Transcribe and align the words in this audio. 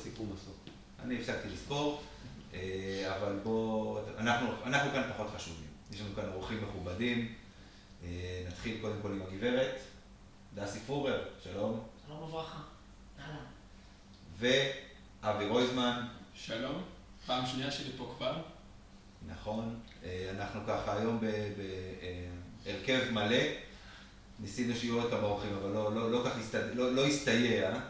לסיכום 0.00 0.32
עשור. 0.36 0.54
אני 1.02 1.20
הפסקתי 1.20 1.48
לספור, 1.48 2.02
אה, 2.54 3.16
אבל 3.16 3.38
בואו, 3.42 4.00
אנחנו, 4.18 4.48
אנחנו 4.64 4.90
כאן 4.90 5.02
פחות 5.14 5.26
חשובים. 5.36 5.66
יש 5.92 6.00
לנו 6.00 6.14
כאן 6.16 6.24
אורחים 6.34 6.62
מכובדים. 6.62 7.34
אה, 8.04 8.44
נתחיל 8.48 8.78
קודם 8.80 8.96
כל 9.02 9.12
עם 9.12 9.22
הגברת, 9.22 9.80
דסי 10.54 10.80
פורר, 10.80 11.28
שלום. 11.44 11.80
שלום 12.06 12.22
וברכה. 12.22 12.60
ואבי 14.38 15.46
רויזמן, 15.46 16.06
שלום, 16.34 16.82
פעם 17.26 17.46
שנייה 17.46 17.70
שלי 17.70 17.92
פה 17.96 18.14
כבר. 18.16 18.42
נכון. 19.28 19.80
אה, 20.04 20.30
אנחנו 20.30 20.60
ככה 20.66 20.98
היום 20.98 21.20
בהרכב 22.64 23.10
מלא. 23.12 23.44
ניסינו 24.40 24.76
שיהיו 24.76 25.02
עוד 25.02 25.10
כמה 25.10 25.22
אורחים, 25.22 25.54
אבל 25.54 25.70
לא, 25.70 25.94
לא, 25.94 26.10
לא 26.10 26.22
כך. 26.24 26.54
לא, 26.74 26.94
לא 26.94 27.06
הסתייע. 27.06 27.89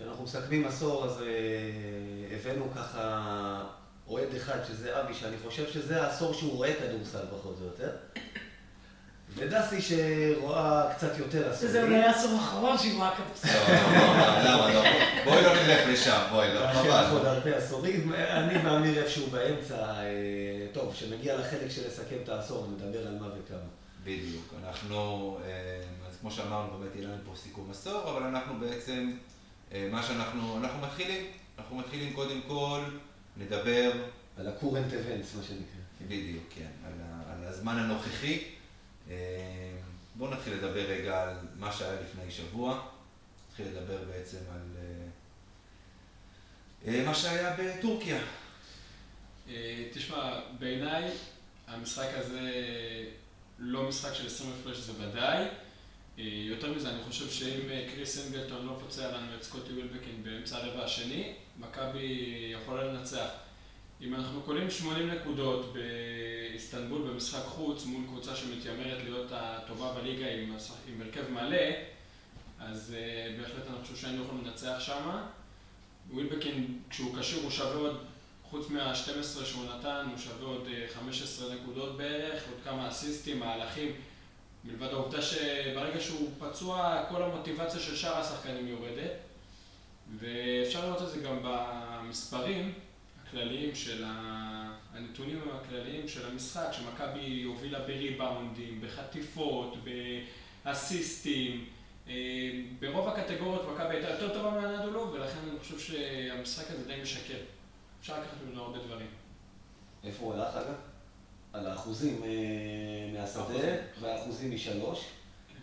כשאנחנו 0.00 0.24
מסכמים 0.24 0.66
עשור, 0.66 1.04
אז 1.04 1.22
אה, 1.22 2.36
הבאנו 2.36 2.64
ככה 2.76 3.64
אוהד 4.08 4.34
אחד, 4.36 4.58
שזה 4.68 5.00
אבי, 5.00 5.14
שאני 5.14 5.36
חושב 5.44 5.70
שזה 5.70 6.02
העשור 6.02 6.34
שהוא 6.34 6.52
רואה 6.52 6.74
כדורסל 6.74 7.24
פחות 7.30 7.56
או 7.60 7.66
יותר. 7.66 7.90
ודסי 9.34 9.82
שרואה 9.82 10.94
קצת 10.94 11.18
יותר 11.18 11.50
עשורים. 11.50 11.72
זה 11.72 11.82
אולי 11.82 12.02
העשור 12.02 12.30
האחרון 12.32 12.78
שהיא 12.78 12.96
רואה 12.96 13.10
כדורסל. 13.16 13.48
לא, 13.48 13.74
לא, 14.16 14.42
למה 14.44 14.74
לא? 14.74 14.82
בואי 15.24 15.42
לא 15.42 15.54
נלך 15.54 15.88
לשם, 15.88 16.20
בואי, 16.30 16.54
לא, 16.54 16.60
יש 16.60 16.76
לך 16.76 17.12
עוד 17.12 17.22
חבל. 17.22 17.26
הרבה 17.26 17.56
עשורים, 17.56 18.12
אני 18.14 18.66
ואמיר 18.66 19.02
איפשהו 19.02 19.26
באמצע. 19.26 19.76
אה, 19.76 20.66
טוב, 20.72 20.92
כשנגיע 20.92 21.36
לחלק 21.36 21.70
של 21.70 21.86
לסכם 21.86 22.16
את 22.24 22.28
העשור, 22.28 22.66
נדבר 22.72 23.06
על 23.06 23.18
מה 23.18 23.26
וכמה. 23.26 23.58
בדיוק. 24.04 24.54
אנחנו, 24.64 25.38
אה, 25.44 25.80
אז 26.08 26.16
כמו 26.20 26.30
שאמרנו, 26.30 26.78
באמת 26.78 26.96
יהיה 26.96 27.08
לנו 27.08 27.16
פה 27.24 27.32
סיכום 27.36 27.70
עשור, 27.70 28.10
אבל 28.10 28.22
אנחנו 28.22 28.60
בעצם, 28.60 29.10
מה 29.90 30.02
שאנחנו, 30.02 30.58
אנחנו 30.58 30.80
מתחילים. 30.80 31.26
אנחנו 31.58 31.76
מתחילים 31.76 32.12
קודם 32.12 32.40
כל 32.48 32.80
לדבר, 33.36 33.92
על 34.36 34.48
ה-current 34.48 34.92
events, 34.92 35.36
מה 35.36 35.42
שנקרא. 35.42 35.80
בדיוק, 36.08 36.44
כן, 36.54 36.70
על, 36.86 36.92
ה, 37.02 37.32
על 37.32 37.44
הזמן 37.44 37.78
הנוכחי. 37.78 38.44
אה, 39.10 39.14
בואו 40.14 40.30
נתחיל 40.30 40.54
לדבר 40.54 40.80
רגע 40.80 41.22
על 41.22 41.34
מה 41.56 41.72
שהיה 41.72 42.00
לפני 42.00 42.30
שבוע. 42.30 42.82
נתחיל 43.48 43.66
לדבר 43.66 43.98
בעצם 44.04 44.38
על 44.54 44.76
אה, 44.76 45.06
אה, 46.86 47.04
מה 47.06 47.14
שהיה 47.14 47.56
בטורקיה. 47.58 48.20
אה, 49.48 49.84
תשמע, 49.92 50.40
בעיניי 50.58 51.10
המשחק 51.66 52.08
הזה 52.14 52.50
לא 53.58 53.88
משחק 53.88 54.14
של 54.14 54.26
20 54.26 54.50
הפרש 54.60 54.78
זה 54.78 54.92
ודאי. 54.98 55.44
אה, 56.20 56.26
יותר 56.34 56.72
מזה, 56.72 56.90
אני 56.90 57.02
חושב 57.02 57.30
שאם 57.30 57.70
אה, 57.70 57.86
קריס 57.94 58.26
אנגלטון 58.26 58.66
לא 58.66 58.76
פוצע 58.80 59.16
לנו 59.16 59.36
את 59.38 59.42
סקוטי 59.42 59.72
ווילבקין 59.72 60.22
באמצע 60.22 60.56
הרבע 60.56 60.84
השני, 60.84 61.32
מכבי 61.58 62.52
יכולה 62.52 62.84
לנצח. 62.84 63.28
אם 64.02 64.14
אנחנו 64.14 64.42
קולים 64.42 64.70
80 64.70 65.10
נקודות 65.10 65.72
באיסטנבול 65.72 67.02
במשחק 67.02 67.44
חוץ 67.44 67.84
מול 67.84 68.02
קבוצה 68.06 68.36
שמתיימרת 68.36 69.02
להיות 69.04 69.26
הטובה 69.30 69.92
בליגה 69.92 70.26
עם, 70.30 70.56
עם 70.88 71.02
הרכב 71.02 71.30
מלא, 71.30 71.66
אז 72.60 72.94
אה, 72.98 73.36
בהחלט 73.38 73.66
אני 73.66 73.82
חושב 73.82 73.96
שהיינו 73.96 74.24
יכולים 74.24 74.44
לנצח 74.44 74.76
שמה. 74.80 75.26
ווילבקין, 76.10 76.78
כשהוא 76.90 77.18
כשיר, 77.20 77.42
הוא 77.42 77.50
שווה 77.50 77.74
עוד, 77.74 78.04
חוץ 78.50 78.70
מה-12 78.70 79.44
שהוא 79.44 79.64
נתן, 79.64 80.06
הוא 80.10 80.18
שווה 80.18 80.46
עוד 80.46 80.68
אה, 80.72 80.86
15 80.94 81.54
נקודות 81.54 81.96
בערך, 81.96 82.42
עוד 82.48 82.58
כמה 82.64 82.88
אסיסטים, 82.88 83.40
מהלכים. 83.40 83.92
מלבד 84.64 84.88
העובדה 84.92 85.22
שברגע 85.22 86.00
שהוא 86.00 86.30
פצוע, 86.38 87.04
כל 87.08 87.22
המוטיבציה 87.22 87.80
של 87.80 87.96
שאר 87.96 88.16
השחקנים 88.16 88.68
יורדת. 88.68 89.10
ואפשר 90.18 90.86
לראות 90.86 91.02
את 91.02 91.08
זה 91.08 91.20
גם 91.20 91.36
במספרים 91.42 92.72
הכלליים 93.22 93.74
של 93.74 94.04
ה... 94.04 94.50
הנתונים 94.94 95.40
הכלליים 95.52 96.08
של 96.08 96.26
המשחק, 96.26 96.68
שמכבי 96.72 97.42
הובילה 97.42 97.78
בריבאונדים, 97.78 98.80
בחטיפות, 98.80 99.76
באסיסטים. 100.64 101.64
אה, 102.08 102.14
ברוב 102.80 103.08
הקטגוריות 103.08 103.68
מכבי 103.74 103.94
הייתה 103.94 104.10
יותר 104.10 104.34
טובה 104.34 104.50
מהנדולו, 104.50 105.12
ולכן 105.12 105.38
אני 105.50 105.58
חושב 105.58 105.78
שהמשחק 105.78 106.70
הזה 106.70 106.86
די 106.86 107.02
משקר. 107.02 107.38
אפשר 108.00 108.20
לקחת 108.20 108.36
ממנו 108.46 108.62
הרבה 108.62 108.78
דברים. 108.78 109.06
איפה 110.04 110.24
הוא 110.24 110.34
הלך 110.34 110.56
אגב? 110.56 110.89
על 111.52 111.66
האחוזים 111.66 112.22
אה, 112.24 112.28
מהשדה 113.20 113.42
אחוזים. 113.42 113.60
והאחוזים 114.00 114.50
משלוש. 114.54 115.04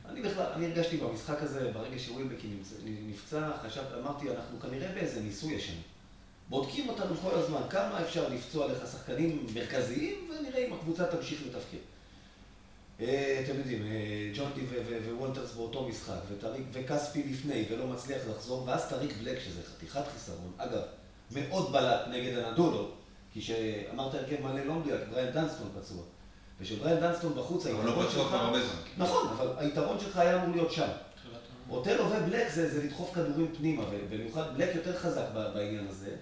אני 0.05 0.21
בכלל, 0.21 0.45
אני 0.55 0.65
הרגשתי 0.65 0.97
במשחק 0.97 1.41
הזה, 1.41 1.71
ברגע 1.73 1.99
שווילבקין 1.99 2.59
נפצע- 2.85 3.57
חשבתי, 3.67 3.99
אמרתי, 4.01 4.29
אנחנו 4.31 4.59
כנראה 4.59 4.91
באיזה 4.93 5.21
ניסוי 5.21 5.53
ישן. 5.53 5.73
בודקים 6.49 6.89
אותנו 6.89 7.15
כל 7.15 7.35
הזמן, 7.35 7.61
כמה 7.69 8.01
אפשר 8.01 8.29
לפצוע 8.29 8.67
לך 8.67 8.87
שחקנים 8.91 9.45
מרכזיים, 9.55 10.15
ונראה 10.29 10.67
אם 10.67 10.73
הקבוצה 10.73 11.05
תמשיך 11.05 11.41
לתפקד. 11.45 11.77
אה, 13.01 13.41
אתם 13.45 13.57
יודעים, 13.57 13.83
אה, 13.87 14.31
ג'ונטי 14.35 14.61
ווולטרס 15.15 15.53
באותו 15.53 15.87
משחק, 15.87 16.19
וטריק- 16.31 16.67
וכספי 16.71 17.23
לפני, 17.31 17.65
ולא 17.71 17.87
מצליח 17.87 18.21
לחזור, 18.29 18.63
ואז 18.67 18.89
טריק 18.89 19.11
בלק, 19.23 19.39
שזה 19.39 19.61
חתיכת 19.75 20.03
חיסרון. 20.13 20.51
אגב, 20.57 20.81
מאוד 21.31 21.71
בלט 21.71 22.07
נגד 22.11 22.37
אנאדולו, 22.37 22.91
כי 23.37 23.43
שאמרת 23.43 24.13
הרכב 24.13 24.41
מלא 24.41 24.65
לא 24.65 24.73
מדויק, 24.73 25.01
בריאן 25.11 25.31
דנסטון 25.31 25.67
פצוע. 25.79 26.03
וכשבריאן 26.59 26.99
דנסטון 26.99 27.33
בחוץ, 27.35 27.65
אבל 27.65 27.85
לא 27.85 27.89
היתרון 27.89 28.05
בטוח 28.05 28.13
שלך... 28.13 28.27
כבר 28.27 28.37
הרבה 28.37 28.59
זמן. 28.59 29.05
נכון, 29.05 29.27
אבל 29.27 29.47
היתרון 29.57 29.99
שלך 29.99 30.17
היה 30.17 30.43
אמור 30.43 30.55
להיות 30.55 30.71
שם. 30.71 30.87
אות'לו 31.69 32.05
ובלק 32.05 32.49
זה, 32.49 32.73
זה 32.73 32.83
לדחוף 32.83 33.13
כדורים 33.13 33.55
פנימה, 33.57 33.83
ובמיוחד 33.91 34.57
בלק 34.57 34.75
יותר 34.75 34.97
חזק 34.97 35.25
בעניין 35.33 35.87
הזה. 35.87 36.15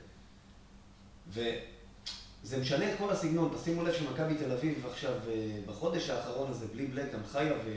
וזה 1.30 2.58
משנה 2.62 2.94
את 2.94 2.98
כל 2.98 3.12
הסגנון. 3.12 3.56
תשימו 3.62 3.84
לב 3.84 3.94
שמכבי 3.94 4.36
תל 4.36 4.52
אביב 4.52 4.86
עכשיו, 4.92 5.14
אה, 5.30 5.59
בחודש 5.66 6.09
האחרון 6.09 6.52
הזה, 6.52 6.66
בלי 6.73 6.88
בלק, 6.88 7.14
גם 7.14 7.20
חיה 7.32 7.53
ו... 7.66 7.70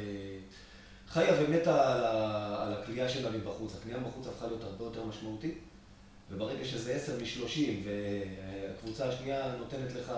חיה 1.08 1.34
ומתה 1.40 1.92
על, 1.92 2.04
ה... 2.04 2.62
על 2.62 2.72
הכלייה 2.72 3.08
שלה 3.08 3.30
מבחוץ. 3.30 3.72
הכלייה 3.80 3.98
מבחוץ 3.98 4.26
הפכה 4.26 4.46
להיות 4.46 4.64
הרבה 4.64 4.84
יותר 4.84 5.04
משמעותית, 5.04 5.58
וברגע 6.30 6.64
שזה 6.64 6.94
10 6.94 7.16
מ-30, 7.16 7.60
והקבוצה 7.84 9.08
השנייה 9.08 9.56
נותנת 9.58 9.92
לך, 9.94 10.12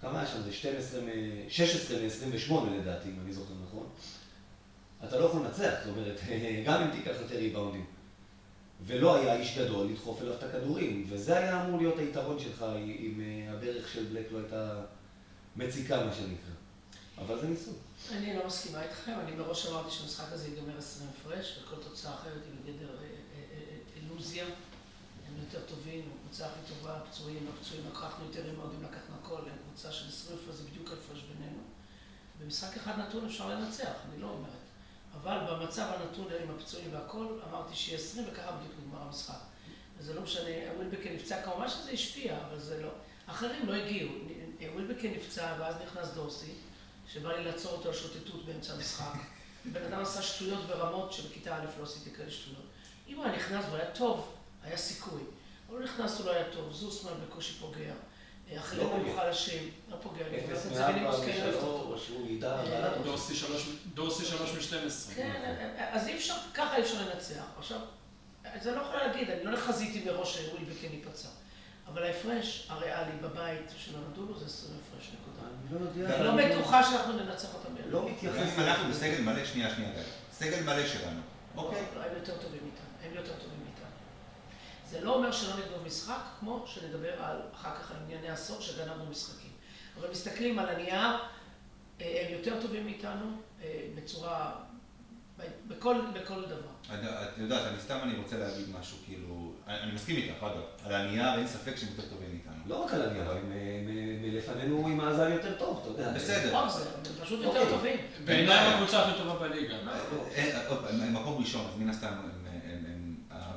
כמה 0.00 0.20
היה 0.20 0.28
שם? 0.28 0.42
זה 0.42 0.52
12 0.52 1.00
מ... 1.00 1.06
16 1.48 1.98
מ-28 1.98 2.52
לדעתי, 2.80 3.08
אם 3.08 3.20
אני 3.24 3.32
זוכר 3.32 3.54
נכון. 3.68 3.86
אתה 5.04 5.18
לא 5.18 5.24
יכול 5.24 5.40
לנצח, 5.40 5.74
זאת 5.84 5.96
אומרת, 5.96 6.20
גם 6.66 6.82
אם 6.82 6.90
תיקח 6.90 7.12
יותר 7.20 7.36
ריבאונדים. 7.36 7.84
ולא 8.86 9.16
היה 9.16 9.36
איש 9.36 9.58
גדול 9.58 9.86
לדחוף 9.86 10.22
אליו 10.22 10.34
את 10.34 10.42
הכדורים, 10.42 11.06
וזה 11.08 11.38
היה 11.38 11.64
אמור 11.64 11.78
להיות 11.78 11.98
היתרון 11.98 12.38
שלך 12.38 12.64
אם 12.86 13.20
אה, 13.20 13.52
הברך 13.52 13.88
של 13.92 14.04
בלק 14.04 14.26
לא 14.32 14.38
הייתה 14.38 14.80
מציקה, 15.56 16.04
מה 16.04 16.12
שנקרא. 16.12 16.54
אבל 17.18 17.40
זה 17.40 17.48
ניסוי. 17.48 17.74
אני 18.12 18.36
לא 18.36 18.46
מסכימה 18.46 18.82
איתכם, 18.82 19.12
אני 19.24 19.36
מראש 19.36 19.66
אמרתי 19.66 19.90
שהמשחק 19.90 20.32
הזה 20.32 20.48
ייגמר 20.48 20.78
20 20.78 21.10
הפרש, 21.10 21.58
וכל 21.62 21.76
תוצאה 21.82 22.14
אחרת 22.14 22.42
היא 22.44 22.74
בגדר 22.74 22.88
אה, 22.88 23.02
אה, 23.02 23.08
אה, 23.52 24.02
אילוזיה. 24.02 24.44
יותר 25.52 25.66
טובים, 25.66 26.10
הקבוצה 26.14 26.46
הכי 26.46 26.60
טובה, 26.68 27.00
פצועים, 27.10 27.46
לא 27.46 27.50
פצועים, 27.60 27.84
לקחנו 27.90 28.24
יותר 28.24 28.42
רימודים, 28.42 28.82
לקחנו 28.82 29.16
הכל, 29.22 29.40
קבוצה 29.66 29.92
של 29.92 30.08
20 30.08 30.38
הפרש, 30.38 30.56
זה 30.56 30.62
בדיוק 30.70 30.90
ההפרש 30.90 31.22
בינינו. 31.22 31.58
במשחק 32.40 32.76
אחד 32.76 32.98
נתון 32.98 33.26
אפשר 33.26 33.48
לנצח, 33.48 33.92
אני 34.08 34.20
לא 34.20 34.26
אומרת. 34.26 34.52
אבל 35.14 35.38
במצב 35.50 35.92
הנתון 35.94 36.26
עם 36.42 36.54
הפצועים 36.56 36.94
והכל, 36.94 37.26
אמרתי 37.50 37.74
שיהיה 37.74 37.98
20 37.98 38.26
וככה 38.28 38.52
בדיוק 38.52 38.72
נגמר 38.82 39.02
המשחק. 39.02 39.38
וזה 39.98 40.14
לא 40.14 40.22
משנה, 40.22 40.50
ווילבקין 40.76 41.14
נפצע 41.14 41.42
כמובן 41.42 41.68
שזה 41.68 41.90
השפיע, 41.90 42.38
אבל 42.46 42.58
זה 42.58 42.82
לא. 42.82 42.90
אחרים 43.26 43.66
לא 43.66 43.74
הגיעו. 43.74 44.12
ווילבקין 44.74 45.14
נפצע 45.14 45.56
ואז 45.60 45.74
נכנס 45.86 46.08
דורסי, 46.08 46.52
שבא 47.12 47.32
לי 47.36 47.44
לעצור 47.44 47.72
אותו 47.72 47.88
על 47.88 47.94
שוטטות 47.94 48.46
באמצע 48.46 48.72
המשחק. 48.72 49.14
בן 49.72 49.82
אדם 49.84 50.02
עשה 50.02 50.22
שטויות 50.22 50.66
ברמות 50.66 51.12
שבכיתה 51.12 51.56
א' 51.56 51.66
לא 51.78 51.84
עשיתי 51.84 52.10
כאלה 52.10 52.30
שטויות. 52.30 52.64
אם 53.08 53.16
הוא 53.16 53.24
היה 53.24 53.36
נכנס 53.36 53.64
והוא 53.64 53.76
היה 53.76 53.90
טוב, 53.90 54.34
היה 54.62 54.76
סיכוי. 54.76 55.22
הוא 55.68 55.80
נכנס, 55.80 56.18
הוא 56.18 56.26
לא 56.26 56.32
היה 56.32 56.44
טוב, 56.52 56.72
זוסמן 56.72 57.12
בקושי 57.26 57.54
פוגע. 57.54 57.92
אחרים 58.58 58.86
לא 58.86 58.94
היו. 59.06 59.16
חלשים, 59.16 59.70
לא 59.88 59.96
פוגע. 60.02 60.24
אפס 60.38 60.66
מארבע. 60.66 61.10
ושלוש, 61.18 62.08
הוא 62.08 62.30
ידע, 62.30 62.56
אה. 62.60 62.98
דורסי 63.04 63.34
שלוש- 63.34 63.68
שלוש 64.30 64.72
מ-12. 64.72 65.14
כן, 65.14 65.54
אז 65.92 66.08
אי 66.08 66.14
אפשר, 66.16 66.34
ככה 66.54 66.76
אי 66.76 66.82
אפשר 66.82 66.94
לנצח. 67.08 67.44
עכשיו, 67.58 67.78
זה 68.62 68.74
לא 68.74 68.80
יכול 68.80 68.96
להגיד, 68.96 69.30
אני 69.30 69.44
לא 69.44 69.56
חזיתי 69.56 70.04
מראש 70.06 70.38
שווילבקין 70.38 70.92
ייפצע. 70.92 71.28
אבל 71.88 72.02
ההפרש 72.02 72.66
הריאלי 72.70 73.12
בבית 73.22 73.70
של 73.78 73.92
הנדולו 73.96 74.38
זה 74.38 74.44
20 74.46 74.72
הפרש 74.88 75.10
נקודה. 75.20 75.48
אני 75.48 75.80
לא 75.80 76.02
יודע. 76.02 76.16
אני 76.16 76.24
לא 76.50 76.56
בטוחה 76.56 76.82
שאנחנו 76.84 77.12
ננצח 77.12 77.54
אותם 77.54 77.74
ביחד. 77.74 77.88
לא 77.90 78.08
מתייחס... 78.10 78.36
אם 78.58 78.62
אנחנו 78.62 78.90
בסגל 78.90 79.20
מלא, 79.20 79.44
שנייה, 79.44 79.74
שנייה. 79.74 79.90
סגל 80.32 80.62
מלא 80.62 80.86
שלנו, 80.86 81.20
אוקיי? 81.56 81.82
לא, 81.96 82.02
הם 82.02 82.10
יותר 82.16 82.32
טובים 82.36 82.60
מאיתנו, 82.62 82.86
הם 83.04 83.10
יותר 83.14 83.32
טובים 83.32 83.58
מאיתנו. 83.64 83.86
זה 84.90 85.00
לא 85.00 85.14
אומר 85.14 85.32
שלא 85.32 85.52
נגנוב 85.54 85.86
משחק, 85.86 86.20
כמו 86.40 86.64
שנדבר 86.66 87.22
על, 87.22 87.40
אחר 87.54 87.74
כך 87.74 87.90
על 87.90 87.96
ענייני 88.04 88.28
עשור 88.28 88.60
שגנבנו 88.60 89.06
משחקים. 89.10 89.50
אבל 90.00 90.10
מסתכלים 90.10 90.58
על 90.58 90.68
הנייר, 90.68 91.16
אה, 92.00 92.26
הם 92.26 92.32
יותר 92.32 92.60
טובים 92.60 92.84
מאיתנו 92.84 93.26
אה, 93.62 93.86
בצורה, 93.94 94.52
בכל, 95.68 95.96
בכל 96.12 96.44
דבר. 96.44 96.94
את 96.94 97.38
יודעת, 97.38 97.66
אני 97.66 97.80
סתם 97.80 97.98
אני 98.02 98.18
רוצה 98.18 98.38
להגיד 98.38 98.64
משהו, 98.80 98.98
כאילו, 99.06 99.52
אני 99.66 99.92
מסכים 99.92 100.16
איתך, 100.16 100.42
אגב, 100.42 100.62
על 100.84 100.94
הנייר 100.94 101.38
אין 101.38 101.46
ספק 101.46 101.76
שהם 101.76 101.88
יותר 101.96 102.08
טובים 102.08 102.28
מאיתנו. 102.30 102.62
לא 102.66 102.84
רק 102.84 102.94
על 102.94 103.02
הנייר, 103.02 103.30
הם 103.30 103.52
מלפנינו 104.22 104.88
עם 104.88 104.96
מאזן 104.96 105.32
יותר 105.32 105.58
טוב, 105.58 105.78
אתה 105.82 105.88
יודע. 105.88 106.12
בסדר. 106.12 106.48
נכון, 106.48 106.82
הם 106.94 107.24
פשוט 107.24 107.40
יותר 107.40 107.60
אוקיי. 107.60 107.74
טובים. 107.74 107.96
בעיניי 108.24 108.58
הקבוצה 108.58 109.04
הכי 109.04 109.18
טובה 109.18 109.48
בליגה. 109.48 109.74
אה, 110.36 110.68
עוד 110.68 110.78
פעם, 110.78 111.00
הם 111.00 111.14
מקום 111.14 111.40
ראשון, 111.40 111.66
אז 111.66 111.80
מן 111.80 111.90
הסתם 111.90 112.14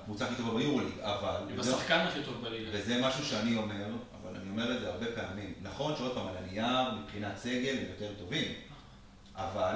הקבוצה 0.02 0.26
הכי 0.26 0.36
טובה 0.36 0.60
ביורוליג, 0.60 1.00
אבל... 1.00 1.36
עם 1.50 1.60
השחקן 1.60 2.00
הכי 2.00 2.24
טוב 2.26 2.42
בליגה. 2.44 2.70
וזה 2.74 3.02
משהו 3.02 3.26
שאני 3.26 3.56
אומר, 3.56 3.86
אבל 4.22 4.36
אני 4.36 4.50
אומר 4.50 4.76
את 4.76 4.82
זה 4.82 4.90
הרבה 4.90 5.06
פעמים. 5.16 5.54
נכון 5.62 5.96
שעוד 5.98 6.14
פעם, 6.14 6.28
על 6.28 6.38
הנייר, 6.38 6.92
מבחינת 6.92 7.38
סגל, 7.38 7.78
הם 7.78 7.86
יותר 7.90 8.14
טובים, 8.20 8.52
אבל 9.36 9.76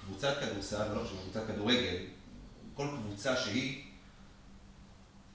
קבוצת 0.00 0.36
כדורסל, 0.40 0.94
לא 0.94 1.04
חשוב, 1.04 1.20
קבוצת 1.22 1.46
כדורגל, 1.46 1.96
כל 2.74 2.88
קבוצה 3.02 3.36
שהיא, 3.36 3.82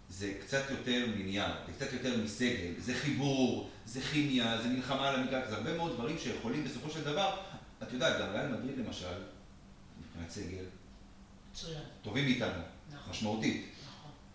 זה 0.10 0.34
קצת 0.42 0.70
יותר 0.70 1.06
מנייר, 1.16 1.54
זה 1.68 1.74
קצת 1.74 1.94
יותר 1.94 2.18
מסגל, 2.24 2.74
זה 2.80 2.94
חיבור, 2.94 3.70
זה 3.86 4.02
כימיה, 4.02 4.62
זה 4.62 4.68
מלחמה 4.68 5.10
על 5.10 5.16
המגרש, 5.16 5.50
זה 5.50 5.56
הרבה 5.56 5.78
מאוד 5.78 5.94
דברים 5.94 6.18
שיכולים 6.20 6.64
בסופו 6.64 6.90
של 6.90 7.04
דבר, 7.04 7.38
את 7.84 7.94
יודעת, 7.94 8.22
גם 8.22 8.30
ריאל 8.34 8.48
מדריד 8.48 8.78
למשל, 8.78 9.16
מבחינת 10.00 10.30
סגל, 10.30 10.66
מצוין, 11.52 11.84
טובים 12.02 12.26
מאיתנו, 12.26 12.62
נכון, 12.94 13.12
משמעותית. 13.12 13.71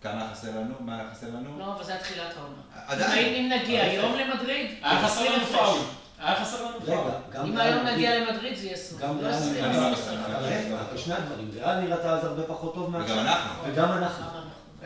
כמה 0.01 0.29
חסר 0.33 0.47
לנו? 0.49 0.73
מה 0.79 0.95
היה 0.99 1.09
חסר 1.11 1.27
לנו? 1.27 1.59
לא, 1.59 1.73
אבל 1.75 1.83
זה 1.83 1.91
היה 1.91 2.01
תחילת 2.01 2.37
העונה. 2.37 2.61
עדיין. 2.87 3.35
אם 3.35 3.59
נגיע 3.61 3.83
היום 3.83 4.15
למדריד, 4.17 4.71
היה 4.81 5.07
חסר 5.07 5.21
20 5.21 5.31
לנו. 5.33 5.45
פאול. 5.45 5.79
היה 6.19 6.35
חסר 6.45 6.65
לנו 6.65 6.79
פאול. 6.85 6.97
רגע, 6.99 7.19
גם 7.31 7.45
אם 7.45 7.57
היום 7.57 7.85
נגיע 7.87 8.19
למדריד 8.19 8.57
זה 8.57 8.65
יהיה 8.65 8.73
20. 8.73 9.01
גם 9.01 9.17
לא 9.17 9.21
ריאל 9.21 9.33
20, 9.33 9.53
נראתה- 9.53 9.65
אני 9.69 9.77
לא 9.77 9.87
20. 9.87 10.19
מסכים. 10.19 10.35
אבל 10.35 10.49
להפך, 10.49 10.93
בשני 10.93 11.13
הדברים, 11.13 11.49
ריאל 11.53 11.79
נראתה 11.79 12.09
אז 12.17 12.25
הרבה 12.25 12.43
פחות 12.43 12.73
טוב 12.73 12.83
וגם 12.89 12.99
מעכשיו. 12.99 13.19
אנחנו. 13.19 13.63
וגם 13.73 13.91
אנחנו. 13.91 14.25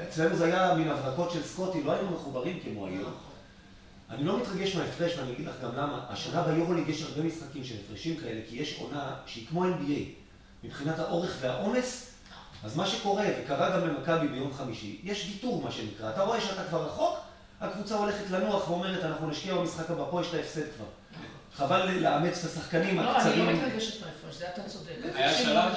אצלנו 0.03 0.35
זה 0.35 0.45
היה 0.45 0.73
מין 0.73 0.89
הברקות 0.91 1.31
של 1.31 1.43
סקוטי, 1.43 1.83
לא 1.83 1.91
היינו 1.91 2.11
מחוברים 2.11 2.59
כמו 2.63 2.85
היום. 2.87 3.01
נכון. 3.01 3.13
אני 4.09 4.23
לא 4.23 4.37
מתרגש 4.39 4.75
מההפרש, 4.75 5.17
ואני 5.17 5.31
אגיד 5.31 5.45
לך 5.47 5.53
גם 5.63 5.69
למה. 5.77 6.05
השנה 6.09 6.41
ביורוליג 6.41 6.89
יש 6.89 7.01
הרבה 7.03 7.23
משחקים 7.23 7.63
של 7.63 7.75
הפרשים 7.85 8.15
כאלה, 8.17 8.39
כי 8.49 8.55
יש 8.55 8.77
עונה 8.79 9.13
שהיא 9.25 9.47
כמו 9.47 9.65
NBA. 9.65 9.99
מבחינת 10.63 10.99
האורך 10.99 11.37
והעומס, 11.41 12.10
אז 12.63 12.75
מה 12.77 12.87
שקורה, 12.87 13.25
וקרה 13.43 13.69
גם 13.69 13.87
למכבי 13.87 14.27
ביום 14.27 14.53
חמישי, 14.53 14.99
יש 15.03 15.25
ויתור 15.27 15.61
מה 15.63 15.71
שנקרא. 15.71 16.09
אתה 16.09 16.21
רואה 16.23 16.41
שאתה 16.41 16.63
כבר 16.63 16.85
רחוק, 16.87 17.17
הקבוצה 17.61 17.95
הולכת 17.95 18.29
לנוח 18.31 18.69
ואומרת, 18.69 19.03
אנחנו 19.03 19.29
נשקיע 19.29 19.55
במשחק 19.55 19.89
הבא, 19.89 20.03
פה 20.11 20.21
יש 20.21 20.27
את 20.29 20.33
ההפסד 20.33 20.61
כבר. 20.75 20.85
חבל 21.55 21.91
לאמץ 21.91 22.45
את 22.45 22.51
השחקנים 22.51 22.99
לא, 22.99 23.01
אני 23.11 23.17
הקצרים. 23.17 23.45
לא 23.45 23.51
מתרגשת 23.53 24.01
מההפרש, 24.05 24.35
זה 24.35 24.45
אתה 24.53 24.63
צודק. 24.69 24.91
היה 25.15 25.37
שלב- 25.37 25.71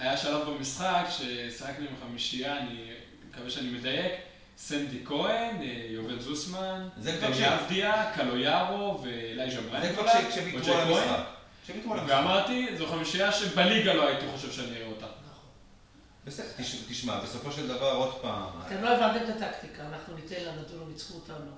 לא 0.00 0.16
שלב 0.16 0.48
במשחק 0.48 1.04
ששיחקנו 1.10 1.84
עם 1.90 1.94
חמישייה, 2.08 2.58
אני 2.58 2.90
מקווה 3.30 3.50
שאני 3.50 3.68
מדייק, 3.70 4.12
סנדי 4.58 4.98
כהן, 5.04 5.56
אה, 5.62 5.86
יובל 5.88 6.20
זוסמן, 6.20 6.88
ש- 7.34 7.38
יבדיה, 7.40 8.10
קלויארו 8.14 9.02
ואלייז'ה 9.04 9.60
זה 9.62 9.68
ברנד 9.70 9.92
כבר 9.92 10.02
אולי, 10.02 10.12
כש- 10.12 10.32
כשוויתרו 10.32 10.60
וג'ק 10.60 10.68
על 10.68 10.84
כהן. 10.94 11.08
המשחק. 11.08 11.24
ואמרתי, 12.08 12.66
זו 12.78 12.86
חמישייה 12.86 13.32
שבליגה 13.32 13.94
לא 13.94 14.08
הייתי 14.08 14.24
חושב 14.36 14.52
שאני 14.52 14.66
אראה. 14.76 14.86
נכון. 14.86 14.91
בסדר, 16.26 16.46
תש- 16.56 16.84
תשמע, 16.90 17.20
בסופו 17.20 17.52
של 17.52 17.68
דבר, 17.68 17.92
עוד 17.92 18.14
פעם, 18.22 18.42
אתם 18.66 18.82
לא 18.82 18.88
הבנתם 18.88 19.24
את 19.24 19.42
הטקטיקה, 19.42 19.82
אנחנו 19.92 20.14
ניתן 20.14 20.34
לנדונו, 20.46 20.88
ניצחו 20.88 21.14
אותנו, 21.14 21.50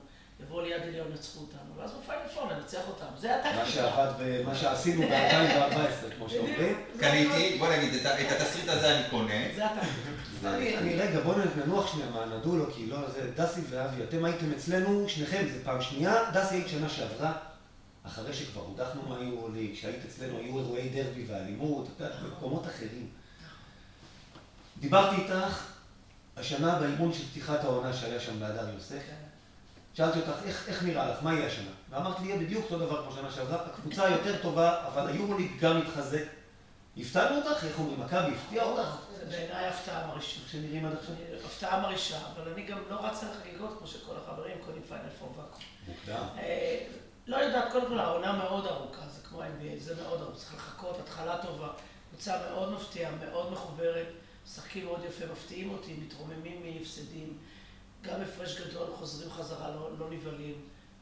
יבואו 0.42 0.60
ליד 0.62 0.82
עליון, 0.82 1.08
ניצחו 1.12 1.40
אותנו, 1.40 1.76
ואז 1.76 1.90
בפיינל 2.02 2.28
פור 2.34 2.52
ננצח 2.52 2.80
אותם. 2.88 3.06
זה 3.18 3.28
מה 3.28 3.34
הטקטיקה. 3.34 3.66
שעבד, 3.66 4.12
ב- 4.18 4.42
מה 4.46 4.54
שעשינו 4.54 5.02
ב-2014, 5.02 6.14
כמו 6.16 6.28
שאומרים. 6.30 6.82
קניתי, 7.00 7.56
בוא 7.58 7.68
נגיד, 7.76 7.94
את 8.06 8.32
התסריט 8.40 8.68
הזה 8.68 8.98
אני 8.98 9.10
קונה. 9.10 9.34
זה 9.56 9.64
הטקטיקה. 9.66 10.54
אני, 10.56 10.78
אני 10.78 10.94
רגע, 10.96 11.20
בואו 11.20 11.36
ננוח 11.66 11.92
שנייה 11.92 12.10
מהנדולו, 12.10 12.72
כי 12.72 12.86
לא, 12.86 13.10
זה 13.10 13.30
דסי 13.36 13.60
ואבי, 13.70 14.02
אתם 14.04 14.24
הייתם 14.24 14.52
אצלנו, 14.52 15.08
שניכם, 15.08 15.44
זה 15.52 15.64
פעם 15.64 15.82
שנייה, 15.82 16.14
דסי 16.32 16.54
היית 16.54 16.68
שנה 16.68 16.88
שעברה, 16.88 17.32
אחרי 18.06 18.34
שכבר 18.34 18.60
הודחנו 18.62 19.02
מהיורוליג, 19.08 19.72
כשהיית 19.74 20.00
אצלנו 20.08 20.38
היו 20.38 20.58
אירועי 20.58 20.88
דרבי 20.88 21.24
ואלימות, 21.28 21.88
במקומות 22.00 22.66
אחרים. 22.66 23.06
דיברתי 24.80 25.16
איתך 25.16 25.64
השנה 26.36 26.78
באימון 26.78 27.12
של 27.12 27.24
פתיחת 27.30 27.64
העונה 27.64 27.92
שהיה 27.92 28.20
שם 28.20 28.40
בהדר 28.40 28.68
יוסף, 28.74 28.98
כן. 29.06 29.14
שאלתי 29.94 30.18
אותך, 30.18 30.30
איך, 30.44 30.68
איך 30.68 30.82
נראה 30.82 31.10
לך, 31.10 31.22
מה 31.22 31.34
יהיה 31.34 31.46
השנה? 31.46 31.70
ואמרת 31.90 32.20
לי, 32.20 32.26
יהיה 32.28 32.38
בדיוק 32.38 32.64
אותו 32.64 32.78
דבר 32.78 33.02
כמו 33.02 33.12
שנה 33.16 33.30
שעברה, 33.30 33.64
הקבוצה 33.66 34.08
יותר 34.08 34.42
טובה, 34.42 34.86
אבל 34.86 35.08
היורוליג 35.08 35.60
גם 35.60 35.78
מתחזק. 35.80 36.24
הפתענו 36.96 37.36
אותך? 37.36 37.64
איך 37.64 37.78
אומרים, 37.78 38.00
מכבי 38.00 38.32
הפתיע 38.36 38.64
אותך? 38.64 38.96
זה 39.18 39.24
בעיניי 39.26 39.66
הפתעה 39.66 40.06
מרעישה. 40.06 40.40
איך 40.40 40.50
שנראים 40.52 40.86
עד 40.86 40.92
עכשיו? 41.00 41.14
אני- 41.14 41.44
הפתעה 41.46 41.80
מרעישה, 41.80 42.18
אבל 42.36 42.52
אני 42.52 42.62
גם 42.66 42.78
לא 42.90 43.06
רצה 43.06 43.26
לחגיגות 43.30 43.74
כמו 43.78 43.86
שכל 43.86 44.12
החברים 44.22 44.56
קונים 44.66 44.82
פיינל 44.88 45.08
פור 45.18 45.28
ואקום. 45.36 45.60
מוקדם. 45.88 46.24
אה, 46.38 46.86
לא 47.26 47.36
יודעת, 47.36 47.72
קודם 47.72 47.86
כל 47.88 47.98
העונה 47.98 48.32
מאוד 48.32 48.66
ארוכה, 48.66 49.02
זה 49.14 49.20
כמו 49.28 49.42
NBA, 49.42 49.78
זה 49.82 49.94
מאוד 50.02 50.20
ארוך, 50.22 50.36
צריך 50.36 50.54
לחכות, 50.54 50.98
התחלה 51.04 51.36
טובה, 51.42 51.68
קבוצה 52.10 52.36
מאוד 52.50 52.72
מפתיעה, 52.72 53.10
מאוד 53.30 53.52
מחוברת, 53.52 54.06
משחקים 54.44 54.84
מאוד 54.84 55.00
יפה, 55.08 55.24
מפתיעים 55.32 55.70
אותי, 55.70 55.94
מתרוממים 55.94 56.62
מהפסדים, 56.66 57.38
גם 58.02 58.20
הפרש 58.20 58.60
גדול, 58.60 58.86
חוזרים 58.96 59.30
חזרה, 59.30 59.70
לא, 59.70 59.98
לא 59.98 60.10
נבהלים. 60.10 60.54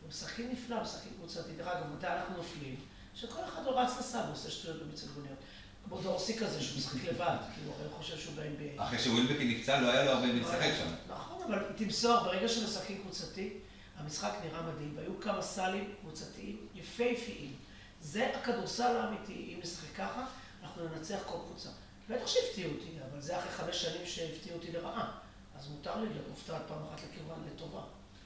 משחקים 0.09 0.51
נפלא, 0.53 0.83
משחקים 0.83 1.13
קבוצתי. 1.19 1.53
דרך 1.59 1.67
אגב, 1.67 1.87
מתי 1.97 2.07
אנחנו 2.07 2.37
נופלים? 2.37 2.77
שכל 3.15 3.45
אחד 3.45 3.63
הוא 3.67 3.81
רץ 3.81 3.99
לסב, 3.99 4.23
עושה 4.31 4.51
שטויות 4.51 4.83
במצלגוניות. 4.83 5.39
כמו 5.85 6.01
דורסי 6.01 6.39
כזה, 6.39 6.63
שהוא 6.63 6.79
משחק 6.79 7.05
לבד, 7.05 7.37
כאילו, 7.55 7.73
הוא 7.73 7.99
חושב 7.99 8.19
שהוא 8.19 8.35
ב-NBA. 8.35 8.83
אחרי 8.83 8.99
שווילבקי 8.99 9.55
נפצע, 9.55 9.81
לא 9.81 9.91
היה 9.93 10.05
לו 10.05 10.11
הרבה 10.11 10.27
מי 10.27 10.41
לשחק 10.41 10.71
שם. 10.79 10.95
נכון, 11.09 11.43
אבל 11.43 11.65
תמסור, 11.77 12.21
ברגע 12.21 12.49
שמשחקים 12.49 13.01
קבוצתי, 13.03 13.53
המשחק 13.97 14.33
נראה 14.45 14.63
מדהים, 14.63 14.93
והיו 14.97 15.21
כמה 15.21 15.43
סלים 15.43 15.95
קבוצתיים 16.01 16.67
יפהפיים. 16.75 17.53
זה 18.01 18.31
הכדורסל 18.37 18.97
האמיתי, 18.97 19.55
אם 19.55 19.61
נשחק 19.63 19.97
ככה, 19.97 20.25
אנחנו 20.63 20.89
ננצח 20.89 21.19
כל 21.27 21.39
קבוצה. 21.49 21.69
בטח 22.09 22.27
שהפתיעו 22.27 22.73
אותי, 22.73 22.91
אבל 23.11 23.21
זה 23.21 23.39
אחרי 23.39 23.51
חמש 23.51 23.83
שנים 23.83 24.07
שהפתיעו 24.07 24.57
אותי 24.57 24.73
לרעה. 24.73 25.11
אז 25.59 25.69
מותר 25.69 26.01
לי 26.01 26.09
להיות 26.09 26.29
מופתעת 26.29 26.63
פעם 26.69 26.79
אחת 26.89 27.01
לכיוון 27.11 27.49
לטובה. 27.55 27.81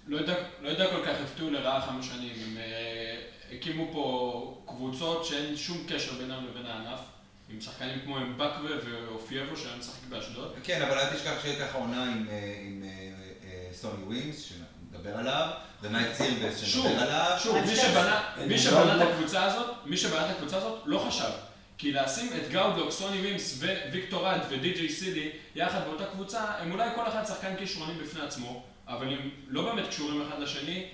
לא 0.07 0.17
יודע, 0.17 0.35
לא 0.61 0.69
יודע 0.69 0.91
כל 0.91 1.07
כך 1.07 1.17
הפתיעו 1.25 1.51
לרעה 1.51 1.87
חמש 1.87 2.07
שנים. 2.07 2.35
הם 2.45 2.57
אה, 2.57 3.23
הקימו 3.53 3.93
פה 3.93 4.63
קבוצות 4.67 5.25
שאין 5.25 5.57
שום 5.57 5.87
קשר 5.89 6.13
בינם 6.13 6.47
לבין 6.47 6.67
הענף. 6.67 7.01
עם 7.49 7.61
שחקנים 7.61 8.01
כמו 8.05 8.19
אמבקווה 8.19 8.71
ואופייבו 8.85 9.57
שהיה 9.57 9.77
משחק 9.77 10.09
באשדוד. 10.09 10.55
כן, 10.63 10.83
אבל 10.83 10.99
אל 10.99 11.15
תשכח 11.15 11.43
שהייתה 11.43 11.65
לך 11.65 11.75
עונה 11.75 12.05
עם, 12.05 12.27
אה, 12.31 12.61
עם 12.63 12.85
אה, 12.85 13.69
סוני 13.73 14.03
ווינס, 14.05 14.43
שנדבר 14.43 15.17
עליו, 15.17 15.49
ונייט 15.83 16.15
סירבס, 16.15 16.65
שוב, 16.65 16.87
שנדבר 16.87 17.03
עליו. 17.03 17.37
שוב, 17.43 17.57
מי 17.57 17.67
מי 18.47 18.59
שבנה 18.59 19.03
את 19.03 19.09
הקבוצה 19.09 19.45
הזאת, 19.45 19.77
מי 19.85 19.97
שבנה 19.97 20.31
את 20.31 20.37
הקבוצה 20.37 20.57
הזאת, 20.57 20.83
לא 20.87 20.99
חשב. 21.09 21.31
כי 21.79 21.93
לשים 21.93 22.33
את 22.37 22.49
גאודוק, 22.51 22.91
סוני 22.91 23.21
וימס 23.21 23.63
וויקטור 23.91 24.35
אד 24.35 24.41
ודי.ג'יי 24.51 24.89
סידי 24.89 25.31
יחד 25.55 25.81
באותה 25.85 26.05
קבוצה, 26.07 26.45
הם 26.59 26.73
אולי 26.73 26.89
כל 26.95 27.09
אחד 27.09 27.25
שחקן 27.27 27.57
כישרונים 27.59 27.99
בפני 27.99 28.21
עצמו, 28.21 28.63
אבל 28.89 29.07
הם 29.07 29.31
לא 29.49 29.63
באמת 29.75 29.89
קשורים 29.89 30.23
אחד 30.29 30.39
לשני, 30.41 30.87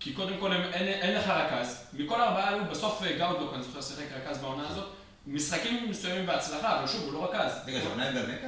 כי 0.00 0.12
קודם 0.12 0.36
כל 0.40 0.52
הם, 0.52 0.60
אין, 0.72 0.86
אין 0.88 1.14
לך 1.16 1.28
רכז. 1.28 1.86
מכל 1.92 2.20
הארבעה 2.20 2.54
היו, 2.54 2.64
בסוף 2.70 3.02
אה, 3.02 3.12
גאודוק, 3.18 3.54
אני 3.54 3.62
זוכר, 3.62 3.80
שיחק 3.82 4.04
רכז 4.12 4.38
בעונה 4.38 4.68
הזאת, 4.68 4.88
משחקים 5.26 5.90
מסוימים 5.90 6.26
בהצלחה, 6.26 6.78
אבל 6.78 6.86
שוב, 6.86 7.02
הוא 7.04 7.12
לא 7.12 7.24
רכז. 7.24 7.52
רגע, 7.66 7.80
זה 7.80 7.88
עונה 7.88 8.08
עם 8.08 8.14
גלמקה? 8.14 8.46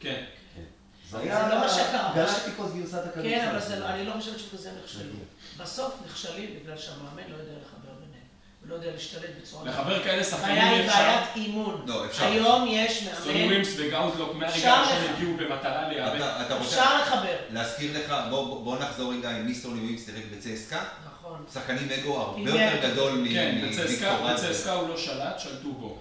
כן. 0.00 0.24
זה 1.10 1.18
זה 1.18 1.54
לא 1.54 1.58
מה 1.60 1.68
שקרה. 1.68 2.12
גלקטיקוס 2.14 2.72
גרסת 2.74 2.94
הכדורסל. 3.06 3.22
כן, 3.30 3.48
אבל 3.50 3.60
זה, 3.60 3.78
לא- 3.78 3.86
אני 3.88 4.04
לא 4.06 4.12
חושבת 4.12 4.38
שבזה 4.38 4.70
נכשלו. 4.84 5.12
בסוף 5.58 5.94
נכשלים 6.06 6.58
בגלל 6.62 6.76
שהמאמן 6.78 7.22
לא 7.30 7.36
יודע. 7.36 7.52
הוא 7.52 7.60
לא 8.68 8.74
יודע 8.74 8.90
להשתלט 8.92 9.30
בצורה... 9.42 9.64
לחבר 9.70 10.02
כאלה 10.04 10.24
שחקנים 10.24 10.56
הבעיה 10.58 10.70
אי 10.72 10.78
היא 10.80 10.86
אפשר. 10.88 10.98
בעיית 10.98 11.24
אימון. 11.36 11.84
לא, 11.86 12.06
אפשר. 12.06 12.24
היום 12.24 12.66
יש 12.68 13.04
סוני 13.24 13.32
מאמן, 13.42 13.46
ווימס 13.48 13.74
וגאודוק 13.78 14.34
מהרגע 14.34 14.54
אפשר 14.54 14.70
הראשון. 14.70 15.14
הגיעו 15.14 15.36
במטרה 15.36 15.88
להיאבק. 15.88 16.20
אפשר 16.60 17.00
לחבר. 17.02 17.36
להזכיר 17.52 17.98
לך, 17.98 18.14
בוא 18.30 18.78
נחזור 18.78 19.12
רגע 19.12 19.30
עם 19.30 19.46
מי 19.46 19.54
סוני 19.54 19.80
שיחק 20.04 20.22
בצסקה. 20.36 20.84
נכון. 21.06 21.44
שחקנים 21.54 21.88
אגו 22.00 22.16
הרבה 22.20 22.50
יותר. 22.50 22.88
גדול 22.92 23.12
מ- 23.12 23.28
כן, 23.32 23.68
בצסקה, 23.68 24.72
הוא 24.72 24.88
לא 24.88 24.96
שלט, 24.96 25.40
שלטו 25.40 25.72
בו. 25.72 25.98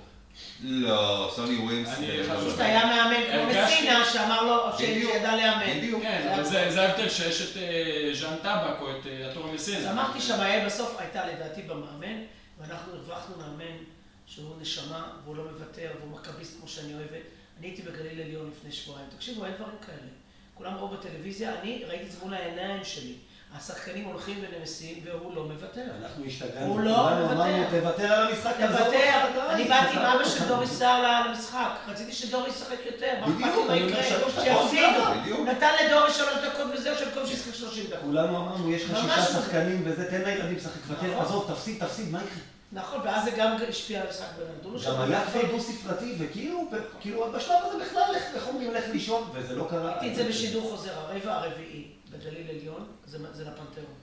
לא, 0.64 1.32
סוני 1.36 1.56
ווינס. 1.58 1.90
אני 1.98 2.08
חושב 2.22 2.34
לא 2.34 2.40
פשוט. 2.40 2.60
היה 2.60 2.86
מאמן 2.86 3.24
כמו 3.32 3.64
מסינה 3.64 4.06
שאמר 4.14 4.44
לו. 4.44 4.78
שידע 4.78 5.36
לאמן. 5.36 5.78
בדיוק. 5.78 6.02
כן, 6.04 6.44
זה 6.44 6.68
אבל 6.68 6.80
ההבדל 6.80 7.10
שיש 7.10 7.42
את 7.42 7.58
אה, 7.58 8.10
ז'אן 8.14 8.36
טבק 8.42 8.82
או 8.82 8.92
את 8.92 9.08
אה, 9.08 9.32
הטור 9.32 9.44
אז 9.44 9.50
המסינה. 9.50 9.92
אמרתי 9.92 10.22
שהבעיה 10.22 10.66
בסוף 10.66 10.96
הייתה 11.00 11.22
לדעתי 11.26 11.62
במאמן, 11.62 12.22
ואנחנו 12.60 12.94
הרווחנו 12.94 13.36
מאמן 13.38 13.78
שהוא 14.26 14.56
נשמה, 14.62 15.12
והוא 15.24 15.36
לא 15.36 15.44
מוותר, 15.44 15.92
והוא 16.00 16.12
מכביסט 16.12 16.60
כמו 16.60 16.68
שאני 16.68 16.94
אוהבת. 16.94 17.26
אני 17.60 17.68
הייתי 17.68 17.82
בגליל 17.82 18.22
עליון 18.22 18.52
לפני 18.58 18.72
שבועיים, 18.72 19.08
תקשיבו, 19.16 19.46
אין 19.46 19.54
דברים 19.54 19.78
כאלה. 19.86 20.10
כולם 20.54 20.76
ראו 20.76 20.88
בטלוויזיה, 20.88 21.60
אני 21.62 21.84
ראיתי 21.88 22.06
את 22.06 22.12
זה 22.12 22.18
מול 22.24 22.34
העיניים 22.34 22.84
שלי. 22.84 23.14
השחקנים 23.56 24.06
הולכים 24.06 24.38
ונמסים, 24.42 25.04
והוא 25.06 25.36
לא 25.36 25.44
מוותר. 25.46 25.86
אנחנו 26.02 26.26
השתגענו, 26.26 26.66
הוא 26.66 26.82
לא 26.82 27.10
מוותר. 27.20 27.80
תוותר 27.80 28.14
על 28.14 28.28
המשחק, 28.28 28.56
תעזוב 28.58 28.78
תוותר, 28.78 29.50
אני 29.50 29.64
באתי 29.64 29.98
עם 29.98 30.06
אבא 30.06 30.26
של 30.26 30.48
דורי 30.48 30.68
סער 30.68 31.28
למשחק, 31.28 31.70
רציתי 31.88 32.14
שדורי 32.14 32.50
ישחק 32.50 32.78
יותר, 32.86 33.14
בדיוק, 33.28 33.68
מה 33.68 33.76
יקרה, 33.76 34.04
שיפסידו, 34.04 35.22
בדיוק. 35.22 35.48
נתן 35.48 35.72
לדורי 35.86 36.14
שלוש 36.14 36.36
דקות 36.46 36.68
וזהו, 36.74 36.98
שבמקום 36.98 37.28
שישחק 37.28 37.54
שלושים 37.54 37.86
דקות. 37.88 38.00
כולנו 38.02 38.38
אמרנו, 38.38 38.72
יש 38.72 38.84
לך 38.84 38.98
שישה 38.98 39.18
לא. 39.18 39.24
שחקנים 39.24 39.82
וזה, 39.86 40.12
תן 40.12 40.22
לילדים 40.22 40.58
לשחק, 40.58 40.82
תוותר, 40.88 41.12
נכון. 41.12 41.26
עזוב, 41.26 41.52
תפסיד, 41.54 41.86
תפסיד, 41.86 42.12
מה 42.12 42.20
יקרה? 42.20 42.49
נכון, 42.72 43.00
ואז 43.04 43.24
זה 43.24 43.32
גם 43.32 43.56
השפיע 43.70 44.02
על 44.02 44.08
המשחק 44.08 44.26
בין 44.38 44.48
הדולו 44.60 44.80
גם 44.86 45.02
היה 45.02 45.26
כבר 45.32 45.42
דו 45.52 45.60
ספרתי, 45.60 46.16
וכאילו, 46.20 46.70
כאילו, 47.02 47.32
בשלב 47.32 47.56
הזה 47.66 47.86
בכלל, 47.86 48.16
איך- 48.16 48.48
אומרים, 48.48 48.74
לך 48.74 48.84
לישון, 48.92 49.30
וזה 49.34 49.56
לא 49.56 49.68
קרה. 49.70 49.92
ראיתי 49.92 50.10
את 50.12 50.16
זה 50.16 50.24
בשידור 50.24 50.70
חוזר, 50.72 50.92
הרבע 51.00 51.34
הרביעי 51.34 51.88
בגליל 52.12 52.48
עליון, 52.50 52.86
זה 53.06 53.18
לפנתיאון. 53.18 53.94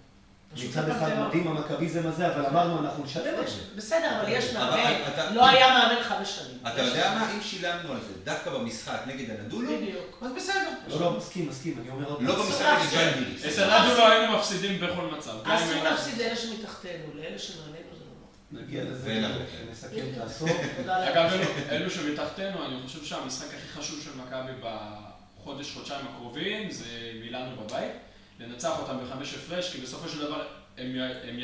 פשוט 0.54 0.70
מצד 0.70 0.88
אחד. 0.88 1.18
מדהים 1.18 1.48
המכביזם 1.48 2.06
הזה, 2.06 2.34
אבל 2.34 2.46
אמרנו, 2.46 2.78
אנחנו 2.80 3.04
נשלם 3.04 3.34
על 3.38 3.46
זה. 3.46 3.60
בסדר, 3.76 4.20
אבל 4.20 4.28
יש 4.32 4.52
מאמן, 4.52 4.94
לא 5.34 5.46
היה 5.46 5.68
מאמן 5.68 6.02
חמש 6.02 6.28
שנים. 6.38 6.58
אתה 6.72 6.82
יודע 6.82 7.14
מה? 7.14 7.32
אם 7.34 7.40
שילמנו 7.42 7.92
על 7.92 7.98
זה 8.00 8.12
דווקא 8.24 8.50
במשחק 8.50 9.00
נגד 9.06 9.30
הנדולו. 9.30 9.70
אז 10.22 10.32
בסדר. 10.36 10.68
לא, 10.88 11.00
לא, 11.00 11.12
מסכים, 11.12 11.48
מסכים, 11.48 11.78
אני 11.82 11.90
אומר 11.90 12.08
עוד 12.08 12.22
לא. 12.22 12.34
במשחק 12.44 12.78
נגד. 12.80 12.98
ג'אנגיריס. 12.98 13.44
אצל 13.44 13.66
לא 13.96 14.08
היינו 14.12 14.38
מפסידים 14.38 14.80
בכל 14.80 15.06
מצב. 15.18 15.34
אסור 15.44 15.84
להפסיד 15.84 16.18
לאלה 16.18 16.36
שמתחתנו, 16.36 17.14
לאלה 17.14 17.38
שמעלינו 17.38 17.76
זה. 17.98 18.04
נגיע 18.52 18.84
לזה. 18.84 19.22
נסכם 19.70 19.96
את 20.12 20.18
העשור. 20.22 20.48
לאל. 20.86 20.90
אגב, 21.08 21.30
אלו- 21.70 21.90
שמתחתנו, 21.90 22.66
אני 22.66 22.82
חושב 22.86 23.04
שהמשחק 23.04 23.46
הכי 23.54 23.68
חשוב 23.68 24.02
של 24.02 24.10
מכבי 24.16 24.52
בחודש, 24.60 25.72
חודשיים 25.74 26.06
הקרובים, 26.14 26.70
זה 26.70 26.84
מילאנו 27.20 27.56
בבית. 27.56 27.92
לנצח 28.40 28.78
אותם 28.78 28.96
בחמש 29.04 29.34
הפרש, 29.34 29.72
כי 29.72 29.80
בסופו 29.80 30.08
של 30.08 30.18
דבר 30.20 30.46
הם, 30.78 30.86
הם, 31.28 31.36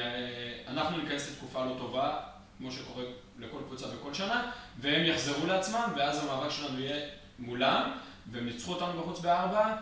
אנחנו 0.68 0.96
ניכנס 0.98 1.30
לתקופה 1.30 1.64
לא 1.64 1.74
טובה, 1.78 2.20
כמו 2.58 2.72
שקורה 2.72 3.04
לכל 3.38 3.58
קבוצה 3.66 3.86
בכל 3.86 4.14
שנה, 4.14 4.50
והם 4.80 5.04
יחזרו 5.04 5.46
לעצמם, 5.46 5.92
ואז 5.96 6.22
המאבק 6.24 6.50
שלנו 6.50 6.80
יהיה 6.80 7.06
מולם, 7.38 7.90
והם 8.32 8.46
ניצחו 8.46 8.72
אותנו 8.72 9.00
בחוץ 9.02 9.20
בארבע, 9.20 9.76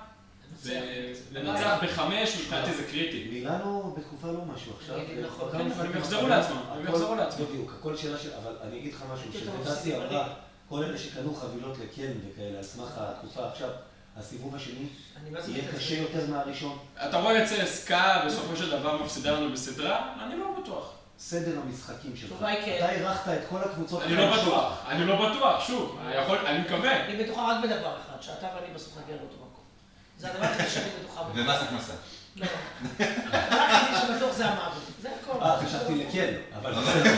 ולנצח 0.62 1.78
בחמש, 1.82 2.36
מבחינתי 2.40 2.74
זה 2.74 2.84
קריטי. 2.90 3.28
מילאנו 3.32 3.94
בתקופה 3.98 4.26
לא 4.26 4.40
משהו 4.54 4.72
עכשיו. 4.80 4.96
נכון, 5.26 5.52
כן, 5.52 5.58
הם 5.80 5.96
יחזרו 5.98 6.28
לעצמם, 6.28 6.56
הם 6.72 6.84
יחזרו 6.88 7.14
לעצמם. 7.14 7.44
בדיוק, 7.46 7.72
הכל 7.78 7.96
שאלה 7.96 8.18
של... 8.18 8.30
אבל 8.42 8.52
אני 8.62 8.78
אגיד 8.78 8.94
לך 8.94 9.02
משהו, 9.12 9.24
הייתי 9.32 9.38
יותר 9.38 9.58
שדסי 9.64 9.70
מפסיד 9.72 9.94
אמרה. 9.94 10.28
כל 10.68 10.84
אלה 10.84 10.98
שקנו 10.98 11.34
חבילות 11.34 11.78
לקן 11.78 12.12
וכאלה, 12.32 12.56
על 12.58 12.62
סמך 12.62 12.88
התקופה 12.96 13.48
עכשיו, 13.48 13.68
הסיבוב 14.16 14.54
השני 14.56 14.86
זה 15.40 15.50
יהיה. 15.52 15.72
קשה 15.72 15.94
יותר 15.98 16.26
מהראשון. 16.30 16.78
אתה 17.08 17.16
רואה 17.20 17.42
את 17.44 17.48
צסקה 17.48 18.22
בסופו 18.26 18.56
של 18.56 18.70
דבר 18.70 19.02
מפסידה 19.02 19.30
לנו 19.32 19.52
בסדרה? 19.52 20.14
אני 20.24 20.38
לא 20.38 20.46
בטוח. 20.62 20.92
סדר 21.18 21.58
המשחקים 21.66 22.16
שלך. 22.16 22.32
אתה 22.38 22.90
אירחת 22.90 23.28
את 23.28 23.40
כל 23.50 23.58
הקבוצות 23.64 24.02
אני 24.02 24.16
לא. 24.16 24.36
בטוח, 24.42 24.84
אני 24.88 25.06
לא 25.06 25.30
בטוח, 25.30 25.66
שוב, 25.66 25.98
אני 26.06 26.14
יכול- 26.14 26.38
אני 26.46 26.58
מקווה. 26.58 27.04
אני 27.06 27.24
בטוחה 27.24 27.46
רק 27.52 27.64
בדבר 27.64 27.96
אחד, 28.00 28.22
שאתה 28.22 28.48
ואני 28.56 28.74
בסוף 28.74 28.98
נגיע 29.04 29.16
לאותו. 29.16 29.39
זה 30.20 30.30
הדבר 30.30 30.46
היחידי 30.46 30.70
שאני 30.70 30.90
בטוחה 31.00 31.22
בו. 31.22 31.30
ומס 31.34 31.62
הכנסה. 31.62 31.92
לא. 32.36 32.46
הדבר 32.98 33.60
היחידי 33.60 34.00
שבטוח 34.00 34.36
זה 34.36 34.46
המוות. 34.46 34.82
זה 35.02 35.08
הכל. 35.22 35.42
אה, 35.42 35.66
חשבתי 35.66 36.04
לכן, 36.04 36.34
אבל 36.56 36.72
בסדר. 36.72 37.14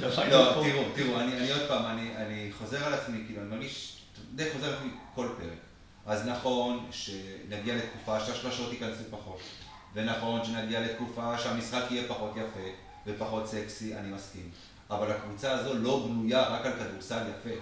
לא, 0.30 0.52
תראו, 0.52 0.84
תראו, 0.94 1.20
אני 1.20 1.36
אני 1.36 1.50
עוד 1.50 1.62
פעם, 1.68 1.84
אני 1.86 2.16
אני 2.16 2.50
חוזר 2.58 2.84
על 2.84 2.94
עצמי, 2.94 3.22
כאילו, 3.26 3.40
אני 3.42 3.50
מרגיש, 3.50 4.02
די 4.34 4.50
חוזר 4.52 4.66
על 4.66 4.74
עצמי 4.74 4.90
כל 5.14 5.28
פרק. 5.38 5.58
אז 6.06 6.26
נכון 6.26 6.86
שנגיע 6.90 7.74
לתקופה 7.74 8.20
שהשלושות 8.20 8.72
ייכנסו 8.72 9.02
פחות, 9.10 9.40
ונכון 9.94 10.44
שנגיע 10.44 10.80
לתקופה 10.80 11.38
שהמשחק 11.38 11.82
יהיה 11.90 12.08
פחות 12.08 12.36
יפה 12.36 12.68
ופחות 13.06 13.48
סקסי, 13.48 13.96
אני 13.96 14.08
מסכים. 14.08 14.50
אבל 14.90 15.10
הקבוצה 15.10 15.52
הזו 15.52 15.74
לא 15.74 16.06
בנויה 16.06 16.42
רק 16.42 16.66
על 16.66 16.72
כדורסל 16.72 17.22
יפה. 17.30 17.54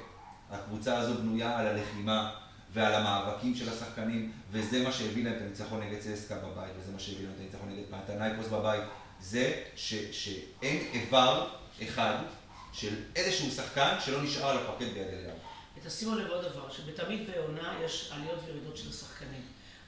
הקבוצה 0.51 0.99
הזו 0.99 1.15
בנויה 1.15 1.59
על 1.59 1.67
הלחימה 1.67 2.31
ועל 2.73 2.95
המאבקים 2.95 3.55
של 3.55 3.69
השחקנים, 3.69 4.33
וזה 4.51 4.83
מה 4.83 4.93
שהביא 4.93 5.25
להם 5.25 5.37
את 5.37 5.41
הניצחון 5.43 5.81
נגד 5.83 5.99
צסקה 6.01 6.35
בבית, 6.35 6.73
וזה 6.79 6.93
מה 6.93 6.99
שהביא 6.99 7.25
להם 7.25 7.35
את 7.35 7.41
הניצחון 7.41 7.69
נגד 7.69 7.83
פנתנייקוס 7.91 8.47
בבית. 8.47 8.83
זה 9.21 9.63
ש, 9.77 9.95
שאין 9.95 10.87
איבר 10.93 11.49
אחד 11.83 12.17
של 12.73 12.95
איזשהו 13.17 13.51
שחקן 13.51 13.97
שלא 14.05 14.23
נשאר 14.23 14.49
על 14.49 14.59
הפרקט 14.59 14.93
ביד 14.93 15.09
אליהו. 15.09 15.37
ותשימו 15.77 16.15
לב 16.15 16.27
עוד 16.27 16.45
דבר, 16.45 16.71
שבתמיד 16.71 17.31
בעונה 17.31 17.79
יש 17.85 18.13
עליות 18.13 18.41
וירידות 18.47 18.77
של 18.77 18.91
השחקנים. 18.91 19.43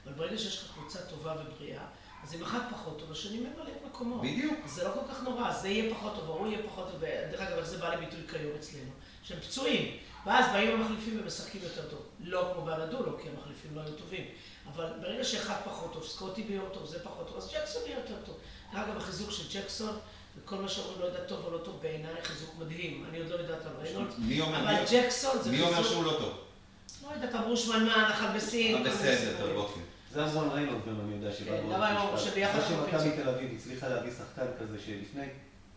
אבל 0.05 0.13
ברגע 0.13 0.37
שיש 0.37 0.63
לך 0.63 0.71
קבוצה 0.73 0.99
טובה 1.01 1.35
ובריאה, 1.41 1.85
אז 2.23 2.33
אם 2.33 2.43
אחד 2.43 2.59
פחות 2.71 2.99
טוב, 2.99 3.11
השני 3.11 3.37
ממלא 3.37 3.63
את 3.63 3.85
מקומו. 3.87 4.21
בדיוק. 4.21 4.67
זה 4.67 4.83
לא 4.83 4.89
כל 4.93 5.13
כך 5.13 5.23
נורא, 5.23 5.53
זה 5.53 5.69
יהיה 5.69 5.95
פחות 5.95 6.15
טוב, 6.15 6.29
ההוא 6.29 6.47
יהיה 6.47 6.59
פחות 6.67 6.91
טוב, 6.91 6.95
ודרך 6.99 7.41
אגב, 7.41 7.57
איך 7.57 7.65
זה 7.65 7.77
בא 7.77 7.95
לביטוי 7.95 8.19
כיום 8.31 8.51
אצלנו? 8.59 8.91
שהם 9.23 9.39
פצועים, 9.39 9.97
ואז 10.25 10.45
באים 10.53 10.81
המחליפים 10.81 11.19
ומשחקים 11.21 11.61
יותר 11.63 11.89
טוב. 11.89 11.99
לא 12.25 12.51
כמו 12.53 12.65
באנדולו, 12.65 13.17
כי 13.17 13.29
המחליפים 13.29 13.75
לא 13.75 13.81
היו 13.81 13.93
טובים. 13.93 14.25
אבל 14.73 14.85
ברגע 15.01 15.23
שאחד 15.23 15.55
פחות 15.65 15.93
טוב, 15.93 16.03
סקוטי 16.03 16.43
ביום 16.43 16.65
טוב, 16.73 16.85
זה 16.85 17.03
פחות 17.03 17.27
טוב, 17.27 17.37
אז 17.37 17.51
ג'קסון 17.53 17.81
יהיה 17.85 17.97
יותר 17.97 18.15
טוב. 18.25 18.37
אגב, 18.73 18.97
החיזוק 18.97 19.31
של 19.31 19.59
ג'קסון, 19.59 19.97
וכל 20.37 20.55
מה 20.55 20.67
שאומרים 20.67 21.01
לא 21.01 21.05
יודע 21.05 21.19
טוב 21.19 21.45
או 21.45 21.51
לא 21.51 21.57
טוב, 21.57 21.79
בעיניי 21.81 22.13
חיזוק 22.23 22.55
מדהים. 22.59 23.05
אני 23.09 23.19
עוד 23.19 23.29
לא 23.29 23.35
יודעת 23.35 23.65
על 23.65 23.71
ריינולד, 23.81 24.13
מי 24.17 24.41
אומר, 24.41 24.63
אבל 24.63 24.73
מי, 24.73 24.85
ג'קסון 24.91 25.41
זה 25.41 25.51
מי 25.51 25.61
אומר. 25.61 25.83
שהוא 25.83 26.03
לא 26.03 26.11
טוב? 26.19 26.33
לא 27.03 27.13
יודעת, 27.15 27.35
אמרו 27.35 27.57
שמנמן, 27.57 28.11
אכל 28.11 28.37
בסין. 28.37 28.75
אה, 28.75 28.91
בסדר. 28.91 29.35
טוב, 29.39 29.57
אוקיי. 29.57 29.83
זה 30.13 30.23
אמרון 30.23 30.49
ריינולד 30.49 30.85
גם, 30.87 31.01
אני 31.01 31.15
יודע, 31.15 31.35
שבא 31.35 31.51
כן, 31.51 31.67
בעוד 31.69 32.13
משפט. 32.13 32.31
שביחד 32.31 32.59
אחרי 32.59 32.75
אנחנו 32.75 32.99
שמכבי? 32.99 33.23
תל 33.23 33.29
אביב 33.29 33.53
הצליחה 33.55 33.87
להביא 33.87 34.11
שחקן 34.11 34.45
כזה 34.59 34.77
שלפני, 34.85 35.25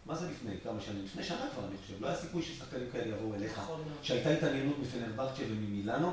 מה 0.07 0.15
זה 0.15 0.27
לפני? 0.31 0.53
כמה 0.65 0.81
שנים? 0.81 1.05
לפני 1.05 1.25
שנה 1.25 1.47
כבר, 1.55 1.65
אני 1.69 1.77
חושב. 1.83 1.95
לא 2.01 2.07
היה 2.07 2.17
סיכוי 2.17 2.43
ששחקנים 2.43 2.91
כאלה 2.93 3.17
יבואו 3.17 3.35
אליך. 3.35 3.59
נכון. 3.59 3.83
שהייתה 4.03 4.31
התעניינות 4.31 4.77
מפנרבכצ'ה 4.79 5.43
וממילאנו. 5.43 6.13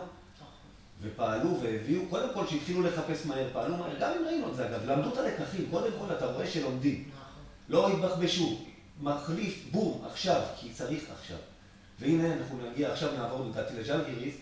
ופעלו 1.01 1.61
והביאו, 1.61 2.01
קודם 2.09 2.27
כל 2.33 2.47
שהתחילו 2.47 2.81
לחפש 2.81 3.25
מהר, 3.25 3.47
פעלו 3.53 3.77
מהר, 3.77 3.99
גם 3.99 4.11
עם 4.11 4.27
ריינולד 4.27 4.55
זה 4.55 4.65
אגב, 4.69 4.85
למדו 4.85 5.13
את 5.13 5.17
הלקחים, 5.17 5.67
קודם 5.71 5.91
כל 5.99 6.13
אתה 6.13 6.25
רואה 6.25 6.47
שלומדים. 6.47 7.03
נכון. 7.09 7.43
לא 7.69 7.87
התבחבשו, 7.89 8.59
מחליף, 9.01 9.65
בום, 9.71 10.03
עכשיו, 10.11 10.41
כי 10.59 10.69
צריך 10.73 11.03
עכשיו. 11.19 11.37
והנה 11.99 12.33
אנחנו 12.33 12.59
נגיע, 12.71 12.91
עכשיו 12.91 13.09
נעבור 13.17 13.45
לדעתי 13.45 13.73
לז'לגיריס, 13.73 14.35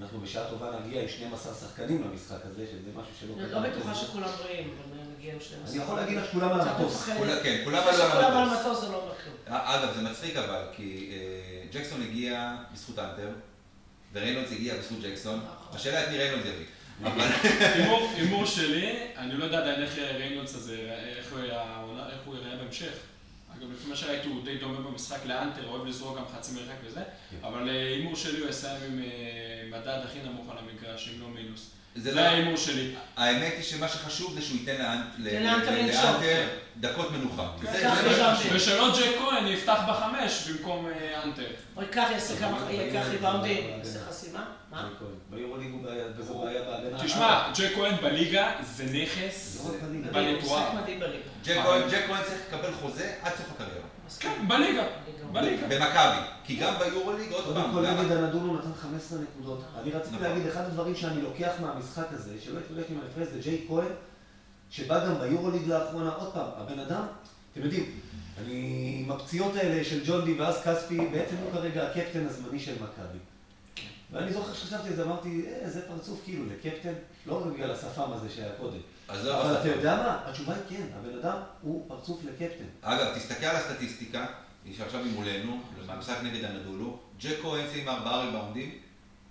אנחנו 0.00 0.20
בשעה 0.20 0.50
טובה 0.50 0.70
נגיע 0.86 1.02
עם 1.02 1.08
12 1.08 1.54
שחקנים 1.54 2.02
למשחק 2.02 2.38
הזה, 2.44 2.66
שזה 2.66 2.90
משהו 2.96 3.12
שלא 3.20 3.34
אני 3.34 3.52
לא 3.52 3.60
בטוחה 3.60 3.94
שכולם 3.94 4.28
בריאים, 4.42 4.70
אבל 4.78 4.98
נגיע 5.18 5.34
עם 5.34 5.40
12. 5.40 5.74
אני 5.74 5.82
יכול 5.82 5.96
להגיד 5.96 6.18
לך 6.18 6.24
שכולם 6.26 6.52
על 6.52 6.60
המטוס. 6.60 7.04
כן, 7.42 7.62
כולם 7.64 7.82
על 7.88 8.00
המטוס. 8.00 8.84
לא 8.84 9.12
כלום. 9.24 9.36
אגב, 9.46 9.94
זה 9.94 10.02
מצחיק 10.02 10.36
אבל, 10.36 10.62
כי 10.76 11.10
אה, 11.12 11.64
ג'קסון 11.72 12.02
הגיע 12.02 12.56
בזכות 12.72 12.98
האנטר, 12.98 13.28
וריינולדס 14.12 14.52
הגיע 14.52 14.74
בזכות 14.76 14.98
ג'קסון. 15.02 15.36
נכון. 15.38 15.76
השאלה 15.76 16.04
את 16.04 16.08
מי 16.08 16.18
ריינולדס 16.18 16.46
יביא. 16.46 16.66
אבל 17.12 17.26
הימור- 18.16 18.46
שלי, 18.46 18.96
אני 19.16 19.34
לא 19.34 19.44
יודע 19.44 19.58
עדיין 19.58 19.82
איך 19.82 19.98
יהיה 19.98 20.16
ריינולדס 20.16 20.54
הזה, 20.54 20.76
איך 21.16 21.32
הוא 21.32 21.40
יראה- 21.40 21.62
העונה- 21.62 22.06
איך 22.10 22.18
הוא 22.24 22.36
יראה 22.36 22.56
בהמשך. 22.56 22.92
אגב, 23.58 23.72
לפי 23.72 23.88
מה 23.88 23.96
שראיתי 23.96 24.28
הוא 24.28 24.44
די 24.44 24.56
דומה 24.58 24.80
במשחק 24.80 25.26
לאנטר, 25.26 25.66
אוהב 25.68 25.86
לזרוק 25.86 26.18
גם 26.18 26.24
חצי 26.36 26.52
מרחק 26.52 26.74
וזה, 26.84 27.00
אבל 27.42 27.68
אה, 27.68 27.74
הימור 27.86 28.16
שלי 28.16 28.40
הוא 28.40 28.48
יסיים 28.48 28.82
עם 28.92 28.98
אה, 28.98 29.06
מדד 29.78 30.00
הכי 30.04 30.18
נמוך 30.24 30.46
על 30.50 30.56
המגרש, 30.58 31.08
אם 31.14 31.20
לא 31.20 31.28
מינוס. 31.28 31.70
זה 31.96 32.14
לא... 32.14 32.20
ההימור 32.20 32.56
שלי. 32.56 32.94
האמת 33.16 33.52
היא 33.56 33.62
שמה 33.62 33.88
שחשוב 33.88 34.34
זה 34.34 34.42
שהוא 34.42 34.58
ייתן 34.60 34.82
לאנטר 35.18 36.46
דקות 36.80 37.10
מנוחה. 37.12 37.48
כן. 37.72 37.90
ושלא 38.52 38.96
ג'ק 38.98 39.18
כהן 39.18 39.46
יפתח 39.46 39.78
בחמש 39.88 40.48
במקום 40.48 40.86
אה, 40.88 41.22
אנטר. 41.24 41.46
אוי, 41.76 41.86
קח, 41.86 42.06
יעשה 42.12 42.36
כמה, 42.36 42.58
ייקח 42.70 43.06
ריבאונדים, 43.10 43.64
יעשה 43.78 43.98
חסימה? 44.08 44.44
מה? 44.70 44.88
ביורוליג 45.30 45.70
הוא 45.72 45.82
בעיה, 45.82 46.04
וזו 46.16 46.38
בעיה 46.38 46.62
בהגנה. 46.62 47.04
תשמע, 47.04 47.50
ג'ק 47.58 47.74
כהן 47.74 47.94
בליגה 48.02 48.52
זה 48.62 48.84
נכס 48.84 49.66
כהן- 51.64 51.82
ג'ק 51.90 52.02
כהן 52.08 52.22
צריך 52.24 52.38
לקבל 52.48 52.72
חוזה 52.72 53.12
עד 53.22 53.32
סוף 53.36 53.46
הקריירה. 53.54 53.84
כן, 54.18 54.44
בליגה, 54.48 54.82
בליגה. 55.32 55.66
במכבי. 55.68 56.20
כי 56.44 56.56
גם 56.56 56.74
ביורוליג, 56.78 57.32
עוד 57.32 57.44
קודם 57.44 57.62
פעם, 57.62 57.72
כל 57.72 57.86
גם- 57.86 57.98
נגד 57.98 58.12
הנדולו 58.12 58.54
נתן 58.58 58.72
15 58.82 59.18
נקודות. 59.18 59.60
אני 59.82 59.90
רציתי 59.90 60.14
נכון. 60.16 60.26
להגיד, 60.28 60.46
אחד 60.46 60.64
הדברים 60.64 60.94
שאני 60.96 61.22
לוקח 61.22 61.52
מהמשחק 61.60 62.06
הזה, 62.10 62.34
שלא 62.40 62.58
התמודדתי 62.58 62.92
עם 62.92 63.00
ההפרש, 63.00 63.28
זה 63.32 63.40
ג'יי 63.42 63.64
כהן, 63.68 63.86
שבא 64.70 65.06
גם 65.06 65.18
ביורוליג 65.20 65.68
לאחרונה, 65.68 66.10
עוד 66.10 66.32
פעם, 66.32 66.46
הבן 66.56 66.78
אדם, 66.78 67.02
אתם 67.52 67.60
יודעים, 67.62 67.84
אני 68.44 68.54
עם 69.04 69.12
הפציעות 69.12 69.56
האלה 69.56 69.84
של 69.84 70.00
ג'ון 70.06 70.24
די 70.24 70.32
ואז 70.40 70.62
כספי, 70.64 70.98
בעצם 71.12 71.36
הוא 71.36 71.52
כרגע 71.52 71.86
הקפטן 71.86 72.26
הזמני 72.26 72.60
של 72.60 72.74
מכבי. 72.74 73.18
ואני 74.12 74.32
זוכר 74.32 74.54
שחשבתי 74.54 74.88
על 74.88 74.94
זה, 74.94 75.02
אמרתי, 75.02 75.44
אה, 75.62 75.70
זה 75.70 75.82
פרצוף 75.88 76.20
כאילו 76.24 76.44
לקפטן, 76.46 76.92
לא 77.26 77.38
רק 77.38 77.52
בגלל 77.54 77.70
השפם 77.70 78.12
הזה 78.12 78.28
שהיה 78.30 78.52
קודם. 78.60 78.78
עזוב, 79.12 79.36
אבל 79.36 79.60
אתה. 79.60 79.68
יודע 79.68 79.96
מה? 79.96 80.18
התשובה 80.26 80.54
היא 80.54 80.78
כן, 80.78 80.86
הבן 80.98 81.18
אדם 81.18 81.36
הוא 81.62 81.84
פרצוף 81.88 82.20
לקפטן. 82.24 82.64
אגב, 82.82 83.14
תסתכל 83.14 83.46
על 83.46 83.56
הסטטיסטיקה, 83.56 84.26
היא 84.64 84.76
שעכשיו 84.76 85.00
היא 85.04 85.12
מולנו, 85.14 85.60
מהמשחק 85.86 86.16
נגד 86.22 86.44
הנדולו, 86.44 86.98
ג'ק 87.20 87.36
כהן 87.42 87.64
עם 87.74 87.88
ארבעה 87.88 88.24
ריבאונדים, 88.24 88.70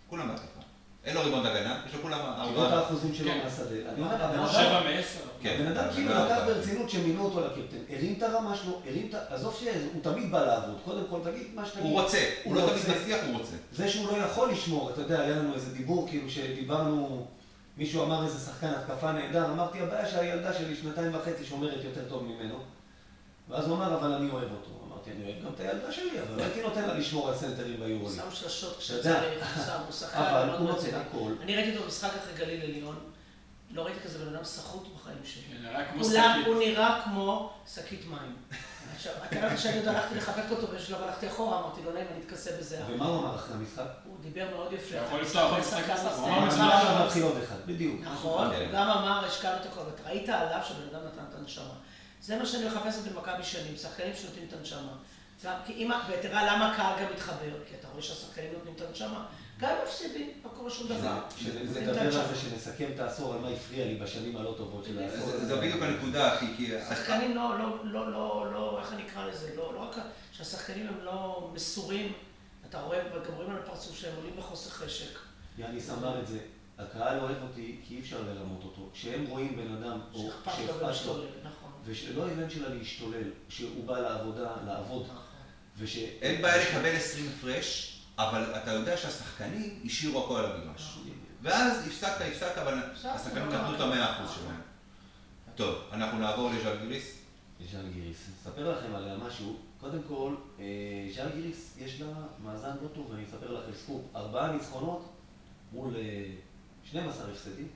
כולם 0.09 0.27
בהתקפה. 0.27 0.59
אין 1.05 1.15
לו 1.15 1.21
ריבון 1.23 1.45
הגנה, 1.45 1.81
יש 1.87 1.93
לו 1.93 2.01
כולם 2.01 2.19
את 2.19 2.39
ארבעה. 2.39 2.79
האחוזים 2.79 3.13
שלו 3.13 3.31
כן. 3.31 3.39
מהשדה. 3.43 3.89
אני 3.93 4.01
אומר, 4.01 4.23
הבן 4.23 4.39
אדם... 4.39 4.47
שבע 4.51 4.83
מעשר. 4.83 5.19
כן. 5.41 5.57
הבן 5.59 5.77
אדם 5.77 5.93
כאילו 5.93 6.09
לקח. 6.09 6.39
ברצינות 6.45 6.89
שמינו 6.89 7.25
אותו 7.25 7.39
לקפטן, 7.39 7.77
הרים 7.89 8.15
את 8.17 8.23
הרמה 8.23 8.55
שלו, 8.55 8.81
הרים 8.87 9.07
את 9.09 9.13
ה... 9.13 9.19
עזוב 9.29 9.55
שהוא 9.59 10.01
תמיד 10.01 10.31
בא 10.31 10.45
לעבוד, 10.45 10.77
קודם 10.85 11.03
כל 11.09 11.19
תגיד 11.23 11.47
מה 11.55 11.65
שתגיד. 11.65 11.83
הוא 11.83 12.01
רוצה, 12.01 12.29
הוא 12.43 12.55
לא 12.55 12.61
תמיד. 12.61 12.97
מצליח, 12.97 13.19
הוא 13.27 13.37
רוצה. 13.37 13.55
זה 13.73 13.89
שהוא 13.89 14.07
לא 14.07 14.23
יכול 14.23 14.51
לשמור, 14.51 14.89
אתה 14.89 15.01
יודע, 15.01 15.21
היה 15.21 15.35
לנו 15.35 15.53
איזה 15.53 15.75
דיבור, 15.75 16.07
כאילו 16.09 16.29
שדיברנו, 16.29 17.27
מישהו 17.79 18.03
אמר 18.03 18.25
איזה 18.25 18.39
שחקן 18.39 18.67
התקפה 18.67 19.11
נהדר, 19.11 19.45
אמרתי, 19.45 19.81
הבעיה 19.81 20.07
שהילדה 20.07 20.53
שלי 20.53 20.75
שנתיים 20.75 21.15
וחצי 21.15 21.45
שומרת 21.45 21.83
יותר 21.83 22.09
טוב 22.09 22.23
ממנו. 22.23 22.59
ואז 23.49 23.67
הוא 23.67 23.75
אמר, 23.75 23.97
אבל 23.97 24.11
אני 24.13 24.29
אוהב 24.29 24.51
אותו. 24.51 24.69
אמרתי, 24.87 25.11
אני 25.11 25.23
אוהב 25.23 25.45
גם 25.45 25.51
את 25.55 25.59
הילדה 25.59 25.91
שלי, 25.91 26.21
אבל 26.21 26.37
לא 26.37 26.43
הייתי 26.43 26.61
נותן 26.61 26.87
לה 26.87 26.93
לשמור 26.93 27.29
על 27.29 27.35
סנטרים 27.37 27.79
ביורוליג. 27.79 28.17
שם 28.17 28.31
שלשות. 28.31 28.77
כשצריך, 28.77 29.57
הוא 29.57 29.65
שם, 29.65 29.79
הוא 29.85 29.91
שחקן 29.91 30.17
אבל 30.17 30.49
הוא 30.49 30.67
נותן 30.67 30.81
צדיק. 30.81 30.93
הכל. 30.93 31.31
אני 31.41 31.55
ראיתי 31.55 31.71
אותו 31.71 31.83
במשחק 31.83 32.09
אחרי 32.17 32.33
גליל 32.45 32.61
עליון, 32.61 32.95
לא 33.71 33.85
ראיתי 33.85 33.99
כזה 33.99 34.25
בן 34.25 34.35
אדם 34.35 34.43
סחוט 34.43 34.87
בחיים 34.95 35.17
שלי. 35.23 35.43
כן. 36.13 36.43
הוא 36.45 36.59
נראה 36.59 37.01
כמו 37.03 37.53
שקית 37.73 38.05
מים. 38.07 38.35
עכשיו, 38.95 39.13
אתה 39.27 39.35
יודע 39.35 39.57
שאני 39.57 39.77
עוד 39.77 39.87
הלכתי 39.87 40.15
לחבק 40.15 40.51
אותו 40.51 40.67
באיזשהו 40.67 40.95
שלב, 40.95 41.03
הלכתי 41.03 41.27
אחורה, 41.27 41.59
אמרתי 41.59 41.81
לו, 41.85 41.91
נעים, 41.91 42.07
אני 42.11 42.25
אתכסה 42.25 42.51
בזה. 42.59 42.81
ומה 42.89 43.05
הוא 43.05 43.19
אמר 43.19 43.35
אחרי 43.35 43.55
המשחק? 43.55 43.87
דיבר 44.33 44.47
מאוד 44.55 44.73
יפה. 44.73 44.95
אתה 44.97 45.05
יכול 45.05 45.21
לפתוח 45.21 45.51
עוד 45.53 45.63
שחקן 45.63 45.79
משחק 45.79 45.89
נוסף, 45.89 46.17
הוא. 46.19 46.27
אמר 46.27 46.45
מצוין. 47.05 47.23
עוד 47.25 47.37
אחד, 47.43 47.55
בדיוק. 47.65 48.01
נכון, 48.01 48.51
כן. 48.51 48.61
הוא 48.65 48.73
גם 48.73 48.89
אמר, 48.89 49.25
השקענו 49.25 49.57
את 49.61 49.65
הכל, 49.65 49.79
ואתה 49.81 50.09
ראית 50.09 50.29
עליו 50.29 50.59
שבן 50.67 50.95
אדם 50.95 51.05
נתן 51.07 51.23
את 51.29 51.39
הנשמה. 51.39 51.73
זה 52.21 52.35
מה 52.35 52.45
שאני 52.45 52.65
מחפשת 52.67 52.99
במכבי 53.11 53.43
שנים, 53.43 53.75
שחקנים 53.77 54.13
שנותנים 54.21 54.45
את 54.47 54.53
הנשמה. 54.53 54.91
גם 55.45 55.53
כי 55.65 55.73
אם, 55.73 55.91
ותראה 56.09 56.55
למה 56.55 56.73
הקהל 56.73 56.93
גם 57.05 57.13
מתחבר, 57.13 57.35
כי 57.69 57.75
אתה 57.79 57.87
רואה 57.91 58.01
שהשחקנים 58.01 58.49
נותנים 58.53 58.73
את 58.75 58.81
הנשמה, 58.89 59.25
גם 59.59 59.69
אם 59.69 59.75
מפסידים, 59.85 60.31
לא 60.43 60.49
קורה 60.57 60.69
שום 60.69 60.87
דבר. 60.87 61.17
את 61.27 61.33
שנדבר 61.37 61.99
על. 62.01 62.11
זה, 62.11 62.35
שנסכם 62.35 62.85
את 62.95 62.99
העשור, 62.99 63.33
על 63.33 63.39
מה 63.39 63.47
הפריע 63.49 63.85
לי 63.85 63.95
בשנים 63.95 64.37
הלא 64.37 64.53
טובות 64.57 64.85
של 64.85 64.99
העשור. 64.99 65.29
זה- 65.31 65.45
זה 65.45 65.55
בדיוק 65.55 65.81
הנקודה, 65.81 66.37
כי... 66.39 66.45
כי- 66.57 66.71
שחקנים 66.89 67.35
לא, 67.35 67.59
לא, 67.59 67.65
לא, 67.83 68.11
לא, 68.11 68.47
לא, 68.53 68.79
איך 68.81 68.93
אני 68.93 69.03
אקרא 69.07 69.25
לזה, 69.25 69.49
לא, 69.57 69.73
לא 69.73 69.79
רק 69.79 69.95
שהשחקנים 70.31 70.87
הם 70.87 70.97
לא 71.05 71.49
מסורים, 71.53 72.13
אתה 72.69 72.81
רואה, 72.81 72.99
וגם 73.07 73.33
רואים 73.35 73.51
על 73.51 73.57
הפרצוף 73.57 73.97
שהם 73.97 74.15
עולים 74.15 74.33
בחוסר 74.37 74.69
חשק. 74.69 75.19
יאניס 75.57 75.89
אמר 75.89 76.19
את 76.21 76.27
זה, 76.27 76.39
הקהל 76.79 77.19
אוהב 77.19 77.41
אותי 77.41 77.79
כי 77.87 77.95
אי 77.95 77.99
אפשר 77.99 78.21
לרמות 78.21 78.63
אותו. 78.63 78.89
כשהם 78.93 79.25
רואים 79.25 79.57
בן 79.57 79.75
אדם, 79.75 79.99
או 80.13 80.31
שאכפת 80.45 80.59
לו 80.67 80.87
נכון. 81.43 81.71
ושלא 81.85 82.27
העניין 82.27 82.49
שלה 82.49 82.69
להשתולל, 82.69 83.29
שהוא 83.49 83.85
בא 83.85 83.99
לעבודה, 83.99 84.51
לעבוד, 84.65 85.03
נכון. 85.05 85.17
וש... 85.77 85.97
אין 85.97 86.41
בעיה 86.41 86.69
לקבל 86.69 86.95
20 86.95 87.29
הפרש, 87.37 87.99
אבל 88.17 88.43
אתה 88.63 88.71
יודע 88.71 88.97
שהשחקנים 88.97 89.81
השאירו 89.85 90.25
הכל 90.25 90.39
על 90.39 90.51
המגרש. 90.51 90.97
ואז 91.41 91.87
הפסקת, 91.87 92.21
הפסקת, 92.21 92.57
אבל 92.57 92.79
השחקנים 93.03 93.49
נתנו 93.49 93.75
את. 93.75 93.81
המאה 93.81 94.11
אחוז 94.11 94.35
שלהם. 94.35 94.61
טוב, 95.55 95.75
אנחנו 95.91 96.19
נעבור 96.19 96.51
לז'אל 96.51 96.77
גיליס. 96.77 97.17
ז'אן 97.71 97.91
גיריס. 97.91 98.17
אספר 98.41 98.71
לכם 98.71 98.95
עליה 98.95 99.17
משהו. 99.17 99.68
קודם 99.81 99.99
כל, 100.07 100.35
אה, 100.59 100.65
ז'אן 101.15 101.29
גיריס 101.35 101.75
יש 101.79 102.01
לה 102.01 102.07
מאזן 102.43 102.75
לא 102.83 102.87
טוב, 102.87 103.11
ואני 103.11 103.23
אספר 103.23 103.51
לך 103.51 103.75
סקופ. 103.83 104.01
ארבעה 104.15 104.51
ניצחונות 104.51 105.09
מול 105.73 105.95
אה, 105.95 106.25
12 106.83 107.31
הפסדים. 107.31 107.67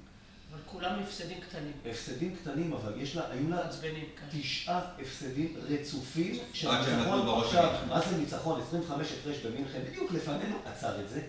אבל 0.52 0.62
כולם 0.66 1.00
הפסדים 1.00 1.42
קטנים, 1.42 1.72
הפסדים 1.90 2.36
קטנים, 2.36 2.74
אבל 2.74 3.02
יש 3.02 3.16
לה, 3.16 3.32
היו 3.32 3.50
לה 3.50 3.70
כאן. 3.72 4.40
תשעה 4.40 4.80
הפסדים 4.80 5.56
רצופים 5.70 6.36
עד 6.36 6.46
שהם 6.54 7.00
נתנו. 7.00 7.24
בראש 7.24 7.46
עכשיו. 7.46 7.80
מה 7.90 8.02
זה 8.02 8.18
ניצחון? 8.18 8.62
25 8.62 9.12
הפרש 9.12 9.38
במינכן, 9.38 9.82
בדיוק 9.90 10.12
לפנינו, 10.12 10.56
עצר 10.66 11.02
את 11.02 11.10
זה. 11.10 11.22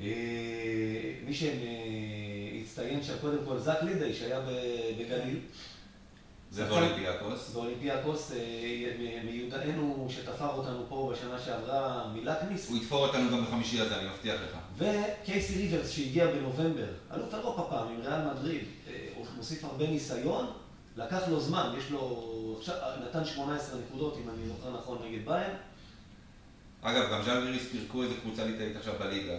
אה, 0.00 1.14
מי 1.26 1.34
שהצטיין 1.34 3.02
שם, 3.02 3.14
קודם 3.20 3.44
כל, 3.44 3.58
זק 3.58 3.82
לידי, 3.82 4.14
שהיה 4.14 4.40
בגליל. 4.98 5.40
זה 6.52 6.64
באולימפיאקוס. 6.64 7.50
באולימפיאקוס, 7.50 8.32
אה, 8.32 9.20
מיודענו 9.24 10.06
שתפר 10.10 10.48
אותנו 10.48 10.84
פה 10.88 11.12
בשנה 11.12 11.38
שעברה 11.38 12.08
מילקניס. 12.14 12.68
הוא 12.68 12.76
יתפור 12.76 13.06
אותנו 13.06 13.30
גם 13.30 13.44
בחמישי 13.44 13.80
הזה, 13.80 13.98
אני 13.98 14.08
מבטיח 14.08 14.34
לך. 14.34 14.56
וקייסי 14.78 15.58
ריברס 15.58 15.90
שהגיע 15.90 16.26
בנובמבר, 16.26 16.86
אלוף 17.14 17.34
אירופה 17.34 17.66
פעם 17.70 17.88
עם 17.88 18.00
ריאל 18.00 18.20
מדריד, 18.30 18.64
אה, 18.88 19.08
הוא 19.14 19.26
מוסיף 19.36 19.64
הרבה 19.64 19.86
ניסיון, 19.86 20.46
לקח 20.96 21.28
לו 21.28 21.40
זמן, 21.40 21.74
יש 21.78 21.90
לו, 21.90 22.56
עכשיו, 22.58 22.76
נתן 23.08 23.24
18 23.24 23.80
נקודות 23.80 24.16
אם 24.24 24.30
אני 24.30 24.48
זוכר 24.48 24.76
נכון 24.76 24.98
נגד 25.08 25.24
באיירן. 25.24 25.52
אגב, 26.82 27.12
גם 27.12 27.22
ז'לגיריס 27.22 27.68
פירקו 27.68 28.02
איזה 28.02 28.14
קבוצה 28.20 28.44
ליטאית 28.44 28.76
עכשיו 28.76 28.94
בליגה. 29.00 29.32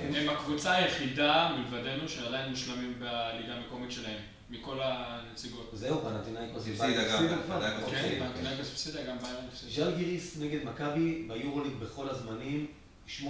הם 0.00 0.28
הקבוצה 0.28 0.72
היחידה 0.72 1.56
מלבדנו 1.56 2.08
שעדיין 2.08 2.50
מושלמים 2.50 2.94
בליגה 2.98 3.54
המקומית 3.54 3.92
שלהם, 3.92 4.18
מכל 4.50 4.76
הנציגות. 4.82 5.70
זהו, 5.72 6.00
פנטינאיקוס 6.02 6.62
הפסידה 6.68 6.86
גם, 7.04 7.14
הפסידו 7.14 7.34
כבר. 7.46 7.60
פנתינאיקוס 7.60 7.84
אוקיי. 7.84 7.98
הפסידה. 8.00 8.26
כן, 8.26 8.32
פנתינאיקוס 8.32 8.72
הפסידה, 8.72 9.02
גם 9.02 9.18
ביירן 9.18 9.44
הפסידה. 9.52 9.72
ז'לגיריס 9.84 10.36
נגד 10.40 10.64
מכבי 10.64 11.28
ביורוליג 11.28 11.72
בכל 11.80 12.08
הזמנים, 12.08 12.66
8-16, 13.08 13.22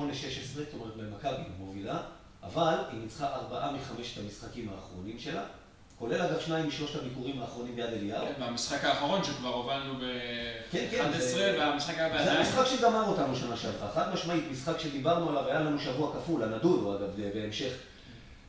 זאת 0.55 0.67
אומרת 0.75 0.97
במכבי 0.97 1.43
מובילה, 1.59 2.01
אבל 2.43 2.75
היא 2.93 3.01
ניצחה 3.01 3.35
ארבעה 3.35 3.73
מחמשת 3.73 4.19
המשחקים 4.25 4.69
האחרונים 4.75 5.19
שלה, 5.19 5.43
כולל 5.99 6.23
אגב 6.23 6.41
שניים 6.41 6.69
משלושת 6.69 6.99
הביקורים 7.01 7.41
האחרונים 7.43 7.77
ביד 7.77 7.87
אליהו. 7.93 8.27
כן, 8.27 8.43
והמשחק 8.43 8.85
האחרון 8.85 9.25
שכבר 9.25 9.49
הובלנו 9.49 9.95
כן, 10.71 10.87
כן, 10.91 11.11
ב-11 11.13 11.21
זה- 11.21 11.57
והמשחק 11.59 11.95
היה 11.99 12.09
זה 12.13 12.19
בידיים. 12.19 12.39
המשחק 12.39 12.67
שגמר 12.67 13.05
אותנו 13.05 13.37
שנה 13.37 13.57
שעברה, 13.57 13.91
חד 13.95 14.13
משמעית, 14.15 14.45
משחק 14.53 14.79
שדיברנו 14.81 15.29
עליו, 15.29 15.47
היה 15.49 15.61
לנו 15.61 15.79
שבוע 15.81 16.15
כפול, 16.17 16.43
הנדולו 16.43 16.97
אגב, 16.97 17.09
בהמשך. 17.35 17.73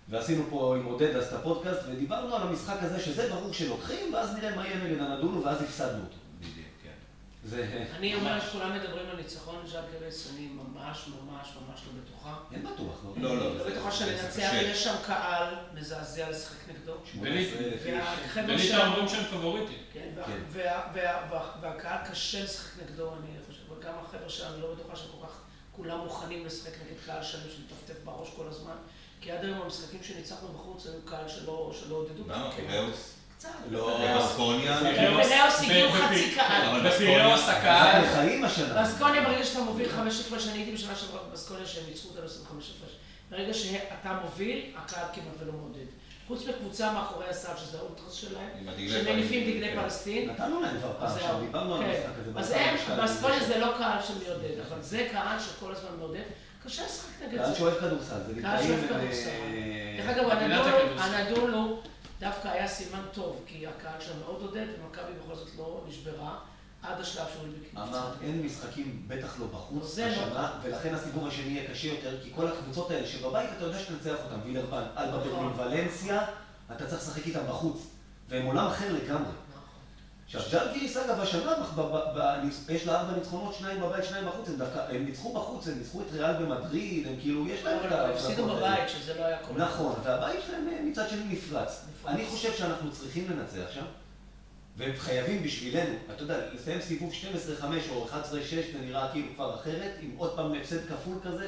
ועשינו 0.09 0.43
פה 0.49 0.75
עם 0.75 0.85
עודד 0.85 1.15
אז 1.15 1.27
את 1.27 1.33
הפודקאסט, 1.33 1.79
ודיברנו 1.89 2.35
על 2.35 2.41
המשחק 2.41 2.77
הזה, 2.81 2.99
שזה 2.99 3.29
ברור 3.29 3.53
שלוקחים, 3.53 4.13
ואז 4.13 4.33
נראה 4.35 4.55
מה 4.55 4.67
יהיה 4.67 4.83
נגד 4.83 4.99
הנדולו, 5.01 5.43
ואז 5.43 5.61
הפסדנו 5.61 6.03
אותו. 6.03 6.17
בדיוק, 6.39 6.55
כן. 6.83 6.89
זה... 7.43 7.85
אני 7.97 8.15
אומרת, 8.15 8.43
כולם 8.51 8.75
מדברים 8.75 9.09
על 9.09 9.15
ניצחון 9.17 9.55
ז'אק 9.67 9.83
גרס, 10.01 10.27
אני 10.33 10.47
ממש 10.47 11.07
ממש 11.07 11.47
ממש 11.69 11.81
לא 11.87 12.01
בטוחה. 12.01 12.35
אין 12.51 12.63
בטוח, 12.63 12.95
לא? 13.05 13.13
לא, 13.23 13.37
לא. 13.37 13.57
לא 13.57 13.69
בטוחה 13.69 13.91
שננצח. 13.91 14.53
יש 14.61 14.83
שם 14.83 14.95
קהל 15.07 15.53
מזעזע 15.73 16.29
לשחק 16.29 16.69
נגדו. 16.69 16.93
18,000 17.05 17.73
איש. 17.73 17.93
והחבר'ה 17.93 18.45
וליטא 18.55 18.63
שם, 18.63 18.87
אומרים 18.87 19.07
שהם 19.07 19.23
פבוריטים. 19.25 19.77
כן, 19.93 20.09
כן. 20.25 20.31
וה- 20.51 20.87
וה- 20.93 21.27
וה- 21.31 21.51
והקהל 21.61 21.97
קשה 22.11 22.43
לשחק 22.43 22.71
נגדו, 22.83 23.11
אני 23.13 23.27
חושב, 23.47 23.71
וגם 23.71 23.93
החבר'ה 24.05 24.53
אני 24.53 24.61
לא 24.61 24.73
בטוחה 24.73 24.95
שכל 24.95 25.25
כך 25.27 25.33
כולם 25.71 25.99
מוכנים 25.99 26.45
לשחק 26.45 26.71
נגד 26.71 26.99
קהל 27.05 27.23
שלם 27.23 27.41
שמטפטף 27.41 28.03
בראש 28.05 28.29
כל 28.35 28.47
הזמן. 28.47 28.75
כי 29.27 29.31
עד 29.31 29.43
היום 29.43 29.61
המשחקים 29.61 29.99
שניצחנו 30.03 30.47
בחוץ 30.47 30.85
היו 30.85 31.01
קהל 31.05 31.27
שלא 31.27 31.71
שלא 31.79 31.95
עודדו. 31.95 32.23
למה? 32.27 32.51
כן. 32.57 32.63
פיראוס? 32.67 33.13
קצת. 33.37 33.49
לא. 33.69 33.99
בבסקוניה? 34.15 34.79
בנאוס 34.81 35.61
הגיעו 35.61 35.91
חצי 35.91 36.35
קהל. 36.35 36.69
אבל 36.69 36.89
בפיראוס 36.89 37.45
זה 37.45 37.51
הקהל, 37.51 38.03
לחיים 38.03 38.43
השנה. 38.43 38.81
בסקוניה, 38.83 39.21
ברגע 39.23 39.43
שאתה 39.43 39.59
מוביל 39.59 39.89
חמש 39.89 40.19
הפרש, 40.19 40.47
אני 40.47 40.57
הייתי 40.57 40.71
בשנה 40.71 40.95
שעברה 40.95 41.23
בבסקוניה 41.29 41.65
שהם 41.65 41.83
ניצחו 41.89 42.09
אותנו 42.09 42.25
25 42.25 42.71
הפרש. 42.77 42.91
ברגע 43.29 43.53
שאתה 43.53 44.19
מוביל, 44.23 44.65
הקהל 44.75 45.05
כמעט 45.13 45.33
ולא 45.39 45.53
מעודד. 45.53 45.85
חוץ 46.27 46.47
מקבוצה 46.47 46.93
מאחורי 46.93 47.29
הסל, 47.29 47.57
שזה 47.57 47.77
האולטרס 47.77 48.13
שלהם, 48.13 48.49
שמניפים 48.89 49.49
דגלי 49.49 49.71
כן. 49.71 49.81
פלסטין. 49.81 50.29
נתנו 50.29 50.61
להם 50.61 50.77
כבר 50.77 50.93
פעם, 50.99 51.07
אז 51.07 51.19
שם. 51.19 51.39
דיברנו 51.39 51.75
על 51.75 51.81
כן. 51.83 51.89
המשחק 51.89 52.13
הזה. 52.19 52.39
אז 52.39 52.51
הם, 52.51 52.75
השנייה. 52.75 53.01
באסקוניה 53.01 53.43
זה 53.47 53.57
לא 53.57 53.73
קהל 53.77 53.99
שמעודד, 54.01 54.59
אבל 54.67 54.81
זה 54.81 55.07
קהל 55.11 55.39
שכל 55.39 55.71
הזמן 55.71 55.89
מעודד. 55.99 56.23
קשה 56.67 56.85
לשחק 56.85 57.09
נגד 57.27 57.37
קהל 57.37 57.49
זה. 57.49 57.55
שאוהב 57.55 57.79
כדורסל, 57.79 58.15
זה 58.27 58.41
קהל 58.41 58.57
ליטאים 58.61 58.67
שאוהב 58.67 58.91
הם, 58.91 58.99
כדורסל. 59.07 59.29
אה, 59.29 59.97
דרך 59.97 60.17
אגב, 60.17 60.29
הנדולו- 60.99 61.81
דווקא 62.19 62.47
היה 62.47 62.67
סימן 62.67 63.01
טוב, 63.13 63.41
כי 63.47 63.67
הקהל 63.67 64.01
שם 64.01 64.13
מאוד 64.25 64.41
עודד, 64.41 64.65
ומכבי 64.79 65.11
בכל 65.23 65.35
זאת 65.35 65.47
לא 65.57 65.81
נשברה 65.89 66.39
עד 66.83 66.99
השלב 67.01 67.25
שהוא 67.33 67.47
נקפצה. 67.47 67.83
אמרת, 67.83 68.13
אין 68.21 68.41
משחקים, 68.45 69.03
בטח 69.07 69.39
לא 69.39 69.45
בחוץ, 69.45 69.83
זה 69.93 70.05
לא. 70.05 70.11
השנה, 70.11 70.51
ולכן 70.63 70.93
הסיבוב 70.95 71.27
השני 71.27 71.45
יהיה 71.51 71.69
קשה 71.71 71.87
יותר, 71.87 72.17
כי 72.23 72.29
כל 72.35 72.47
הקבוצות 72.47 72.91
האלה 72.91 73.07
שבבית 73.07 73.49
אתה 73.57 73.65
יודע 73.65 73.79
שתנצח 73.79 74.15
אותם, 74.25 74.35
וילרבן, 74.45 74.83
אלבה 74.97 75.17
נכון. 75.17 75.53
ברלין, 75.57 75.83
ולנסיה, 75.87 76.21
אתה 76.75 76.85
צריך 76.87 77.01
לשחק 77.01 77.25
איתם 77.27 77.39
בחוץ, 77.49 77.77
והם 78.29 78.45
עולם 78.45 78.67
אחר 78.67 78.93
לגמרי. 78.93 79.31
ז'אלגיריס 80.31 80.97
אגב 80.97 81.19
השנה, 81.19 81.53
יש 82.69 82.87
לה 82.87 82.99
ארבע 82.99 83.13
ניצחונות, 83.17 83.53
שניים 83.53 83.81
בבית, 83.81 84.05
שניים 84.05 84.27
בחוץ, 84.27 84.49
הם 84.49 84.55
דווקא, 84.55 84.79
הם 84.89 85.05
ניצחו 85.05 85.33
בחוץ, 85.33 85.67
הם 85.67 85.77
ניצחו 85.77 86.01
את 86.01 86.05
ריאל 86.11 86.33
במדריד, 86.33 87.07
הם 87.07 87.13
כאילו, 87.21 87.47
יש 87.47 87.63
להם 87.63 87.79
את 87.79 87.91
אבל 87.91 88.05
הם 88.05 88.11
הפסידו. 88.11 88.45
בבית, 88.45 88.89
שזה 88.89 89.13
לא 89.13 89.25
היה 89.25 89.37
כל 89.37 89.53
נכון, 89.53 89.95
והבית 90.03 90.39
שלהם 90.47 90.67
אה, 90.67 90.81
מצד 90.83 91.09
שני. 91.09 91.23
נפרץ. 91.29 91.85
אני 92.07 92.25
חושב 92.25 92.53
שאנחנו 92.53 92.91
צריכים 92.91 93.27
לנצח 93.31 93.71
שם, 93.71 93.85
והם 94.77 94.91
חייבים 94.97 95.43
בשבילנו, 95.43 95.95
אתה 96.15 96.23
יודע, 96.23 96.39
לסיים 96.53 96.81
סיבוב 96.81 97.13
12-5 97.61 97.63
או 97.89 98.07
11-6 98.07 98.11
זה 98.49 98.79
נראה 98.81 99.11
כאילו 99.11 99.27
כבר 99.35 99.55
אחרת, 99.55 99.91
עם 100.01 100.11
עוד 100.17 100.35
פעם 100.35 100.53
הפסד 100.53 100.87
כפול 100.87 101.17
כזה, 101.23 101.47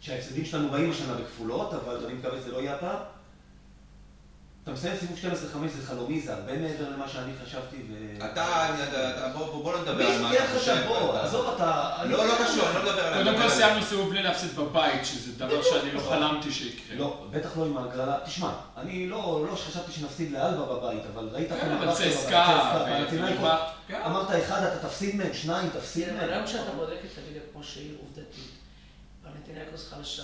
שההפסדים 0.00 0.44
שלנו 0.44 0.70
באים 0.70 0.90
השנה 0.90 1.14
בכפולות, 1.14 1.74
אבל 1.74 2.04
אני 2.04 2.14
מקווה 2.14 2.40
שזה 2.40 2.52
לא 2.52 2.58
יהיה 2.58 2.74
הפעם. 2.74 2.98
אתה 4.68 4.76
מסיים 4.76 4.96
סיבוב 5.00 5.18
12-5 5.18 5.68
זה 5.68 5.86
חלומי, 5.86 6.20
זה 6.20 6.34
הרבה 6.34 6.58
מעבר 6.58 6.88
למה 6.90 7.08
שאני 7.08 7.32
חשבתי 7.46 7.76
ו... 7.88 8.16
אתה, 8.32 8.68
אני- 8.68 8.82
אתה- 8.82 9.28
בוא 9.38 9.46
בוא- 9.46 9.62
בוא 9.62 9.72
לא 9.72 9.80
נדבר 9.82 10.06
על 10.06 10.22
מה 10.22 10.28
מי 10.30 10.36
אתה 10.38 10.46
כן 10.46 10.58
חושב. 10.58 10.72
חשב, 10.74 10.86
בוא, 10.88 11.10
אתה- 11.10 11.24
עזוב 11.24 11.54
אתה... 11.54 11.96
לא, 12.08 12.26
לא 12.26 12.34
קשור, 12.44 12.66
אני 12.68 12.74
לא 12.74 12.82
מדבר 12.82 13.00
על... 13.06 13.24
קודם 13.24 13.42
כל 13.42 13.48
סיימנו 13.50 13.82
סיבוב 13.82 14.10
בלי 14.10 14.22
להפסיד 14.22 14.56
בבית, 14.56 15.04
שזה 15.06 15.32
דבר 15.38 15.62
שאני 15.62 15.92
לא 15.92 16.00
חלמתי 16.00 16.52
שיקרה. 16.52 16.96
לא, 16.96 17.26
בטח 17.30 17.56
לא 17.56 17.64
עם 17.66 17.76
ההגרלה. 17.78 18.18
תשמע, 18.24 18.52
אני 18.76 19.08
לא 19.08 19.46
לא 19.50 19.56
שחשבתי 19.56 19.92
שנפסיד 19.92 20.32
לאלבה 20.32 20.66
בבית, 20.74 21.02
אבל 21.14 21.28
ראית... 21.32 21.48
כן, 21.48 21.70
אבל 21.70 21.86
בבית, 21.86 21.96
צסקה, 22.12 22.70
כן. 23.88 24.00
אמרת 24.06 24.28
אחד, 24.44 24.62
אתה 24.62 24.88
תפסיד 24.88 25.16
מהם, 25.16 25.34
שניים, 25.34 25.68
תפסיד 25.70 26.08
כן, 26.08 26.16
מהם. 26.16 26.30
היום 26.30 26.44
כשאתה 26.46 26.70
בודק 26.76 26.92
את 27.12 27.18
הליגה 27.24 27.40
כמו 27.52 27.64
שהיא 27.64 27.92
עובדתית, 28.02 28.50
פנטינאיקוס 29.22 29.88
חלשה, 29.90 30.22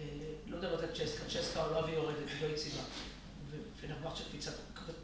אה, 0.00 0.04
לא 0.46 0.58
מדברת 0.58 0.80
על 0.80 0.88
צ'סקה, 0.94 1.24
צ'סקה 1.28 1.60
עולה 1.62 1.86
ויורדת, 1.86 2.16
היא 2.40 2.48
לא 2.48 2.54
יציבה. 2.54 2.82
ופנרבכצ'ה 3.76 4.50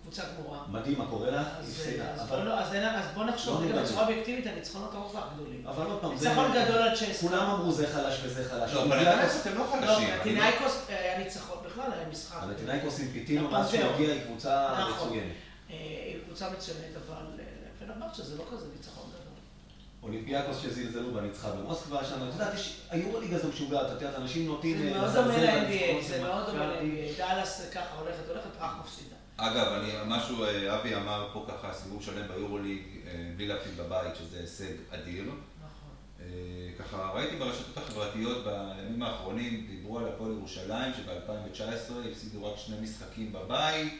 קבוצה 0.03 0.23
גמורה. 0.39 0.59
מדהים 0.69 0.99
מה 0.99 1.07
קורה 1.07 1.31
לה, 1.31 1.45
אז, 1.59 1.87
בוא, 2.29 2.37
לא, 2.37 2.59
אז, 2.61 2.75
בוא 3.15 3.25
נחשוב 3.25 3.63
לא 3.63 3.69
רגע. 3.69 3.83
בצורה 3.83 4.03
אובייקטיבית, 4.03 4.47
הניצחונות 4.47 4.95
הרוב 4.95 5.13
כך 5.17 5.23
גדולים. 5.35 5.67
אבל 5.67 5.87
עוד 5.87 6.01
פעם, 6.01 6.17
זה... 6.17 6.29
ניצחון 6.29 6.51
גדול 6.53 6.77
על 6.83 6.97
צ'סקה. 6.97 7.29
כולם 7.29 7.51
אמרו 7.51 7.73
זה 7.73 7.87
חלש 7.87 8.21
וזה 8.25 8.49
חלש. 8.51 8.73
לא, 8.73 8.83
אבל 8.83 8.99
פנתינאיקוס 9.05 9.47
הם 9.47 9.55
לא 9.59 9.65
לא, 9.65 9.87
חלשים. 9.87 10.09
לא- 10.09 10.17
פנטינאיקוס 10.17 10.85
היה 10.89 11.19
ניצחון 11.19 11.59
בכלל, 11.67 11.93
היה 11.93 12.09
משחק. 12.09 12.41
פנתינאיקוס 12.41 13.01
עם 13.01 13.09
פיטינו, 13.13 13.47
נכון, 13.47 13.59
מאז 13.61 13.71
שהוא 13.71 13.81
זהו. 13.81 13.95
הגיע, 13.95 14.13
היא 14.15 14.25
קבוצה 14.25 14.75
נכון. 14.81 15.09
מצוינת. 15.09 15.33
אה, 15.71 15.77
היא 16.07 16.17
קבוצה 16.27 16.51
מצוינת, 16.51 16.97
אבל 17.07 17.27
אה, 17.39 17.45
פנרבכצ'ה 17.79 18.23
זה 18.23 18.37
לא 18.39 18.45
כזה 18.53 18.67
ניצחון 18.77 19.05
גדול. 19.11 19.22
אולימפיאקוס 20.03 20.59
שזלזלו 20.63 21.13
בה 21.15 21.21
ניצחה 21.21 21.51
במוסקבה 21.51 22.01
השנה. 22.01 22.29
את 22.29 22.33
יודעת, 22.33 22.55
יש- 22.55 22.81
היורוליג 22.91 23.35
הזה 23.35 23.49
משוגעת, 23.49 23.87
את 23.87 24.03
יודעת, 24.03 24.15
אנשים 24.19 24.47
נוטים... 24.47 24.79
זה 24.79 24.93
אה, 24.95 25.01
מאוד 25.01 25.15
דומה 25.15 25.37
ל-NBA, 25.39 26.03
זה 26.09 26.23
מאוד 26.23 26.47
דומה. 26.51 26.67
ל-NBA. 26.67 27.19
דאלאס 27.19 27.63
ככה 27.75 27.99
הולכת, 27.99 28.29
הולכת, 28.29 28.49
אך 28.59 28.71
מפסידה. 28.81 29.17
אגב, 29.37 29.67
אני, 29.73 29.93
משהו, 30.07 30.45
אה, 30.45 30.75
אבי 30.81 30.95
אמר 30.97 31.29
פה 31.33 31.47
ככה, 31.49 31.73
סיבוב 31.75 32.03
שלם 32.03 32.29
ביורוליג, 32.29 32.83
אה, 33.07 33.31
בלי 33.37 33.47
להפסיד 33.47 33.77
בבית, 33.77 34.17
שזה 34.17 34.41
הישג 34.41 34.73
אדיר. 34.91 35.25
נכון. 35.25 35.93
ככה, 36.79 37.11
ראיתי 37.15 37.37
ברשתות 37.37 37.77
החברתיות 37.77 38.45
בימים 38.45 39.03
האחרונים, 39.03 39.67
דיברו 39.71 39.99
על 39.99 40.09
הפועל 40.09 40.31
ירושלים, 40.33 40.93
שב-2019 40.97 41.93
הפסידו 42.11 42.45
רק 42.47 42.59
שני 42.59 42.77
משחקים 42.83 43.33
בבית. 43.33 43.95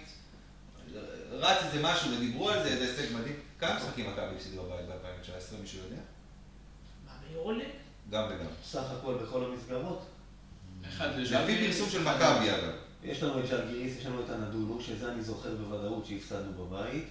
רץ 1.33 1.57
איזה 1.65 1.83
משהו 1.83 2.11
ודיברו 2.17 2.49
על 2.51 2.63
זה, 2.63 2.77
זה 2.79 3.03
הישג 3.03 3.15
מדהים. 3.17 3.37
כמה 3.63 3.77
משחקים 3.77 4.07
מכבי 4.07 4.37
הפסידו 4.37 4.63
בבית 4.63 4.87
ב-2019, 4.87 5.61
מישהו 5.61 5.79
יודע? 5.85 6.01
מה, 7.07 7.13
ביורוליג? 7.29 7.69
גם 8.11 8.25
וגם. 8.31 8.47
סך 8.65 8.83
הכל 8.99 9.15
בכל 9.15 9.45
המסגרות. 9.45 10.07
לז'לגיריס, 11.01 11.79
פרסום 11.79 11.91
של 11.91 12.03
מכבי 12.03 12.51
אגב. 12.51 12.73
יש 13.03 13.23
לנו 13.23 13.39
את 13.39 13.47
ז'לגיריס, 13.47 13.99
יש 13.99 14.07
לנו 14.07 14.21
את 14.25 14.31
הנדולו, 14.31 14.81
שזה 14.81 15.13
אני 15.13 15.23
זוכר 15.23 15.55
בוודאות 15.55 16.07
שהפסדנו 16.07 16.53
בבית. 16.53 17.05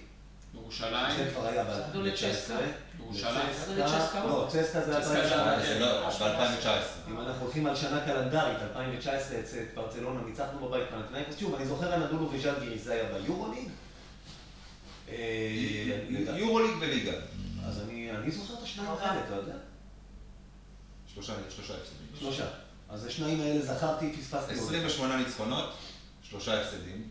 ירושלים, 0.54 1.16
זה 1.16 1.30
כבר 1.30 1.46
היה 1.46 1.62
הפסדנו 1.62 2.02
ב-2019. 2.02 2.06
לצ'סקה. 2.06 2.54
ירושלים. 2.98 3.46
לא, 4.26 4.46
צסקה 4.48 4.80
זה 4.80 4.80
צסקה 4.80 4.80
זה 4.84 4.96
2017. 4.96 5.66
זה 5.66 5.78
לא, 5.78 6.08
ב-2019. 6.08 7.10
אם 7.10 7.20
אנחנו 7.20 7.44
הולכים 7.44 7.66
על 7.66 7.76
שנה 7.76 8.00
קלנדרית, 8.04 8.58
2019 8.62 9.38
את 9.38 9.44
ברצלונה 9.74 10.20
ניצחנו 10.26 10.68
בבית 10.68 10.84
פנתנאיקוס. 10.90 11.38
שוב, 11.38 11.54
אני 11.54 11.66
זוכר 11.66 11.94
הנדולו 11.94 12.30
וז'לגיריס, 12.32 12.84
זה 12.84 12.92
היה 12.92 13.04
ביורוליג. 13.04 13.68
אה, 15.12 16.38
יורוליג 16.38 16.70
וליגה. 16.80 17.12
אז 17.66 17.80
אני 17.80 18.10
אני 18.10 18.30
זוכר 18.30 18.54
את 18.54 18.62
השניים 18.62 18.90
האלה, 18.90 19.24
אתה 19.26 19.34
יודע? 19.34 19.54
שלושה 21.14 21.32
שלושה 21.50 21.74
הפסדים. 21.74 22.06
שלושה. 22.18 22.46
אז 22.88 23.06
השניים 23.06 23.40
האלה 23.40 23.60
זכרתי, 23.66 24.12
פספסתי. 24.12 24.54
עוד. 24.54 24.62
28 24.62 25.16
ניצחונות, 25.16 25.74
שלושה 26.22 26.60
הפסדים. 26.60 27.10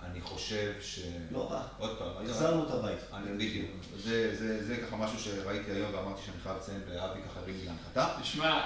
אני 0.00 0.20
חושב 0.20 0.72
ש... 0.80 1.00
לא 1.30 1.50
רע. 1.50 1.62
עוד 1.78 1.98
פעם, 1.98 2.24
החזרנו 2.24 2.66
את 2.66 2.70
הבית. 2.70 2.98
אני 3.12 3.34
בדיוק. 3.34 3.70
זה, 3.96 4.36
זה, 4.36 4.66
זה 4.66 4.76
ככה 4.76 4.96
משהו 4.96 5.18
שראיתי 5.18 5.70
היום 5.70 5.94
ואמרתי 5.94 6.22
שאני 6.26 6.36
חייב 6.42 6.56
לציין 6.56 6.80
ואבי 6.88 7.20
ככה 7.22 7.40
הרים 7.40 7.56
לי 7.56 7.66
להנחתה. 7.66 8.16
תשמע, 8.22 8.60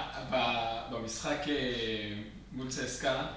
במשחק 0.91 1.39
אה, 1.47 2.21
מול 2.51 2.69
צסקה, 2.69 3.27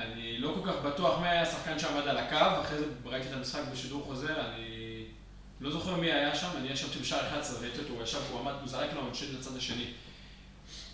אני 0.00 0.38
לא 0.38 0.54
כל 0.54 0.70
כך 0.70 0.78
בטוח 0.84 1.20
מי 1.20 1.28
היה 1.28 1.42
השחקן 1.42 1.78
שעמד 1.78 2.08
על 2.08 2.18
הקו, 2.18 2.60
אחרי 2.62 2.78
זה 2.78 2.84
ראיתי 3.04 3.28
את 3.28 3.32
המשחק 3.32 3.60
בשידור 3.72 4.02
חוזר, 4.06 4.40
אני 4.40 5.04
לא 5.60 5.70
זוכר 5.70 5.96
מי 5.96 6.12
היה 6.12 6.34
שם, 6.34 6.48
אני 6.56 6.68
ישבתי 6.68 6.98
בשער 6.98 7.28
11, 7.28 7.60
ראיתי 7.60 7.78
אותו, 7.78 7.92
הוא 7.92 8.02
ישב, 8.02 8.18
הוא 8.30 8.40
עמד, 8.40 8.52
הוא 8.60 8.68
זרק 8.68 8.92
לו 8.94 9.00
עונשין 9.00 9.28
לצד 9.38 9.56
השני. 9.56 9.86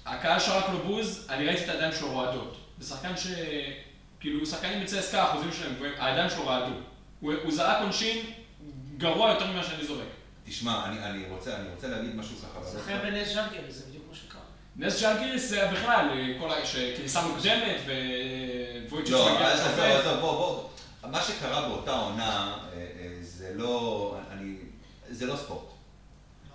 הקהל 0.06 0.40
שרק 0.40 0.64
לו 0.72 0.78
בוז, 0.78 1.26
אני 1.30 1.46
ראיתי 1.46 1.64
את 1.64 1.68
הידיים 1.68 1.92
שלו 1.92 2.10
רועדות. 2.10 2.56
זה 2.78 2.94
שחקן 2.94 3.16
ש... 3.16 3.26
כאילו, 4.20 4.46
שחקנים 4.46 4.82
מצסקה, 4.82 5.22
האחוזים 5.22 5.52
שלהם 5.52 5.74
גבוהים, 5.74 5.94
הידיים 5.98 6.30
שלו 6.30 6.46
רעדו. 6.46 6.74
הוא, 7.20 7.32
הוא 7.42 7.52
זרק 7.52 7.82
עונשין 7.82 8.26
גרוע 8.96 9.30
יותר 9.30 9.52
ממה 9.52 9.64
שאני 9.64 9.86
זורק. 9.86 10.06
תשמע, 10.44 10.86
אני, 10.86 11.04
אני, 11.04 11.28
רוצה, 11.28 11.56
אני 11.56 11.68
רוצה 11.68 11.88
להגיד 11.88 12.14
משהו 12.16 12.36
ככה. 12.36 12.64
זוכר 12.64 12.98
בנס 13.02 13.34
ז'אנגרי, 13.34 13.72
זה 13.72 13.86
בדיוק. 13.88 13.95
נס 14.78 15.00
ז'אלגיריס 15.00 15.48
זה 15.48 15.68
בכלל, 15.72 16.08
כל 16.40 16.50
ה... 16.50 16.66
שכניסה 16.66 17.20
מוקדמת 17.22 17.76
וויצ'יץ' 18.90 19.10
לא, 19.12 19.34
מגיע 19.34 19.48
עזוב, 19.52 19.66
לשופט. 19.66 19.78
עזוב, 20.00 20.20
בוא, 20.20 20.32
בוא. 20.32 20.62
מה 21.10 21.22
שקרה 21.22 21.68
באותה 21.68 21.92
עונה, 21.92 22.56
אה, 22.72 22.78
אה, 22.78 23.08
זה 23.22 23.50
לא, 23.54 24.16
אני, 24.32 24.54
זה 25.10 25.26
לא 25.26 25.36
ספורט. 25.36 25.60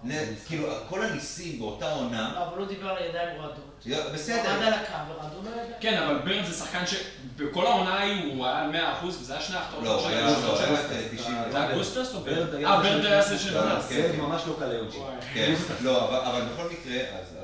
נ- 0.04 0.36
כאילו, 0.48 0.68
כל 0.90 1.04
הניסים 1.06 1.60
באותה 1.60 1.92
עונה, 1.92 2.32
לא, 2.36 2.44
אבל 2.48 2.58
הוא 2.58 2.68
דיבר 2.68 2.90
על 2.90 3.04
ידיים 3.10 3.38
רועדות. 3.38 3.82
לא, 3.86 4.04
הוא 4.04 4.14
בסדר. 4.14 4.50
עמד 4.50 4.64
על 4.64 4.74
הקו 4.74 4.94
ורעדו 5.10 5.42
לו 5.44 5.50
ידיים. 5.52 5.72
כן, 5.80 5.98
אבל 6.04 6.18
ברנד 6.18 6.46
זה 6.46 6.54
שחקן 6.54 6.84
שבכל 6.88 7.68
העונה 7.68 7.94
ההיא 7.94 8.34
הוא 8.36 8.46
היה 8.46 8.60
על 8.60 8.72
100% 9.02 9.06
וזה 9.06 9.34
היה 9.34 9.42
שני 9.42 9.58
החטאות 9.58 9.84
לא, 9.84 10.00
הוא. 10.02 10.08
היה 10.08 10.22
לא, 10.22 10.32
לא, 10.32 10.42
לא, 10.48 10.60
היה 10.60 10.72
לא, 10.72 10.78
90. 11.18 11.36
לא, 11.46 11.52
זה 11.52 11.58
היה 11.64 11.76
גוסטוס 11.76 12.14
או 12.16 12.20
ברד? 12.22 12.54
היה 12.56 12.68
אה, 12.70 12.78
ברד 12.82 13.06
היה 13.06 13.22
זה 13.22 13.40
של- 13.40 13.50
של... 13.50 13.54
לא, 13.56 13.62
ברד. 13.62 13.82
כן, 13.90 14.08
זה 14.12 14.18
ממש 14.18 14.42
לא 14.48 14.56
קליוצ'י. 14.60 14.98
וואי. 14.98 15.16
כן, 15.34 15.54
לא, 15.82 16.08
אבל, 16.28 16.42
בכל 16.54 16.64
מקרה, 16.70 17.00
אז 17.20 17.36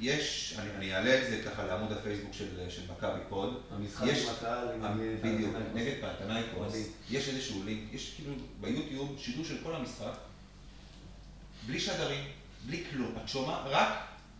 יש, 0.00 0.54
אני, 0.58 0.70
אני 0.76 0.94
אעלה 0.94 1.18
את 1.22 1.30
זה 1.30 1.42
ככה 1.50 1.64
לעמוד 1.66 1.92
הפייסבוק 1.92 2.32
של, 2.34 2.70
של 2.70 2.82
מכבי 2.92 3.20
פוד. 3.28 3.60
המשחק 3.70 4.02
עם 4.08 4.34
הקהל, 4.36 4.68
אה, 4.84 4.94
בדיוק. 5.22 5.54
נגד 5.74 5.92
פנתנאיקוס, 6.00 6.68
מדהים. 6.68 6.86
יש 7.10 7.28
איזשהו 7.28 7.62
לינק, 7.64 7.92
יש 7.92 8.12
כאילו 8.16 8.32
ביוטיוב 8.60 9.16
שידור 9.18 9.44
של 9.44 9.56
כל 9.62 9.74
המשחק, 9.74 10.12
בלי 11.66 11.80
שדרים, 11.80 12.24
בלי 12.66 12.84
כלום, 12.90 13.14
את 13.24 13.28
שומעת 13.28 13.60
רק 13.64 13.88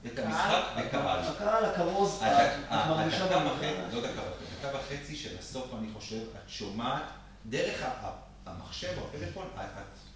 את 0.06 0.18
המשחק 0.18 0.62
וקהל. 0.86 1.18
הקהל, 1.20 1.64
הכרוז, 1.64 2.16
את 2.16 2.22
הדק- 2.22 2.72
את 2.74 2.86
מרגישה 2.88 3.26
במגרש. 3.26 3.94
לא 3.94 4.00
דקה 4.00 4.20
וחצי, 4.20 4.44
דקה 4.60 4.78
וחצי 4.78 5.16
של 5.16 5.38
הסוף, 5.38 5.66
אני 5.78 5.88
חושב, 5.94 6.16
את 6.20 6.48
שומעת 6.48 7.02
דרך 7.46 7.84
המחשב 8.46 8.92
או 8.98 9.06
הפלאפון, 9.08 9.46
את- 9.56 10.09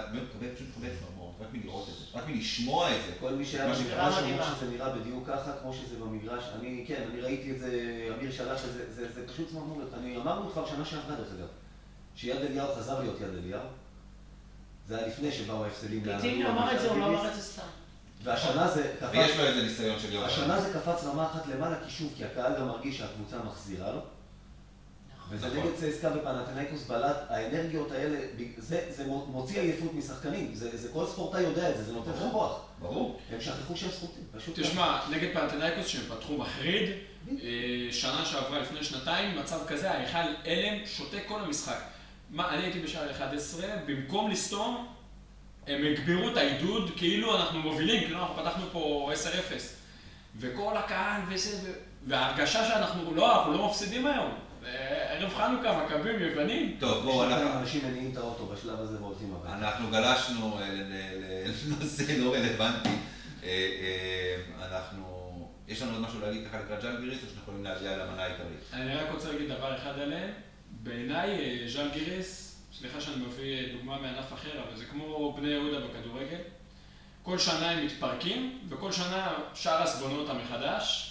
את 0.00 0.04
את 0.14 0.34
מקבלת, 0.34 0.54
פשוט 0.54 0.66
מקבלת 0.68 0.92
צמרמורת, 1.00 1.34
רק 1.40 1.46
מלראות 1.52 1.88
את 1.88 1.94
זה, 1.94 2.18
רק 2.18 2.24
מלשמוע 2.28 2.96
את 2.96 3.00
זה. 3.06 3.12
כל 3.20 3.32
מי 3.32 3.44
שהיה 3.44 3.68
מה 3.68 3.74
במגרש 3.74 4.18
מדהימה. 4.18 4.54
שזה 4.56 4.70
נראה 4.70 4.90
בדיוק 4.90 5.26
ככה, 5.26 5.52
כמו 5.62 5.72
שזה 5.74 5.98
במגרש. 5.98 6.44
אני, 6.60 6.84
כן, 6.88 7.02
אני 7.12 7.20
ראיתי 7.20 7.52
את 7.52 7.58
זה, 7.58 7.70
אמיר 8.18 8.32
שלח 8.32 8.64
את 8.64 8.72
זה, 8.72 8.92
זה, 8.92 9.12
זה 9.14 9.26
פשוט 9.28 9.50
צמרמורת. 9.50 9.88
אני 9.98 10.16
אמרנו 10.16 10.50
כבר 10.50 10.66
שנה 10.66 10.84
שעברה, 10.84 11.16
דרך 11.16 11.32
אגב, 11.38 11.48
שיד 12.16 12.36
אליהו 12.36 12.74
חזר 12.74 13.00
להיות 13.00 13.20
יד 13.20 13.34
אליהו. 13.44 13.60
זה 14.88 14.98
היה 14.98 15.06
לפני 15.06 15.32
שבאו 15.32 15.64
ההפסדים. 15.64 16.04
פיטיני 16.04 16.48
אמר 16.48 16.74
את 16.74 16.80
זה, 16.80 16.88
הוא 16.88 16.98
לא. 16.98 17.06
אמר 17.06 17.28
את 17.28 17.34
זה 17.34 17.42
סתם. 17.42 17.62
והשנה 18.22 18.68
זה 18.68 18.94
ויש 19.12 19.30
קפץ, 19.30 19.38
לו 19.38 19.44
איזה 19.44 19.62
ניסיון 19.62 20.00
של 20.00 20.12
יום. 20.12 20.24
השנה 20.24 20.60
זה 20.60 20.72
קפץ 20.74 21.04
רמה 21.04 21.26
אחת 21.26 21.46
למעלה, 21.46 21.76
כי 21.84 21.90
שוב, 21.90 22.12
כי 22.16 22.24
הקהל 22.24 22.52
גם 22.58 22.68
מרגיש 22.68 22.98
שהקבוצה 22.98 23.36
מחזירה 23.46 23.92
לו. 23.92 24.00
וזה 25.30 25.46
נכון. 25.46 25.58
נגד 25.58 25.74
צסקה 25.74 26.08
ופנתנאיקוס 26.16 26.86
בלט, 26.86 27.16
האנרגיות 27.28 27.92
האלה, 27.92 28.18
זה, 28.58 28.86
זה 28.90 29.04
מוציא 29.06 29.60
עייפות 29.60 29.94
משחקנים, 29.94 30.54
זה, 30.54 30.76
זה 30.76 30.88
כל 30.92 31.06
ספורטאי 31.06 31.42
יודע 31.42 31.70
את 31.70 31.76
זה, 31.76 31.84
זה 31.84 31.92
נותן 31.92 32.10
לך 32.10 32.22
כוח. 32.32 32.60
ברור. 32.78 33.20
הם 33.32 33.40
שכחו 33.40 33.76
שהם 33.76 33.90
זכותים, 33.90 34.24
פשוט 34.36 34.60
תשמע, 34.60 35.00
נגד 35.10 35.28
פנתנאיקוס 35.32 35.86
שהם 35.86 36.02
פתחו 36.08 36.38
מחריד, 36.38 36.90
אה, 37.30 37.36
שנה 37.90 38.24
שעברה 38.24 38.58
לפני 38.58 38.84
שנתיים, 38.84 39.38
מצב 39.38 39.58
כזה, 39.66 39.90
ההיכל 39.90 40.32
הלם 40.44 40.86
שותה 40.86 41.16
כל 41.28 41.40
המשחק. 41.40 41.80
מה, 42.30 42.54
אני 42.54 42.62
הייתי 42.62 42.80
בשער 42.80 43.10
11, 43.10 43.66
במקום 43.86 44.30
לסתום, 44.30 44.86
הם 45.66 45.84
הגבירו 45.84 46.28
את 46.28 46.36
העידוד 46.36 46.90
כאילו 46.96 47.36
אנחנו 47.36 47.60
מובילים, 47.60 48.04
כאילו 48.04 48.18
אנחנו 48.18 48.36
פתחנו 48.36 48.66
פה 48.72 49.10
10-0. 49.14 49.78
וכל 50.36 50.76
הקהל 50.76 51.20
וזה, 51.28 51.72
וההרגשה 52.06 52.68
שאנחנו 52.68 53.14
לא, 53.14 53.38
אנחנו 53.38 53.52
לא 53.52 53.68
מפסידים 53.68 54.06
היום. 54.06 54.47
אה, 54.74 55.12
ערב 55.14 55.34
חנוכה, 55.34 55.84
מכבים, 55.84 56.20
יוונים. 56.22 56.76
טוב, 56.80 57.04
בואו, 57.04 57.24
אנחנו- 57.24 57.58
אנשים 57.60 57.88
מניעים 57.88 58.10
את 58.12 58.16
האוטו 58.16 58.46
בשלב 58.46 58.80
הזה 58.80 58.96
והולכים 59.02 59.34
הביתה. 59.34 59.54
אנחנו 59.58 59.90
גלשנו 59.90 60.58
אה, 60.60 60.68
לנושא 61.68 62.12
לא 62.18 62.34
רלוונטי. 62.34 62.88
אה, 62.88 63.48
אה, 63.48 64.36
אנחנו, 64.66 65.28
יש 65.68 65.82
לנו 65.82 65.92
עוד 65.92 66.00
משהו 66.02 66.20
להגיד 66.20 66.48
ככה 66.48 66.58
לקראת 66.60 66.80
ז'לגיריס, 66.80 67.16
או 67.22 67.28
שאנחנו 67.28 67.42
יכולים 67.42 67.64
להגיע 67.64 67.96
למנה 67.96 68.22
העיקרית? 68.22 68.58
אני 68.72 68.94
רק 68.94 69.06
רוצה 69.14 69.32
להגיד 69.32 69.48
דבר 69.50 69.76
אחד 69.76 69.98
עליהם. 69.98 70.30
בעיניי, 70.70 71.30
אה, 71.30 71.68
ז'לגיריס, 71.68 72.58
סליחה 72.78 73.00
שאני 73.00 73.16
מביא 73.26 73.54
אה, 73.54 73.72
דוגמה 73.72 73.98
מענף 73.98 74.32
אחר, 74.32 74.50
אבל 74.68 74.76
זה 74.76 74.84
כמו 74.84 75.32
בני 75.36 75.48
יהודה 75.48 75.86
בכדורגל. 75.86 76.38
כל 77.22 77.38
שנה 77.38 77.70
הם 77.70 77.86
מתפרקים, 77.86 78.58
וכל 78.68 78.92
שנה 78.92 79.32
שאראס 79.54 79.84
בונה 80.00 80.14
אותם 80.14 80.36
מחדש. 80.38 81.07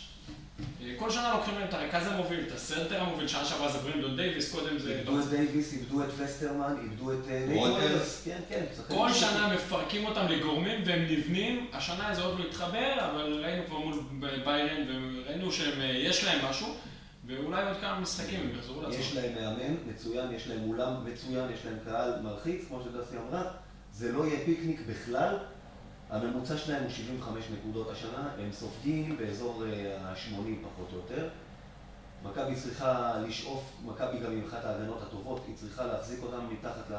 אה, 0.59 0.93
כל 0.97 1.11
שנה 1.11 1.33
לוקחים 1.33 1.55
להם 1.55 1.67
את 1.69 1.73
הרכז 1.73 2.07
המוביל, 2.07 2.39
את 2.47 2.51
הסנטר 2.51 3.01
המוביל, 3.01 3.27
שנה 3.27 3.45
שעברה 3.45 3.71
זה 3.71 3.77
ברנדון 3.77 4.15
דייוויס, 4.15 4.51
קודם 4.51 4.79
זה... 4.79 4.97
איבדו 4.99 5.19
את 5.19 5.29
דייוויס, 5.29 5.73
איבדו 5.73 6.03
את 6.03 6.07
וסטרמן, 6.17 6.75
איבדו 6.83 7.13
את 7.13 7.17
אה. 7.29 7.45
וולטרס. 7.49 8.21
כן, 8.25 8.39
כן. 8.49 8.65
כל. 8.87 9.13
שנה 9.13 9.53
מפרקים 9.55 10.05
אותם 10.05 10.25
לגורמים 10.29 10.81
והם 10.85 11.05
נבנים, 11.09 11.67
השנה 11.73 12.15
זה 12.15 12.21
עוד 12.21 12.39
לא 12.39 12.45
התחבר, 12.45 13.11
אבל 13.11 13.43
ראינו 13.45 13.63
כבר 13.67 13.77
מול 13.77 13.99
ביירן 14.45 14.85
וראינו 14.87 15.51
שיש 15.51 16.23
להם 16.23 16.45
משהו, 16.49 16.67
ואולי 17.27 17.67
עוד 17.67 17.77
כמה 17.81 17.99
משחקים 17.99 18.39
הם 18.39 18.49
יחזרו 18.57 18.81
לעצמם. 18.81 18.99
יש 18.99 19.15
להם 19.15 19.35
מאמן 19.35 19.75
מצוין, 19.87 20.31
יש 20.31 20.47
להם 20.47 20.69
אולם 20.69 20.93
מצוין, 21.05 21.51
יש 21.53 21.65
להם 21.65 21.77
קהל 21.85 22.21
מלחיץ, 22.21 22.61
כמו 22.67 22.81
שדסי 22.83 23.15
אמרה, 23.17 23.43
זה 23.93 24.11
לא 24.11 24.25
יהיה 24.25 24.39
פיקניק 24.45 24.81
בכלל. 24.89 25.37
הממוצע 26.09 26.57
שלהם 26.57 26.83
הוא 26.83 26.91
75 26.91 27.45
נקודות 27.51 27.89
השנה, 27.91 28.29
הם 28.39 28.51
סופגים 28.51 29.17
באזור 29.17 29.63
ה-80 30.01 30.65
פחות 30.73 30.87
או 30.91 30.97
יותר. 30.97 31.29
מכבי 32.23 32.55
צריכה 32.55 33.19
לשאוף, 33.27 33.71
מכבי 33.85 34.19
גם 34.19 34.31
עם 34.31 34.43
אחת 34.47 34.65
ההגנות 34.65 35.01
הטובות, 35.01 35.43
היא 35.47 35.55
צריכה 35.55 35.85
להחזיק 35.85 36.23
אותם 36.23 36.49
מתחת 36.51 36.89
ל... 36.91 36.95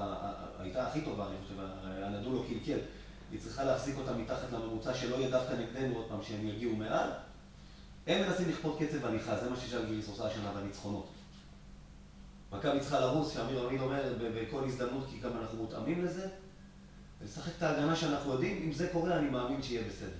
הייתה 0.58 0.88
הכי 0.88 1.00
טובה, 1.00 1.26
אני 1.26 1.36
חושב, 1.42 1.54
הנדולו 2.02 2.44
קלקל. 2.44 2.78
היא 3.30 3.40
צריכה 3.40 3.64
להחזיק 3.64 3.96
אותם 3.98 4.20
מתחת 4.20 4.52
לממוצע, 4.52 4.94
שלא 4.94 5.16
יהיה 5.16 5.30
דווקא 5.30 5.52
נגדנו 5.52 5.96
עוד 5.96 6.08
פעם 6.08 6.22
שהם 6.22 6.48
יגיעו 6.48 6.76
מעל. 6.76 7.10
הם 8.06 8.22
מנסים 8.22 8.48
לכפות 8.48 8.78
קצב 8.78 9.06
הליכה, 9.06 9.38
זה 9.38 9.50
מה 9.50 9.56
שז'לגיריס 9.56 10.08
עושה 10.08 10.26
השנה 10.26 10.52
בניצחונות. 10.52 11.08
מכבי 12.52 12.80
צריכה 12.80 13.00
לרוץ, 13.00 13.32
שאמיר 13.32 13.66
עמיד 13.66 13.80
אומר 13.80 14.14
בכל 14.34 14.64
הזדמנות, 14.64 15.06
כי 15.10 15.18
גם 15.18 15.30
אנחנו 15.40 15.58
מותאמים 15.58 16.04
לזה, 16.04 16.28
ולשחק 17.20 17.52
את 17.58 17.62
ההגנה 17.62 17.96
שאנחנו 17.96 18.32
יודעים, 18.32 18.62
אם 18.64 18.72
זה 18.72 18.88
קורה, 18.92 19.18
אני 19.18 19.28
מאמין 19.28 19.62
שיהיה 19.62 19.82
בסדר. 19.82 20.10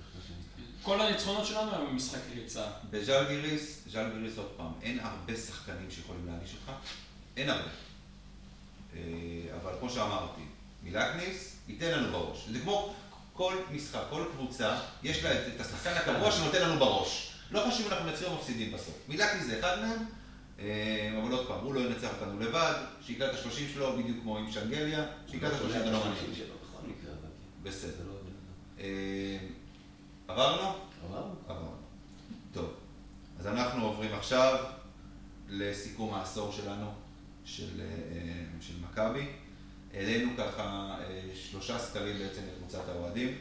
כל 0.83 1.01
הניצחונות 1.01 1.45
שלנו 1.45 1.71
הם 1.71 1.87
במשחק 1.87 2.19
ריצה. 2.35 2.65
בז'לגיריס, 2.89 3.81
ז'לגיריס 3.91 4.37
עוד 4.37 4.49
פעם, 4.57 4.71
אין 4.81 4.99
הרבה 4.99 5.35
שחקנים 5.35 5.91
שיכולים 5.91 6.27
להעניש 6.27 6.53
אותך, 6.53 6.79
אין 7.37 7.49
הרבה. 7.49 7.69
אה, 8.95 8.99
אבל 9.61 9.71
כמו 9.79 9.89
שאמרתי, 9.89 10.41
מילקניס 10.83 11.55
ייתן 11.67 11.91
לנו 11.91 12.11
בראש. 12.11 12.47
זה 12.51 12.59
כמו 12.59 12.95
כל 13.33 13.55
משחק, 13.71 14.01
כל 14.09 14.25
קבוצה, 14.31 14.79
יש 15.03 15.23
לה 15.23 15.33
את, 15.33 15.55
את 15.55 15.61
השחקן 15.61 15.93
הקבוע 15.93 16.31
שנותן 16.31 16.61
לנו 16.61 16.79
בראש. 16.79 17.33
לא 17.51 17.65
חשוב 17.67 17.85
אם 17.85 17.91
אנחנו 17.91 18.05
מנצחים 18.05 18.27
או 18.27 18.35
מפסידים 18.35 18.71
בסוף. 18.71 18.93
מילקניס 19.07 19.45
זה 19.45 19.59
אחד 19.59 19.79
מהם, 19.81 20.05
אה, 20.59 21.19
אבל 21.21 21.31
עוד 21.31 21.47
פעם, 21.47 21.59
הוא 21.63 21.73
לא 21.73 21.79
ינצח 21.79 22.09
אותנו 22.21 22.39
לבד, 22.39 22.73
שיקרא 23.05 23.29
את 23.29 23.33
השלושים 23.33 23.67
שלו 23.73 23.97
בדיוק 23.97 24.17
כמו 24.21 24.37
עם 24.37 24.51
שנגליה, 24.51 25.05
שיקרא 25.31 25.47
את 25.47 25.53
השלושים. 25.53 25.81
שלו, 26.35 26.55
בכל 26.63 26.87
מקרה, 26.87 27.11
אבל 27.11 27.29
כן. 27.39 27.48
בסדר. 27.63 28.03
לא. 28.07 28.13
אה, 28.79 29.37
עברנו? 30.27 30.77
אמרנו? 31.09 31.35
עברנו. 31.47 31.75
טוב, 32.53 32.73
אז 33.39 33.47
אנחנו 33.47 33.85
עוברים 33.85 34.13
עכשיו 34.13 34.65
לסיכום 35.49 36.13
העשור 36.13 36.51
שלנו, 36.51 36.91
של, 37.45 37.81
אה, 37.81 38.43
של 38.61 38.73
מכבי. 38.81 39.27
העלינו 39.93 40.31
ככה 40.37 40.95
אה, 41.01 41.21
שלושה 41.35 41.79
סקלים 41.79 42.17
בעצם 42.17 42.41
לקבוצת 42.53 42.89
האוהדים. 42.89 43.37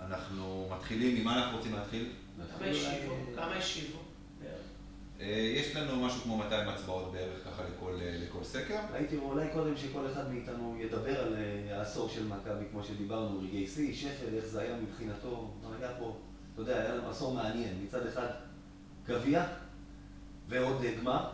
אנחנו 0.00 0.68
מתחילים, 0.76 1.20
ממה 1.20 1.38
אנחנו 1.38 1.56
רוצים 1.56 1.74
להתחיל? 1.74 2.12
כמה 2.58 2.66
השיבו? 2.66 3.14
כמה 3.36 3.56
השיבו? 3.56 3.98
בערך. 4.40 4.52
אה, 4.52 4.56
יש 5.20 5.76
לנו 5.76 6.06
משהו 6.06 6.20
כמו 6.20 6.36
200 6.36 6.68
הצבעות 6.68 7.12
בערך 7.12 7.44
ככה 7.44 7.62
לכל, 7.62 7.98
אה, 8.00 8.16
לכל 8.22 8.44
סקר. 8.44 8.78
הייתי 8.92 9.16
אומר, 9.16 9.26
אולי 9.26 9.46
קודם 9.52 9.76
שכל 9.76 10.06
אחד 10.12 10.32
מאיתנו 10.32 10.76
ידבר 10.80 11.20
על 11.20 11.34
אה, 11.36 11.78
העשור 11.78 12.08
של 12.08 12.26
מכבי, 12.26 12.64
כמו 12.70 12.84
שדיברנו, 12.84 13.40
רגעי 13.40 13.66
שיא, 13.66 13.94
שפל, 13.94 14.34
איך 14.36 14.44
זה 14.44 14.60
היה 14.60 14.76
מבחינתו. 14.76 15.50
היה 15.80 15.90
פה, 15.98 16.16
אתה 16.52 16.62
יודע, 16.62 16.80
היה 16.80 16.94
לנו 16.94 17.10
עשור 17.10 17.34
מעניין. 17.34 17.84
מצד 17.84 18.06
אחד, 18.06 18.26
גביע 19.08 19.44
ועוד 20.48 20.84
אה, 20.84 20.94
גמר. 21.00 21.28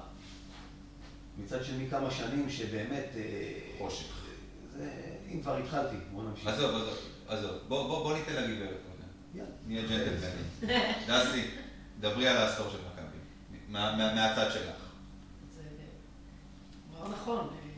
מצד 1.38 1.64
שני, 1.64 1.90
כמה 1.90 2.10
שנים 2.10 2.50
שבאמת... 2.50 3.06
אה, 3.16 3.52
חושך. 3.78 4.22
זה, 4.76 4.90
אם 5.32 5.40
כבר 5.42 5.56
התחלתי, 5.56 5.96
בוא 6.12 6.22
נמשיך. 6.22 6.46
עזוב, 6.46 6.70
עזוב, 6.70 6.98
עזוב. 7.28 7.56
בוא, 7.68 7.88
בוא, 7.88 8.02
בוא 8.02 8.18
ניתן 8.18 8.32
לגברת. 8.32 8.76
יאללה. 9.34 9.50
נהיה 9.66 9.82
ג'נטלמנים. 9.82 10.44
דסי, 11.08 11.42
דברי 12.00 12.28
על 12.28 12.36
העשור 12.36 12.70
של 12.70 12.78
מכבי, 12.78 12.91
מה- 13.72 13.96
מה- 13.96 14.14
מהצד 14.14 14.50
שלך. 14.52 14.76
זה 15.54 15.62
דבר 16.90 17.08
נכון, 17.08 17.48
אה, 17.54 17.68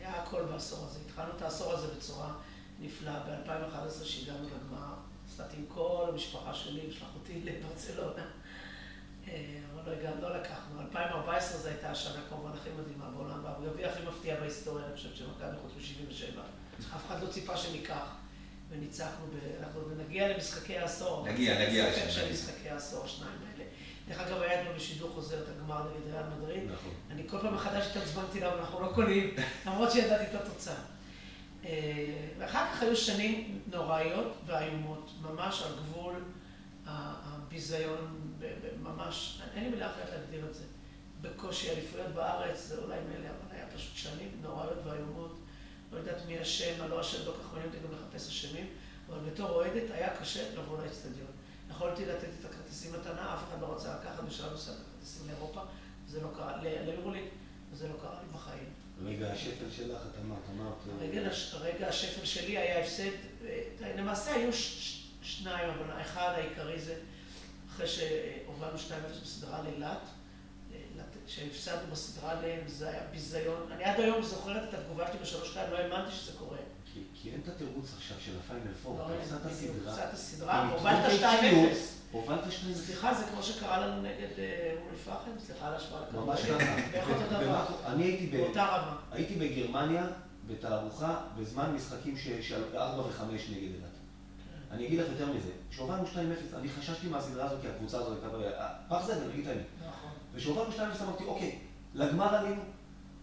היה 0.00 0.22
הכל 0.22 0.42
בעשור 0.42 0.84
הזה. 0.86 0.98
התחלנו 1.06 1.30
את 1.36 1.42
העשור 1.42 1.72
הזה 1.72 1.86
בצורה 1.96 2.32
נפלאה. 2.80 3.20
ב-2011 3.20 4.04
שהגענו 4.04 4.46
לגמר, 4.48 4.94
נסעתי 5.28 5.56
עם 5.56 5.64
כל 5.68 6.06
המשפחה 6.12 6.54
שלי, 6.54 6.86
ושלח 6.88 7.08
אותי 7.14 7.40
לברצלונה. 7.44 8.22
אה, 9.28 9.32
אבל 9.74 9.90
לא 9.92 9.96
הגענו, 9.96 10.20
לא 10.22 10.36
לקחנו. 10.36 10.80
2014 10.80 11.58
זו 11.58 11.68
הייתה 11.68 11.90
השנה 11.90 12.20
כמובן 12.28 12.50
הכי 12.60 12.68
מדהימה 12.80 13.10
בעולם, 13.10 13.44
והגביע 13.44 13.90
הכי 13.90 14.02
מפתיע 14.08 14.40
בהיסטוריה, 14.40 14.86
אני 14.86 14.96
חושבת 14.96 15.16
שמכבי 15.16 15.56
חוץ 15.62 15.72
מ-77. 15.76 16.38
אף 16.96 17.06
אחד 17.06 17.22
לא 17.22 17.28
ציפה 17.28 17.56
שניקח, 17.56 18.06
וניצחנו, 18.70 19.26
ב- 19.26 19.62
אנחנו 19.62 19.80
נגיע 19.96 20.28
למשחקי 20.28 20.78
העשור. 20.78 21.28
נגיע, 21.28 21.66
נגיע 21.68 21.90
נגיע. 21.90 22.32
משחקי 22.32 22.68
העשור, 22.70 23.04
השניים 23.04 23.32
האלה. 23.46 23.53
דרך 24.08 24.20
אגב, 24.20 24.42
היה 24.42 24.60
אתמול 24.60 24.76
בשידור 24.76 25.10
חוזר 25.14 25.42
את 25.42 25.48
הגמר 25.48 25.82
נגד 25.90 26.12
ריאל 26.12 26.26
מדריד. 26.38 26.64
נכון. 26.72 26.92
אני 27.10 27.28
כל 27.28 27.38
פעם 27.38 27.54
מחדש 27.54 27.86
התעצבנתי 27.86 28.40
לה, 28.40 28.56
ואנחנו 28.56 28.80
לא 28.80 28.92
קונים, 28.94 29.34
למרות 29.66 29.92
שידעתי 29.92 30.24
את 30.24 30.40
התוצאה. 30.40 30.74
אה, 31.64 32.28
ואחר 32.38 32.66
כך 32.72 32.82
היו 32.82 32.96
שנים 32.96 33.60
נוראיות 33.70 34.32
ואיומות, 34.46 35.10
ממש 35.22 35.62
על 35.62 35.72
גבול 35.76 36.14
הביזיון, 36.86 38.30
ממש, 38.82 39.42
אין 39.54 39.64
לי 39.64 39.70
מילה 39.70 39.90
אחרת 39.90 40.08
להגדיר 40.10 40.46
את 40.48 40.54
זה. 40.54 40.64
בקושי 41.20 41.70
אליפויות 41.70 42.08
בארץ, 42.08 42.66
זה 42.68 42.78
אולי 42.78 42.96
מילא, 43.08 43.28
אבל 43.28 43.56
היה 43.56 43.66
פשוט 43.74 43.96
שנים 43.96 44.28
נוראיות 44.42 44.78
ואיומות. 44.84 45.38
לא 45.92 45.98
יודעת 45.98 46.26
מי 46.26 46.42
אשם, 46.42 46.78
מה 46.78 46.86
לא 46.86 47.00
אשם, 47.00 47.18
לא 47.26 47.32
כך 47.32 47.52
מעניין 47.52 47.68
אותי 47.68 47.78
גם 47.86 47.92
לחפש 47.92 48.28
אשמים, 48.28 48.66
אבל 49.08 49.18
בתור 49.30 49.50
אוהדת 49.50 49.90
היה 49.90 50.16
קשה 50.16 50.54
לבוא 50.58 50.82
לאצטדיון. 50.84 51.30
יכולתי 51.70 52.06
לתת 52.06 52.28
את 52.40 52.44
הכרטיסים 52.74 53.00
מתנה, 53.00 53.34
אף 53.34 53.38
אחד 53.48 53.60
לא 53.60 53.74
רצה 53.74 53.94
לקחת 54.00 54.24
בשלב 54.24 54.52
מסוים 54.54 54.76
את 54.76 54.82
הכרטיסים 54.90 55.26
לאירופה, 55.28 55.60
זה 56.08 56.20
לא 56.20 56.28
קרה, 56.36 56.56
ליורוליג, 56.62 57.24
וזה 57.72 57.88
לא 57.88 57.94
קרה 58.02 58.20
לי 58.20 58.28
בחיים. 58.34 58.68
רגע 59.04 59.32
השפל 59.32 59.70
שלך, 59.70 59.98
את 60.02 60.18
אמרת, 60.24 60.38
אמרת... 60.54 60.74
אה, 61.02 61.06
רגע, 61.08 61.30
הש- 61.30 61.54
רגע 61.54 61.88
השפל 61.88 62.24
שלי 62.24 62.58
היה 62.58 62.80
הפסד, 62.80 63.10
אה, 63.44 63.62
למעשה 63.96 64.34
היו 64.34 64.50
שניים, 65.22 65.70
אבל 65.70 65.90
האחד 65.90 66.32
העיקרי 66.36 66.80
זה 66.80 66.94
אחרי 67.70 67.86
שהובלנו 67.88 68.78
2-0 68.78 68.80
בסדרה 69.22 69.62
לאילת, 69.62 69.98
אה, 70.72 70.78
שהפסדנו 71.26 71.90
בסדרה 71.92 72.30
עליהם, 72.30 72.68
זה 72.68 72.88
היה 72.88 73.02
ביזיון. 73.10 73.72
אני 73.72 73.84
עד 73.84 74.00
היום 74.00 74.22
זוכרת 74.22 74.68
את 74.68 74.74
התגובה 74.74 75.06
שלי 75.08 75.18
בשלוש-שתיים, 75.18 75.70
לא 75.72 75.78
האמנתי 75.78 76.14
שזה 76.14 76.32
קורה. 76.38 76.58
כי- 77.14 77.30
אין 77.30 77.40
את 77.42 77.48
התירוץ 77.48 77.92
עכשיו 77.96 78.16
של 78.20 78.32
הפיינל 78.44 78.74
פור, 78.82 78.98
לא, 78.98 79.04
אתה 79.06 79.14
הפסדת 79.22 79.40
בדיוק, 79.40 79.76
סדרה. 79.82 79.92
הפסדת 79.94 80.14
סדרה, 80.16 80.62
עם 80.62 80.68
הובלת 80.68 80.98
יתרון 80.98 81.18
2-0. 81.34 81.40
באיטיות, 81.42 81.78
הובלת 82.12 82.40
2-0. 82.44 82.74
סליחה, 82.74 83.14
זה 83.14 83.24
כמו 83.32 83.42
שקרה 83.42 83.86
לנו 83.86 84.02
נגד 84.02 84.38
אה, 84.38 84.74
אום 84.80 84.88
אל-פחם, 84.90 85.30
סליחה 85.46 85.66
על 85.68 85.74
לכדורגל. 85.76 86.18
ממש 86.30 86.40
ככה. 86.40 86.76
בערך 86.92 87.08
אותו 87.08 87.44
דבר, 87.44 87.64
אני 87.86 88.04
הייתי 88.04 88.26
באותה 88.26 88.64
רמה. 88.64 88.96
הייתי 89.12 89.34
בגרמניה 89.34 90.06
בתערוכה 90.46 91.16
בזמן 91.38 91.72
משחקים 91.76 92.14
של 92.42 92.76
4 92.76 93.02
ו-5 93.02 93.22
נגד 93.50 93.58
אילת. 93.62 93.94
אני 94.70 94.86
אגיד 94.86 95.00
לך 95.00 95.06
יותר 95.08 95.32
מזה, 95.32 95.48
כשהובלנו 95.70 96.04
2-0, 96.06 96.16
אני 96.58 96.68
חששתי 96.68 97.08
מהסדרה 97.08 97.44
הזאת 97.46 97.60
כי 97.62 97.68
הקבוצה 97.68 97.96
הזאת 97.98 98.18
הייתה... 98.22 98.38
ב- 98.38 98.50
פח 98.88 99.06
זבל, 99.06 99.28
נגיד 99.32 99.40
את 99.44 99.50
האמת. 99.50 99.64
נכון. 99.88 100.10
וכשהובלנו 100.34 100.70
2-0 100.70 100.80
אמרתי, 101.02 101.24
אוקיי, 101.24 101.58
לגמר 101.94 102.34
עלינו, 102.34 102.62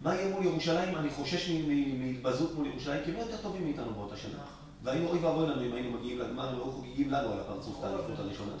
מה 0.02 0.14
יהיה 0.14 0.34
מול 0.34 0.44
ירושלים? 0.44 0.96
אני 0.96 1.10
חושש 1.10 1.50
מהתבזות 1.98 2.54
מול 2.54 2.66
ירושלים, 2.66 3.04
כי 3.04 3.10
הם 3.10 3.16
לא 3.16 3.22
יותר 3.22 3.36
טובים 3.36 3.64
מאיתנו 3.64 3.94
באותה 3.94 4.16
שנה. 4.16 4.32
נכון. 4.32 4.44
והיינו, 4.82 5.08
אוי 5.08 5.18
ואבוי 5.18 5.46
לנו 5.46 5.66
אם 5.66 5.72
היינו 5.72 5.98
מגיעים 5.98 6.18
לגמר, 6.18 6.48
הם 6.48 6.54
היו 6.54 6.72
חוגגים 6.72 7.10
לנו 7.10 7.32
על 7.32 7.40
הפרצוף 7.40 7.78
את 7.78 7.84
האליפות 7.84 8.18
הראשונה. 8.18 8.52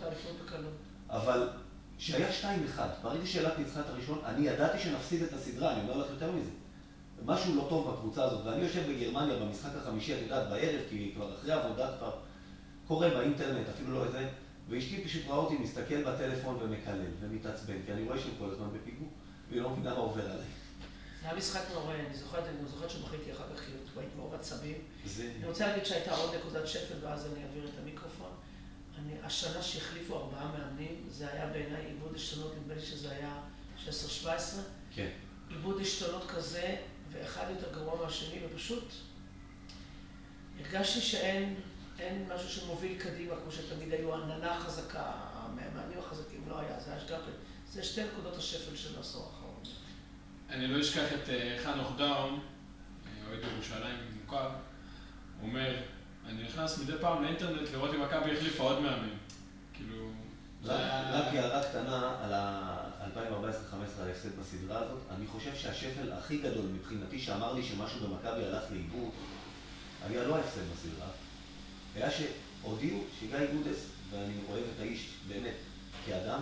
אבל 1.10 1.48
כשהיה 1.98 2.28
2-1, 2.76 2.80
ברגע 3.02 3.26
שאילת 3.26 3.58
ניצחה 3.58 3.80
את 3.80 3.88
הראשון, 3.88 4.18
אני 4.24 4.46
ידעתי 4.46 4.78
שנפסיד 4.78 5.22
את 5.22 5.32
הסדרה, 5.32 5.72
אני 5.72 5.80
אומר 5.82 5.96
לך 5.96 6.10
יותר 6.10 6.32
מזה. 6.32 6.50
משהו 7.24 7.56
לא 7.56 7.66
טוב 7.68 7.90
בקבוצה 7.90 8.24
הזאת, 8.24 8.46
ואני 8.46 8.62
יושב 8.62 8.82
בגרמניה 8.88 9.36
במשחק 9.36 9.70
החמישי, 9.76 10.14
את 10.14 10.18
יודעת, 10.22 10.48
בערב, 10.48 10.80
כי 10.90 11.12
כבר 11.14 11.34
אחרי 11.34 11.52
עבודה 11.52 11.90
כבר 11.98 12.10
קורא 12.86 13.08
באינטרנט, 13.08 13.68
אפילו 13.68 13.94
לא 13.94 14.04
איזה, 14.04 14.28
ואשתי 14.68 15.04
פשוט 15.04 15.22
ראה 15.28 15.36
אותי 15.36 15.58
מסתכל 15.58 16.02
בטלפון 16.02 16.56
ומקלל 16.60 17.00
ומתעצבן, 17.20 17.76
כי 17.86 17.92
אני 17.92 18.04
רואה 18.04 18.18
שהם 18.18 18.32
כל 18.38 18.50
הזמן 18.52 18.66
בפיגור, 18.72 19.08
והיא 19.50 19.62
לא 19.62 19.70
מבינה 19.70 19.94
מה 19.94 20.00
עובר 20.00 20.24
עליי. 20.24 20.46
זה 21.22 21.28
היה 21.28 21.36
משחק 21.36 21.60
נורא, 21.74 21.94
אני 21.94 22.16
זוכרת, 22.16 22.44
אני 22.44 22.68
זוכרת 22.68 22.90
שבכיתי 22.90 23.32
אחר 23.32 23.44
כך, 23.54 23.64
כי 23.64 23.72
הייתי 23.96 24.16
מאוד 24.16 24.34
עצבים. 24.34 24.78
אני 25.20 25.46
רוצה 25.46 25.66
להגיד 25.66 25.84
שהייתה 25.84 26.14
עוד 26.14 26.34
נקודת 26.34 26.68
שפל, 26.68 26.94
ואז 27.00 27.26
אני 27.26 27.44
אעביר 27.44 27.64
את 27.64 27.78
המיקרופון. 27.82 28.30
אני, 28.98 29.12
השנה 29.22 29.62
שהחליפו 29.62 30.16
ארבעה 30.16 30.52
מאמנים, 30.52 31.06
זה 31.10 31.32
היה 31.32 31.46
בעיניי 31.46 31.86
עיבוד 31.86 32.14
עשתונות, 32.14 32.52
נדמה 32.56 32.74
לי 32.74 32.80
שזה 32.80 33.10
היה 33.10 33.42
16-17. 34.24 34.26
כן. 34.94 35.08
עיבוד 35.48 35.80
עשתונות 35.80 36.30
כזה, 36.30 36.76
ואחד 37.12 37.44
יותר 37.50 37.72
גרוע 37.74 38.04
מהשני, 38.04 38.40
ופשוט 38.46 38.84
הרגשתי 40.60 41.00
שאין 41.00 41.54
אין 41.98 42.28
משהו 42.34 42.48
שמוביל 42.48 42.98
קדימה, 42.98 43.34
כמו 43.42 43.52
שתמיד 43.52 43.92
היו 43.92 44.14
עננה 44.14 44.60
חזקה, 44.60 45.12
המאמנים 45.32 45.98
החזקים 45.98 46.44
לא 46.48 46.58
היה, 46.58 46.80
זה 46.80 46.90
היה 46.90 47.00
שתי, 47.00 47.12
זה 47.70 47.84
שתי 47.84 48.04
נקודות 48.04 48.36
השפל 48.36 48.76
של 48.76 48.98
האחרון. 48.98 49.41
אני 50.52 50.66
לא 50.66 50.80
אשכח 50.80 51.12
את 51.14 51.28
אה, 51.28 51.56
חנוך 51.64 51.92
דאום, 51.96 52.40
אה, 53.06 53.10
אוהד 53.28 53.40
ירושלים 53.54 53.96
מוכר, 54.22 54.48
אומר, 55.42 55.76
אני 56.26 56.42
נכנס 56.42 56.78
מדי 56.78 56.92
פעם 57.00 57.22
לאינטרנט 57.22 57.68
לראות 57.72 57.94
אם 57.94 58.02
מכבי 58.02 58.36
החליפה 58.36 58.62
עוד 58.62 58.80
מאמן. 58.80 59.08
כאילו... 59.72 60.10
רק 60.64 61.34
הערה 61.34 61.62
קטנה 61.62 62.16
על 62.22 62.32
ה-2014-2015 62.32 64.02
ההפסד 64.02 64.40
בסדרה 64.40 64.78
הזאת. 64.78 64.98
אני 65.16 65.26
חושב 65.26 65.54
שהשפל 65.54 66.12
הכי 66.12 66.38
גדול 66.38 66.64
מבחינתי 66.64 67.18
שאמר 67.18 67.52
לי 67.52 67.62
שמשהו 67.62 68.08
במכבי 68.08 68.44
הלך 68.44 68.62
לאיבוד, 68.70 69.10
היה 70.08 70.24
לא 70.24 70.36
ההפסד 70.36 70.60
בסדרה, 70.72 71.08
היה 71.94 72.08
שהודיעו 72.10 73.04
שגיא 73.20 73.38
גודס, 73.52 73.86
ואני 74.10 74.34
אוהב 74.48 74.64
את 74.74 74.80
האיש 74.80 75.14
באמת 75.28 75.56
כאדם, 76.06 76.40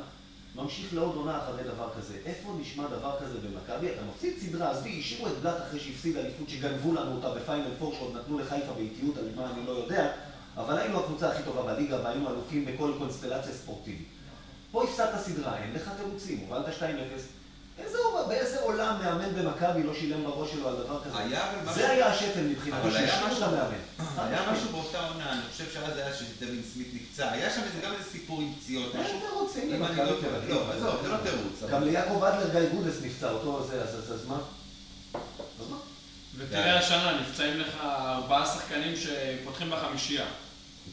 ממשיך 0.55 0.95
לעוד 0.95 1.17
עונה 1.17 1.39
אחרי 1.39 1.63
דבר 1.63 1.89
כזה. 1.99 2.15
איפה 2.27 2.53
נשמע 2.61 2.87
דבר 2.87 3.17
כזה 3.21 3.39
במכבי? 3.39 3.93
אתה 3.93 4.01
מפסיד 4.15 4.39
סדרה, 4.39 4.71
עזבי, 4.71 4.99
השאירו 5.01 5.27
את 5.27 5.33
בלאט 5.33 5.57
אחרי 5.69 5.81
שהפסיד 5.81 6.17
אליפות 6.17 6.49
שגנבו 6.49 6.93
לנו 6.93 7.17
אותה 7.17 7.31
בפיינל 7.31 7.71
פור 7.79 7.95
שעוד 7.95 8.17
נתנו 8.17 8.39
לחיפה 8.39 8.73
באיטיות, 8.73 9.17
על 9.17 9.25
מה 9.37 9.51
אני 9.51 9.67
לא 9.67 9.73
יודע, 9.73 10.13
אבל 10.57 10.79
היינו 10.79 11.01
הקבוצה 11.01 11.33
הכי 11.33 11.43
טובה 11.43 11.63
בליגה 11.63 12.01
והיינו 12.05 12.31
אלופים 12.31 12.65
בכל 12.65 12.93
קונסטלציה 12.99 13.53
ספורטיבית. 13.53 14.09
פה 14.73 14.85
הפסדת 14.85 15.21
סדרה, 15.21 15.59
אין 15.59 15.73
לך 15.75 15.91
תירוצים, 15.97 16.39
הובלת 16.39 16.67
2-0. 16.79 16.83
באיזה 18.29 18.61
עולם 18.61 18.97
מאמן 19.03 19.35
במכבי 19.35 19.83
לא 19.83 19.95
שילם 19.95 20.25
בראש 20.25 20.53
שלו 20.53 20.69
על 20.69 20.77
דבר 20.77 21.01
כזה? 21.05 21.17
זה 21.75 21.91
היה 21.91 22.07
השפל 22.07 22.41
מבחינתי, 22.41 22.91
שהשאירו 22.91 23.37
את 23.37 23.43
המאמן. 23.43 23.79
היה 24.19 24.53
משהו 24.53 24.69
באותה 24.73 25.09
עונה, 25.09 25.33
אני 25.33 25.41
חושב 25.53 25.65
שאז 25.75 25.97
היה 25.97 26.15
שדווין 26.15 26.63
סמית 26.75 26.89
נפצע, 26.95 27.31
היה 27.31 27.51
שם 27.51 27.61
גם 27.83 27.93
איזה 27.93 28.11
סיפור 28.11 28.41
עם 28.41 28.53
פציעות, 28.61 28.95
אין 28.95 29.21
תירוצים 29.21 29.73
למכבי 29.73 30.21
תל 30.21 30.35
אביב. 30.37 30.51
לא, 30.51 30.73
עזוב, 30.73 31.03
זה 31.03 31.09
לא 31.09 31.17
תירוץ. 31.17 31.71
גם 31.71 31.85
ליעקב 31.85 32.25
אדלר 32.25 32.61
גיא 32.61 32.69
גודס 32.69 32.95
נפצע, 33.03 33.31
אותו 33.31 33.67
זה, 33.67 33.83
אז 33.83 34.27
מה? 34.27 34.39
אז 35.61 35.71
מה? 35.71 35.77
ותראה 36.37 36.79
השנה, 36.79 37.21
נפצעים 37.21 37.61
לך 37.61 37.75
ארבעה 37.85 38.47
שחקנים 38.47 38.95
שפותחים 38.97 39.71
בחמישייה. 39.71 40.27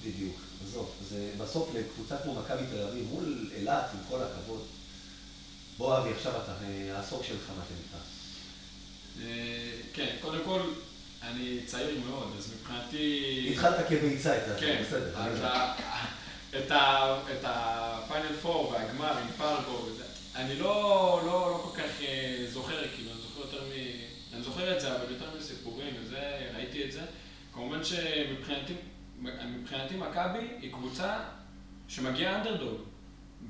בדיוק, 0.05 0.35
עזוב, 0.67 0.91
בסוף 1.37 1.69
לקבוצה 1.75 2.15
כמו 2.23 2.33
מכבי 2.33 2.63
תל 2.71 2.83
אביב, 2.87 3.07
מול 3.11 3.49
אילת, 3.55 3.83
עם 3.93 3.99
כל 4.09 4.19
הכבוד. 4.23 4.61
בוא 5.77 5.97
אבי, 5.97 6.09
עכשיו 6.09 6.31
אתה, 6.31 6.53
העשור 6.95 7.23
שלך, 7.23 7.49
מה 7.57 7.63
שנקרא. 7.69 7.99
כן, 9.93 10.15
קודם 10.21 10.39
כל, 10.45 10.59
אני 11.21 11.59
צעיר 11.65 11.99
מאוד, 12.09 12.33
אז 12.37 12.53
מבחינתי... 12.53 13.49
התחלת 13.51 13.87
כביצה 13.87 14.37
את 14.37 14.47
זה, 14.47 14.55
כן, 14.59 14.83
בסדר. 14.87 15.13
את 17.37 17.43
הפיינל 17.43 18.35
פור 18.41 18.69
והגמר 18.69 19.17
עם 19.17 19.27
פרגו, 19.37 19.85
אני 20.35 20.59
לא, 20.59 21.21
לא, 21.25 21.51
לא 21.51 21.61
כל 21.63 21.81
כך 21.81 21.89
זוכר, 22.53 22.87
כאילו, 22.95 23.11
אני 23.11 23.21
זוכר 23.21 23.39
יותר 23.41 23.63
מ... 23.63 23.71
אני 24.33 24.41
זוכר 24.41 24.75
את 24.75 24.81
זה, 24.81 24.95
אבל 24.95 25.11
יותר 25.11 25.25
מסיפורים, 25.37 25.95
וזה, 26.01 26.49
ראיתי 26.55 26.83
את 26.83 26.91
זה. 26.91 27.01
כמובן 27.53 27.83
שמבחינתי, 27.83 28.73
מכבי 29.97 30.47
היא 30.61 30.73
קבוצה 30.73 31.19
שמגיעה 31.87 32.35
אנדרדוג. 32.35 32.81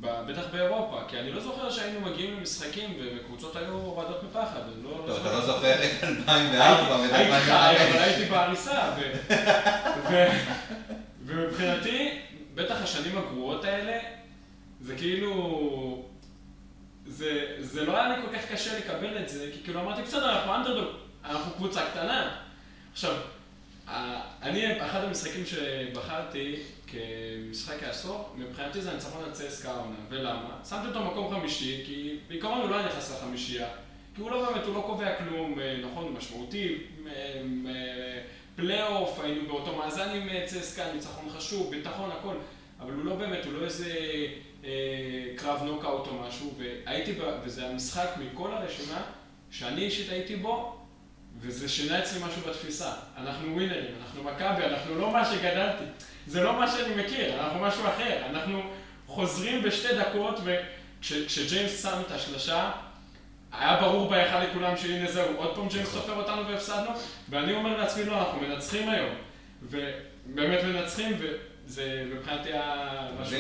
בטח 0.02 0.43
באירופה, 0.52 1.02
כי 1.08 1.19
אני 1.19 1.32
לא 1.32 1.41
זוכר 1.41 1.71
שהיינו 1.71 2.02
מגיעים 2.02 2.38
למשחקים 2.38 2.97
וקבוצות 3.02 3.56
היו 3.56 3.80
רועדות 3.80 4.23
מפחד. 4.23 4.60
טוב, 4.84 5.10
אתה 5.21 5.34
לא 5.34 5.45
זוכר 5.45 5.73
את 5.73 6.04
2004 6.04 7.15
הייתי 7.15 7.41
חי, 7.41 7.76
אבל 7.89 8.00
הייתי 8.00 8.26
בעריסה. 8.26 8.91
ומבחינתי, 11.26 12.19
בטח 12.56 12.76
השנים 12.82 13.17
הגרועות 13.17 13.65
האלה, 13.65 14.00
זה 14.82 14.95
כאילו... 14.95 16.04
זה 17.60 17.86
לא 17.86 17.97
היה 17.97 18.17
לי 18.17 18.21
כל 18.21 18.38
כך 18.38 18.52
קשה 18.52 18.78
לקבל 18.80 19.17
את 19.17 19.30
זה, 19.30 19.50
כי 19.54 19.63
כאילו 19.63 19.82
אמרתי, 19.82 20.02
בסדר, 20.02 20.32
אנחנו 20.32 20.56
אנדרדוג, 20.56 20.88
אנחנו 21.26 21.52
קבוצה 21.52 21.82
קטנה. 21.91 22.38
עכשיו, 22.91 23.15
אני, 24.41 24.86
אחד 24.86 25.04
המשחקים 25.04 25.45
שבחרתי 25.45 26.56
כמשחק 26.88 27.84
העשור, 27.84 28.30
מבחינתי 28.36 28.82
זה 28.82 28.91
הניצחון 28.91 29.23
על 29.23 29.32
צסקה 29.32 29.71
העונה. 29.71 29.95
ולמה? 30.10 30.60
שמתי 30.69 30.88
אותו 30.88 31.00
במקום 31.00 31.36
חמישי, 31.36 31.84
כי 31.86 32.19
בעיקרון 32.28 32.62
הוא 32.62 32.69
לא 32.69 32.86
נכנס 32.86 33.12
לחמישייה. 33.12 33.67
כי 34.15 34.21
הוא 34.21 34.32
לא 34.32 34.50
באמת, 34.50 34.65
הוא 34.65 34.76
לא 34.76 34.84
קובע 34.88 35.15
כלום, 35.15 35.60
נכון, 35.84 36.13
משמעותי, 36.17 36.78
פלייאוף, 38.56 39.19
היינו 39.19 39.47
באותו 39.47 39.76
מאזן 39.76 40.10
עם 40.10 40.45
צסקה, 40.45 40.93
ניצחון 40.93 41.30
חשוב, 41.30 41.71
ביטחון, 41.71 42.12
הכל. 42.12 42.36
אבל 42.80 42.93
הוא 42.93 43.06
לא 43.06 43.15
באמת, 43.15 43.45
הוא 43.45 43.54
לא 43.54 43.65
איזה 43.65 43.95
אה, 44.63 44.69
קרב 45.36 45.63
נוקאוט 45.63 46.08
או 46.08 46.13
משהו, 46.13 46.54
והייתי, 46.58 47.13
וזה 47.43 47.67
המשחק 47.67 48.10
מכל 48.19 48.52
הרשימה, 48.52 49.02
שאני 49.52 49.82
אישית 49.82 50.12
הייתי 50.12 50.36
בו, 50.36 50.78
וזה 51.39 51.69
שינה 51.69 52.00
אצלי 52.00 52.19
משהו 52.26 52.41
בתפיסה. 52.41 52.93
אנחנו 53.17 53.54
ווינרים, 53.54 53.95
אנחנו 54.02 54.23
מכבי, 54.23 54.63
אנחנו 54.63 54.95
לא 54.95 55.12
מה 55.12 55.26
שגדלתי. 55.26 55.84
זה 56.28 56.44
לא 56.44 56.60
מה 56.60 56.72
שאני 56.72 57.04
מכיר, 57.04 57.40
אנחנו 57.40 57.60
משהו 57.60 57.88
אחר. 57.88 58.26
אנחנו 58.30 58.62
חוזרים 59.08 59.63
בשתי 59.63 59.88
דקות, 59.96 60.40
וכשג'יימס 60.44 61.84
שם 61.84 62.02
את 62.08 62.12
השלושה, 62.12 62.72
היה 63.52 63.82
ברור 63.82 64.10
בהיכל 64.10 64.40
לכולם 64.40 64.78
שהנה 64.78 65.12
זהו, 65.12 65.36
עוד 65.36 65.56
פעם 65.56 65.68
ג'יימס 65.68 65.90
תופר 65.90 66.13
אותנו 66.13 66.48
והפסדנו, 66.48 66.90
ואני 67.30 67.54
אומר 67.54 67.78
לעצמי, 67.78 68.04
לא, 68.06 68.20
אנחנו 68.20 68.42
מנצחים 68.42 68.90
היום. 68.90 69.16
ובאמת 69.63 70.63
מנצחים, 70.63 71.18
וזה 71.20 72.04
מבחינתי 72.13 72.50
היה 72.50 73.08
משהו... 73.22 73.38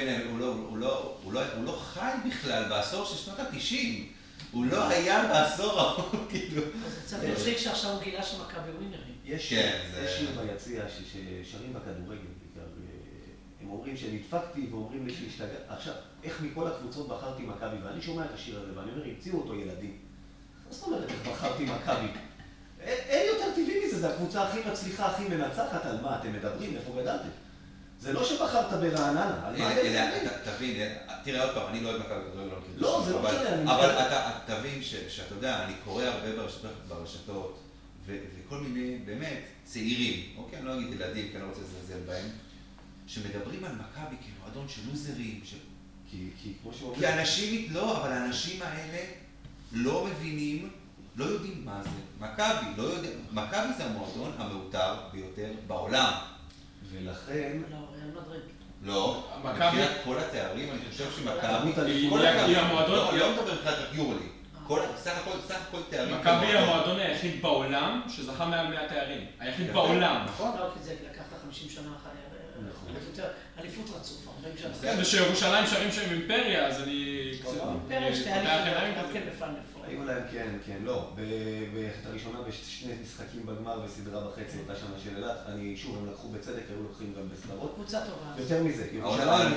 הוא 1.23 1.33
לא 1.63 1.71
חי 1.71 2.11
בכלל 2.29 2.63
בעשור 2.69 3.05
של 3.05 3.15
שנות 3.15 3.39
התשעים. 3.39 4.07
הוא 4.51 4.65
לא 4.65 4.87
היה 4.87 5.23
בעשור 5.27 5.79
ההוא, 5.79 6.03
כאילו. 6.29 6.61
זה 7.05 7.31
מצחיק 7.31 7.57
שעכשיו 7.57 7.91
הוא 7.91 8.01
גילה 8.01 8.23
שמכבי 8.23 8.71
ווינרים. 8.71 9.13
יש 9.25 9.49
שיר 9.49 10.29
ביציע 10.41 10.83
ששרים 10.89 11.73
בכדורגל 11.73 12.21
הם 13.67 13.73
אומרים 13.73 13.97
שנדפקתי 13.97 14.67
ואומרים 14.71 15.07
לי 15.07 15.13
שהשתגע... 15.13 15.57
עכשיו, 15.69 15.93
איך 16.23 16.41
מכל 16.41 16.67
הקבוצות 16.67 17.07
בחרתי 17.07 17.43
מכבי, 17.43 17.75
ואני 17.83 18.01
שומע 18.01 18.25
את 18.25 18.33
השיר 18.33 18.59
הזה, 18.59 18.79
ואני 18.79 18.91
אומר, 18.91 19.03
המציאו 19.03 19.37
אותו 19.37 19.55
ילדים. 19.55 19.97
מה 20.67 20.73
זאת 20.73 20.87
אומרת 20.87 21.09
איך 21.09 21.27
בחרתי 21.27 21.65
מכבי? 21.65 22.07
אין 22.81 23.27
יותר 23.35 23.51
טבעי 23.51 23.87
מזה, 23.87 23.99
זו 23.99 24.07
הקבוצה 24.07 24.43
הכי 24.43 24.59
מצליחה, 24.71 25.05
הכי 25.05 25.23
מנצחת, 25.29 25.85
על 25.85 26.01
מה 26.01 26.19
אתם 26.19 26.33
מדברים, 26.33 26.75
איפה 26.75 27.01
גדלתם? 27.01 27.29
זה 27.99 28.13
לא 28.13 28.23
שבחרת 28.25 28.73
ברעננה, 28.73 29.47
על 29.47 29.57
מה 29.57 29.73
אתם? 29.73 30.51
תבין, 30.57 30.95
תראה 31.23 31.43
עוד 31.43 31.53
פעם, 31.55 31.67
אני 31.67 31.83
לא 31.83 31.89
אוהב 31.89 32.01
מכבי 32.01 32.19
כדורגל, 32.31 32.55
לא, 32.75 33.03
זה 33.05 33.13
לא 33.13 33.21
משנה, 33.21 33.75
אבל 33.75 33.89
אתה 33.89 34.39
תבין 34.45 34.81
שאתה 35.07 35.35
יודע, 35.35 35.63
אני 35.63 35.73
קורא 35.83 36.03
הרבה 36.03 36.43
ברשתות, 36.87 37.59
וכל 38.05 38.57
מיני, 38.57 38.97
באמת, 39.05 39.39
צעירים, 39.63 40.33
אוקיי, 40.37 40.59
אני 40.59 40.67
לא 40.67 40.73
אגיד 40.73 40.93
ילדים, 40.93 41.29
כי 41.29 41.35
אני 41.35 41.43
לא 41.43 41.47
רוצה 41.47 41.61
לזלזל 41.61 41.99
בהם, 42.07 42.25
שמדברים 43.07 43.63
על 43.63 43.71
מכבי 43.71 44.15
כמועדון 44.25 44.67
של 44.69 44.81
לוזרים, 44.91 45.41
כי 46.11 46.53
כמו 46.63 46.71
שאומרים... 46.73 46.99
כי 47.01 47.07
אנשים, 47.19 47.73
לא, 47.73 47.97
אבל 47.97 48.11
האנשים 48.11 48.61
האלה 48.61 49.03
לא 49.71 50.05
מבינים, 50.05 50.69
לא 51.15 51.25
יודעים 51.25 51.65
מה 51.65 51.81
זה. 51.83 51.89
מכבי, 52.19 52.65
לא 52.77 52.83
יודע, 52.83 53.09
מכבי 53.31 53.73
זה 53.77 53.85
המועדון 53.85 54.31
המעוטר 54.37 54.95
ביותר 55.13 55.51
בעולם. 55.67 56.13
ולכן... 56.91 57.57
לא, 57.71 57.77
ריאל 57.95 58.11
מדריד. 58.21 58.41
לא, 58.83 59.27
מכבי- 59.43 59.65
מבחינת 59.65 59.91
כל 60.05 60.19
התארים, 60.19 60.69
אני 60.71 60.79
חושב 60.91 61.11
שמכבי... 61.11 61.81
היא- 61.91 62.09
כל 62.09 62.19
היא 62.21 62.29
התארים- 62.29 62.57
המועדון- 62.57 62.95
לא, 62.95 63.17
לא 63.17 63.31
מדבר 63.31 63.53
מבחינת 63.53 63.75
היורוליג. 63.91 64.27
כל- 64.67 64.81
סך 64.97 65.17
הכל, 65.17 65.37
סך 65.47 65.57
הכל 65.69 65.81
תארים. 65.89 66.15
מכבי 66.15 66.45
היא. 66.45 66.57
המועדון 66.57 66.99
היחיד 66.99 67.41
בעולם 67.41 68.01
שזכה 68.09 68.45
מעל 68.45 68.67
100 68.67 68.89
תארים. 68.89 69.25
היחיד 69.39 69.73
בעולם. 69.73 70.25
נכון. 70.25 70.57
לא, 70.59 70.69
כי 70.73 70.83
זה 70.83 70.95
לקח 71.11 71.21
את 71.21 71.41
50 71.43 71.69
שנה 71.69 71.87
אחרי... 71.95 72.11
אליפות 73.59 73.85
רצוף, 73.99 74.27
40 74.37 74.57
שנה. 74.57 74.69
בסדר. 74.71 74.93
כן, 74.95 75.01
ושירושלים 75.01 75.65
שרים 75.67 75.91
שהם 75.91 76.09
אימפריה, 76.11 76.67
אז 76.67 76.81
אני... 76.83 77.31
קצת- 77.41 77.57
פעם. 77.59 77.77
פרק 77.87 78.13
שתי 78.15 78.33
אליפות, 78.33 78.67
גם. 78.97 79.13
כן. 79.13 79.23
היו 79.87 80.03
להם, 80.05 80.23
כן, 80.31 80.57
כן, 80.65 80.77
לא. 80.83 81.11
ב- 81.15 81.21
את 82.01 82.05
הראשונה 82.05 82.41
בשני 82.41 82.93
משחקים 83.03 83.45
בגמר 83.45 83.81
וסדרה 83.85 84.27
וחצי 84.27 84.57
אותה 84.59 84.75
שנה 84.75 84.99
של 85.03 85.15
אילת. 85.17 85.37
אני, 85.47 85.77
שוב, 85.77 85.97
הם 85.97 86.09
לקחו 86.11 86.29
בצדק, 86.29 86.61
היו 86.69 86.83
לוקחים 86.83 87.13
גם 87.17 87.29
בסדרות. 87.29 87.73
קבוצה 87.75 87.99
טובה. 88.01 88.41
יותר 88.41 88.63
מזה, 88.63 88.87
ירושלים 88.93 89.53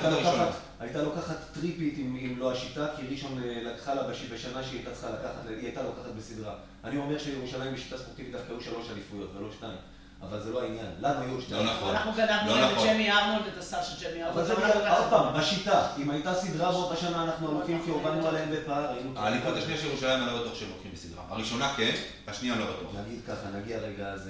הייתה. 0.79 1.01
לוקחת- 1.01 1.37
טריפית 1.53 1.97
אם 1.97 2.35
לא 2.39 2.51
השיטה, 2.51 2.87
כי 2.97 3.03
ראשון 3.11 3.43
אה, 3.43 3.63
לקחה 3.63 3.93
לה 3.93 4.03
בש- 4.03 4.25
בשנה 4.33 4.63
שהיא 4.63 4.75
הייתה 4.79 4.91
צריכה 4.91 5.09
לקחת, 5.09 5.47
היא 5.49 5.57
הייתה 5.65 5.83
לוקחת 5.83 6.11
בסדרה. 6.17 6.53
אני 6.83 6.97
אומר 6.97 7.17
שירושלים 7.19 7.73
בשיטה 7.73 7.97
ספורטיבית 7.97 8.31
דווקא 8.31 8.51
היו 8.53 8.61
שלוש 8.61 8.89
אליפויות 8.91 9.29
ולא 9.37 9.51
שתיים. 9.51 9.77
אבל 10.29 10.39
זה 10.39 10.51
לא 10.51 10.61
העניין, 10.61 10.85
לנו 10.99 11.21
היו 11.21 11.41
שתיים. 11.41 11.65
לא 11.65 11.73
נכון. 11.73 11.95
אנחנו 11.95 12.11
גנבנו 12.11 12.55
לא 12.55 12.65
את 12.65 12.71
נכון. 12.71 12.87
ג'מי 12.87 13.11
ארנולד, 13.11 13.47
את 13.53 13.57
הסל 13.57 13.77
של 13.83 14.05
ג'מי 14.05 14.23
ארנולד. 14.23 14.37
אבל 14.37 14.45
זה 14.45 14.89
עוד 14.91 15.09
פעם, 15.09 15.39
בשיטה, 15.39 15.87
אם 15.97 16.09
הייתה 16.09 16.33
סדרה 16.33 16.71
באותה 16.71 16.95
שנה 16.95 17.23
אנחנו 17.23 17.51
אלופים 17.51 17.81
כי 17.85 17.91
הובלנו 17.91 18.27
עליהם 18.27 18.49
בפער, 18.51 18.93
היינו... 18.93 19.19
האליפות 19.19 19.57
השנייה 19.57 19.79
של 19.79 19.87
ירושלים, 19.87 20.23
אני 20.23 20.33
לא 20.33 20.41
בטוח 20.41 20.55
שהם 20.55 20.69
לוקחים 20.69 20.91
בסדרה. 20.93 21.23
הראשונה 21.29 21.73
כן, 21.77 21.91
השנייה 22.27 22.55
לא 22.55 22.65
בטוח. 22.65 22.91
נגיד 23.05 23.19
ככה, 23.27 23.57
נגיע 23.57 23.77
רגע 23.77 24.07
אז... 24.07 24.29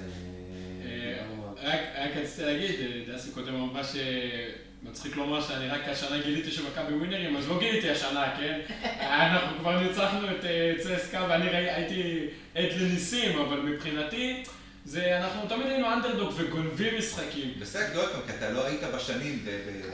אה, 0.86 1.72
אה, 1.72 1.82
רק 2.04 2.12
רציתי 2.16 2.46
להגיד, 2.46 2.72
אה, 2.80 3.16
דסי 3.16 3.32
קודם 3.32 3.56
אמרה 3.56 3.82
שמצחיק 3.84 5.16
לומר 5.16 5.42
שאני 5.42 5.68
רק 5.68 5.88
השנה 5.88 6.18
גיליתי 6.22 6.52
שמכבי 6.52 6.94
ווינרים, 6.94 7.38
אז 7.38 7.50
לא 7.50 7.60
גיליתי 7.60 7.90
השנה, 7.90 8.36
כן? 8.38 8.60
אנחנו 9.22 9.60
כבר 9.60 9.80
ניצחנו 9.80 10.28
את 10.32 10.46
צסקה 10.80 11.26
ואני 11.30 11.50
הייתי 11.50 12.28
עד 12.56 12.72
לניסים, 12.80 13.40
אבל 13.40 13.60
מבחינתי, 13.60 14.44
זה, 14.86 15.18
אנחנו 15.18 15.42
תמיד 15.50 15.68
היינו 15.68 15.94
אנדרדוג 15.94 16.34
וגונבים 16.38 16.98
משחקים. 16.98 17.54
בסדר, 17.60 18.00
עוד 18.00 18.10
פעם, 18.12 18.22
כי 18.28 18.34
אתה 18.38 18.50
לא 18.50 18.66
היית 18.66 18.82
בשנים 18.96 19.46
ב... 19.46 19.50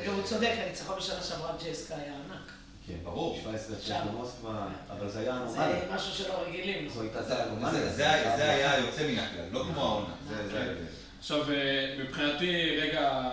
הוא 0.08 0.24
צודק, 0.24 0.52
הניצחון 0.66 0.98
בשנה 0.98 1.24
שעברה 1.24 1.52
ג'סקה 1.66 1.96
היה 1.96 2.14
ענק. 2.14 2.52
כן, 2.88 2.94
ברור. 3.04 3.40
17 3.44 3.76
הפרש 3.76 3.92
במוסקבה, 4.08 4.68
אבל 4.98 5.10
זה 5.10 5.20
היה 5.20 5.32
זה 5.48 5.60
אנומליה. 5.64 5.96
משהו 5.96 6.14
שלא 6.14 6.44
רגילים. 6.48 6.90
זו 6.90 7.02
הייתה 7.02 7.22
זה- 7.24 7.28
זה 7.30 7.44
אנומליה. 7.44 7.72
זה- 7.72 7.96
זה 7.96 8.10
היה- 8.12 8.80
זה 8.82 8.86
יוצא 8.88 9.08
מן 9.08 9.20
הכלל, 9.20 9.46
לא 9.52 9.64
כמו 9.64 9.82
העונה. 9.82 10.14
זה- 10.30 10.36
זה 10.48 10.52
כן. 10.52 10.58
ההבדל. 10.58 10.84
עכשיו, 11.20 11.52
אה, 11.52 11.96
מבחינתי, 12.00 12.78
רגע, 12.82 13.32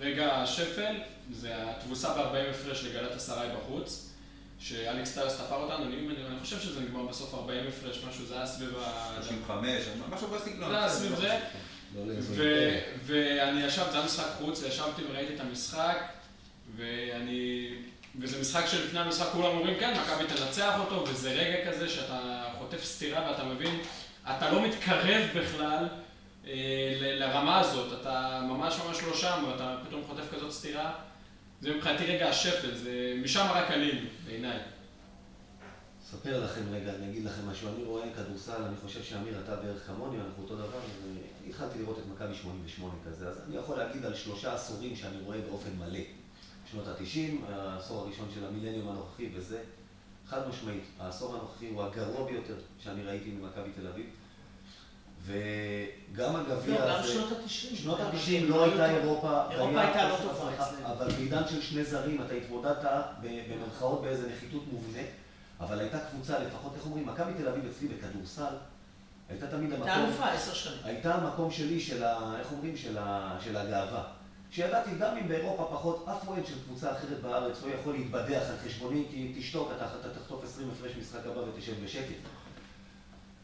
רגע 0.00 0.32
השפל, 0.34 0.94
זה 1.32 1.50
התבוסה 1.70 2.08
ב-40 2.14 2.50
הפרש 2.50 2.84
לגלת 2.84 3.16
אסריי 3.16 3.48
בחוץ, 3.56 4.08
שאלכס 4.68 5.14
טיוס 5.18 5.34
תפר 5.34 5.54
אותנו, 5.56 5.84
אני, 5.84 5.96
אני, 5.96 6.26
אני 6.26 6.40
חושב 6.42 6.60
שזה 6.60 6.80
נגמר 6.80 7.02
בסוף 7.02 7.34
40 7.34 7.66
הפרש, 7.68 8.00
משהו, 8.08 8.26
זה 8.26 8.36
היה 8.36 8.46
סביב 8.46 8.74
ה... 8.78 9.14
35, 9.22 9.68
משהו 10.10 10.28
בסגנון. 10.28 10.70
זה 10.70 10.78
היה 10.78 10.88
סביב 10.88 11.14
זה, 11.14 11.38
לא 11.94 12.00
ו- 12.02 12.10
אימפריה. 12.10 12.80
ואני 13.06 13.62
ישבתי, 13.64 13.90
זה 13.90 13.96
היה 13.96 14.04
משחק 14.06 14.26
חוץ, 14.38 14.62
ישבתי 14.62 15.02
וראיתי 15.10 15.34
את 15.34 15.40
המשחק, 15.40 15.96
ואני... 16.76 17.68
וזה 18.20 18.40
משחק 18.40 18.66
שלפני 18.66 19.00
המשחק 19.00 19.26
כולם 19.32 19.46
אומרים, 19.46 19.80
כן, 19.80 19.94
מכבי 20.00 20.24
תנצח 20.36 20.74
אותו, 20.80 21.04
וזה 21.08 21.30
רגע 21.32 21.70
כזה 21.70 21.88
שאתה 21.88 22.44
חוטף 22.58 22.84
סטירה 22.84 23.30
ואתה 23.30 23.44
מבין, 23.44 23.80
אתה 24.30 24.50
לא 24.50 24.62
מתקרב 24.62 25.22
בכלל 25.36 25.88
אה, 26.46 26.52
ל- 27.00 27.18
לרמה 27.22 27.60
הזאת, 27.60 28.00
אתה 28.00 28.40
ממש 28.48 28.74
ממש 28.86 29.02
לא 29.02 29.16
שם, 29.16 29.44
ואתה 29.48 29.76
פתאום 29.88 30.02
חוטף 30.06 30.34
כזאת 30.34 30.52
סטירה. 30.52 30.92
זה 31.60 31.74
מבחינתי 31.74 32.04
רגע 32.04 32.28
השפל, 32.28 32.74
זה 32.74 33.20
משם 33.22 33.46
רק 33.54 33.70
עלינו, 33.70 34.08
בעיניי. 34.26 34.58
אספר 36.04 36.44
לכם 36.44 36.62
רגע, 36.70 36.94
אני 36.94 37.10
אגיד 37.10 37.24
לכם 37.24 37.48
משהו. 37.48 37.68
אני 37.74 37.84
רואה 37.84 38.04
כדורסל, 38.16 38.62
אני 38.62 38.76
חושב 38.76 39.02
שאמיר, 39.02 39.40
אתה 39.44 39.56
בערך 39.56 39.86
כמוני, 39.86 40.16
אנחנו 40.20 40.42
אותו 40.42 40.56
דבר. 40.56 40.78
אני 41.04 41.20
אני 41.44 41.52
התחלתי 41.52 41.78
לראות 41.78 41.98
את 41.98 42.04
מכבי 42.14 42.34
88 42.34 42.94
כזה, 43.06 43.28
אז 43.28 43.40
אני 43.48 43.56
יכול 43.56 43.78
להגיד 43.78 44.04
על 44.04 44.14
שלושה 44.14 44.54
עשורים 44.54 44.96
שאני 44.96 45.16
רואה 45.24 45.40
באופן 45.40 45.70
מלא. 45.78 46.00
שנות 46.70 46.86
ה-90, 46.86 47.52
העשור 47.52 48.00
הראשון 48.00 48.28
של 48.34 48.44
המילניום 48.44 48.88
הנוכחי 48.88 49.28
וזה. 49.34 49.62
חד 50.26 50.48
משמעית, 50.48 50.84
העשור 50.98 51.34
הנוכחי 51.34 51.68
הוא 51.68 51.82
הגרוע 51.82 52.30
ביותר 52.30 52.54
שאני 52.78 53.04
ראיתי 53.04 53.30
ממכבי 53.30 53.70
תל 53.76 53.86
אביב. 53.86 54.06
וגם 55.26 56.36
הגביע 56.36 56.80
לא, 56.80 56.92
גם 56.92 57.00
הזה... 57.00 57.12
שנות 57.12 57.32
ה-90. 57.32 57.76
שנות 57.76 58.00
ה-90 58.00 58.44
לא 58.48 58.64
הייתה 58.64 58.90
אירופה. 58.90 59.50
אירופה 59.50 59.80
הייתה 59.80 60.08
לא 60.08 60.16
טובה 60.16 60.54
אצלנו. 60.54 60.86
אבל 60.86 61.12
בעידן 61.12 61.42
של 61.48 61.62
שני 61.62 61.84
זרים 61.84 62.22
אתה 62.22 62.34
התמודדת 62.34 62.84
במרכאות 63.22 64.02
באיזה 64.02 64.28
נחיתות 64.28 64.62
מובנית, 64.72 65.06
אבל 65.60 65.80
הייתה 65.80 65.98
קבוצה, 66.10 66.38
לפחות, 66.38 66.74
איך 66.76 66.86
אומרים, 66.86 67.06
מכבי 67.06 67.32
תל 67.38 67.48
אביב 67.48 67.64
אצלי 67.66 67.88
בכדורסל, 67.88 68.54
הייתה 69.28 69.46
תמיד 69.46 69.72
הייתה 69.72 69.92
המקום, 69.92 70.08
אלופה 70.08 70.30
עשר 70.30 70.54
שנים. 70.54 70.78
הייתה 70.84 71.14
המקום 71.14 71.50
שלי 71.50 71.80
של 71.80 72.04
ה... 72.04 72.36
איך 72.38 72.52
אומרים? 72.52 72.76
של, 72.76 72.98
הגאווה. 73.56 74.02
שידעתי 74.50 74.90
גם 74.98 75.16
אם 75.16 75.28
באירופה 75.28 75.68
פחות, 75.72 76.04
אף 76.08 76.28
אוהד 76.28 76.46
של 76.46 76.54
קבוצה 76.66 76.92
אחרת 76.92 77.20
בארץ 77.22 77.62
לא 77.62 77.74
יכול 77.74 77.92
להתבדח 77.94 78.42
על 78.50 78.56
חשבוני, 78.64 79.04
כי 79.10 79.34
תשתוק, 79.38 79.70
אתה, 79.76 79.86
אתה 80.00 80.20
תחטוף 80.20 80.44
20 80.44 80.68
הפרש 80.70 80.92
משחק 81.00 81.26
הבא 81.26 81.40
ותשב 81.40 81.84
בשקט. 81.84 82.43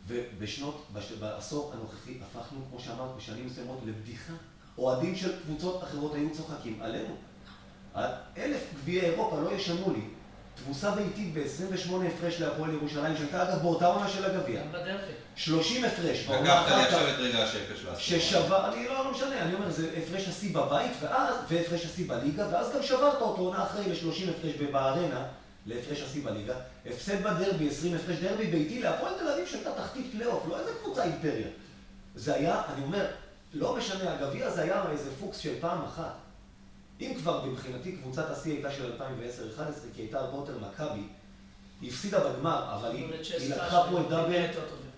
ובשנות, 0.06 0.86
בש, 0.92 1.12
בעשור 1.12 1.72
הנוכחי 1.74 2.18
הפכנו, 2.22 2.58
כמו 2.70 2.80
שאמרת, 2.80 3.16
בשנים 3.16 3.46
מסוימות 3.46 3.80
לבדיחה. 3.86 4.32
אוהדים 4.78 5.16
של 5.16 5.32
קבוצות 5.42 5.82
אחרות 5.82 6.14
היו 6.14 6.28
צוחקים 6.32 6.82
עלינו. 6.82 7.16
אלף 8.38 8.60
גביעי 8.74 9.00
אירופה 9.00 9.40
לא 9.40 9.52
ישנו 9.52 9.92
לי. 9.92 10.00
תבוסה 10.54 10.90
ביתית 10.90 11.34
ב-28 11.34 11.92
הפרש 12.06 12.40
להפועל 12.40 12.74
ירושלים, 12.74 13.16
שהייתה 13.16 13.42
אגב 13.42 13.62
באותה 13.62 13.86
עונה 13.86 14.08
של 14.08 14.24
הגביע. 14.24 14.62
גם 14.62 14.72
בדרבי. 14.72 15.12
30 15.36 15.84
הפרש. 15.84 16.28
לקחת 16.28 16.68
לי 16.68 16.82
עכשיו 16.82 17.08
את 17.08 17.14
רגע 17.18 17.44
השפל 17.44 17.76
של 17.76 17.88
העשור. 17.88 18.18
ששבר, 18.18 18.72
אני 18.72 18.88
לא, 18.88 19.04
לא 19.04 19.10
משנה, 19.10 19.42
אני 19.42 19.54
אומר, 19.54 19.70
זה 19.70 19.90
הפרש 19.96 20.28
השיא 20.28 20.54
בבית, 20.54 20.92
ואז, 21.00 21.34
והפרש 21.48 21.84
השיא 21.84 22.08
בליגה, 22.08 22.48
ואז 22.52 22.72
גם 22.74 22.82
שברת 22.82 23.22
אותו 23.22 23.42
עונה 23.42 23.62
אחרי 23.62 23.84
ל-30 23.88 24.30
הפרש 24.30 24.54
בארנה, 24.72 25.24
להפרש 25.66 26.02
השיא 26.02 26.24
בליגה. 26.24 26.54
הפסד 26.86 27.22
בדרבי, 27.22 27.68
20 27.68 27.94
הפרש 27.94 28.18
דרבי 28.18 28.46
ביתי, 28.46 28.82
להפועל 28.82 29.14
תל 29.18 29.28
אביב 29.28 29.46
שהייתה 29.46 29.70
תחתית 29.72 30.06
פלייאוף, 30.12 30.48
לא 30.48 30.60
איזה 30.60 30.70
קבוצה 30.82 31.04
אימפריה. 31.04 31.48
זה 32.14 32.34
היה, 32.34 32.62
אני 32.74 32.82
אומר, 32.82 33.06
לא 33.54 33.76
משנה, 33.76 34.12
הגביע 34.12 34.50
זה 34.50 34.62
היה 34.62 34.84
איזה 34.90 35.10
פוקס 35.20 35.38
של 35.38 35.60
פעם 35.60 35.84
אחת. 35.84 36.14
אם 37.00 37.14
כבר 37.18 37.44
מבחינתי 37.44 37.96
קבוצת 37.96 38.30
השיא 38.30 38.52
הייתה 38.52 38.72
של 38.72 38.92
2010-2011, 38.92 39.60
כי 39.94 40.02
הייתה 40.02 40.20
הרבה 40.20 40.36
יותר 40.36 40.58
מכבי, 40.58 41.02
היא 41.80 41.90
הפסידה 41.90 42.30
בגמר, 42.30 42.74
אבל 42.74 42.96
היא, 42.96 43.06
היא 43.38 43.54
לקחה 43.54 43.86
פה 43.90 44.00
את 44.00 44.08
דאבל. 44.08 44.46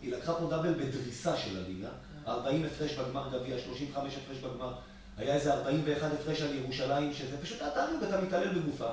היא 0.02 0.12
לקחה 0.12 0.34
פה 0.34 0.46
דאבל 0.50 0.74
בדריסה 0.74 1.36
של 1.36 1.58
הליגה, 1.58 1.88
40 2.26 2.64
הפרש 2.64 2.92
בגמר 2.92 3.28
גביע, 3.32 3.58
35 3.58 4.14
הפרש 4.16 4.38
בגמר, 4.38 4.72
היה 5.16 5.34
איזה 5.34 5.52
41 5.54 6.12
הפרש 6.12 6.42
על 6.42 6.54
ירושלים, 6.54 7.14
שזה 7.14 7.36
פשוט 7.42 7.62
היה 7.62 7.70
תענוג, 7.70 8.02
אתה 8.04 8.20
מתעלל 8.20 8.58
בגופה. 8.58 8.90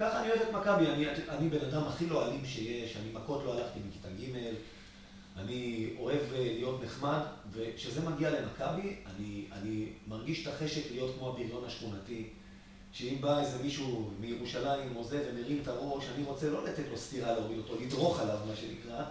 ככה 0.00 0.20
אני 0.20 0.28
אוהב 0.28 0.40
את 0.42 0.52
מכבי, 0.52 0.86
אני, 0.86 1.06
אני 1.28 1.48
בן 1.48 1.64
אדם 1.68 1.82
הכי 1.82 2.06
לא 2.06 2.26
אלים 2.26 2.44
שיש, 2.44 2.96
אני 2.96 3.12
מכות 3.12 3.42
לא 3.44 3.54
הלכתי 3.54 3.80
מכיתה 3.88 4.08
ג', 4.08 4.36
אני 5.36 5.90
אוהב 5.98 6.20
אה, 6.34 6.38
להיות 6.38 6.82
נחמד, 6.84 7.20
וכשזה 7.52 8.00
מגיע 8.10 8.30
למכבי, 8.30 8.96
אני, 9.06 9.44
אני 9.52 9.86
מרגיש 10.06 10.46
את 10.46 10.52
החשק 10.52 10.90
להיות 10.90 11.14
כמו 11.18 11.28
הבריון 11.28 11.64
השכונתי, 11.64 12.28
שאם 12.92 13.16
בא 13.20 13.40
איזה 13.40 13.62
מישהו 13.62 14.10
מירושלים 14.20 14.96
או 14.96 15.04
זה 15.04 15.30
ומרים 15.30 15.58
את 15.62 15.68
הראש, 15.68 16.04
אני 16.14 16.24
רוצה 16.24 16.50
לא 16.50 16.64
לתת 16.64 16.84
לו 16.90 16.96
סטירה 16.96 17.32
להוריד 17.32 17.58
אותו, 17.58 17.74
לדרוך 17.80 18.20
עליו, 18.20 18.38
מה 18.48 18.56
שנקרא, 18.56 19.04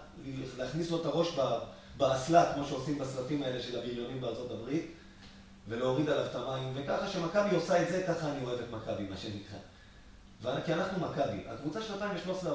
להכניס 0.58 0.92
לו 0.92 1.02
את 1.02 1.06
הראש 1.06 1.38
באסלה, 1.98 2.54
כמו 2.54 2.66
שעושים 2.66 2.98
בסרטים 2.98 3.44
האלה 3.44 3.64
של 3.64 3.80
הבריונים 3.80 4.22
בארצות 4.22 4.52
הברית, 4.52 4.86
ולהוריד 5.68 6.10
עליו 6.10 6.26
את 6.26 6.36
המים, 6.36 6.74
וככה 6.76 7.08
שמכבי 7.10 7.56
עושה 7.56 7.82
את 7.82 7.90
זה, 7.90 8.04
ככה 8.08 8.32
אני 8.32 8.46
אוהב 8.46 8.60
את 8.60 8.72
מכבי, 8.72 9.04
מה 9.10 9.18
שנקרא. 9.18 9.58
כי 10.66 10.74
אנחנו 10.74 11.08
מכבי. 11.08 11.44
הקבוצה 11.50 11.82
של 11.82 11.94
2013-2014 12.44 12.46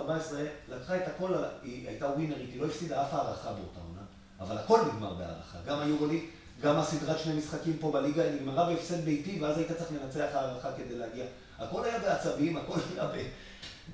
לקחה 0.68 0.96
את 0.96 1.08
הכל, 1.08 1.34
היא 1.62 1.88
הייתה 1.88 2.06
ווינרית, 2.06 2.50
היא 2.52 2.60
לא 2.60 2.66
הפסידה 2.66 3.02
אף 3.02 3.14
הערכה 3.14 3.52
באותה 3.52 3.80
עונה, 3.88 4.00
אבל 4.40 4.58
הכל 4.58 4.80
נגמר 4.92 5.14
בהערכה. 5.14 5.58
גם 5.66 5.80
היורוליג, 5.80 6.22
גם 6.60 6.76
הסדרת 6.76 7.18
שני 7.18 7.34
משחקים 7.34 7.76
פה 7.80 7.92
בליגה, 7.92 8.22
היא 8.22 8.32
נגמרה 8.32 8.66
בהפסד 8.66 9.04
ביתי, 9.04 9.38
ואז 9.42 9.58
היית 9.58 9.72
צריך 9.72 9.90
לנצח 9.92 10.28
הערכה 10.34 10.68
כדי 10.72 10.94
להגיע. 10.98 11.24
הכל 11.58 11.84
היה 11.84 11.98
בעצבים, 11.98 12.56
הכל 12.56 12.78
היה 12.94 13.06
ב- 13.06 13.28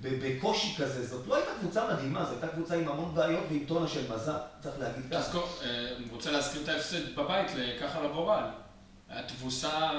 בקושי 0.00 0.76
כזה. 0.78 1.06
זאת 1.06 1.26
לא 1.26 1.36
הייתה 1.36 1.50
קבוצה 1.60 1.92
מדהימה, 1.92 2.24
זו 2.24 2.30
הייתה 2.30 2.48
קבוצה 2.48 2.74
עם 2.74 2.88
המון 2.88 3.14
בעיות 3.14 3.44
ועם 3.50 3.64
טונה 3.66 3.88
של 3.88 4.14
מזל, 4.14 4.36
צריך 4.62 4.78
להגיד 4.78 5.04
ככה. 5.10 5.22
תזכור, 5.22 5.48
אה, 5.62 5.68
אני 5.96 6.06
רוצה 6.10 6.30
להזכיר 6.30 6.62
את 6.62 6.68
ההפסד 6.68 7.16
בבית 7.16 7.46
לככה 7.56 8.00
לגורל. 8.02 8.44
התבוסה, 9.10 9.90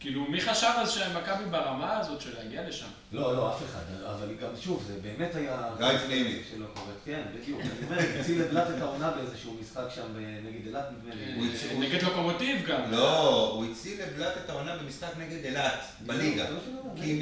כאילו, 0.00 0.24
מי 0.30 0.40
חשב 0.40 0.70
אז 0.76 0.90
שמכבי 0.90 1.44
ברמה 1.50 1.98
הזאת 1.98 2.20
של 2.20 2.34
להגיע 2.38 2.68
לשם? 2.68 2.86
לא, 3.12 3.36
לא, 3.36 3.54
אף 3.56 3.62
אחד, 3.64 3.80
אבל 4.06 4.34
גם, 4.42 4.48
שוב, 4.60 4.84
זה 4.86 4.94
באמת 5.02 5.34
היה... 5.34 5.70
גיא 5.78 5.98
פנימי. 5.98 6.40
שלא 6.50 6.66
קורה, 6.74 6.92
כן, 7.04 7.22
בדיוק. 7.34 7.60
אני 7.60 7.70
אומר, 7.86 8.20
הציל 8.20 8.42
לבלט 8.42 8.66
את 8.76 8.82
העונה 8.82 9.10
באיזשהו 9.10 9.56
משחק 9.60 9.84
שם 9.94 10.02
אה, 10.18 10.40
נגד 10.44 10.66
אילת, 10.66 10.84
נדמה 10.98 11.14
לי. 11.14 11.34
הוא- 11.34 11.84
נגד 11.84 12.02
לוקומוטיב 12.02 12.66
גם. 12.66 12.90
לא, 12.90 13.48
הוא 13.52 13.66
הציל 13.72 14.02
לבלאט 14.02 14.32
את 14.44 14.50
העונה 14.50 14.76
במשחק 14.76 15.10
נגד 15.18 15.44
אילת, 15.44 15.80
בליגה. 16.06 16.42
מה 16.50 16.58
שאני 16.64 16.78
אומר. 16.78 17.02
כי 17.02 17.12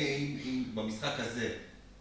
אם 0.46 0.64
במשחק 0.74 1.12
הזה 1.18 1.54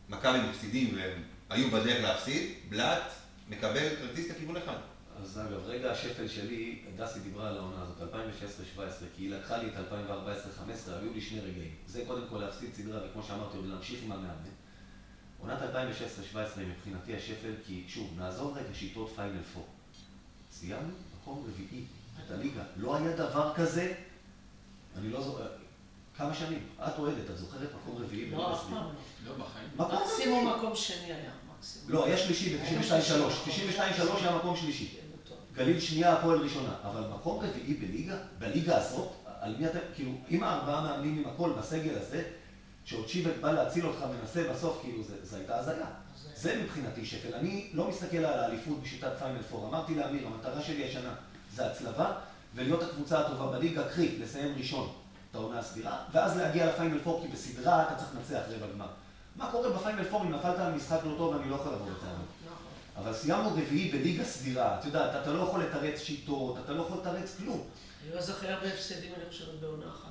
מכבי 0.10 0.38
מפסידים 0.50 0.94
והם 0.98 1.22
היו 1.50 1.72
בדרך 1.72 2.04
להפסיד, 2.04 2.42
בלאט 2.70 3.02
מקבל 3.50 3.90
כרטיס 4.02 4.30
לכיוון 4.32 4.58
אחד. 4.58 4.78
אז 5.36 5.42
אגב, 5.42 5.60
רגע 5.66 5.92
השפל 5.92 6.28
שלי, 6.28 6.82
דסי 6.98 7.20
דיברה 7.20 7.50
על 7.50 7.58
העונה 7.58 7.82
הזאת, 7.82 8.14
2016-2017, 8.78 8.80
כי 9.16 9.24
היא 9.24 9.30
לקחה 9.30 9.58
לי 9.58 9.68
את 9.68 9.74
2014-2015, 10.88 10.92
היו 10.92 11.14
לי 11.14 11.22
שני 11.22 11.40
רגעים. 11.40 11.76
זה 11.88 12.04
קודם 12.08 12.22
כל 12.30 12.38
להפסיד 12.38 12.74
סדרה, 12.74 13.00
וכמו 13.10 13.24
שאמרתי, 13.24 13.58
עוד 13.58 13.66
להמשיך 13.66 14.04
עם 14.04 14.12
המאמן. 14.12 14.34
עונת 15.40 15.60
2016-2017 15.62 16.36
היא 16.60 16.68
מבחינתי 16.68 17.16
השפל, 17.16 17.52
כי 17.66 17.84
שוב, 17.88 18.14
נעזוב 18.18 18.58
רגע 18.58 18.74
שיטות 18.74 19.12
פיינל 19.16 19.44
פור. 19.54 19.68
סיימנו 20.52 20.94
מקום 21.22 21.48
רביעי 21.48 21.84
את 22.26 22.32
הליגה. 22.32 22.64
לא 22.78 22.96
היה 22.96 23.16
דבר 23.16 23.54
כזה, 23.56 23.94
אני 24.98 25.10
לא 25.10 25.22
זוכר, 25.22 25.48
כמה 26.18 26.34
שנים? 26.34 26.68
את 26.88 27.00
אוהדת, 27.00 27.30
את 27.30 27.38
זוכרת 27.38 27.70
מקום 27.82 28.04
רביעי? 28.04 28.32
לא, 28.32 28.54
אף? 28.54 28.64
פעם 28.64 28.74
לא. 28.74 28.92
לא 29.26 29.46
בחיים. 29.46 29.70
מקום 29.76 30.04
מקסימום 30.04 30.48
רביעי. 30.48 30.58
מקום 30.58 30.76
שני 30.76 31.14
היה. 31.14 31.32
לא, 31.88 32.06
היה 32.06 32.18
שלישי 32.18 32.58
ב-92-3. 32.58 33.50
92-3 33.78 33.82
היה 34.22 34.36
מקום 34.36 34.56
שלישי. 34.56 35.05
גליל 35.56 35.80
שנייה, 35.80 36.14
הפועל 36.14 36.38
ראשונה. 36.40 36.74
אבל 36.84 37.04
מקום 37.14 37.46
רביעי 37.46 37.74
בליגה, 37.74 38.16
בליגה 38.40 38.78
הזאת, 38.78 39.12
על 39.40 39.56
מי 39.60 39.68
אתם, 39.68 39.80
כאילו, 39.96 40.12
אם 40.32 40.44
הארבעה 40.44 40.82
מאמנים 40.82 41.18
עם 41.18 41.34
הכל 41.34 41.52
בסגל 41.60 41.98
הזה, 41.98 42.24
שעוד 42.86 43.08
שיבק 43.08 43.34
בא 43.42 43.52
להציל 43.52 43.86
אותך 43.86 44.06
מנסה 44.22 44.50
בסוף, 44.54 44.80
כאילו, 44.82 45.04
זה 45.24 45.38
הייתה 45.38 45.58
הזיה. 45.58 45.86
זה 46.36 46.62
מבחינתי 46.64 47.06
שפל. 47.06 47.36
אני 47.36 47.70
לא 47.74 47.90
מסתכל 47.90 48.18
על 48.18 48.40
האליפות 48.40 48.82
בשיטת 48.84 49.12
פיינל 49.20 49.42
פור. 49.42 49.68
אמרתי 49.68 49.96
לאמיר, 49.96 50.28
המטרה 50.28 50.62
שלי 50.62 50.90
השנה 50.90 51.14
זה 51.56 51.66
הצלבה, 51.66 52.12
ולהיות 52.56 52.84
הקבוצה 52.84 53.20
הטובה 53.20 53.58
בליגה, 53.58 53.84
קרי, 53.90 54.20
לסיים 54.20 54.54
ראשון 54.58 54.92
את 55.32 55.36
העונה 55.36 55.60
הסבירה, 55.60 55.98
ואז 56.12 56.38
להגיע 56.38 56.68
לפיינל 56.68 57.00
פור, 57.04 57.22
כי 57.22 57.28
בסדרה 57.28 57.84
אתה 57.84 57.96
צריך 57.96 58.10
לנצח 58.16 58.42
רבע 58.50 58.74
גמר. 58.74 58.88
מה 59.36 59.52
קורה 59.52 59.70
בפיינל 59.70 60.04
פור 60.04 60.22
אם 60.22 60.32
נפלת 60.32 60.60
על 60.60 60.74
משחק 60.74 61.00
לא 61.06 61.14
טוב, 61.18 61.36
אני 61.36 61.50
לא 61.50 61.56
יכול 61.56 61.74
לבוא 61.74 61.86
בטענות. 61.86 62.28
אבל 62.98 63.14
סיימנו 63.14 63.50
רביעי 63.50 63.92
בליגה 63.92 64.24
סדירה, 64.24 64.80
את 64.80 64.86
יודעת, 64.86 65.22
אתה 65.22 65.34
לא 65.34 65.44
יכול 65.44 65.64
לתרץ 65.64 66.00
שיטות, 66.04 66.58
אתה 66.66 66.74
לא 66.74 66.82
יכול 66.82 66.98
לתרץ 66.98 67.36
כלום. 67.38 67.64
אני 68.04 68.16
לא 68.16 68.22
זוכר 68.22 68.52
הרבה 68.54 68.68
הפסדים, 68.68 69.12
אני 69.18 69.30
חושבת, 69.30 69.60
בעונה 69.60 69.86
אחת. 69.90 70.10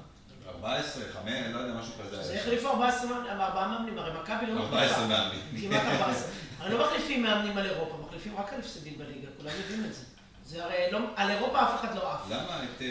14, 0.48 1.04
5, 1.12 1.32
לא 1.52 1.58
יודע, 1.58 1.74
משהו 1.74 1.92
כזה. 2.02 2.22
זה 2.22 2.40
החליפו 2.40 2.68
14 2.68 3.10
מאמנים, 3.10 3.30
ארבעה 3.30 3.68
מאמנים, 3.68 3.98
הרי 3.98 4.20
מכבי 4.20 4.46
לא 4.46 4.60
14 4.60 5.06
מאמנים. 5.06 5.40
כמעט 5.60 5.82
14. 5.86 6.28
הרי 6.58 6.74
לא 6.74 6.86
מחליפים 6.86 7.22
מאמנים 7.22 7.58
על 7.58 7.66
אירופה, 7.66 7.98
מחליפים 8.06 8.36
רק 8.36 8.52
על 8.52 8.58
הפסדים 8.58 8.98
בליגה, 8.98 9.28
כולם 9.36 9.52
יודעים 9.60 9.84
את 9.84 9.94
זה. 9.94 10.00
זה 10.46 10.64
הרי 10.64 10.90
לא, 10.90 10.98
על 11.16 11.30
אירופה 11.30 11.62
אף 11.62 11.80
אחד 11.80 11.94
לא 11.94 12.12
עף. 12.12 12.20
למה? 12.30 12.64
את 12.64 12.82
אה, 12.82 12.86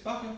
ספארקיה. 0.00 0.30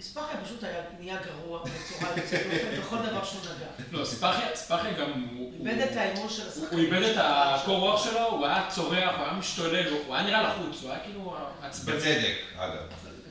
ספאחיה 0.00 0.40
פשוט 0.44 0.64
היה 0.64 0.82
נהיה 0.98 1.16
גרוע 1.24 1.62
בצורה 1.64 2.10
יוצאת 2.16 2.40
דופן 2.46 2.80
בכל 2.80 2.96
דבר 2.96 3.24
שהוא 3.24 3.40
נגע. 3.40 3.66
לא, 3.98 4.04
ספאחיה, 4.04 4.92
גם... 4.98 5.26
הוא- 5.36 5.52
איבד 5.68 5.78
את 5.80 5.96
האמון 5.96 6.28
של 6.28 6.48
השחקנים. 6.48 6.70
הוא 6.70 6.96
איבד 6.96 7.02
את 7.02 7.16
הקור 7.18 7.78
רוח 7.78 8.04
שלו, 8.04 8.26
הוא 8.26 8.46
היה 8.46 8.66
צורח, 8.70 9.14
הוא 9.16 9.24
היה 9.24 9.32
משתולל, 9.32 9.88
הוא 10.06 10.14
היה 10.14 10.26
נראה 10.26 10.42
לחוץ, 10.42 10.82
הוא 10.82 10.90
היה 10.90 11.00
כאילו 11.04 11.36
עצבני. 11.62 11.96
בצדק, 11.96 12.34
אגב. 12.56 12.82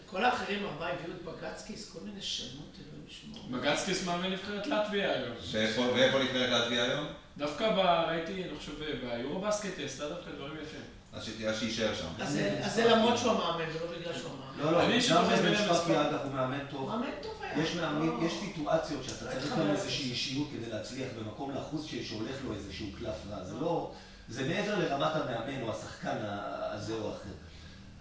כל 0.06 0.26
האחרים, 0.26 0.66
ארבעה 0.66 0.90
הביאו 0.94 1.12
את 1.16 1.22
בגצקיס, 1.24 1.92
כל 1.94 2.00
מיני 2.04 2.22
שמות, 2.22 2.76
אלוהים 2.80 3.06
ישמור. 3.10 3.50
בגצקיס 3.52 4.06
מאמן 4.06 4.32
נבחרת 4.32 4.68
לטביה 4.68 5.12
היום. 5.14 5.36
ואיפה 5.52 5.82
נבחרת 6.24 6.50
להטביע 6.50 6.84
היום? 6.84 7.06
דווקא. 7.38 7.64
ראיתי, 8.08 8.34
אני 8.44 8.52
חושב, 8.60 8.72
ביורו 9.02 9.40
בסקט, 9.42 9.80
עשתה 9.86 10.10
דווקא 10.10 10.32
דברים 10.32 10.54
יפים. 10.64 10.82
אז 11.14 11.24
שת- 11.24 11.42
אז 11.48 11.60
שיישאר 11.60 11.96
שם. 11.96 12.08
אז 12.20 12.32
זה- 12.34 12.62
זה 12.76 12.86
למרות 12.90 13.18
שהוא 13.18 13.32
המאמן, 13.32 13.66
ולא 13.74 14.00
בגלל 14.00 14.14
שהוא 14.18 14.32
המאמן. 14.32 14.60
לא, 14.64 14.72
לא, 14.72 14.80
אני 14.80 14.88
גם 14.88 14.94
אישית 14.94 15.18
חושב 15.18 15.42
בן 15.42 15.56
שזה 15.56 15.64
ספאקי, 15.64 15.72
מספר. 15.74 16.10
אגב, 16.10 16.20
הוא 16.24 16.32
מאמן 16.34 16.60
טוב. 16.70 16.90
מאמן 16.90 17.10
טוב 17.22 17.32
היה. 17.42 17.64
יש 17.64 17.76
מאמנים, 17.76 18.18
לא- 18.22 18.26
יש 18.28 18.34
סיטואציות 18.40 19.04
שאתה 19.04 19.26
לא 19.26 19.32
צריך 19.32 19.54
גם. 19.60 19.70
איזושהי 19.70 20.12
אישיות 20.12 20.48
כדי 20.52 20.70
להצליח 20.72 21.08
במקום 21.20 21.52
לחוץ 21.56 21.86
שהולך 21.86 22.36
לו 22.46 22.54
איזשהו 22.54 22.88
קלף 23.00 23.16
רע. 23.32 23.44
זה 23.44 23.54
לא... 23.56 23.92
זה 24.30 24.48
מעבר 24.48 24.80
לרמת 24.80 25.12
המאמן 25.16 25.62
או 25.62 25.72
השחקן 25.72 26.16
הזה 26.22 26.94
או 26.94 27.08
האחר. 27.12 27.30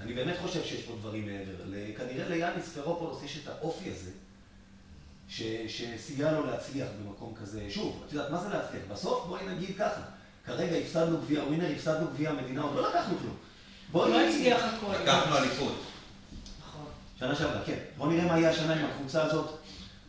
אני 0.00 0.12
באמת 0.14 0.36
חושב 0.42 0.64
שיש 0.64 0.82
פה 0.82 0.92
דברים 1.00 1.26
מעבר. 1.26 1.64
כנראה 1.98 2.28
ליאניס 2.28 2.68
פרופולוס 2.78 3.22
יש 3.22 3.38
את 3.42 3.48
האופי 3.48 3.90
הזה, 3.90 4.10
ש- 5.28 5.42
שסייע 5.68 6.32
לו 6.32 6.46
להצליח 6.46 6.88
במקום 7.02 7.34
כזה. 7.40 7.66
שוב, 7.70 8.02
את 8.06 8.12
יודעת, 8.12 8.30
מה 8.30 8.38
זה 8.38 8.48
להצליח? 8.48 8.82
בסוף 8.92 9.26
בואי 9.26 9.46
נגיד 9.48 9.76
ככה, 9.78 10.00
כרגע 10.48 10.76
הפסדנו 10.76 11.18
גביע 11.18 11.42
ווינר, 11.42 11.72
הפסדנו 11.76 12.06
גביע 12.14 12.30
המדינה, 12.30 12.62
עוד 12.62 12.76
לא 12.76 12.88
לקחנו 12.88 13.18
כלום. 13.18 13.36
בואי... 13.92 14.10
לא 14.10 14.20
הצליח 14.20 14.64
הכל. 14.64 14.92
לקחנו 15.02 15.36
אליפות. 15.38 15.82
נכון. 16.60 16.86
שנה 17.18 17.34
שעברה, 17.34 17.60
כן. 17.66 17.78
בואו 17.96 18.10
נראה 18.10 18.24
מה 18.24 18.38
יהיה 18.38 18.50
השנה 18.50 18.74
עם 18.74 18.84
הקבוצה 18.84 19.22
הזאת. 19.22 19.58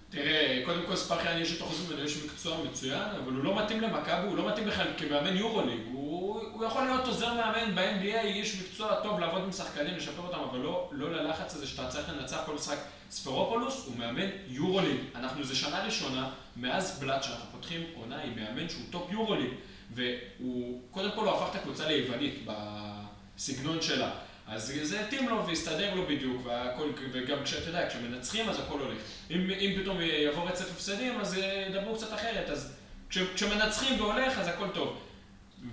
תראה, 0.10 0.62
קודם 0.66 0.82
כל 0.88 0.96
ספאחיה 0.96 1.40
יש 1.40 1.58
את 1.58 1.62
אחוז 1.62 1.90
ממנו, 1.90 2.04
יש 2.04 2.24
מקצוע 2.26 2.58
מצוין, 2.64 3.10
אבל 3.24 3.34
הוא 3.34 3.44
לא 3.44 3.64
מתאים 3.64 3.82
למכבי, 3.82 4.28
הוא 4.28 4.38
לא 4.38 4.50
מתאים 4.50 4.68
בכלל 4.68 4.88
כמאמן 4.98 5.38
יורוליג. 5.38 5.80
הוא, 5.92 6.42
הוא 6.54 6.66
יכול 6.66 6.84
להיות 6.86 7.08
עוזר 7.08 7.34
מאמן 7.34 7.76
ב-NBA, 7.76 8.24
איש 8.24 8.62
מקצוע 8.62 8.96
טוב 9.04 9.20
לעבוד 9.20 9.44
עם 9.44 9.52
שחקנים, 9.52 9.96
לשפר 9.96 10.22
אותם, 10.22 10.40
אבל 10.50 10.60
לא, 10.60 10.90
לא 10.92 11.12
ללחץ 11.12 11.56
הזה 11.56 11.68
שאתה 11.68 11.88
צריך 11.88 12.10
לנצח 12.10 12.42
כל 12.46 12.56
משחק. 12.56 12.78
ספרופולוס 13.12 13.86
הוא 13.86 13.98
מאמן 13.98 14.28
יורוליג. 14.48 14.98
אנחנו, 15.16 15.44
זו 15.44 15.58
שנה 15.58 15.84
ראשונה, 15.86 16.30
מאז 16.56 17.00
בלאט 17.00 17.24
שאנחנו 17.24 17.46
פותחים 17.52 17.84
עונה 17.96 18.22
עם 18.22 18.36
מאמן 18.36 18.70
שהוא 18.70 18.84
טופ 18.90 19.12
יורוליג. 19.12 19.50
והוא, 19.90 20.82
קודם 20.92 21.12
כל 21.16 21.28
הוא 21.28 21.36
הפך 21.36 21.50
את 21.52 21.56
הקבוצה 21.56 21.88
ליוונית 21.88 22.46
בסגנון 22.46 23.82
שלה. 23.82 24.12
אז 24.48 24.74
זה 24.82 25.06
התאים 25.06 25.30
לו 25.30 25.48
והסתדר 25.48 25.96
לו 25.96 26.08
בדיוק, 26.08 26.46
והכל, 26.46 26.92
וגם 27.12 27.44
כשאתה 27.44 27.70
יודע, 27.70 27.90
כשמנצחים 27.90 28.50
אז 28.50 28.60
הכל 28.60 28.80
הולך. 28.80 28.98
אם, 29.32 29.50
אם 29.52 29.82
פתאום 29.82 29.98
יבוא 30.02 30.50
רצף 30.50 30.72
הפסדים, 30.72 31.20
אז 31.20 31.38
ידברו 31.68 31.96
קצת 31.96 32.14
אחרת, 32.14 32.50
אז 32.50 32.74
כש, 33.10 33.18
כשמנצחים 33.18 34.02
והולך, 34.02 34.40
אז 34.40 34.48
הכל 34.48 34.68
טוב. 34.74 35.00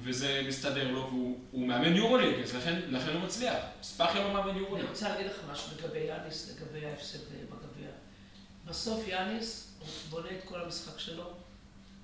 וזה 0.03 0.43
מסתדר 0.49 0.91
לו, 0.91 1.01
והוא 1.01 1.39
הוא 1.51 1.69
מאמן 1.69 1.97
יורוליג, 1.97 2.43
אז 2.43 2.55
לכן, 2.55 2.81
לכן 2.89 3.13
הוא 3.13 3.23
מצליח. 3.23 3.57
ספאחיה 3.83 4.23
לא 4.23 4.33
מאמן 4.33 4.51
אני 4.51 4.59
יורוליג. 4.59 4.87
רוצה 4.89 5.09
להגיד 5.09 5.27
לך 5.27 5.37
משהו 5.51 5.69
לגבי 5.79 5.99
יאניס, 5.99 6.51
לגבי 6.51 6.87
ההפסד 6.87 7.19
בגביע. 7.19 7.91
בסוף 8.67 9.09
יאניס, 9.09 9.75
הוא 9.79 9.89
בונה 10.11 10.29
את 10.31 10.45
כל 10.45 10.61
המשחק 10.61 10.99
שלו, 10.99 11.33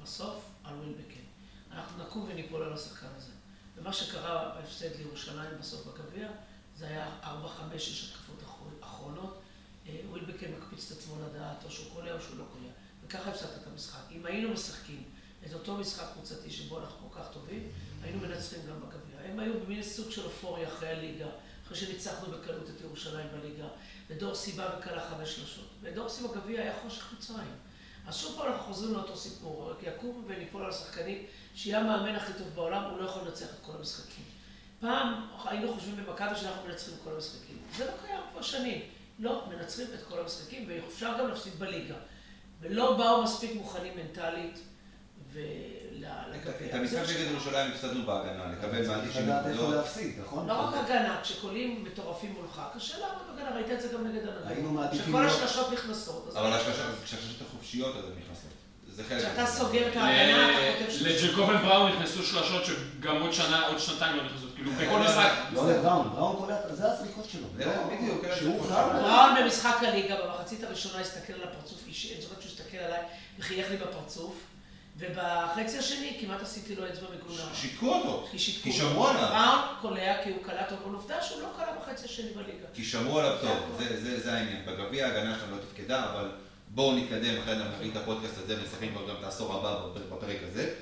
בסוף 0.02 0.44
על 0.64 0.74
ווילבקן. 0.74 1.11
אנחנו 1.74 2.04
נקום 2.04 2.28
וניפול 2.30 2.62
על 2.62 2.72
השחקן 2.72 3.06
הזה. 3.16 3.32
ומה 3.76 3.92
שקרה 3.92 4.52
בהפסד 4.54 4.96
לירושלים 4.98 5.50
בסוף 5.60 5.86
בגביע, 5.86 6.28
זה 6.76 6.86
היה 6.88 7.10
4-5-6 7.22 7.26
התקפות 7.26 8.42
אחר- 8.42 8.52
אחרונות. 8.80 9.40
אה, 9.88 10.00
ווילבקן 10.10 10.46
מקפיץ 10.52 10.92
את 10.92 10.98
עצמו 10.98 11.14
לדעת, 11.28 11.64
או 11.64 11.70
שהוא 11.70 11.92
קולע 11.94 12.12
או 12.14 12.20
שהוא 12.20 12.38
לא 12.38 12.44
קולע. 12.52 12.70
וככה 13.06 13.30
הפסדת 13.30 13.50
את 13.62 13.66
המשחק. 13.66 14.00
אם 14.10 14.26
היינו 14.26 14.50
משחקים 14.52 15.02
את 15.46 15.54
אותו 15.54 15.76
משחק 15.76 16.06
קבוצתי 16.12 16.50
שבו 16.50 16.80
אנחנו 16.80 17.10
כל 17.10 17.20
כך 17.20 17.26
טובים, 17.32 17.68
היינו 18.02 18.20
מנצחים 18.20 18.60
גם 18.68 18.80
בגביע. 18.80 19.20
הם 19.30 19.38
היו 19.38 19.60
במין 19.60 19.82
סוג 19.82 20.10
של 20.10 20.24
אופוריה 20.24 20.68
אחרי 20.68 20.88
הליגה, 20.88 21.26
אחרי 21.66 21.76
שניצחנו 21.76 22.32
בקלות 22.32 22.70
את 22.70 22.80
ירושלים 22.80 23.26
בליגה, 23.32 23.68
ודורסי 24.10 24.52
בא 24.52 24.76
וכלה 24.78 25.08
חמש 25.10 25.36
שלושות. 25.36 25.68
ודורסי 25.82 26.22
בגביע 26.28 26.60
היה 26.62 26.74
חושך 26.82 27.12
מצרים. 27.18 27.54
אז 28.06 28.16
שוב 28.16 28.36
פעם 28.38 28.52
אנחנו 28.52 28.64
חוזרים 28.74 28.94
לאותו 28.94 29.16
סיפור, 29.16 29.70
רק 29.70 29.76
יקום 29.82 30.24
וניפול 30.28 30.62
על 30.64 30.70
השחקנים, 30.70 31.26
שיהיה 31.54 31.78
המאמן 31.80 32.14
הכי 32.14 32.32
טוב 32.32 32.46
בעולם, 32.54 32.82
הוא 32.90 32.98
לא 33.00 33.04
יכול 33.08 33.22
לנצח 33.22 33.46
את 33.46 33.66
כל 33.66 33.72
המשחקים. 33.78 34.24
פעם 34.80 35.26
היינו 35.44 35.74
חושבים 35.74 35.96
במכבי 36.06 36.36
שאנחנו 36.40 36.68
מנצחים 36.68 36.94
את 36.94 37.04
כל 37.04 37.10
המשחקים. 37.14 37.58
זה 37.76 37.84
לא 37.84 37.90
קיים 38.06 38.20
כבר 38.32 38.42
שנים. 38.42 38.80
לא, 39.18 39.44
מנצחים 39.50 39.86
את 39.94 40.08
כל 40.08 40.18
המשחקים, 40.20 40.64
ואפשר 40.68 41.14
גם 41.18 41.28
להפסיד 41.28 41.58
בליגה. 41.58 41.94
ולא 42.60 42.96
באו 42.96 43.22
מספיק 43.22 43.54
מוכנים 43.54 43.92
מנטלית 43.96 44.58
ולגביע. 45.32 46.12
את 46.68 46.74
המשחק 46.74 47.16
נגד 47.16 47.30
ירושלים 47.30 47.72
הפסדנו 47.72 48.06
בהגנה, 48.06 48.52
לקבל 48.52 48.86
מעל 48.88 49.08
90 49.10 49.24
לדעת 49.24 49.46
איפה 49.46 49.56
נקודות. 49.62 49.74
להפסיד, 49.74 50.20
נכון? 50.20 50.46
לא 50.48 50.52
רק 50.52 50.74
הגנה, 50.74 51.20
כשקולים 51.22 51.84
מטורפים 51.84 52.32
מולך, 52.32 52.62
קשה 52.74 52.98
לעמוד 52.98 53.22
בהגנה, 53.36 53.54
ראית 53.56 53.70
את 53.70 53.80
זה 53.80 53.88
גם 53.88 54.06
נגד 54.06 54.28
הנדל. 54.28 54.46
היינו 54.48 54.70
מעדיפים 54.72 55.06
שכל 55.06 55.20
להיות- 55.22 55.42
השלשות 55.42 55.72
נכנסות. 55.72 56.36
אבל 56.36 56.52
השלשות 56.52 56.86
כשהשלשות 57.04 57.46
החופשיות 57.48 57.96
אז 57.96 58.04
הן 58.04 58.10
נכנסות. 58.24 58.51
זה 58.96 59.04
חלק. 59.04 59.18
כשאתה. 59.18 59.46
סוגר 59.46 59.88
את 59.88 59.96
ההגנה, 59.96 60.50
אתה 60.50 60.84
חוטף. 60.84 60.94
לג'קובן 61.00 61.56
בראון 61.62 61.92
נכנסו 61.92 62.22
שלשות 62.22 62.62
שגם 62.64 63.20
עוד 63.22 63.32
שנה, 63.32 63.66
עוד 63.66 63.78
שנתיים 63.78 64.16
לא 64.16 64.22
נכנסות. 64.24 64.50
כאילו, 64.54 64.70
בכל 64.72 64.98
משחק... 64.98 65.32
לא 65.52 65.70
לבראון, 65.70 66.10
בראון 66.14 66.36
קולע, 66.36 66.56
זה 66.74 66.92
הסליחות 66.92 67.24
שלו. 67.32 67.46
לא- 67.58 67.66
בדיוק, 67.96 68.24
אלה 68.24 68.36
שהוא. 68.36 68.64
שלו. 68.66 68.74
בראון 68.74 69.30
במשחק 69.40 69.76
הליגה, 69.82 70.14
במחצית 70.24 70.64
הראשונה 70.64 71.00
הסתכל 71.00 71.32
על 71.32 71.42
הפרצוף 71.42 71.78
אישי, 71.88 72.14
אני 72.14 72.22
זוכרת 72.22 72.42
שהוא 72.42 72.52
הסתכל 72.52 72.76
עליי 72.76 73.00
וחייך 73.38 73.70
לי 73.70 73.76
בפרצוף, 73.76 74.34
ובחצי 74.98 75.78
השני 75.78 76.16
כמעט 76.20 76.42
עשיתי 76.42 76.76
לו 76.76 76.88
אצבע 76.88 77.06
מגונה. 77.16 77.42
שיתקו 77.54 77.94
אותו. 77.94 78.26
כי 78.30 78.38
שיתקו 78.38 78.62
כי 78.62 78.80
אותו. 78.80 78.90
שמרו 78.92 79.08
עליו. 79.08 79.20
בראון 79.28 79.58
קולע 79.80 80.22
כי 80.24 80.30
הוא 80.30 80.38
קלע 80.46 80.62
טוב, 80.62 80.78
אבל 80.84 80.94
עובדה 80.94 81.22
שהוא 81.22 81.42
לא 81.42 81.48
קלע 81.56 81.66
בחצי 81.82 82.04
השני 82.04 82.30
בליגה. 82.30 82.66
כי 82.74 82.84
שמרו 82.84 83.18
עליו 83.18 83.32
זה 83.42 83.48
טוב, 83.48 83.56
הכל. 83.74 83.84
זה- 83.84 84.00
זה 84.02 84.20
זה 84.20 84.32
העניין. 84.34 84.62
בגביע 84.66 85.06
ההגנה 85.06 85.34
שלנו 85.38 85.56
לא 85.56 85.62
תפקדה, 85.62 86.04
אבל 86.12 86.30
בואו 86.74 86.96
נתקדם, 86.96 87.38
אחרי 87.42 87.56
זה 87.56 87.64
נביא 87.64 87.90
את 87.90 87.96
הפודקאסט 87.96 88.38
הזה 88.38 88.60
ונסכם 88.60 88.88
כבר 88.92 89.08
גם 89.08 89.14
את 89.18 89.24
העשור 89.24 89.54
הבא 89.54 89.86
בפרק- 90.10 90.40
הזה. 90.50 90.74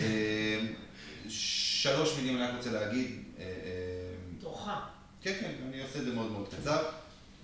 אה, 0.00 0.58
שלוש 1.28 2.16
מילים 2.18 2.36
אני 2.36 2.44
רק 2.46 2.54
רוצה 2.56 2.70
להגיד. 2.70 3.22
אה, 3.38 3.44
אה, 3.44 3.50
תורך. 4.40 4.68
כן, 5.22 5.34
כן, 5.40 5.52
אני 5.68 5.82
עושה 5.82 5.98
את 5.98 6.04
זה 6.04 6.12
מאוד 6.14 6.30
מאוד 6.32 6.48
קצר. 6.60 6.82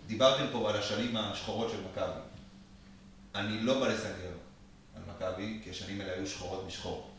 דיברתם 0.07 0.45
פה 0.53 0.71
על 0.71 0.77
השנים 0.77 1.17
השחורות 1.17 1.71
של 1.71 1.77
מכבי. 1.91 2.21
אני 3.35 3.61
לא 3.61 3.81
בא 3.81 3.89
לסנגר 3.89 4.33
על 4.97 5.03
מכבי, 5.15 5.61
כי 5.65 5.71
השנים 5.71 6.01
האלה 6.01 6.13
היו 6.13 6.27
שחורות 6.27 6.65
משחור. 6.67 7.11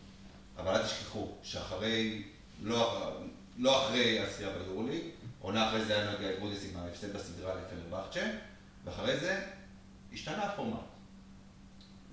אבל 0.58 0.76
אל 0.76 0.84
תשכחו 0.84 1.32
שאחרי, 1.44 2.24
לא, 2.64 3.12
לא 3.58 3.86
אחרי 3.88 4.20
הזכייה 4.20 4.50
ביורוליג, 4.50 5.02
עונה 5.42 5.70
אחרי 5.70 5.86
זה 5.86 5.98
היה 6.02 6.12
נגע 6.20 6.40
גודס 6.40 6.60
עם 6.64 6.80
ההפסד 6.80 7.14
בסדרה 7.16 7.54
לפנרבכצ'ה, 7.56 8.28
ואחרי 8.86 9.18
זה 9.20 9.42
השתנה 10.16 10.44
הפורמט. 10.44 10.80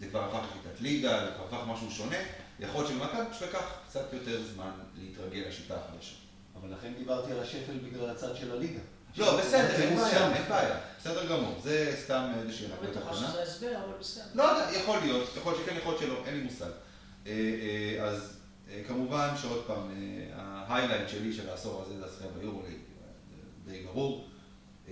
זה 0.01 0.07
כבר 0.07 0.25
הפך 0.25 0.47
לשיטת 0.51 0.81
ליגה, 0.81 1.25
זה 1.25 1.31
כבר 1.37 1.45
הפך 1.45 1.67
משהו 1.69 1.91
שונה. 1.91 2.17
יכול 2.61 2.85
להיות 2.85 2.93
שלמכבי 2.93 3.31
פשוט 3.31 3.49
לקח 3.49 3.65
קצת 3.89 4.13
יותר 4.13 4.43
זמן 4.55 4.71
להתרגל 4.97 5.43
לשיטה 5.49 5.75
החדשה. 5.77 6.15
אבל 6.61 6.73
לכן 6.73 6.93
דיברתי 6.99 7.33
על 7.33 7.41
השפל 7.41 7.79
בגלל 7.85 8.11
הצד 8.11 8.37
של 8.37 8.53
הליגה. 8.53 8.81
לא, 9.17 9.39
בסדר, 9.41 9.75
אין 9.75 9.97
בעיה. 9.97 10.35
אין 10.35 10.49
בעיה. 10.49 10.81
בסדר 11.01 11.27
גמור, 11.27 11.61
זה 11.63 11.97
סתם 12.05 12.33
איזושהי 12.41 12.69
לא 12.69 12.75
נקודה 12.75 12.91
בטוחה 12.91 13.15
קטנה. 13.15 13.29
שזה 13.29 13.43
הסבר, 13.43 13.77
אבל 13.85 13.95
בסדר. 14.01 14.25
לא 14.35 14.43
יודע, 14.43 14.79
יכול 14.79 14.99
להיות, 14.99 15.29
יכול 15.37 15.53
להיות 15.53 15.65
שכן, 15.67 15.77
יכול 15.77 15.93
להיות 15.93 16.03
שלא, 16.03 16.27
אין 16.27 16.35
לי 16.35 16.43
מושג. 16.43 16.71
אה, 17.27 17.33
אה, 17.33 18.05
אז 18.05 18.37
אה, 18.71 18.83
כמובן 18.89 19.29
שעוד 19.43 19.65
פעם, 19.67 19.91
ההיילייט 20.37 21.09
שלי 21.09 21.33
של 21.33 21.51
העשור 21.51 21.83
הזה 21.83 21.99
זה 21.99 22.07
הזכייה 22.07 22.31
ביורוליג, 22.39 22.79
זה 23.67 23.73
די 23.73 23.83
ברור. 23.83 24.29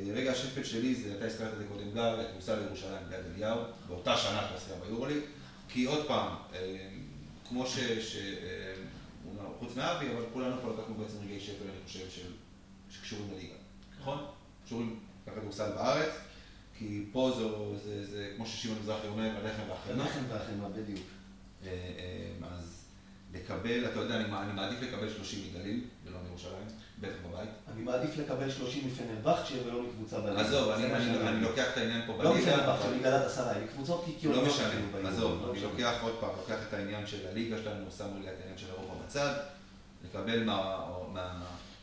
אה, 0.09 0.15
רגע 0.15 0.33
השפל 0.33 0.65
שלי 0.65 0.95
זה, 0.95 1.15
אתה 1.17 1.25
הזכרת 1.25 1.53
את 1.53 1.59
זה 1.59 1.65
קודם 1.69 1.91
גל, 1.95 2.21
הכניסה 2.29 2.57
לירושלים 2.57 3.07
ביד 3.09 3.21
אליהו, 3.35 3.61
באותה 3.89 4.17
שנה 4.17 4.49
הזכייה 4.55 4.77
ביורוליג, 4.87 5.19
כי 5.69 5.85
עוד 5.85 6.07
פעם, 6.07 6.35
אה, 6.55 6.89
כמו 7.49 7.67
ש... 7.67 7.79
ש- 7.79 8.17
אה, 8.17 8.75
חוץ 9.59 9.77
מאבי, 9.77 10.07
אבל 10.15 10.25
כולנו 10.33 10.57
פה 10.63 10.73
לקחנו 10.73 10.95
בעצם 10.95 11.17
רגעי 11.25 11.41
שפל, 11.41 11.65
אני 11.65 11.87
חושב, 11.87 12.11
של- 12.11 12.33
שקשורים 12.91 13.31
לליגה, 13.35 13.55
נכון? 14.01 14.25
שקשורים 14.65 15.01
לכדורסל 15.27 15.71
בארץ, 15.73 16.13
כי 16.79 17.05
פה 17.13 17.33
זו, 17.39 17.75
זה, 17.85 18.07
זה, 18.07 18.33
כמו 18.37 18.47
ששמעון 18.47 18.79
מזרחי 18.79 19.07
אומר, 19.09 19.31
הלחם 19.37 19.63
והחמאה. 19.69 20.05
הלחם 20.05 20.21
והחמאה, 20.29 20.69
בדיוק. 20.69 21.07
אז 22.51 22.85
לקבל, 23.35 23.85
אתה 23.91 24.01
יודע, 24.01 24.17
אני 24.17 24.25
אני 24.45 24.53
מעדיף 24.53 24.83
לקבל 24.83 25.11
30 25.11 25.41
מגליל, 25.51 25.81
ולא 26.05 26.19
מירושלים, 26.25 26.67
בטח 27.01 27.13
בבית. 27.29 27.49
אני 27.75 27.83
מעדיף 27.83 28.17
לקבל 28.17 28.51
30 28.51 28.87
מפנרבכצ'ה 28.87 29.55
ולא 29.67 29.83
מקבוצה 29.83 30.21
בליגה. 30.21 30.41
עזוב, 30.41 30.69
אני-. 30.71 31.41
לוקח 31.41 31.65
את 31.73 31.77
העניין 31.79 32.03
פה 32.07 32.23
לא 32.23 32.31
בליגה. 32.33 32.53
מפנרבכצ'ה, 32.53 32.87
אבל- 32.89 32.95
מגלת 32.97 33.23
עשרה, 33.27 33.53
הן 33.53 33.67
קבוצות 33.67 34.05
קיקיוניות. 34.05 34.45
לא 34.45 34.51
משנה, 34.51 35.09
עזוב, 35.09 35.47
לא 35.47 35.53
אני. 35.53 35.61
לוקח 35.61 35.95
עוד 36.03 36.13
פעם, 36.21 36.31
לוקח 36.37 36.59
את 36.69 36.75
העניין 36.75 37.07
של 37.07 37.27
הליגה 37.29 37.57
שלנו, 37.63 37.91
שם 37.91 38.09
רגע 38.21 38.31
את 38.33 38.39
העניין 38.41 38.59
של 38.59 38.67
אירופה 38.67 38.95
בצד, 39.07 39.35
לקבל 40.05 40.45
מה- 40.45 40.87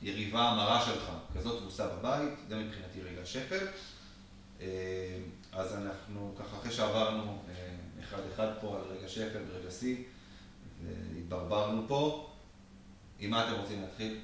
מהיריבה 0.02 0.42
המרה 0.50 0.86
שלך 0.86 1.10
כזאת 1.38 1.62
תבוסה 1.62 1.88
בבית, 1.88 2.30
זה 2.50 2.56
מבחינתי 2.56 3.02
רגע 3.02 3.26
שפל. 3.26 3.66
אה, 4.62 4.68
אז 5.52 5.76
אנחנו 5.76 6.36
ככה, 6.40 6.58
אחרי 6.58 6.72
שעברנו 6.72 7.38
אה, 7.50 7.70
אחד 8.04 8.18
אחד 8.34 8.48
פה 8.62 8.76
על 8.76 8.98
רגע 8.98 9.08
שפל 9.08 9.40
ורגע 9.52 9.72
שיא, 9.72 9.96
והתברברנו 10.86 11.84
פה, 11.88 12.30
עם 13.20 13.30
מה 13.32 13.48
אתם 13.48 13.62
רוצים 13.62 13.82
להתחיל? 13.82 14.20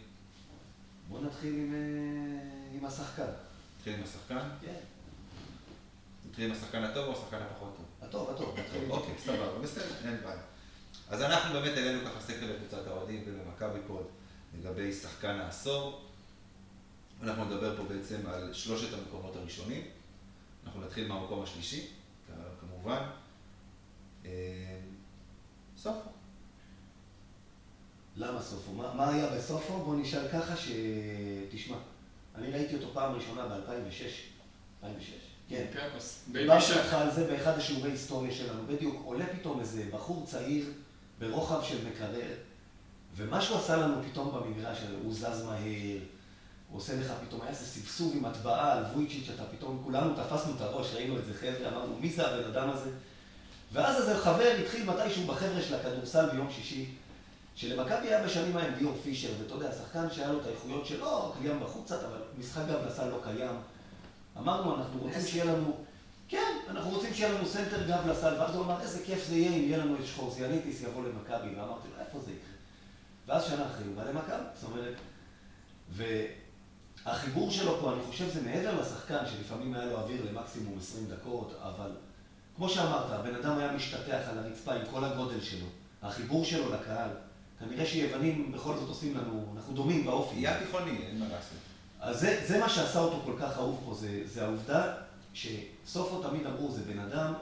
בוא 1.09 1.21
נתחיל 1.21 1.53
עם, 1.53 1.73
אה, 1.73 2.77
עם 2.77 2.85
השחקן. 2.85 3.31
נתחיל 3.77 3.93
עם 3.93 4.03
השחקן? 4.03 4.49
כן. 4.61 4.79
נתחיל 6.29 6.45
עם 6.45 6.51
השחקן 6.51 6.83
הטוב 6.83 7.05
או 7.05 7.11
השחקן 7.11 7.37
הפחות 7.37 7.75
טוב? 7.77 7.85
הטוב, 8.01 8.29
הטוב. 8.29 8.59
נתחיל 8.59 8.91
אוקיי, 8.91 9.13
סבבה, 9.17 9.59
בסדר, 9.59 9.95
אין 10.03 10.17
בעיה. 10.23 10.41
אז 11.09 11.21
אנחנו 11.21 11.53
באמת 11.53 11.77
העלינו 11.77 12.05
ככה 12.05 12.19
סקר 12.21 12.53
לקבוצת 12.53 12.87
האוהדים 12.87 13.23
ולמכבי 13.25 13.79
פוד 13.87 14.05
לגבי 14.59 14.93
שחקן 14.93 15.39
העשור. 15.39 16.01
אנחנו 17.23 17.45
נדבר 17.45 17.77
פה 17.77 17.83
בעצם 17.83 18.27
על 18.27 18.53
שלושת 18.53 18.93
המקומות 18.93 19.35
הראשונים. 19.35 19.81
אנחנו 20.65 20.81
נתחיל 20.81 21.07
מהמקום 21.07 21.43
השלישי, 21.43 21.87
כמובן. 22.59 23.05
אה, 24.25 24.79
סוף. 25.77 25.95
למה 28.17 28.41
סופו? 28.41 28.71
מה, 28.71 28.93
מה 28.93 29.09
היה 29.09 29.27
בסופו? 29.27 29.77
בוא 29.77 29.95
נשאל 29.95 30.27
ככה 30.33 30.57
ש... 30.57 30.71
תשמע, 31.51 31.77
אני 32.35 32.51
ראיתי 32.51 32.75
אותו 32.75 32.87
פעם 32.93 33.15
ראשונה 33.15 33.45
ב-2006. 33.45 34.03
2006? 34.83 35.09
כן. 35.49 35.55
אולימפיאקוס. 35.55 36.19
דיברתי 36.31 36.73
איתך. 36.73 36.93
על 36.93 37.11
זה 37.11 37.27
באחד 37.27 37.57
השיעורי 37.57 37.91
היסטוריה 37.91 38.31
שלנו. 38.31 38.67
בדיוק, 38.67 39.01
עולה 39.05 39.25
פתאום 39.39 39.59
איזה 39.59 39.83
בחור 39.91 40.25
צעיר 40.25 40.65
ברוחב 41.19 41.63
של 41.63 41.87
מקרר, 41.87 42.27
ומה 43.15 43.41
שהוא 43.41 43.57
עשה 43.57 43.77
לנו 43.77 43.95
פתאום 44.11 44.35
במגרש, 44.35 44.77
הוא 45.03 45.13
זז 45.13 45.43
מהר, 45.45 45.97
הוא 46.69 46.77
עושה 46.77 46.95
לך 46.95 47.13
פתאום, 47.27 47.41
היה 47.41 47.49
איזה 47.49 47.65
סבסוב 47.65 48.13
עם 48.17 48.25
הטבעה 48.25 48.73
על 48.73 48.83
וויצ'יץ', 48.83 49.29
אתה 49.35 49.43
פתאום, 49.45 49.81
כולנו 49.83 50.13
תפסנו 50.15 50.55
את 50.55 50.61
הראש, 50.61 50.93
ראינו 50.93 51.19
את 51.19 51.25
זה 51.25 51.33
חבר'ה, 51.33 51.69
אמרנו, 51.69 51.95
מי 51.99 52.09
זה 52.09 52.27
הבן 52.27 52.47
אדם 52.47 52.69
הזה? 52.69 52.89
ואז 53.71 54.01
איזה 54.01 54.19
חבר 54.19 54.55
התחיל 54.63 54.83
מתישהו 54.83 55.23
בחבר'ה 55.27 55.61
של 55.61 55.75
הכדורסל 55.75 56.29
ביום 56.29 56.47
שישי, 56.51 56.85
שלמכבי 57.55 58.07
היה 58.07 58.23
בשנים 58.23 58.57
ההם 58.57 58.73
ליאור 58.79 58.95
פישר, 59.03 59.29
ואתה 59.39 59.53
יודע, 59.53 59.71
שחקן 59.71 60.11
שהיה 60.11 60.31
לו 60.31 60.41
את 60.41 60.45
האיכויות 60.45 60.85
שלו, 60.85 61.33
קיים 61.41 61.59
בחוץ 61.59 61.85
קצת, 61.85 62.03
אבל 62.03 62.17
משחק 62.37 62.61
גם 62.69 62.85
לסל 62.87 63.09
לא 63.09 63.19
קיים. 63.23 63.55
אמרנו, 64.37 64.75
אנחנו 64.75 64.99
רוצים 64.99 65.21
שיהיה 65.21 65.45
לנו... 65.45 65.77
כן, 66.27 66.57
אנחנו 66.69 66.89
רוצים 66.91 67.13
שיהיה 67.13 67.33
לנו 67.33 67.45
סנטר 67.45 67.87
גב 67.87 68.07
לסל, 68.07 68.33
ואז 68.39 68.55
הוא 68.55 68.65
אמר, 68.65 68.81
איזה 68.81 69.03
כיף 69.05 69.27
זה 69.27 69.35
יהיה 69.35 69.49
אם 69.49 69.63
יהיה 69.63 69.77
לנו 69.77 69.95
את 69.95 70.05
סחורצאניטיס 70.05 70.81
יבוא 70.81 71.03
למכבי, 71.03 71.55
ואמרתי 71.55 71.87
לו, 71.87 72.05
איפה 72.05 72.19
זה 72.19 72.31
יקרה? 72.31 72.53
ואז 73.27 73.43
שנה 73.43 73.65
אחרי 73.65 73.85
הוא 73.85 73.95
בא 73.95 74.03
למכבי, 74.03 74.43
זאת 74.61 74.69
אומרת, 74.71 74.93
והחיבור 77.05 77.51
שלו 77.51 77.77
פה, 77.81 77.93
אני 77.93 78.01
חושב, 78.03 78.29
זה 78.29 78.41
מעבר 78.41 78.81
לשחקן, 78.81 79.25
שלפעמים 79.25 79.73
היה 79.73 79.85
לו 79.85 79.99
אוויר 79.99 80.25
למקסימום 80.31 80.77
20 80.79 81.05
דקות, 81.05 81.53
אבל 81.61 81.91
כמו 82.55 82.69
שאמרת, 82.69 83.11
הבן 83.11 83.35
אדם 83.35 83.57
היה 83.57 83.71
משתטח 83.71 84.19
על 84.29 84.37
הרצפה 84.37 84.73
עם 84.73 84.81
כל 84.91 85.03
הגודל 85.03 85.41
שלו, 85.41 85.65
החיבור 86.01 86.45
שלו 86.45 86.73
לקהל, 86.73 87.09
כנראה 87.69 87.85
שיוונים 87.85 88.51
בכל 88.51 88.75
זאת 88.75 88.89
עושים 88.89 89.17
לנו, 89.17 89.45
אנחנו 89.55 89.73
דומים 89.73 90.05
באופי. 90.05 90.35
יהיה 90.35 90.59
תיכוני, 90.59 90.97
אין 91.07 91.19
מה 91.19 91.25
לעשות. 91.25 91.57
אז 91.99 92.19
זה, 92.19 92.41
זה 92.47 92.59
מה 92.59 92.69
שעשה 92.69 92.99
אותו 92.99 93.21
כל 93.25 93.33
כך 93.39 93.57
אהוב 93.57 93.81
פה, 93.85 93.93
זה, 93.93 94.21
זה 94.25 94.43
העובדה 94.45 94.93
שסופו 95.33 96.23
תמיד 96.23 96.45
אמרו, 96.45 96.71
זה 96.71 96.81
בן 96.81 96.99
אדם 96.99 97.33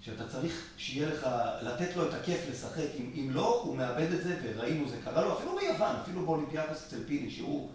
שאתה 0.00 0.28
צריך 0.28 0.62
שיהיה 0.76 1.08
לך, 1.08 1.28
לתת 1.62 1.96
לו 1.96 2.08
את 2.08 2.14
הכיף 2.14 2.40
לשחק, 2.50 2.86
אם, 2.98 3.10
אם 3.14 3.30
לא, 3.30 3.62
הוא 3.64 3.76
מאבד 3.76 4.12
את 4.12 4.22
זה, 4.22 4.36
וראינו, 4.42 4.88
זה 4.88 4.96
קרה 5.04 5.24
לו 5.24 5.38
אפילו 5.38 5.58
ביוון, 5.60 5.96
אפילו 6.02 6.26
באולימפיאקוס 6.26 6.86
אצל 6.86 7.04
פיני, 7.06 7.30
שהוא, 7.30 7.70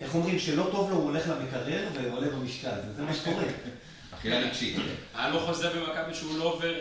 איך 0.00 0.14
אומרים, 0.14 0.38
שלא 0.38 0.68
טוב 0.72 0.90
לו, 0.90 0.96
הוא 0.96 1.04
הולך 1.04 1.28
למקרר 1.28 1.88
ועולה 1.94 2.30
במשקל, 2.30 2.74
זה, 2.86 2.94
זה 2.94 3.02
מה 3.02 3.14
שקורה. 3.14 3.44
אכילה 4.14 4.38
רגשית. 4.38 4.76
היה 5.14 5.28
לו 5.28 5.40
חוזה 5.40 5.70
במכבי 5.70 6.14
שהוא 6.14 6.38
לא 6.38 6.44
עובר... 6.44 6.74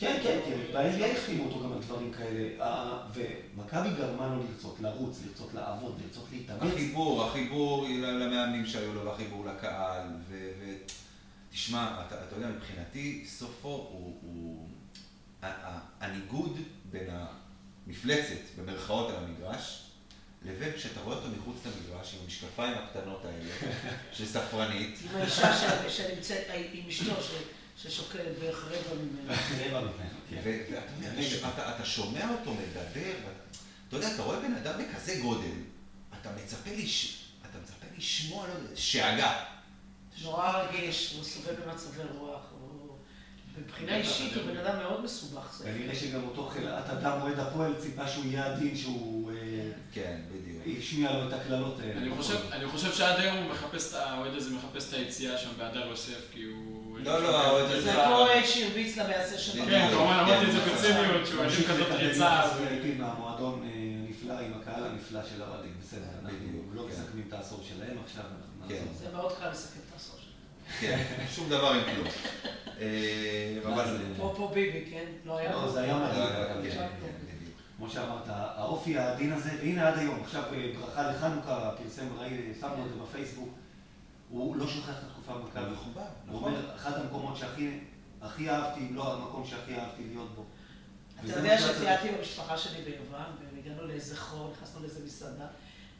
כן, 0.00 0.18
כן, 0.22 0.38
כן, 0.44 0.58
ב-NBA 0.72 1.18
החתימו 1.18 1.44
אותו 1.44 1.64
גם 1.64 1.72
על 1.72 1.78
דברים 1.78 2.12
כאלה, 2.12 2.64
אה, 2.64 2.98
ומכבי 3.14 3.88
גרמה 3.98 4.28
לו 4.28 4.42
לרצות 4.42 4.76
לרוץ, 4.80 5.20
לרצות 5.26 5.54
לעבוד, 5.54 6.00
לרצות 6.02 6.26
להתאמץ. 6.32 6.72
החיבור, 6.72 7.24
החיבור 7.24 7.86
למאמנים 7.88 8.66
שהיו 8.66 8.94
לו, 8.94 9.04
והחיבור 9.04 9.46
לקהל, 9.46 10.06
ותשמע, 11.50 12.02
אתה, 12.06 12.24
אתה 12.24 12.36
יודע, 12.36 12.48
מבחינתי, 12.48 13.24
סופו 13.26 13.88
הוא, 14.22 14.68
הניגוד 16.00 16.58
בין 16.90 17.06
המפלצת, 17.86 18.40
במרכאות 18.58 19.10
על 19.10 19.16
המגרש, 19.24 19.86
לבין 20.44 20.72
כשאתה 20.72 21.00
רואה 21.00 21.16
אותו 21.16 21.28
מחוץ 21.38 21.56
למגרש, 21.66 22.14
עם 22.14 22.20
המשקפיים 22.24 22.74
הקטנות 22.74 23.24
האלה, 23.24 23.72
של 24.16 24.26
ספרנית, 24.26 24.98
עם 25.04 25.20
האישה 25.20 25.88
שנמצאת, 25.88 26.46
עם 26.72 26.88
אשתו 26.88 27.14
ש- 27.82 27.86
ששוקלת 27.86 28.38
בערך 28.40 28.64
רבע 28.64 28.94
ממנו. 29.02 29.32
רבע 29.68 29.80
ממנו, 29.80 29.90
כן. 30.30 30.36
ו- 30.44 30.60
ואתה 30.72 30.92
יודע, 31.32 31.74
אתה 31.76 31.84
שומע 31.84 32.30
אותו 32.30 32.54
מדבר, 32.54 33.12
אתה 33.88 33.96
יודע, 33.96 34.14
אתה 34.14 34.22
רואה 34.22 34.40
בן 34.40 34.54
אדם 34.54 34.72
בכזה 34.80 35.18
גודל, 35.22 35.50
אתה 36.20 36.30
מצפה 36.44 36.70
לש- 36.76 37.24
אתה 37.50 37.58
מצפה 37.62 37.86
לשמוע, 37.98 38.46
לא 38.48 38.52
יודע, 38.52 38.76
שאגה. 38.76 39.44
נורא 40.22 40.62
רגיש, 40.62 41.12
הוא 41.16 41.24
סובל 41.24 41.54
במצבי 41.54 42.02
רוח. 42.18 42.40
מבחינה 43.58 43.96
אישית 43.96 44.34
הוא 44.34 44.42
בן 44.44 44.56
אדם 44.56 44.78
מאוד 44.78 45.04
מסובך. 45.04 45.60
כנראה 45.64 45.94
שגם 45.94 46.24
אותו 46.24 46.46
חלאת 46.54 46.90
אדם 46.90 47.20
אוהד 47.22 47.38
הפועל 47.38 47.74
ציפה 47.80 48.08
שהוא 48.08 48.24
יהיה 48.24 48.46
עדין, 48.46 48.76
שהוא 48.76 49.32
אה, 49.32 49.36
כן, 49.92 50.20
בדיוק. 50.32 50.78
השמיע 50.78 51.12
לו 51.12 51.28
את 51.28 51.32
הקללות 51.32 51.80
האלה. 51.80 51.92
אני 52.00 52.10
חושב, 52.16 52.36
אני 52.52 52.66
חושב 52.68 52.92
שעד 52.94 53.20
היום 53.20 53.36
הוא 53.36 53.50
מחפש, 53.52 53.88
את 53.88 53.94
ה- 53.94 54.04
האוהד 54.10 54.34
הזה 54.34 54.50
מחפש 54.50 54.88
את 54.88 54.94
היציאה 54.94 55.38
שם 55.38 55.50
בהדר 55.58 55.86
יוסף, 55.86 56.20
כי 56.32 56.42
הוא... 56.42 56.79
לא, 57.04 57.22
לא, 57.22 57.80
זה 57.80 58.06
אותו 58.06 58.46
שהרביץ 58.46 58.98
למעשה 58.98 59.38
של 59.38 59.58
כן, 59.58 59.64
כן, 59.64 59.70
כן, 59.70 59.94
כמובן 59.94 60.12
אמרתי 60.12 60.46
את 60.46 60.52
זה 60.52 60.58
כן. 60.60 60.74
בציניות, 60.74 61.26
שהוא 61.26 61.40
אוהדים 61.40 61.64
כזאת 61.68 61.86
ריצה. 61.90 62.42
ו- 62.56 62.66
VIP 62.66 62.98
מהמועדון 62.98 63.62
אה, 63.62 63.68
הנפלא, 64.06 64.46
עם 64.46 64.52
הקהל 64.60 64.84
הנפלא 64.84 65.20
של 65.34 65.42
האוהדים. 65.42 65.72
בסדר, 65.82 66.00
אנחנו 66.22 66.38
בדיוק, 66.38 66.64
לא 66.74 66.82
כן. 66.82 66.88
מסכמים 66.88 67.24
את 67.28 67.32
העשור 67.32 67.60
שלהם 67.68 67.96
עכשיו, 68.04 68.24
אנחנו 68.24 68.68
כן. 68.68 68.74
נעזוב. 68.74 68.96
זה 68.98 69.16
מאוד 69.16 69.32
קל 69.40 69.50
לסכם 69.50 69.80
את 69.88 69.92
העשור 69.92 70.16
שלנו. 70.20 70.80
כן, 70.80 71.04
שום 71.34 71.48
דבר 71.48 71.72
עם 71.72 71.80
כלום. 71.94 72.06
אה, 72.80 73.58
פה 74.18 74.50
ביבי, 74.54 74.84
כן? 74.90 75.04
לא 75.24 75.38
היה... 75.38 75.52
לא, 75.52 75.72
זה 75.72 75.80
היה 75.80 75.92
לא, 75.92 75.98
מדהים. 75.98 76.22
לא, 76.22 76.28
כן, 76.28 76.62
כן, 76.62 76.70
כן. 76.70 76.86
כן. 77.00 77.30
כמו 77.76 77.90
שאמרת, 77.90 78.24
האופי 78.28 78.98
העדין 78.98 79.32
הזה, 79.32 79.50
והנה 79.60 79.88
עד 79.88 79.98
היום, 79.98 80.20
עכשיו 80.24 80.42
אה, 80.52 80.70
ברכה 80.80 81.10
לחנוכה, 81.10 81.70
פרסם, 81.82 82.06
ראי, 82.18 82.30
שמנו 82.60 82.86
את 82.86 82.92
זה 82.92 83.00
בפייסבוק, 83.02 83.48
הוא 84.30 84.56
לא 84.56 84.66
שוכח 84.66 84.90
את 84.90 85.04
התקופה 85.10 85.32
במכבי. 85.38 85.70
מכובד, 85.72 86.00
הוא 86.28 86.36
נכון. 86.36 86.54
אומר, 86.54 86.74
אחד 86.76 86.92
המקומות 87.00 87.36
שהכי 87.36 87.78
הכי 88.22 88.50
אהבתי, 88.50 88.80
אם 88.80 88.96
לא 88.96 89.14
המקום 89.14 89.46
שהכי 89.46 89.74
אהבתי 89.74 90.02
להיות 90.08 90.34
בו. 90.34 90.44
אתה 91.24 91.38
יודע 91.38 91.58
שאתה- 91.58 91.74
שטיילתי 91.74 92.08
במשפחה 92.18 92.58
שלי 92.58 92.82
ביוון, 92.82 93.22
והגענו 93.54 93.86
לאיזה 93.86 94.16
חור, 94.16 94.52
נכנסנו 94.56 94.80
לאיזה 94.80 95.00
מסעדה, 95.06 95.46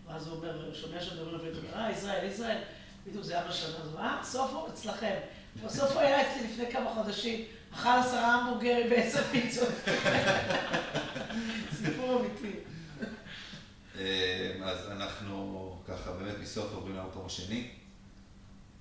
ואז 0.06 0.26
הוא 0.28 0.36
אומר, 0.36 0.66
הוא 0.66 0.74
שומע 0.74 0.96
הוא 1.18 1.26
אומר, 1.32 1.76
אה, 1.76 1.90
ישראל, 1.92 2.26
ישראל, 2.30 2.58
בדיוק 3.06 3.24
זה 3.24 3.40
אבא 3.40 3.52
שלנו, 3.52 3.84
אז 3.84 3.88
הוא 3.92 4.00
אה, 4.00 4.18
סופו 4.24 4.68
אצלכם. 4.68 5.14
בסוף 5.64 5.90
הוא 5.92 6.00
היה 6.00 6.20
אצלי 6.22 6.48
לפני 6.48 6.72
כמה 6.72 6.94
חודשים, 6.94 7.44
אכל 7.74 7.88
עשרה 7.88 8.34
המבורגרים 8.34 8.90
בעשר 8.90 9.22
פיצות. 9.22 9.68
סיפור 11.74 12.20
אמיתי. 12.20 12.56
אה, 13.98 14.52
אז 14.64 14.90
אנחנו 14.90 15.76
ככה 15.88 16.12
באמת 16.12 16.34
מסוף 16.42 16.72
עוברים 16.74 16.96
למקום 16.96 17.26
השני. 17.26 17.70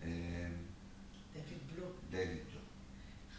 דויד 0.04 1.60
בלו, 1.76 1.86
דיוויד 2.10 2.40
בלו, 2.52 2.60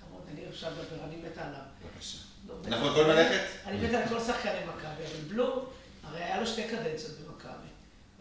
חמוד, 0.00 0.22
אני 0.32 0.46
עכשיו 0.46 0.72
מדבר, 0.72 1.04
אני 1.04 1.16
מתה 1.16 1.46
עליו. 1.46 1.61
בבקשה. 1.84 2.18
לא, 2.48 2.54
אנחנו 2.66 2.86
יכולים 2.86 3.08
ללכת? 3.08 3.40
אני 3.66 3.86
מתה 3.86 3.98
על 3.98 4.08
כל 4.08 4.20
שחקני 4.20 4.64
מכבי, 4.64 5.04
אבל 5.06 5.28
בלו, 5.28 5.66
הרי 6.02 6.22
היה 6.22 6.40
לו 6.40 6.46
שתי 6.46 6.68
קדנציות 6.68 7.18
במכבי. 7.18 7.68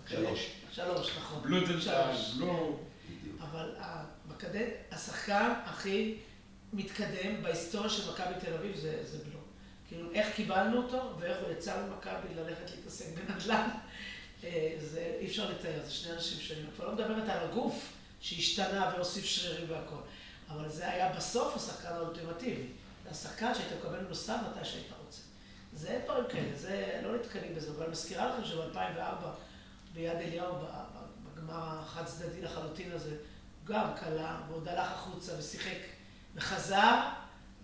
שלוש. 0.07 0.51
שלוש, 0.71 1.17
נכון. 1.17 1.43
בלוטנשטיין, 1.43 2.17
שלוש. 2.17 2.35
בלו. 2.37 2.79
אבל 3.39 3.75
בקדנט, 4.27 4.73
השחקן 4.91 5.53
הכי 5.65 6.17
מתקדם 6.73 7.43
בהיסטוריה 7.43 7.89
של 7.89 8.11
מכבי 8.11 8.33
תל 8.39 8.53
אביב 8.53 8.75
זה, 8.75 8.99
זה 9.05 9.17
בלו. 9.17 9.39
כאילו, 9.87 10.11
איך 10.11 10.35
קיבלנו 10.35 10.77
אותו, 10.77 11.13
ואיך 11.19 11.37
הוא 11.43 11.51
יצא 11.51 11.81
ממכבי 11.85 12.35
ללכת 12.35 12.71
להתעסק 12.75 13.05
בנדל"ן, 13.15 13.69
אה, 14.43 14.75
זה 14.79 15.15
אי 15.19 15.27
אפשר 15.27 15.49
לתאר, 15.49 15.85
זה 15.85 15.91
שני 15.91 16.13
אנשים 16.13 16.39
שונים. 16.39 16.63
אני 16.63 16.71
כבר 16.75 16.85
לא 16.85 16.93
מדברת 16.93 17.29
על 17.29 17.49
הגוף 17.49 17.93
שהשתנה 18.19 18.91
והוסיף 18.95 19.25
שרירים 19.25 19.69
והכל. 19.69 20.01
אבל 20.49 20.69
זה 20.69 20.89
היה 20.89 21.13
בסוף 21.13 21.55
השחקן 21.55 21.87
האולטימטיבי. 21.87 22.67
זה 23.03 23.09
השחקן 23.09 23.55
שהיית 23.55 23.73
מקבל 23.79 23.99
ממנו 23.99 24.15
סל 24.15 24.35
מתי 24.35 24.65
שהיית 24.65 24.87
רוצה. 25.05 25.21
זה 25.73 26.01
דברים 26.05 26.23
כאלה, 26.29 26.57
זה 26.57 27.01
לא 27.03 27.15
נתקלים 27.15 27.55
בזה, 27.55 27.71
אבל 27.71 27.83
אני 27.83 27.91
מזכירה 27.91 28.29
לכם 28.29 28.45
שב-2004, 28.45 29.25
ביד 29.93 30.15
אליהו, 30.15 30.55
בגמר 31.25 31.79
החד 31.79 32.05
צדדי 32.05 32.41
לחלוטין 32.41 32.91
הזה, 32.91 33.15
גם 33.65 33.89
כלה, 33.99 34.41
ועוד 34.49 34.67
הלך 34.67 34.91
החוצה 34.91 35.31
ושיחק 35.39 35.77
וחזר, 36.35 37.09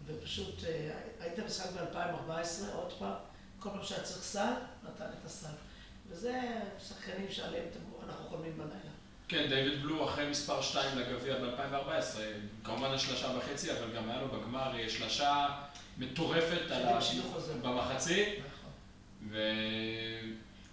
ופשוט 0.05 0.63
אה, 0.63 0.91
היית 1.19 1.39
משחק 1.39 1.69
ב-2014, 1.69 2.75
עוד 2.75 2.93
פעם, 2.99 3.13
כל 3.59 3.69
פעם 3.69 3.83
שהיה 3.83 4.03
צריך 4.03 4.23
סל, 4.23 4.53
נתן 4.83 5.05
את 5.19 5.25
הסל. 5.25 5.55
וזה 6.09 6.41
שחקנים 6.79 7.31
שעליהם 7.31 7.65
אנחנו 8.07 8.25
חולמים 8.25 8.57
בלילה. 8.57 8.84
כן, 9.27 9.45
דיוויד 9.49 9.83
בלו 9.83 10.09
אחרי 10.09 10.29
מספר 10.29 10.61
2 10.61 10.99
לגביע 10.99 11.35
ב-2014, 11.35 12.19
כמובן 12.63 12.91
השלושה 12.91 13.27
וחצי, 13.37 13.71
אבל 13.71 13.91
גם 13.95 14.09
היה 14.09 14.21
לו 14.21 14.27
בגמר 14.27 14.77
אה, 14.79 14.89
שלשה 14.89 15.47
מטורפת 15.97 16.61
במחצית. 17.61 18.27
נכון. 18.27 18.71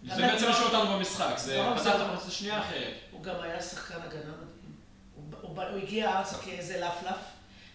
וזה 0.04 0.22
בעצם 0.22 0.48
השאיר 0.48 0.66
אותנו 0.66 0.98
במשחק, 0.98 1.34
זה 1.36 1.56
לא 1.56 1.76
פתח 1.76 1.94
את 1.96 2.00
המחצית 2.00 2.28
השנייה 2.28 2.60
אחרת. 2.60 2.94
הוא 3.10 3.22
גם 3.22 3.34
היה 3.40 3.62
שחקן 3.62 3.94
הגנה 3.94 4.32
מדהים. 4.32 4.72
הוא 5.42 5.82
הגיע 5.82 6.18
ארצה 6.18 6.38
כאיזה 6.38 6.80
לפלף. 6.80 7.18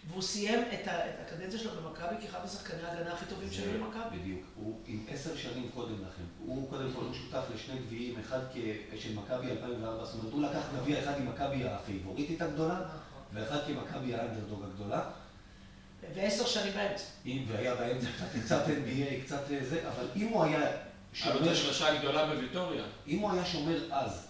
והוא 0.08 0.22
סיים 0.22 0.60
את 0.74 0.88
הקדנציה 1.26 1.58
שלו 1.58 1.70
במכבי 1.82 2.14
כאחד 2.20 2.44
משחקני 2.44 2.82
ההגנה 2.82 3.12
הכי 3.12 3.24
טובים 3.26 3.50
שהיו 3.50 3.84
במכבי. 3.84 4.18
בדיוק. 4.18 4.40
הוא 4.54 4.80
עם 4.86 5.04
עשר 5.08 5.36
שנים 5.36 5.70
קודם 5.74 5.94
לכן. 5.94 6.22
הוא 6.38 6.70
קודם 6.70 6.92
כל 6.92 7.04
שותף 7.12 7.44
לשני 7.54 7.78
גביעים, 7.78 8.20
אחד 8.20 8.38
של 8.98 9.14
מכבי 9.14 9.50
2004, 9.50 10.04
זאת 10.04 10.14
אומרת, 10.14 10.32
הוא 10.32 10.42
לקח 10.42 10.60
גביע 10.76 10.98
אחד 10.98 11.20
עם 11.20 11.28
מכבי 11.28 11.64
הפייבוריטית 11.64 12.42
הגדולה, 12.42 12.74
נכון. 12.74 12.90
ואחד 13.32 13.58
כמכבי 13.66 14.14
האנדרדוג 14.14 14.64
הגדולה. 14.64 15.10
ועשר 16.14 16.46
שנים 16.46 16.72
באמצע. 16.72 17.04
והיה 17.46 17.74
באמצע 17.74 18.06
קצת 18.44 18.64
NBA, 18.66 19.24
קצת 19.24 19.42
זה, 19.62 19.88
אבל 19.88 20.06
אם 20.16 20.28
הוא 20.28 20.44
היה 20.44 20.60
שומר... 21.12 21.38
אבל 21.38 21.54
שלושה 21.54 21.98
גדולה 21.98 22.34
בוויטוריה. 22.34 22.84
אם 23.06 23.18
הוא 23.18 23.30
היה 23.32 23.44
שומר 23.44 23.92
אז, 23.92 24.26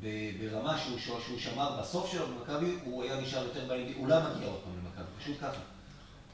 ברמה 0.00 0.78
שהוא, 0.78 0.98
שהוא 0.98 1.38
שמר 1.38 1.80
בסוף 1.80 2.12
שלו 2.12 2.26
במכבי, 2.26 2.74
הוא 2.84 3.02
היה 3.02 3.20
נשאר 3.20 3.44
יותר 3.44 3.64
ב-NBA, 3.68 3.96
הוא 3.96 4.08
לא 4.08 4.16
מגיע 4.20 4.48
עוד 4.48 4.60
פעם 4.64 4.83
פשוט 5.24 5.36
ככה. 5.40 5.60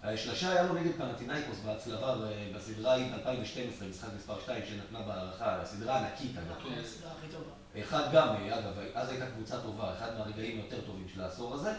השלושה 0.02 0.52
היה 0.52 0.62
לו 0.62 0.74
נגד 0.74 0.92
פנטינאיקוס 0.96 1.58
בהצלבה 1.64 2.14
בסדרה 2.56 2.96
עם 2.96 3.14
2012, 3.14 3.88
משחק 3.88 4.08
מספר 4.16 4.40
2 4.40 4.62
שנתנה 4.68 5.02
בהערכה, 5.02 5.60
הסדרה 5.62 5.96
הענקית, 5.96 6.36
אגב. 6.38 6.62
כן, 6.62 6.80
הסדרה 6.80 7.12
הכי 7.18 7.26
טובה. 7.32 7.84
אחד 7.84 8.12
גם, 8.12 8.28
אגב, 8.28 8.72
אז 8.94 9.08
הייתה 9.08 9.26
קבוצה 9.26 9.60
טובה, 9.60 9.94
אחד 9.98 10.18
מהרגעים 10.18 10.56
היותר 10.56 10.80
טובים 10.86 11.06
של 11.14 11.20
העשור 11.20 11.54
הזה, 11.54 11.72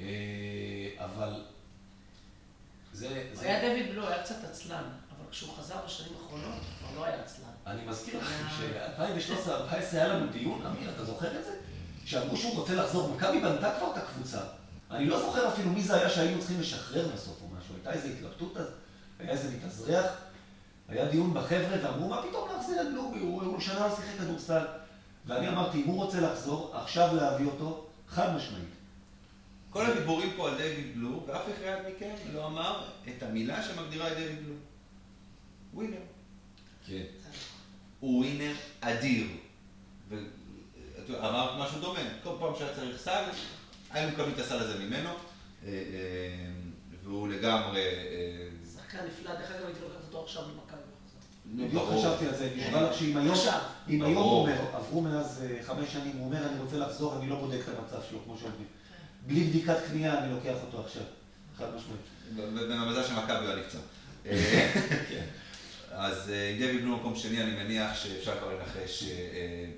אה, 0.00 0.04
אבל 0.98 1.44
זה... 2.92 3.30
היה 3.40 3.60
דויד 3.60 3.90
בלו, 3.90 4.08
היה 4.08 4.22
קצת 4.22 4.44
עצלן. 4.44 4.84
אבל 5.16 5.30
כשהוא 5.30 5.54
חזר 5.58 5.76
בשנים 5.86 6.12
האחרונות, 6.22 6.62
כבר 6.78 7.00
לא 7.00 7.04
היה 7.04 7.22
עצלן. 7.22 7.48
אני 7.66 7.80
מזכיר 7.86 8.20
לכם 8.20 8.44
ש-2013-2014 8.58 9.72
היה 9.92 10.08
לנו 10.08 10.32
דיון, 10.32 10.66
אמיר, 10.66 10.90
אתה 10.90 11.04
זוכר 11.04 11.38
את 11.38 11.44
זה? 11.44 11.56
שאמרו 12.04 12.36
שהוא 12.36 12.54
רוצה 12.54 12.74
לחזור, 12.74 13.14
מכבי 13.14 13.40
בנתה 13.40 13.74
כבר 13.78 13.92
את 13.92 13.96
הקבוצה. 13.96 14.40
אני 14.90 15.06
לא 15.06 15.20
זוכר 15.20 15.48
אפילו 15.48 15.70
מי 15.70 15.82
זה 15.82 15.96
היה 15.96 16.10
שהיינו 16.10 16.38
צריכים 16.38 16.60
לשחרר 16.60 17.08
בסוף 17.14 17.42
או 17.42 17.46
משהו. 17.58 17.74
הייתה 17.74 17.92
איזו 17.92 18.08
התלבטות 18.08 18.56
אז, 18.56 18.66
היה 19.18 19.30
איזה 19.30 19.56
מתאזרח. 19.56 20.06
היה 20.88 21.08
דיון 21.08 21.34
בחבר'ה 21.34 21.76
ואמרו, 21.82 22.08
מה 22.08 22.22
פתאום 22.28 22.48
להחזיר 22.52 22.82
את 22.82 22.86
לובי, 22.86 23.18
הוא 23.18 23.60
שנה 23.60 23.88
לא 23.88 23.96
שיחק 23.96 24.18
כדורסל. 24.18 24.64
ואני 25.26 25.48
אמרתי, 25.48 25.82
אם 25.82 25.86
הוא 25.86 26.04
רוצה 26.04 26.20
לחזור, 26.20 26.76
עכשיו 26.76 27.16
להביא 27.16 27.46
אותו, 27.46 27.86
חד 28.08 28.36
משמעית. 28.36 28.64
כל 29.70 29.86
הדיבורים 29.86 30.32
פה 30.36 30.48
על 30.48 30.56
דיוויד 30.56 30.94
בלו, 30.94 31.24
ואף 31.26 31.42
אחד 31.42 31.76
מכם 31.88 32.14
לא 32.34 32.46
אמר 32.46 32.84
את 33.08 33.22
המילה 33.22 33.62
שמגדירה 33.62 34.12
את 34.12 34.16
דיוויד 34.16 34.44
בלו. 34.44 34.54
ווינר. 35.74 35.96
כן. 36.86 37.02
הוא 38.00 38.18
ווינר 38.18 38.54
אדיר. 38.80 39.26
ואמרת 41.08 41.50
משהו 41.58 41.80
דומה, 41.80 42.00
כל 42.22 42.36
פעם 42.40 42.52
שהיה 42.58 42.74
צריך 42.74 43.02
סל, 43.02 43.24
היינו 43.96 44.12
מקבלים 44.12 44.34
את 44.34 44.38
הסל 44.38 44.58
הזה 44.58 44.84
ממנו, 44.84 45.08
אה, 45.08 45.68
אה, 45.68 45.72
והוא 47.04 47.28
לגמרי... 47.28 47.80
אה, 47.80 48.48
שחקן 48.74 48.98
נפלא, 49.06 49.34
דרך 49.34 49.50
אגב 49.50 49.66
הייתי 49.66 49.80
לוקח 49.80 50.06
אותו 50.06 50.22
עכשיו 50.24 50.42
למכבי. 50.42 50.80
בדיוק 51.46 51.84
חשבתי 51.92 52.26
על 52.26 52.34
זה, 52.34 52.52
נשמע 52.56 52.82
לך 52.82 52.98
שאם 52.98 53.16
היום, 53.16 53.36
אם 53.88 54.02
היום 54.02 54.16
הוא 54.16 54.40
אומר, 54.40 54.76
עברו 54.76 55.02
מאז 55.02 55.44
חמש 55.62 55.92
שנים, 55.92 56.16
הוא 56.16 56.26
אומר 56.26 56.48
אני 56.48 56.60
רוצה 56.60 56.76
לחזור, 56.76 57.18
אני 57.18 57.28
לא 57.28 57.36
בודק 57.36 57.60
את 57.60 57.78
המצב 57.78 57.98
שלו, 58.10 58.18
כמו 58.24 58.36
שאומרים. 58.38 58.64
בלי 59.26 59.44
בדיקת 59.44 59.76
קנייה 59.88 60.18
אני 60.18 60.32
לוקח 60.34 60.56
אותו 60.66 60.84
עכשיו, 60.84 61.02
חד 61.58 61.66
משמעית. 61.74 62.50
במזל 62.70 63.04
שמכבי 63.04 63.46
לא 63.46 63.56
נפצע. 63.56 63.78
כן. 65.10 65.24
אז 65.90 66.32
דבי 66.58 66.78
בלו 66.78 66.96
במקום 66.96 67.16
שני, 67.16 67.42
אני 67.42 67.64
מניח 67.64 67.94
שאפשר 67.94 68.38
כבר 68.38 68.54
לנחש 68.54 69.04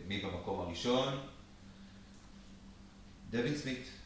מי 0.08 0.20
במקום 0.20 0.60
הראשון. 0.60 1.18
דווין 3.30 3.56
סמית. 3.56 3.97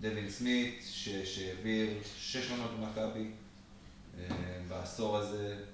דווין 0.00 0.30
סמית, 0.30 0.84
שהעביר 1.24 1.90
שש 2.18 2.50
עונות 2.50 2.70
במכבי 2.70 3.30
אה, 4.18 4.26
בעשור 4.68 5.16
הזה. 5.16 5.64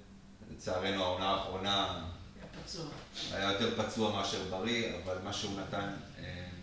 לצערנו 0.51 1.03
העונה 1.03 1.29
האחרונה... 1.29 2.05
היה 3.31 3.51
יותר 3.51 3.83
פצוע 3.83 4.11
מאשר 4.11 4.49
בריא, 4.49 4.91
אבל 5.03 5.17
מה 5.23 5.33
שהוא 5.33 5.59
נתן, 5.59 5.93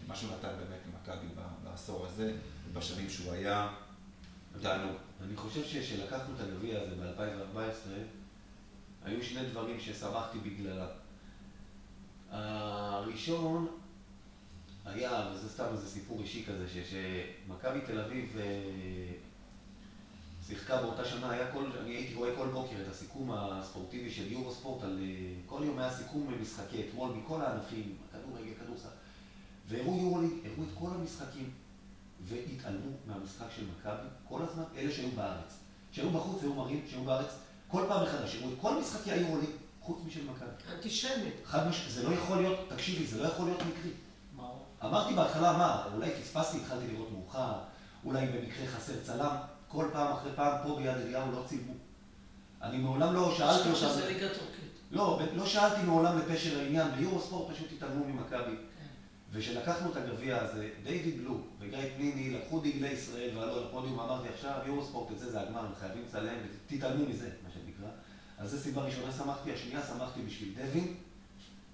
מה 0.06 0.16
שהוא 0.16 0.30
נתן 0.30 0.48
באמת 0.48 0.80
למכבי 0.88 1.26
בעשור 1.64 2.06
הזה, 2.06 2.32
בשנים 2.72 3.10
שהוא 3.10 3.32
היה, 3.32 3.68
תענוג. 4.62 4.96
אני 5.24 5.36
חושב 5.36 5.64
שכשלקחנו 5.64 6.34
את 6.34 6.40
הגביע 6.40 6.80
הזה 6.80 6.94
ב-2014, 6.94 7.88
היו 9.04 9.24
שני 9.24 9.44
דברים 9.44 9.80
ששמחתי 9.80 10.38
בגללם. 10.38 10.86
הראשון 12.30 13.82
היה, 14.85 15.30
וזה 15.35 15.49
סתם 15.49 15.64
איזה 15.72 15.89
סיפור 15.89 16.20
אישי 16.20 16.45
כזה, 16.45 16.66
שמכבי 16.68 17.80
תל 17.87 18.01
אביב 18.01 18.37
אה, 18.41 18.43
שיחקה 20.47 20.83
באותה 20.83 21.05
שנה, 21.05 21.30
היה 21.30 21.53
כל, 21.53 21.64
אני 21.80 21.91
הייתי 21.91 22.14
רואה 22.14 22.37
כל 22.37 22.47
בוקר 22.47 22.76
את 22.83 22.89
הסיכום 22.89 23.30
הספורטיבי 23.33 24.11
של 24.11 24.33
יורו 24.33 24.53
ספורט, 24.53 24.85
על 24.85 24.99
אה, 25.03 25.35
כל 25.47 25.62
יום 25.64 25.78
היה 25.78 25.93
סיכום 25.93 26.35
משחקי 26.41 26.89
אתמול 26.89 27.11
מכל 27.11 27.43
הענפים, 27.43 27.97
כדורגל, 28.12 28.53
כדורסל, 28.64 28.89
והראו 29.68 29.99
יורו 30.01 30.16
הראו 30.16 30.62
את 30.62 30.78
כל 30.78 30.89
המשחקים, 30.95 31.51
והתעלמו 32.24 32.91
מהמשחק 33.07 33.47
של 33.57 33.64
מכבי 33.78 34.09
כל 34.28 34.43
הזמן, 34.43 34.62
אלה 34.76 34.93
שהיו 34.93 35.11
בארץ. 35.11 35.59
שהיו 35.93 36.11
בחוץ 36.11 36.43
היו 36.43 36.55
מראים, 36.55 36.85
שהיו 36.91 37.05
בארץ, 37.05 37.30
כל 37.68 37.85
פעם 37.89 38.03
מחדש, 38.03 38.35
הראו 38.35 38.53
את 38.53 38.59
כל 38.61 38.80
משחקי 38.80 39.12
היו 39.12 39.28
עולים, 39.28 39.51
חוץ 39.80 39.99
משל 40.07 40.30
מכבי. 40.30 40.74
אנטישמית. 40.74 41.35
חד 41.45 41.68
משמעית, 41.68 41.93
זה 41.93 42.09
לא 42.09 42.14
יכול 42.14 42.37
להיות, 42.37 42.59
תקשיבי, 42.68 43.07
זה 43.07 43.22
לא 43.22 43.28
יכול 43.28 43.45
להיות 43.45 43.61
מקרי. 43.61 43.91
אמרתי 44.85 45.14
בהתחלה, 45.14 45.53
מה, 45.53 45.85
אולי 45.95 46.11
פספסתי, 46.11 46.57
התחלתי 46.57 46.87
לראות 46.93 47.09
מאוחר, 47.12 47.53
אולי 48.05 48.26
במקרה 48.26 48.66
חסר 48.66 48.93
צלם, 49.03 49.37
כל 49.68 49.87
פעם 49.93 50.12
אחרי 50.12 50.33
פעם 50.37 50.59
פה 50.62 50.76
ביד 50.76 50.97
אליהו 50.97 51.33
לא 51.33 51.43
צילמו. 51.47 51.72
אני 52.62 52.78
מעולם 52.78 53.14
לא 53.14 53.35
שאלתי 53.39 53.68
אותם... 53.68 53.74
שזה 53.74 54.07
ליגה 54.09 54.28
טורקית. 54.28 54.72
לא, 54.91 55.20
לא 55.35 55.47
שאלתי 55.47 55.83
מעולם 55.83 56.18
לפשר 56.18 56.59
העניין, 56.59 56.89
ביורו 56.99 57.20
ספורט 57.20 57.55
פשוט 57.55 57.68
התעלמו 57.76 58.05
ממכבי. 58.05 58.57
וכשלקחנו 59.33 59.91
את 59.91 59.97
הגביע 59.97 60.41
הזה, 60.41 60.68
דיוויד 60.83 61.18
בלו 61.18 61.41
וגיא 61.61 61.78
פניני 61.97 62.30
לקחו 62.30 62.61
דגלי 62.61 62.89
ישראל 62.89 63.39
ועלו 63.39 63.64
לפודיום, 63.64 64.01
אמרתי 64.01 64.28
עכשיו, 64.28 64.59
יורו 64.66 64.85
ספורט, 64.85 65.12
את 65.12 65.18
זה 65.18 65.30
זה 65.30 65.41
הגמר, 65.41 65.61
הם 65.61 65.72
חייבים 65.80 66.03
לצלם, 66.09 66.35
תתעלמו 66.66 67.07
מזה, 67.09 67.30
מה 67.45 67.51
שנקרא. 67.55 67.89
אז 68.39 68.51
זו 68.51 68.59
סיבה 68.59 68.83
ראשונה 68.83 69.12
שמחתי, 69.12 69.53
השנייה 69.53 69.80
שמחתי 69.87 70.22
בשביל 70.22 70.55
דווין, 70.55 70.95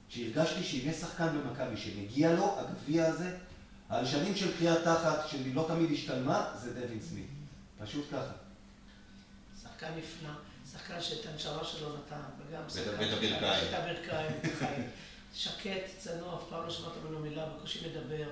שהרגשתי 0.09 0.65
שאם 0.65 0.91
יש 0.91 0.97
שחקן 0.97 1.29
במכבי 1.39 1.77
שמגיע 1.77 2.33
לו, 2.33 2.59
הגביע 2.59 3.07
הזה, 3.07 3.37
על 3.89 4.07
שנים 4.07 4.37
של 4.37 4.59
קריאה 4.59 4.85
תחת, 4.85 5.29
שלי 5.29 5.53
לא 5.53 5.65
תמיד 5.69 5.91
השתלמה, 5.91 6.51
זה 6.55 6.75
דווין 6.75 7.01
סמית. 7.01 7.27
פשוט 7.85 8.07
ככה. 8.11 8.33
שחקן 9.63 9.89
נפלא, 9.97 10.31
שחקן 10.73 11.01
שאת 11.01 11.27
הנשמה 11.27 11.65
שלו 11.65 11.89
נתן, 11.97 12.21
וגם 12.39 12.63
שחקן... 12.69 12.97
בית 12.97 13.13
הברכיים. 13.13 13.41
בית 13.61 13.75
הברכיים, 13.75 14.91
שקט, 15.35 15.99
צנוע, 15.99 16.35
אף 16.35 16.43
פעם 16.51 16.65
לא 16.65 16.71
שמעת 16.71 16.93
ממנו 17.05 17.19
מילה, 17.19 17.47
בקושי 17.47 17.89
מדבר. 17.89 18.31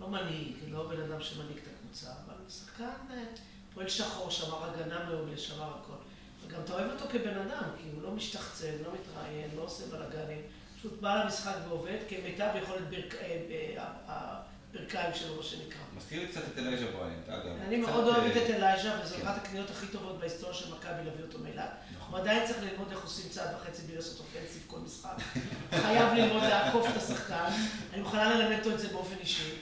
לא 0.00 0.08
מנהיג, 0.08 0.56
לא 0.68 0.88
בן 0.88 1.00
אדם 1.00 1.22
שמנהיג 1.22 1.56
את 1.56 1.68
הקבוצה, 1.74 2.06
אבל 2.06 2.34
שחקן 2.48 2.84
אה, 3.10 3.24
פועל 3.74 3.88
שחור, 3.88 4.30
שמר 4.30 4.64
הגנה 4.64 5.04
מעולה, 5.04 5.38
שמר 5.38 5.72
הכל. 5.82 5.96
וגם 6.46 6.60
אתה 6.64 6.72
אוהב 6.72 6.90
אותו 6.90 7.04
כבן 7.12 7.38
אדם, 7.38 7.64
כי 7.82 7.88
הוא 7.94 8.02
לא 8.02 8.10
משתחצן, 8.10 8.72
לא 8.84 8.90
מתראיין, 8.94 9.50
לא 9.56 9.62
עושה 9.62 9.84
בלאגנים, 9.86 10.42
פשוט 10.84 11.00
בא 11.00 11.22
למשחק 11.24 11.54
ועובד 11.68 11.98
כמיטב 12.08 12.48
יכולת 12.62 12.90
ברק... 12.90 13.14
אה, 13.14 13.84
הברכיים 14.06 15.14
שלו, 15.14 15.36
מה 15.36 15.42
שנקרא. 15.42 15.80
מזכיר 15.96 16.20
לי 16.20 16.28
קצת 16.28 16.40
את 16.52 16.58
אלייז'ה 16.58 16.86
בריינט, 16.86 17.28
אגב. 17.28 17.56
אני 17.66 17.76
מאוד 17.76 18.04
אוהבת 18.04 18.36
אה, 18.36 18.44
את 18.44 18.50
אלייז'ה, 18.50 19.00
וזו 19.02 19.16
כן. 19.16 19.26
אחת 19.26 19.36
הקניות 19.36 19.70
הכי 19.70 19.86
טובות 19.86 20.20
בהיסטוריה 20.20 20.54
של 20.54 20.74
מכבי 20.74 21.04
להביא 21.04 21.24
אותו 21.24 21.38
מאילת. 21.38 21.70
נכון. 21.96 22.14
הוא 22.14 22.20
עדיין 22.20 22.46
צריך 22.46 22.58
ללמוד 22.62 22.90
איך 22.90 23.02
עושים 23.02 23.30
צעד 23.30 23.54
וחצי 23.54 23.82
בלי 23.82 23.96
לעשות 23.96 24.18
אופנסיב 24.20 24.62
כל 24.66 24.78
משחק. 24.78 25.16
חייב 25.82 26.14
ללמוד 26.14 26.42
לעקוף 26.42 26.90
את 26.90 26.96
השחקן. 26.96 27.50
אני 27.92 28.02
מוכנה 28.02 28.34
ללמד 28.34 28.58
אותו 28.58 28.70
את 28.70 28.78
זה 28.78 28.88
באופן 28.88 29.16
אישי. 29.20 29.54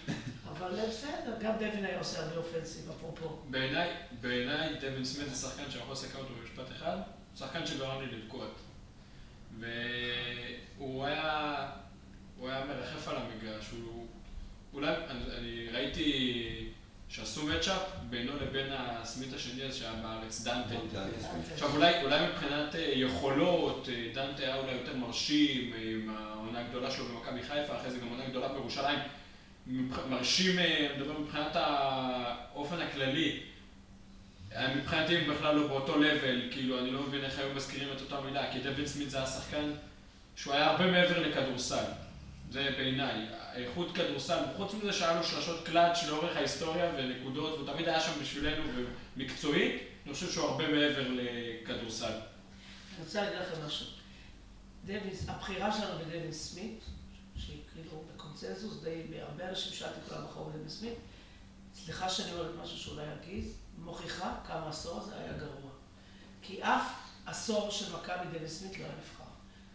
אבל 0.48 0.78
אה, 0.78 0.86
בסדר, 0.86 1.36
גם 1.40 1.52
דווין 1.54 1.84
היה 1.84 1.98
עושה 1.98 2.22
הרבה 2.22 2.36
אופנסיב, 2.36 2.90
אפרופו. 2.90 3.38
בעיניי, 3.50 3.90
בעיניי 4.20 4.74
דווין 4.80 5.04
סמית 5.04 5.28
זה 5.28 5.48
שחקן 5.48 5.70
שאני 5.70 5.82
יכול 5.82 5.92
לסכם 5.92 6.18
אותו 6.18 6.34
במשפט 6.40 6.76
אחד, 6.76 6.96
שחקן 7.38 7.66
שגרם 7.66 8.00
לי 8.00 8.06
לבכות. 8.06 8.71
והוא 9.58 11.04
היה, 11.04 11.56
הוא 12.38 12.48
היה 12.48 12.64
מרחף 12.64 13.08
על 13.08 13.16
המגרש, 13.16 13.70
הוא, 13.70 14.06
אולי, 14.72 14.94
אני, 15.10 15.20
אני 15.38 15.68
ראיתי 15.72 16.72
שעשו 17.08 17.46
מצ'אפ 17.46 17.82
בינו 18.10 18.32
לבין 18.36 18.66
הסמית 18.70 19.32
השני 19.32 19.62
הזה 19.62 19.78
שהיה 19.78 19.92
בארץ, 19.92 20.44
דנטה. 20.44 20.74
עכשיו 21.52 21.76
אולי, 21.76 22.02
אולי 22.02 22.26
מבחינת 22.26 22.74
אה, 22.74 22.92
יכולות, 22.94 23.88
אה, 23.92 24.10
דנטה 24.14 24.42
היה 24.42 24.56
אולי 24.56 24.72
יותר 24.72 24.96
מרשים, 24.96 25.72
אה, 25.72 25.78
עם 25.82 26.16
העונה 26.16 26.60
הגדולה 26.60 26.90
שלו 26.90 27.04
במכבי 27.04 27.42
חיפה, 27.42 27.76
אחרי 27.76 27.90
זה 27.90 27.98
גם 27.98 28.08
עונה 28.08 28.28
גדולה 28.28 28.48
בירושלים. 28.48 28.98
מרשים, 30.08 30.56
מדבר 30.96 31.18
מבחינת 31.18 31.52
האופן 31.54 32.80
הכללי. 32.80 33.40
מבחינתי 34.76 35.16
הם 35.16 35.34
בכלל 35.34 35.54
לא 35.56 35.66
באותו 35.66 35.98
לבל, 35.98 36.48
כאילו 36.50 36.78
אני 36.78 36.90
לא 36.90 37.02
מבין 37.02 37.24
איך 37.24 37.38
היו 37.38 37.54
מזכירים 37.54 37.88
את 37.96 38.00
אותה 38.00 38.20
מילה, 38.20 38.52
כי 38.52 38.58
דווין 38.58 38.86
סמית 38.86 39.10
זה 39.10 39.16
היה 39.16 39.26
שחקן 39.26 39.72
שהוא 40.36 40.54
היה 40.54 40.70
הרבה 40.70 40.90
מעבר 40.90 41.28
לכדורסל. 41.28 41.84
זה 42.50 42.70
בעיניי. 42.76 43.26
איכות 43.54 43.96
כדורסל, 43.96 44.38
חוץ 44.56 44.74
מזה 44.74 44.92
שהיה 44.92 45.16
לו 45.16 45.24
שלשות 45.24 45.66
קלאץ' 45.66 46.04
לאורך 46.08 46.36
ההיסטוריה 46.36 46.92
ונקודות, 46.96 47.58
והוא 47.58 47.72
תמיד 47.72 47.88
היה 47.88 48.00
שם 48.00 48.12
בשבילנו 48.22 48.62
ומקצועית, 49.16 49.82
אני 50.06 50.14
חושב 50.14 50.32
שהוא 50.32 50.44
הרבה 50.44 50.68
מעבר 50.68 51.08
לכדורסל. 51.08 52.06
אני 52.06 53.04
רוצה 53.04 53.22
להגיד 53.22 53.38
לכם 53.38 53.66
משהו. 53.66 53.86
דוויס, 54.86 55.28
הבחירה 55.28 55.72
שלנו 55.72 55.98
בדווין 55.98 56.32
סמית, 56.32 56.80
שהיא 57.36 57.58
כאילו 57.72 58.04
בקונצנזוס, 58.14 58.82
די 58.82 59.02
בהרבה 59.10 59.48
אנשים 59.48 59.72
שאלתי 59.72 60.00
כולם 60.08 60.24
בחור 60.24 60.48
בדווין 60.48 60.68
סמית, 60.68 60.94
סליחה 61.74 62.08
שאני 62.10 62.32
אומרת 62.32 62.50
משהו 62.62 62.78
שאולי 62.78 63.02
ירגיז, 63.06 63.54
מוכיחה 63.84 64.34
כמה 64.46 64.66
העשור 64.66 64.98
הזה 64.98 65.16
היה 65.16 65.32
גרוע. 65.32 65.70
כי 66.42 66.62
אף 66.62 67.02
עשור 67.26 67.70
של 67.70 67.96
מכבי 67.96 68.26
דווין 68.32 68.48
סמית 68.48 68.78
לא 68.78 68.84
היה 68.84 68.94
נבחר. 68.94 69.24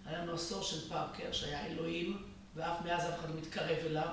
היה 0.06 0.22
לנו 0.22 0.34
עשור 0.34 0.64
של 0.64 0.90
פארקר, 0.90 1.32
שהיה 1.32 1.66
אלוהים, 1.66 2.26
ואף 2.56 2.82
מאז 2.86 3.10
אף 3.10 3.20
אחד 3.20 3.30
לא 3.30 3.36
מתקרב 3.36 3.78
אליו. 3.86 4.10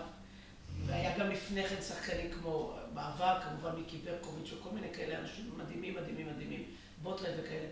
והיה 0.86 1.18
גם 1.18 1.30
לפני 1.30 1.68
כן 1.68 1.82
שחקנים 1.82 2.32
כמו 2.32 2.74
בעבר, 2.94 3.38
כמובן 3.42 3.76
מיקי 3.76 3.98
ברקוביץ' 3.98 4.52
וכל 4.52 4.70
מיני 4.70 4.94
כאלה 4.94 5.18
אנשים 5.18 5.58
מדהימים, 5.58 5.94
מדהימים, 5.94 6.28
מדהימים, 6.28 6.64
בוטרד 7.02 7.34
וכאלה. 7.42 7.66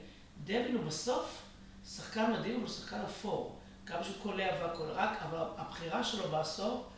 דווין 0.45 0.77
הוא 0.77 0.85
בסוף 0.85 1.43
שחקן 1.87 2.33
מדהים, 2.33 2.61
הוא 2.61 2.69
שחקן 2.69 3.01
אפור. 3.01 3.59
כמה 3.87 4.05
שהוא 4.05 4.17
קולע 4.23 4.47
והכל, 4.61 4.91
רק, 4.91 5.23
אבל 5.23 5.39
הבחירה 5.57 6.05
שלו 6.05 6.29
בעשור, 6.29 6.89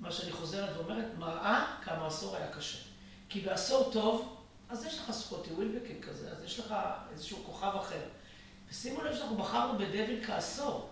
מה 0.00 0.12
שאני 0.12 0.32
חוזרת 0.32 0.76
ואומרת, 0.76 1.06
מראה 1.18 1.76
כמה 1.84 2.04
העשור 2.04 2.36
היה 2.36 2.52
קשה. 2.52 2.78
כי 3.28 3.40
בעשור 3.40 3.90
טוב, 3.92 4.37
אז 4.68 4.84
יש 4.84 4.98
לך 4.98 5.10
סקוטי 5.10 5.52
ווילבקין 5.52 6.02
כזה, 6.02 6.32
אז 6.32 6.44
יש 6.44 6.60
לך 6.60 6.74
איזשהו 7.12 7.38
כוכב 7.46 7.72
אחר. 7.80 8.00
ושימו 8.70 9.02
לב 9.02 9.14
שאנחנו 9.14 9.36
בחרנו 9.36 9.78
בדווין 9.78 10.24
כעשור, 10.24 10.88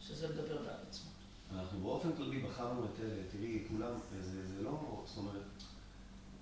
שזה 0.00 0.28
מדבר 0.28 0.58
בעד 0.58 0.76
עצמו. 0.90 1.10
אנחנו 1.56 1.80
באופן 1.80 2.12
כללי 2.16 2.38
בחרנו 2.38 2.84
את 2.84 3.00
אלה, 3.00 3.22
תראי, 3.32 3.64
כולם, 3.68 3.92
זה, 4.20 4.46
זה 4.46 4.62
לא, 4.62 5.02
זאת 5.06 5.16
אומרת, 5.16 5.42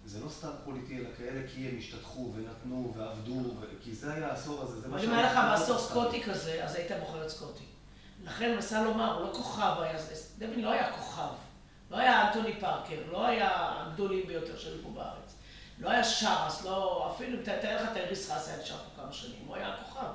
זה 0.04 0.20
לא 0.24 0.28
סתם 0.28 0.50
פוליטי, 0.64 0.98
אלא 0.98 1.08
כאלה 1.18 1.48
כי 1.54 1.68
הם 1.68 1.78
השתתחו 1.78 2.32
ונתנו 2.34 2.92
ועבדו. 2.96 3.40
כי 3.82 3.94
זה 3.94 4.12
היה 4.12 4.30
העשור 4.30 4.62
הזה, 4.62 4.80
זה 4.80 4.88
מה 4.88 4.96
אבל 4.96 5.04
אם 5.04 5.12
היה 5.12 5.32
לך 5.32 5.36
בעשור 5.36 5.78
סקוטי 5.78 6.22
כזה, 6.22 6.64
אז 6.64 6.74
היית 6.74 6.90
בוחר 7.00 7.24
את 7.24 7.30
סקוטי. 7.30 7.64
לכן 8.24 8.54
מנסה 8.54 8.84
לומר, 8.84 9.14
הוא 9.14 9.28
לא 9.28 9.32
כוכב, 9.34 9.74
היה, 9.80 9.98
דווין 10.38 10.60
לא 10.60 10.70
היה 10.70 10.92
כוכב. 10.92 11.32
לא 11.90 11.96
היה 11.96 12.28
אנטוני 12.28 12.60
פארקר, 12.60 13.02
לא 13.10 13.26
היה 13.26 13.50
הגדולים 13.52 14.26
ביותר 14.26 14.58
שהיו 14.58 14.82
פה 14.82 14.90
בארץ. 14.90 15.34
לא 15.80 15.90
היה 15.90 16.04
שרס, 16.04 16.64
לא, 16.64 17.10
אפילו 17.14 17.38
אם 17.38 17.42
תאר 17.44 17.82
לך 17.82 17.92
את 17.92 17.96
האריס 17.96 18.30
חס 18.30 18.48
היה 18.48 18.62
נשאר 18.62 18.76
פה 18.76 19.02
כמה 19.02 19.12
שנים, 19.12 19.44
הוא 19.46 19.56
היה 19.56 19.76
כוכב. 19.84 20.12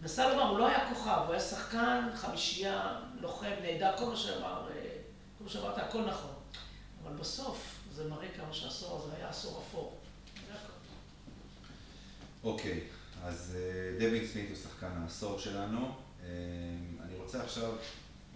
מנסה 0.00 0.28
לומר, 0.28 0.48
הוא 0.48 0.58
לא 0.58 0.66
היה 0.66 0.94
כוכב, 0.94 1.22
הוא 1.26 1.32
היה 1.32 1.40
שחקן, 1.40 2.08
חמישייה, 2.14 3.00
לוחם, 3.20 3.52
נהדר, 3.62 3.96
כל 3.98 4.04
מה 4.04 4.16
שאמר, 4.16 4.68
אה, 4.70 4.96
כל 5.38 5.44
מה 5.44 5.50
שאמרת, 5.50 5.78
הכל 5.78 6.04
נכון. 6.04 6.30
אבל 7.02 7.16
בסוף, 7.16 7.78
זה 7.92 8.08
מראה 8.08 8.28
כמה 8.36 8.52
שהעשור 8.52 9.02
הזה 9.02 9.16
היה 9.16 9.28
עשור 9.28 9.62
אפור. 9.68 9.98
אוקיי, 12.44 12.80
אז 13.24 13.56
אה, 13.56 13.98
דווין 13.98 14.26
סמית 14.26 14.48
הוא 14.48 14.56
שחקן 14.56 14.90
העשור 15.02 15.38
שלנו. 15.38 15.94
אה, 16.22 16.28
אני 17.04 17.16
רוצה 17.16 17.42
עכשיו 17.42 17.72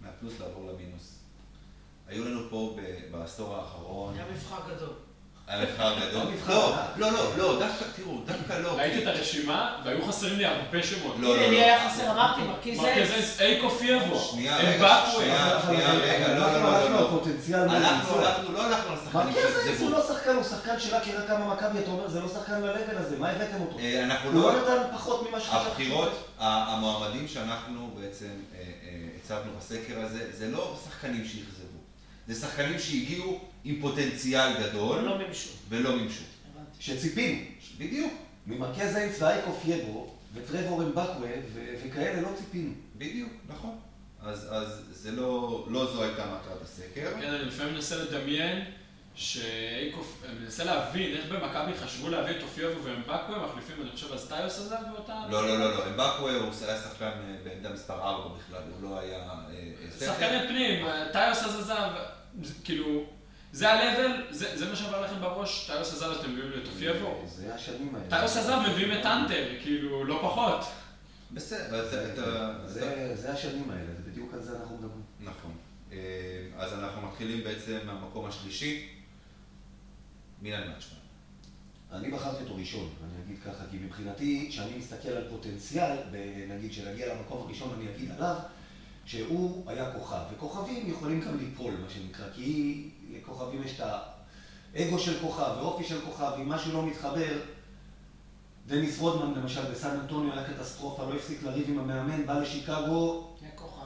מהפלוס 0.01 0.39
לעבור 0.39 0.71
למינוס. 0.71 1.19
היו 2.07 2.25
לנו 2.25 2.49
פה 2.49 2.77
בעשור 3.11 3.55
האחרון, 3.55 4.13
היה 4.13 4.25
מבחר 4.31 4.75
גדול. 4.75 4.93
היה 5.47 5.65
מבחר 5.65 5.95
גדול. 5.99 6.23
לא. 6.47 6.75
לא, 6.97 7.11
לא, 7.11 7.37
לא, 7.37 7.59
דווקא, 7.59 7.85
תראו, 7.95 8.21
דווקא 8.25 8.53
לא. 8.53 8.69
ראיתי 8.69 9.03
את 9.03 9.07
הרשימה 9.07 9.81
והיו 9.85 10.05
חסרים 10.07 10.37
לי 10.37 10.45
הרבה 10.45 10.83
שמות. 10.83 11.15
לא, 11.19 11.35
הנה, 11.35 11.47
לי 11.47 11.63
היה 11.63 11.89
חסר, 11.89 12.11
אמרתי, 12.11 12.41
מרקיז 12.41 12.79
מרקזס, 12.79 13.41
אייקו 13.41 13.69
פיאבו, 13.69 14.19
שנייה, 14.19 14.57
רגע. 14.57 14.97
שנייה. 15.11 15.59
שנייה, 15.65 15.93
רגע, 15.93 16.27
לא, 16.27 16.53
לא, 16.53 16.63
לא, 16.63 16.67
הלכנו 16.67 16.93
לא. 16.93 16.99
על 16.99 17.07
פוטנציאל 17.09 17.59
הלכנו, 17.59 18.53
לא 18.53 18.65
הלכנו 18.65 18.91
על 18.91 18.97
שחקנים 19.05 19.33
מרקז 19.33 19.81
הוא. 19.81 19.91
לא 19.91 20.07
שחקן, 20.07 20.35
הוא 20.35 20.43
שחקן 20.43 20.79
שרק 20.79 21.07
יראה 21.07 21.27
כמה 21.27 21.53
מכבי, 21.53 21.79
אתה 21.79 21.91
אומר, 21.91 22.07
זה 22.07 22.19
לא 22.19 22.27
שחקן 22.27 22.61
ל-level 22.61 22.97
הזה, 22.97 23.17
מה 23.19 23.29
הבאתם 23.29 23.61
אותו? 23.61 23.79
אה, 23.79 24.03
אנחנו 24.03 24.29
הוא 24.29 24.41
לא... 24.41 24.53
לא 24.53 24.61
נתן 24.61 24.95
פחות 24.95 25.29
ממה 25.29 25.39
שחשבתי. 25.39 25.67
הבחירות, 25.67 26.27
המועמדים 26.39 27.27
שאנחנו 27.27 27.89
בעצם 28.01 28.25
אה, 28.25 28.59
אה, 28.59 29.07
הצבנו 29.23 29.51
בסקר 29.59 30.01
הזה, 30.01 30.25
זה 30.37 30.47
לא 30.51 30.77
שחקנים 30.85 31.25
שאכזבו. 31.25 31.77
זה 32.27 32.47
שחקנים 32.47 32.79
שהגיעו 32.79 33.39
עם 33.67 33.81
פוטנציאל 33.81 34.63
גדול 34.63 34.99
לא 35.01 35.17
מימשו. 35.17 35.49
ולא 35.69 35.95
מימשו. 35.95 36.23
שציפינו. 36.79 37.39
בדיוק, 37.77 38.13
ממרכז 38.47 38.95
האינס 38.95 39.21
ואייקו 39.21 39.51
פייבו 39.53 40.13
וטרבור 40.33 40.83
אמבקווה 40.83 41.29
וכאלה 41.85 42.21
לא 42.21 42.29
ציפינו. 42.37 42.71
בדיוק, 42.97 43.29
נכון. 43.49 43.75
אז, 44.21 44.47
אז 44.51 44.81
זה 44.91 45.11
לא, 45.11 45.65
לא 45.69 45.85
זו 45.93 46.03
הייתה 46.03 46.25
מטרת 46.25 46.61
הסקר. 46.61 47.11
כן, 47.21 47.27
אני 47.33 47.45
לפעמים 47.45 47.73
מנסה 47.73 47.95
לדמיין 47.95 48.65
שאייקו, 49.15 50.01
אני 50.29 50.39
מנסה 50.39 50.63
להבין 50.63 51.17
איך 51.17 51.25
במכבי 51.31 51.73
חשבו 51.73 52.09
להביא 52.09 52.37
את 52.37 52.43
אופיובו 52.43 52.83
ואמבקווה, 52.83 53.47
מחליפים, 53.47 53.75
אני 53.81 53.91
חושב, 53.91 54.13
אז 54.13 54.27
טיוס 54.27 54.59
עזב 54.59 54.77
באותה... 54.93 55.23
לא, 55.29 55.47
לא, 55.47 55.59
לא, 55.59 55.73
לא, 55.77 55.85
אמבקווה 55.87 56.19
הוא 56.19 56.29
היה 56.29 56.77
שחקן 56.77 57.05
אה, 57.05 57.35
בעמדה 57.43 57.69
מספר 57.69 57.93
4 58.01 58.29
בכלל, 58.37 58.61
הוא 58.71 58.89
לא 58.89 58.99
היה 58.99 59.17
אה, 59.17 59.43
אה. 60.01 60.05
שחקני 60.07 60.47
פנים, 60.47 60.85
טיוס 61.11 61.43
אז 61.43 61.59
עזב, 61.59 61.89
זה- 62.43 62.53
כאילו, 62.63 63.16
זה 63.51 63.69
ה-level, 63.73 64.33
זה 64.33 64.57
זה 64.57 64.69
מה 64.69 64.75
שעבר 64.75 65.01
לכם 65.01 65.21
בראש, 65.21 65.71
טיוס 65.71 65.93
עזב 65.93 66.11
אתם 66.21 66.31
מביאים 66.31 66.49
לי 66.51 66.57
את 66.63 66.67
אופיובו. 66.67 67.23
זה 67.27 67.55
השנים 67.55 67.95
האלה. 67.95 68.19
טיוס 68.19 68.37
עזב 68.37 68.59
מביאים 68.71 68.99
את 68.99 69.05
אנטר, 69.05 69.45
כאילו, 69.61 70.05
לא 70.05 70.19
פחות. 70.23 70.59
בסדר, 71.31 71.87
אתה- 71.87 72.13
אתה... 72.13 72.53
זה 72.67 73.11
זה 73.15 73.33
השנים 73.33 73.69
האלה, 73.69 73.93
זה 73.97 74.11
בדיוק 74.11 74.33
על 74.33 74.41
זה 74.43 74.57
אנחנו 74.59 74.75
מדברים. 74.77 75.01
נכון. 75.23 75.51
אה, 75.91 75.97
אז 76.57 76.73
אנחנו 76.73 77.01
מתחילים 77.07 77.43
בעצם 77.43 77.77
מהמקום 77.85 78.25
השלישי. 78.25 78.87
מילן 80.41 80.59
מאצ'מן. 80.67 80.97
אני 81.91 82.11
בחרתי 82.11 82.43
אותו 82.43 82.55
ראשון, 82.55 82.89
אני 83.03 83.23
אגיד 83.25 83.43
ככה, 83.45 83.63
כי 83.71 83.77
מבחינתי, 83.77 84.47
כשאני 84.49 84.77
מסתכל 84.77 85.07
על 85.09 85.29
פוטנציאל, 85.29 85.95
נגיד 86.49 86.73
שנגיע 86.73 87.13
למקום 87.15 87.47
הראשון, 87.47 87.73
אני 87.79 87.89
אגיד 87.95 88.11
עליו, 88.11 88.35
שהוא 89.05 89.69
היה 89.71 89.91
כוכב, 89.93 90.21
וכוכבים 90.33 90.89
יכולים 90.89 91.21
גם 91.21 91.37
ליפול, 91.37 91.73
מה 91.73 91.89
שנקרא, 91.89 92.25
כי 92.35 92.89
לכוכבים 93.11 93.63
יש 93.63 93.79
את 93.79 93.85
האגו 94.75 94.99
של 94.99 95.19
כוכב 95.19 95.51
ואופי 95.59 95.83
של 95.83 96.01
כוכב, 96.01 96.31
אם 96.41 96.49
משהו 96.49 96.73
לא 96.73 96.85
מתחבר, 96.85 97.39
דניס 98.67 98.99
רודמן 98.99 99.33
למשל 99.33 99.71
בסן 99.71 99.99
אנטוניו 99.99 100.33
היה 100.33 100.43
קטסטרופה, 100.43 101.03
לא 101.09 101.15
הפסיק 101.15 101.43
לריב 101.43 101.69
עם 101.69 101.79
המאמן, 101.79 102.25
בא 102.25 102.39
לשיקגו. 102.39 103.27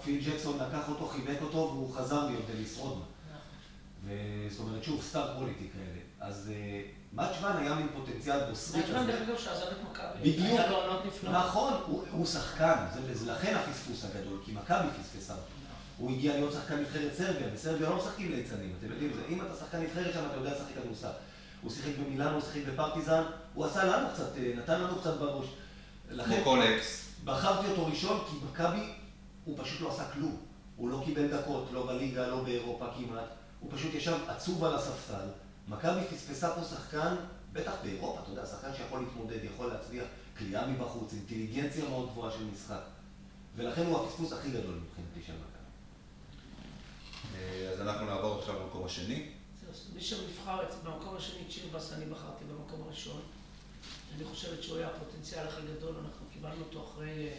פיל 0.04 0.22
ג'קסון 0.26 0.58
לקח 0.60 0.90
אותו, 0.90 1.08
חיבק 1.08 1.42
אותו, 1.42 1.58
והוא 1.58 1.96
חזר 1.96 2.26
להיות 2.26 2.44
דניס 2.56 2.78
רודמן. 2.78 3.06
וזאת 4.06 4.60
אומרת, 4.60 4.84
שוב, 4.84 5.02
star 5.02 5.40
quality 5.40 5.68
כאלה. 5.74 6.02
אז 6.20 6.52
אה, 6.54 6.82
מאצ'מן 7.14 7.58
היה 7.58 7.76
מין 7.76 7.88
פוטנציאל 7.94 8.50
בוסרי 8.50 8.84
כזה. 8.84 8.94
דרך 8.94 9.30
אגב, 9.30 9.38
שעזב 9.38 9.66
את 9.66 9.78
מכבי. 9.92 10.32
בדיוק. 10.32 10.60
היה 10.60 10.70
לו 10.70 10.76
עונות 10.76 11.06
נפלאות. 11.06 11.36
נכון, 11.36 11.74
הוא, 12.12 12.26
שחקן, 12.26 12.86
לכן 13.26 13.56
הפספוס 13.56 14.06
הגדול, 14.06 14.40
כי 14.46 14.52
מכבי 14.52 14.88
פספסה. 15.04 15.34
הוא 16.02 16.12
הגיע 16.12 16.34
להיות 16.34 16.54
שחקן 16.54 16.80
נבחרת 16.80 17.14
סרביה, 17.14 17.48
בסרביה 17.54 17.90
לא 17.90 17.98
משחקים 17.98 18.32
ליצנים, 18.32 18.74
אתם 18.80 18.92
יודעים, 18.92 19.12
זה, 19.14 19.22
אם 19.30 19.42
אתה 19.42 19.56
שחקן 19.56 19.82
נבחרת 19.82 20.14
שם 20.14 20.26
אתה 20.30 20.38
יודע 20.38 20.52
לשחק 20.52 20.76
כדורסל. 20.82 21.12
הוא 21.62 21.72
שיחק 21.72 21.92
במילאנו, 22.00 22.32
הוא 22.32 22.42
שיחק 22.42 22.62
בפרטיזן, 22.74 23.24
הוא 23.54 23.66
עשה 23.66 23.84
לנו 23.84 24.08
קצת, 24.14 24.38
אה, 24.38 24.54
נתן 24.58 24.82
לנו 24.82 25.00
קצת 25.00 25.18
בראש. 25.18 25.46
לכן 26.12 26.42
כל 26.44 26.62
אקס. 26.62 27.08
בחרתי 27.24 27.68
אותו 27.72 27.86
ראשון, 27.86 28.24
כי 28.30 28.36
מכבי, 28.52 28.90
הוא 29.46 29.58
פשוט 29.64 29.82
לא 29.82 29.92
עשה 29.92 30.06
כלום. 30.14 30.38
הוא 30.76 30.90
לא 30.90 31.02
קיבל 31.06 31.28
דקות, 31.28 31.70
לא 31.72 31.88
בליגה, 31.88 32.28
לא 32.28 32.44
באירופה 32.44 32.86
כמעט. 32.98 33.28
הוא 33.60 33.72
פשוט 33.74 33.94
ישב 33.94 34.18
עצוב 34.28 34.64
על 34.64 34.76
הספסל, 34.76 35.28
מכבי 35.68 36.02
פספסה 36.12 36.50
פה 36.50 36.62
שחקן, 36.64 37.16
בטח 37.54 37.74
באירופה, 37.84 38.20
אתה 38.24 38.32
יודע, 38.32 38.46
שחקן 38.46 38.70
שיכול 38.78 39.00
להתמודד, 39.00 39.44
יכול 39.44 39.68
להצליח, 39.68 40.06
קליעה 40.38 40.68
מבחוץ, 40.68 41.14
אינטליגנציה 41.14 41.90
מאוד 41.90 42.10
גבוהה 42.10 42.32
של 42.32 42.44
משחק. 42.54 42.82
ולכן 43.56 43.86
הוא 43.86 44.06
הפספוס 44.06 44.34
הכי 44.34 44.50
גדול 44.50 44.76
מבחינתי. 44.76 45.12
אה, 45.30 45.51
אז 47.74 47.82
אנחנו 47.82 48.06
נעבור 48.06 48.40
עכשיו 48.40 48.56
למקום 48.60 48.86
השני. 48.86 49.28
מי 49.96 50.02
שנבחר 50.02 50.60
במקום 50.84 51.18
השני, 51.18 51.44
צ'ירבס, 51.50 51.94
אני 51.94 52.06
בחרתי 52.06 52.46
במקום 52.46 52.82
הראשון. 52.88 53.22
אני 54.16 54.26
חושבת 54.26 54.64
שהוא 54.64 54.78
היה 54.78 54.88
הפוטנציאל 54.88 55.48
הכי 55.48 55.62
גדול, 55.78 55.96
אנחנו 56.04 56.26
קיבלנו 56.34 56.64
אותו 56.70 56.88
אחרי 56.90 57.28
אה, 57.28 57.34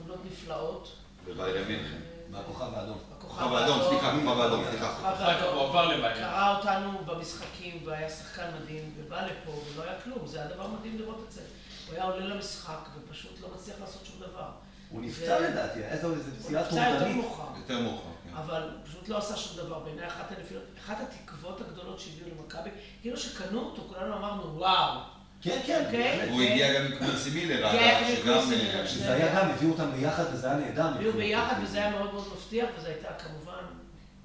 עונות 0.00 0.18
נפלאות. 0.30 0.96
בביירן 1.26 1.68
מינכן. 1.68 2.00
מהכוכב 2.30 2.74
האדום. 2.74 2.98
כוכב 3.18 3.52
האדום, 3.52 3.78
סליחה, 3.88 4.12
כוכב 4.12 4.40
האדום, 4.40 4.64
סליחה. 4.70 5.12
הוא 5.44 5.62
עבר 5.62 5.78
האדום. 5.78 6.14
קרא 6.14 6.56
אותנו 6.58 6.98
במשחקים 7.06 7.82
והיה 7.84 8.10
שחקן 8.10 8.50
מדהים, 8.62 8.94
ובא 8.96 9.26
לפה 9.26 9.50
ולא 9.50 9.82
היה 9.82 10.00
כלום, 10.04 10.26
זה 10.26 10.40
היה 10.40 10.48
דבר 10.48 10.66
מדהים 10.66 10.98
לראות 10.98 11.24
את 11.28 11.32
זה. 11.32 11.40
הוא 11.86 11.94
היה 11.94 12.04
עולה 12.04 12.26
למשחק 12.26 12.88
ופשוט 12.94 13.40
לא 13.40 13.48
מצליח 13.54 13.76
לעשות 13.80 14.06
שום 14.06 14.16
דבר. 14.20 14.50
הוא 14.90 15.02
נפצע 15.02 15.40
לדעתי, 15.40 15.78
היה 15.78 16.02
הוא 16.02 16.16
פציעה 16.38 16.62
נפצע 16.62 16.88
יותר. 16.90 17.08
מאוחר. 17.08 18.12
כן. 18.30 18.36
אבל 18.36 18.68
פשוט 18.84 19.08
לא 19.08 19.18
עשה 19.18 19.36
שום 19.36 19.66
דבר. 19.66 19.78
בעיניי 19.78 20.06
אחת 20.06 20.32
הנפילות, 20.38 20.62
אחת 20.84 20.96
התקוות 21.00 21.60
הגדולות 21.60 22.00
שהביאו 22.00 22.26
למכבי, 22.36 22.70
כאילו 23.00 23.16
שקנו 23.16 23.60
אותו, 23.60 23.82
כולנו 23.88 24.16
אמרנו, 24.16 24.58
וואו. 24.58 25.00
כן, 25.42 25.60
כן. 25.66 25.84
בהחלט. 25.92 26.28
הוא 26.30 26.42
הגיע 26.42 26.74
גם 26.74 26.92
עם 26.92 26.98
קורסי 26.98 27.30
מילר, 27.30 27.66
הגיע 27.66 27.98
אגב, 27.98 28.08
עם 28.08 28.16
שגם... 28.16 28.52
אה, 28.80 28.88
שזה 28.88 29.12
היה 29.12 29.34
גם, 29.34 29.50
הביאו 29.50 29.70
אותם 29.70 29.90
ביחד 29.92 30.24
וזה 30.32 30.46
היה 30.50 30.56
נהדר. 30.56 30.86
הביאו. 30.86 31.12
ביחד 31.12 31.54
וזה 31.62 31.78
היה 31.78 31.90
מאוד 31.90 32.12
מאוד 32.12 32.28
מבטיח, 32.36 32.68
וזה 32.78 32.88
הייתה 32.88 33.08
כמובן, 33.18 33.64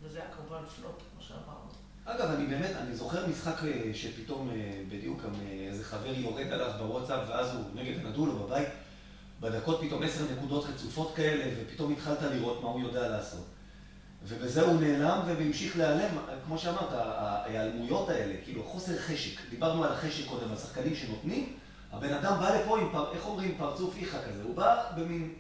וזה 0.04 0.20
היה 0.20 0.28
כמובן 0.38 0.66
פלופ, 0.76 0.96
כמו 1.14 1.22
שאמרנו. 1.22 1.66
אגב, 2.06 2.36
אני 2.36 2.46
באמת, 2.46 2.72
אני 2.82 2.96
זוכר 2.96 3.28
משחק 3.28 3.64
אה, 3.64 3.92
שפתאום 3.94 4.50
אה, 4.50 4.82
בדיוק 4.90 5.24
גם 5.24 5.34
איזה 5.70 5.84
חבר 5.84 6.14
יורד 6.14 6.48
עליו 6.48 6.72
בוואטסאפ, 6.78 7.30
ואז 7.30 7.56
הוא 7.56 7.64
נגד 7.76 8.06
נדולו 8.06 8.34
בבית, 8.34 8.68
בדקות 9.42 9.82
פתאום 9.82 10.04
עשר 10.04 10.24
נקודות 10.38 10.66
רצופות 10.74 11.14
כאלה, 11.16 11.44
ופתאום 11.58 11.94
התחלת 11.94 12.22
לראות 12.22 12.64
מה 12.64 12.70
הוא 12.70 12.82
יודע 12.82 13.10
לעשות. 13.10 13.46
ובזה 14.28 14.62
הוא 14.62 14.82
נעלם 14.82 15.20
והמשיך 15.26 15.78
להיעלם, 15.78 16.18
כמו 16.46 16.58
שאמרת, 16.58 16.90
ההיעלמויות 16.92 18.10
האלה, 18.10 18.34
כאילו 18.44 18.64
חוסר 18.64 18.98
חשק, 18.98 19.40
דיברנו 19.50 19.84
על 19.84 19.92
החשק 19.92 20.26
קודם, 20.30 20.52
על 20.52 20.58
שחקנים 20.58 20.96
שנותנים, 20.96 21.54
הבן 21.92 22.14
אדם 22.14 22.40
בא 22.40 22.56
לפה 22.56 22.80
עם, 22.80 22.90
פר, 22.92 23.12
איך 23.14 23.26
אומרים, 23.26 23.56
פרצוף 23.58 23.96
איכה 23.98 24.18
כזה, 24.22 24.44
הוא 24.44 24.56
בא 24.56 24.84
במין, 24.98 25.34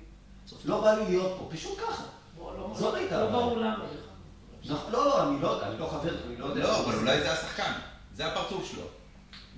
לא 0.65 0.81
בא 0.81 0.93
לי 0.93 1.05
להיות 1.05 1.37
פה, 1.39 1.47
פשוט 1.51 1.79
ככה. 1.79 2.03
לא- 2.39 2.71
זאת 2.75 2.93
הייתה 2.95 3.19
לא. 3.23 3.31
ברור 3.31 3.57
למה. 3.57 3.85
נכון, 4.69 4.91
לא, 4.91 5.05
לא, 5.05 5.29
אני 5.29 5.41
לא, 5.41 5.67
אני 5.67 5.79
לא 5.79 5.85
חבר, 5.87 6.15
אני 6.27 6.37
לא 6.37 6.45
יודע. 6.45 6.63
לא, 6.63 6.79
אבל 6.85 6.95
אולי 6.95 7.19
זה 7.21 7.31
השחקן, 7.33 7.71
זה 8.13 8.25
הפרצוף 8.27 8.71
שלו. 8.71 8.81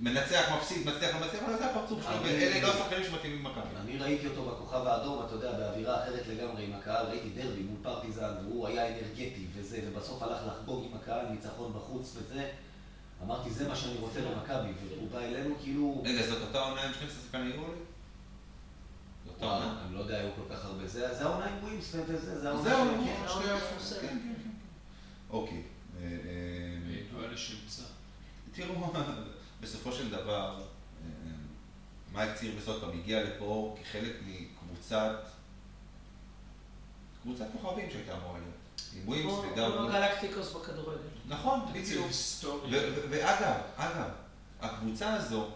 מנצח, 0.00 0.48
מפסיד, 0.56 0.86
מצליח, 0.86 1.14
לא 1.16 1.26
מצליח, 1.26 1.42
אבל 1.42 1.58
זה 1.58 1.70
הפרצוף 1.70 2.02
שלו, 2.02 2.22
ואלה 2.22 2.60
לא 2.62 2.74
השחקנים 2.74 3.04
שמתאימים 3.04 3.38
למכבי. 3.38 3.76
אני 3.80 3.98
ראיתי 3.98 4.26
אותו 4.26 4.44
בכוכב 4.50 4.86
האדום, 4.86 5.24
אתה 5.26 5.34
יודע, 5.34 5.52
באווירה 5.52 6.02
אחרת 6.02 6.26
לגמרי 6.26 6.64
עם 6.64 6.72
הקהל, 6.72 7.06
ראיתי 7.06 7.28
דרבי 7.30 7.62
מול 7.62 7.76
פרטיזן, 7.82 8.32
והוא 8.44 8.66
היה 8.68 8.88
אנרגטי 8.88 9.46
וזה, 9.54 9.80
ובסוף 9.86 10.22
הלך 10.22 10.38
לחגוג 10.46 10.84
עם 10.90 10.96
הקהל 10.96 11.26
ניצחון 11.28 11.72
בחוץ 11.76 12.16
וזה. 12.16 12.50
אמרתי, 13.24 13.50
זה 13.50 13.68
מה 13.68 13.76
שאני 13.76 13.96
רוצה 13.98 14.20
במכבי, 14.20 14.68
והוא 14.96 15.10
בא 15.10 15.18
אלינו 15.18 15.54
כאילו... 15.62 16.02
רגע, 16.04 16.26
זאת 16.26 16.42
אותה 16.42 16.58
עונה 16.60 16.82
עם 16.82 16.92
12 16.92 17.22
שחקני 17.24 17.46
יורו? 17.54 17.66
זאת 17.66 19.34
אותה 19.34 19.44
וואו, 19.46 19.56
עונה. 19.62 19.82
אני 19.86 19.94
לא 19.94 20.00
יודע, 20.00 20.18
היו 20.18 20.30
כל 20.36 20.54
כך 20.54 20.64
הרבה. 20.64 20.86
זה 20.86 21.14
זה 21.14 21.24
העונה 21.24 21.44
עם 21.46 21.64
ווימסטון 21.64 22.00
וזה, 22.06 22.40
זה 22.40 22.48
העונה 22.48 22.70
של- 22.70 22.76
נו, 22.96 23.04
כן. 24.00 24.08
כן, 24.08 24.18
כן. 24.24 24.50
אוקיי. 25.30 25.62
אה, 26.02 26.06
אה. 26.06 26.08
תראו, 28.52 28.74
בסופו 29.60 29.92
של 29.92 30.10
דבר, 30.10 30.60
אה, 30.60 31.10
מייק 32.12 32.36
צירבס 32.36 32.68
עוד 32.68 32.80
פעם 32.80 32.98
הגיע 32.98 33.24
לפה 33.24 33.76
כחלק 33.82 34.12
מקבוצת, 34.26 35.16
קבוצת 37.22 37.44
כוכבים 37.52 37.90
שהייתה 37.90 38.16
אמורה 38.16 38.38
להיות. 38.38 38.54
עם 38.94 39.08
ווימס 39.08 39.32
כמו 39.32 39.52
וגם... 39.52 39.72
כמו 39.72 39.88
גלקטיקוס 39.88 40.52
בכדורגל. 40.52 40.98
נכון, 41.28 41.60
בדיוק. 41.72 42.06
היסטורי. 42.06 42.78
ו- 42.78 42.92
ו- 42.94 43.06
ואגב, 43.10 43.60
אגב, 43.76 44.10
הקבוצה 44.60 45.14
הזו, 45.14 45.48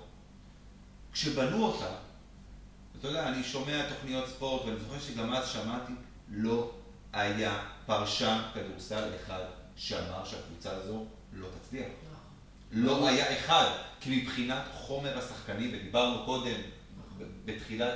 כשבנו 1.13 1.65
אותה, 1.65 1.95
אתה 2.99 3.09
יודע, 3.09 3.29
אני 3.29 3.45
שומע 3.45 3.89
תוכניות 3.89 4.29
ספורט, 4.29 4.65
ואני 4.65 4.81
זוכר 4.81 5.01
שגם 5.01 5.33
אז 5.33 5.49
שמעתי, 5.49 5.93
לא 6.29 6.71
היה 7.13 7.65
פרשן 7.87 8.43
כדורסל 8.55 9.11
אחד 9.17 9.45
שאמר 9.77 10.25
שהקבוצה 10.25 10.71
הזו 10.71 11.05
לא 11.33 11.47
תצליח. 11.63 11.87
לא 12.73 13.09
היה 13.09 13.39
אחד, 13.39 13.67
כי 14.01 14.23
מבחינת 14.23 14.63
חומר 14.75 15.19
השחקנים, 15.19 15.71
ודיברנו 15.75 16.25
קודם, 16.25 16.61
בתחילת 17.45 17.95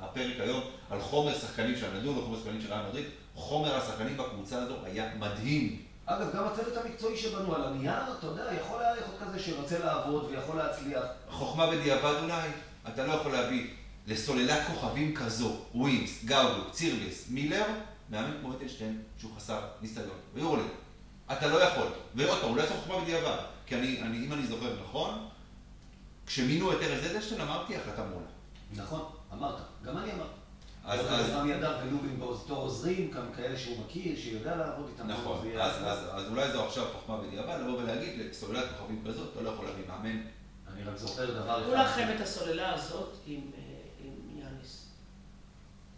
הפרק 0.00 0.40
היום, 0.40 0.62
על 0.90 1.00
חומר 1.00 1.38
שחקנים 1.38 1.76
של 1.76 1.86
הנדול 1.96 2.18
וחומר 2.18 2.38
שחקנים 2.38 2.60
של 2.60 2.72
רעיון 2.72 2.88
מדריד, 2.88 3.04
חומר 3.34 3.76
השחקנים 3.76 4.16
בקבוצה 4.16 4.62
הזו 4.62 4.74
היה 4.84 5.10
מדהים. 5.18 5.82
אגב, 6.06 6.36
גם 6.36 6.44
הצוות 6.44 6.76
המקצועי 6.76 7.16
שבנו 7.16 7.54
על 7.54 7.64
הנייר, 7.64 8.02
אתה 8.18 8.26
יודע, 8.26 8.42
יכול 8.60 8.82
היה 8.82 8.92
להיות 8.94 9.16
כזה 9.20 9.38
שרוצה 9.38 9.78
לעבוד 9.78 10.24
ויכול 10.24 10.56
להצליח. 10.56 11.02
חוכמה 11.30 11.70
בדיעבד 11.70 12.14
אולי, 12.22 12.48
אתה 12.88 13.06
לא 13.06 13.12
יכול 13.12 13.32
להביא 13.32 13.66
לסוללת 14.06 14.66
כוכבים 14.66 15.14
כזו, 15.14 15.56
ווימס, 15.74 16.24
גאודו, 16.24 16.70
צירבס, 16.70 17.24
מילר, 17.30 17.64
מאמן 18.10 18.36
כמו 18.40 18.52
אטלשטיין 18.52 19.02
שהוא 19.18 19.30
חסר 19.36 19.60
ניסיון, 19.80 20.18
ויורלד. 20.34 20.64
אתה 21.32 21.48
לא 21.48 21.64
יכול. 21.64 21.86
ועוד 22.14 22.40
פעם, 22.40 22.50
אולי 22.50 22.66
זו 22.66 22.74
חוכמה 22.74 23.00
בדיעבד, 23.00 23.36
כי 23.70 23.76
אני, 23.76 24.02
אני, 24.02 24.26
אם 24.26 24.32
אני 24.32 24.46
זוכר 24.46 24.76
נכון, 24.82 25.28
כשמינו 26.26 26.72
את 26.72 26.76
ארז 26.82 27.06
אדלשטיין 27.10 27.40
אמרתי 27.40 27.76
החלטה 27.76 28.04
מעולה. 28.04 28.26
נכון, 28.76 29.12
אמרת, 29.32 29.54
גם 29.84 29.98
אני 29.98 30.12
אמרתי. 30.12 30.30
אז, 30.84 31.00
אז 31.00 31.06
אז, 31.06 31.30
רמי 31.30 31.54
אדר 31.54 31.78
ולובין 31.82 32.20
בתור 32.20 32.58
עוזרים, 32.62 33.10
גם 33.10 33.32
כאלה 33.36 33.58
שהוא 33.58 33.84
מכיר, 33.84 34.16
שיודע 34.16 34.56
לעבוד 34.56 34.90
איתם. 34.92 35.06
נכון, 35.10 35.48
אז, 35.60 35.76
אחלה. 35.76 35.92
אז, 35.92 35.98
אז 36.12 36.30
אולי 36.30 36.52
זו 36.52 36.64
עכשיו 36.64 36.86
חוכמה 36.92 37.16
בדיעבד, 37.16 37.58
לבוא 37.60 37.78
ולהגיד 37.78 38.18
לסוללת 38.18 38.64
כוכבים 38.78 39.04
כזאת, 39.06 39.32
אתה 39.32 39.42
לא 39.42 39.48
יכול 39.48 39.64
להביא 39.66 39.84
מאמן. 39.88 40.20
אני 40.74 40.84
רק 40.84 40.96
זוכר 40.96 41.42
דבר 41.42 41.62
קחו 41.62 41.74
לכם 41.74 42.08
את 42.16 42.20
הסוללה 42.20 42.74
הזאת 42.74 43.16
עם 43.26 43.40
אה, 43.54 43.60
עם 43.98 44.38
יאניס. 44.38 44.86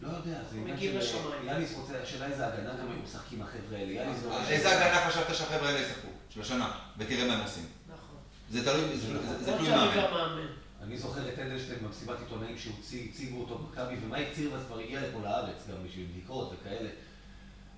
לא 0.01 0.09
יודע, 0.09 0.39
זה 0.51 0.57
עניין 0.59 0.77
מגיע 0.77 0.93
של... 0.93 0.99
לשמיים. 0.99 1.47
יאניס 1.47 1.75
רוצה, 1.77 2.03
השאלה 2.03 2.27
איזה 2.27 2.47
הגנה 2.47 2.75
גם 2.75 2.91
היו 2.91 3.03
משחקים 3.05 3.43
החבר'ה 3.43 3.79
האלה. 3.79 4.01
אה, 4.01 4.49
איזה 4.49 4.87
הגנה 4.87 5.11
חשבת 5.11 5.37
שהחבר'ה 5.37 5.69
האלה 5.69 5.81
ישחקו? 5.81 6.12
של 6.35 6.41
השנה, 6.41 6.71
ותראה 6.99 7.29
מה 7.29 7.35
הם 7.35 7.41
עושים. 7.43 7.65
נכון. 7.87 8.17
זה 8.51 8.65
תלוי, 8.65 8.97
זה, 8.97 9.13
לא 9.13 9.19
תלוי 9.45 9.69
מאמן. 9.69 10.47
אני 10.83 10.99
זוכר 10.99 11.29
את 11.29 11.39
אדלשטיין 11.39 11.79
במסיבת 11.85 12.17
עיתונאים 12.21 12.57
שהציגו 12.59 13.41
אותו 13.41 13.59
במכבי, 13.59 13.95
ומייק 14.05 14.29
צירבס 14.35 14.63
כבר 14.67 14.79
הגיע 14.79 15.01
לפה 15.01 15.19
לארץ 15.23 15.57
גם 15.71 15.77
בשביל 15.89 16.07
בדיקות 16.11 16.53
וכאלה. 16.53 16.89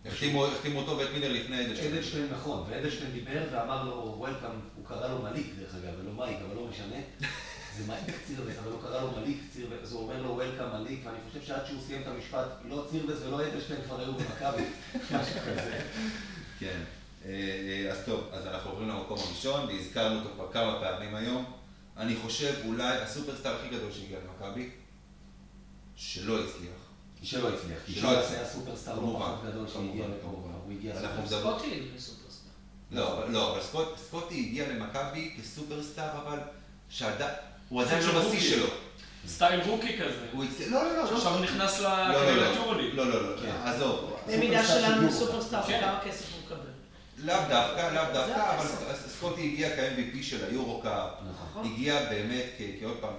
החתימו 0.07 0.47
החתימו 0.47 0.81
אותו 0.81 0.99
ואת 0.99 1.09
מילר 1.13 1.33
לפני 1.33 1.67
אדלשטיין. 1.67 1.93
אדלשטיין 1.93 2.29
נכון, 2.33 2.65
ואדלשטיין 2.69 3.11
דיבר 3.11 3.43
ואמר 3.53 3.85
לו, 3.85 4.15
וולקאם, 4.19 4.51
הוא 4.77 4.87
קרא 4.87 5.09
לו 5.09 5.23
מליק 5.23 5.47
דרך 5.59 5.75
אגב, 5.75 5.93
ולא 6.01 6.13
מייק, 6.13 6.39
אבל 6.47 6.57
לא 6.57 6.67
משנה. 6.67 6.97
זה 7.77 7.85
מייק 7.87 8.19
צירבס, 8.27 8.59
אבל 8.59 8.73
הוא 8.73 8.83
קרא 8.83 9.01
לו 9.01 9.11
מליק 9.21 9.39
צירבס, 9.53 9.83
אז 9.83 9.93
הוא 9.93 10.03
אומר 10.03 10.23
לו 10.23 10.29
וולקאם 10.29 10.83
מליק, 10.83 11.01
ואני 11.05 11.19
חושב 11.29 11.43
שעד 11.47 11.67
שהוא 11.67 11.81
סיים 11.87 12.03
את 12.03 12.07
המשפט, 12.07 12.47
לא 12.69 12.87
צירבס 12.91 13.19
ולא 13.23 13.47
אדלשטיין 13.47 13.83
כבר 13.83 14.01
היו 14.01 14.13
במכבי, 14.13 14.65
משהו 15.15 15.41
כזה. 15.41 15.81
כן. 16.59 16.81
אה, 17.25 17.31
אה, 17.31 17.93
אז 17.93 17.99
טוב, 18.07 18.29
אז 18.33 18.47
אנחנו 18.47 18.71
עוברים 18.71 18.89
למקום 18.89 19.19
הראשון, 19.19 19.67
והזכרנו 19.67 20.19
אותו 20.19 20.29
כבר 20.35 20.53
כמה 20.53 20.81
פעמים 20.81 21.15
היום. 21.15 21.45
אני 21.97 22.17
חושב 22.17 22.55
אולי 22.67 22.97
הסופרסטאר 22.99 23.57
הכי 23.57 23.69
גדול 23.77 23.93
שהגיע 23.93 24.19
למכבי, 24.25 24.71
שלא 25.97 26.39
הצליח. 26.41 26.75
שלא 27.23 27.49
הצליח, 27.49 27.79
כי 27.87 27.93
שלא 27.93 28.19
הצליח. 28.19 28.39
היה 28.41 28.49
סופרסטאר 28.49 28.95
לא 28.95 29.01
פחות 29.19 29.41
גדול 29.51 29.67
שהגיע. 29.69 30.07
מדברים- 30.07 30.11
סקוטי 31.27 31.83
סופרסטאר. 31.99 32.51
לא, 32.91 33.31
לא, 33.33 33.53
אבל 33.53 33.61
סקוט- 33.63 33.99
סקוטי 34.09 34.47
הגיע 34.49 34.69
למכבי 34.69 35.35
כסופרסטאר, 35.41 36.09
אבל 36.25 36.39
הוא 37.69 37.83
עדיין 37.83 38.07
לא 38.07 38.23
של 38.23 38.29
בשיא. 38.29 38.41
שלו. 38.57 38.67
סטייל 39.29 39.61
רוקי 39.61 39.99
כזה. 39.99 40.27
הוא 40.33 40.45
הצליח, 40.45 40.73
לא, 40.73 40.85
לא, 40.85 40.97
לא. 41.03 41.07
שעכשיו 41.09 41.35
הוא 41.35 41.41
נכנס 41.45 41.81
לא, 41.81 41.89
לא, 41.89 42.09
לקריירת 42.09 42.57
לא, 42.57 42.61
יורוליג. 42.61 42.95
לא, 42.95 43.07
לא, 43.11 43.31
לא, 43.37 43.43
כן. 43.43 43.51
עזוב. 43.65 44.17
במידה 44.27 44.63
סופרסטאר 44.63 44.81
של 44.81 44.87
שלנו 44.87 45.03
יורו. 45.03 45.15
סופרסטאר, 45.15 45.63
כן. 45.67 45.81
כמה 45.81 46.01
כסף. 46.05 46.34
לאו 47.25 47.37
דווקא, 47.49 47.95
לאו 47.95 48.13
דווקא, 48.13 48.57
אבל 48.57 48.67
סקוטי 49.09 49.53
הגיע 49.53 49.77
כ-MVP 49.77 50.23
של 50.23 50.45
היורו-קאפ. 50.45 51.11
נכון. 51.31 51.67
הגיע 51.67 52.09
באמת, 52.11 52.47
כעוד 52.81 52.97
פעם. 53.01 53.15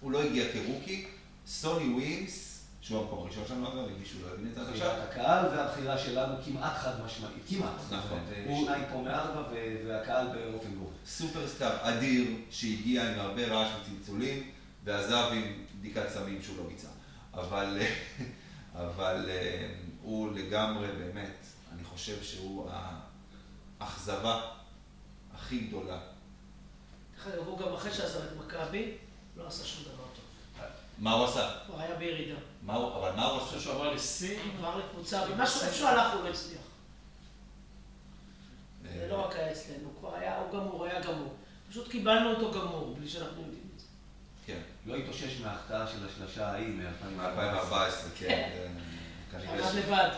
הוא 0.00 0.10
לא 0.12 0.22
הגיע 0.22 0.44
כרוקי. 0.52 1.06
סוני 1.46 1.94
ווימס, 1.94 2.62
שהוא 2.80 3.00
המקום 3.00 3.18
הראשון 3.18 3.44
שלנו, 3.48 3.68
אגב, 3.68 3.78
אם 3.78 4.00
מישהו 4.00 4.18
לא 4.22 4.34
הבין 4.34 4.48
את 4.48 4.54
זה 4.54 4.70
עכשיו. 4.70 4.90
הקהל 4.90 5.46
והבחירה 5.46 5.98
שלנו 5.98 6.34
כמעט 6.44 6.76
חד 6.76 7.04
משמעית, 7.04 7.42
כמעט. 7.48 7.72
נכון. 7.90 8.18
שניים 8.64 8.84
פה 8.92 9.02
מארבע 9.02 9.42
והקהל 9.86 10.26
באופן 10.26 10.74
גורף. 10.74 10.92
סופרסטאר 11.06 11.76
אדיר 11.80 12.24
שהגיע 12.50 13.12
עם 13.12 13.20
הרבה 13.20 13.46
רעש 13.46 13.68
וצלצולים 13.80 14.50
ועזב 14.84 15.28
עם 15.32 15.42
בדיקת 15.78 16.08
סמים 16.14 16.42
שהוא 16.42 16.56
לא 16.56 16.62
ביצע. 16.68 16.88
אבל, 17.34 17.78
אבל 18.84 19.26
אה, 19.28 19.68
הוא 20.02 20.32
לגמרי 20.32 20.88
באמת, 20.98 21.45
חושב 21.96 22.22
שהוא 22.22 22.70
האכזבה 23.80 24.40
הכי 25.34 25.58
גדולה. 25.58 25.98
דרך 27.16 27.26
אגב, 27.26 27.46
הוא 27.46 27.58
גם 27.58 27.72
אחרי 27.74 27.92
שעזב 27.94 28.18
את 28.18 28.46
מכבי, 28.46 28.92
לא 29.36 29.46
עשה 29.46 29.64
שום 29.64 29.82
דבר 29.84 30.02
טוב. 30.02 30.24
מה 30.98 31.12
הוא 31.12 31.24
עשה? 31.24 31.50
הוא 31.66 31.80
היה 31.80 31.94
בירידה. 31.94 32.34
אבל 32.34 32.40
מה 32.66 32.74
הוא 32.74 33.08
אני 33.08 33.36
עשה? 33.36 33.46
חושב 33.46 33.60
שהוא 33.60 33.74
עבר 33.74 33.92
לסין. 33.94 34.40
עבר 34.58 34.76
לקבוצה, 34.78 35.22
ומשהו, 35.30 35.60
איפה 35.62 35.74
שהוא 35.76 35.88
הלך 35.88 36.14
הוא 36.14 36.22
לא 36.24 36.28
הצליח. 36.28 36.60
זה 38.82 39.02
אה, 39.02 39.08
לא 39.08 39.26
רק 39.26 39.36
היה 39.36 39.52
אצלנו, 39.52 39.78
הוא 39.84 39.92
כבר 40.00 40.14
היה, 40.14 40.38
הוא 40.38 40.52
גמור, 40.52 40.84
היה 40.84 41.00
גמור. 41.00 41.34
פשוט 41.70 41.88
קיבלנו 41.90 42.30
אותו 42.34 42.60
גמור, 42.60 42.94
בלי 42.98 43.08
שאנחנו 43.08 43.40
יודעים 43.42 43.68
את 43.74 43.80
זה. 43.80 43.86
כן, 44.46 44.60
לא 44.86 44.96
התאושש 44.96 45.40
מההחטאה 45.40 45.86
של 45.86 46.06
השלשה 46.06 46.48
ההיא 46.50 46.68
מ-2014. 46.68 47.06
מ-2014, 47.06 47.74
כן. 48.18 48.50
כן. 49.32 49.38
אה, 49.48 49.72
ש- 49.72 49.74
לבד. 49.74 50.08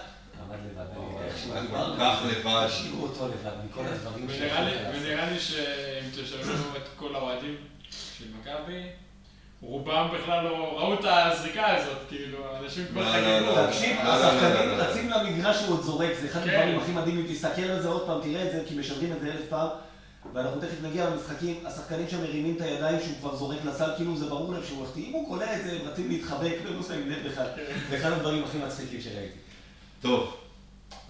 עמד 0.44 0.58
לבד. 0.70 0.86
כך 1.98 2.18
לבד. 2.28 2.46
השאירו 2.66 3.02
אותו 3.02 3.28
לבד 3.28 3.52
מכל 3.70 3.80
כן. 3.84 3.92
הדברים 3.92 4.26
ונראה 4.28 5.30
לי- 5.30 5.40
שאם 5.40 6.08
תשאלו 6.22 6.42
את 6.76 6.88
כל 6.96 7.14
האוהדים 7.14 7.56
של 8.18 8.24
מכבי, 8.40 8.82
רובם 9.62 10.08
בכלל 10.14 10.44
לא 10.44 10.78
ראו 10.78 10.94
את 10.94 11.04
הזריקה 11.04 11.76
הזאת, 11.76 11.98
כאילו, 12.08 12.38
אנשים 12.64 12.84
כבר 12.90 13.00
לא, 13.00 13.06
לא, 13.06 13.12
חגגו. 13.12 13.56
לא. 13.60 13.66
תקשיב, 13.66 13.96
לא, 13.96 14.04
לא, 14.04 14.18
לא, 14.18 14.26
השחקנים 14.26 14.68
לא, 14.68 14.76
לא. 14.78 14.82
רצים 14.82 15.10
למגרש 15.10 15.56
שהוא 15.56 15.74
עוד 15.74 15.82
זורק, 15.82 16.10
זה 16.20 16.26
אחד 16.28 16.44
כן. 16.44 16.50
הדברים 16.50 16.78
הכי 16.78 16.92
מדהימים, 16.92 17.26
תסתכל 17.32 17.62
על 17.62 17.82
זה 17.82 17.88
עוד 17.88 18.06
פעם, 18.06 18.20
תראה 18.22 18.46
את 18.46 18.52
זה, 18.52 18.62
כי 18.68 18.74
משדרים 18.74 19.12
את 19.12 19.20
זה 19.20 19.26
אלף 19.32 19.48
פעם, 19.48 19.68
ואנחנו 20.34 20.60
תכף 20.60 20.82
נגיע 20.82 21.10
למשחקים, 21.10 21.60
השחקנים 21.66 22.08
שם 22.08 22.20
מרימים 22.22 22.56
את 22.56 22.60
הידיים 22.60 22.98
שהוא 23.00 23.14
כבר 23.20 23.36
זורק 23.36 23.58
לסל, 23.64 23.90
כאילו 23.96 24.16
זה 24.16 24.26
ברור 24.26 24.52
להם 24.52 24.62
שהוא 24.68 24.84
החטיא, 24.84 25.06
אם 25.08 25.12
הוא 25.12 25.28
קולע 25.28 25.56
את 25.56 25.64
זה, 25.64 25.72
הם 25.72 25.88
רצים 25.88 26.08
להתחבק, 26.08 26.54
והם 26.64 26.76
לא 26.76 26.82
שמים 26.82 27.10
לב 27.10 27.28
בכלל, 27.32 27.46
זה 27.90 27.96
אחד 27.96 28.12
הדברים 28.12 28.44
הכי 28.44 28.58
מצחיקים 28.58 29.00
שראיתי. 29.00 29.38
טוב, 30.02 30.36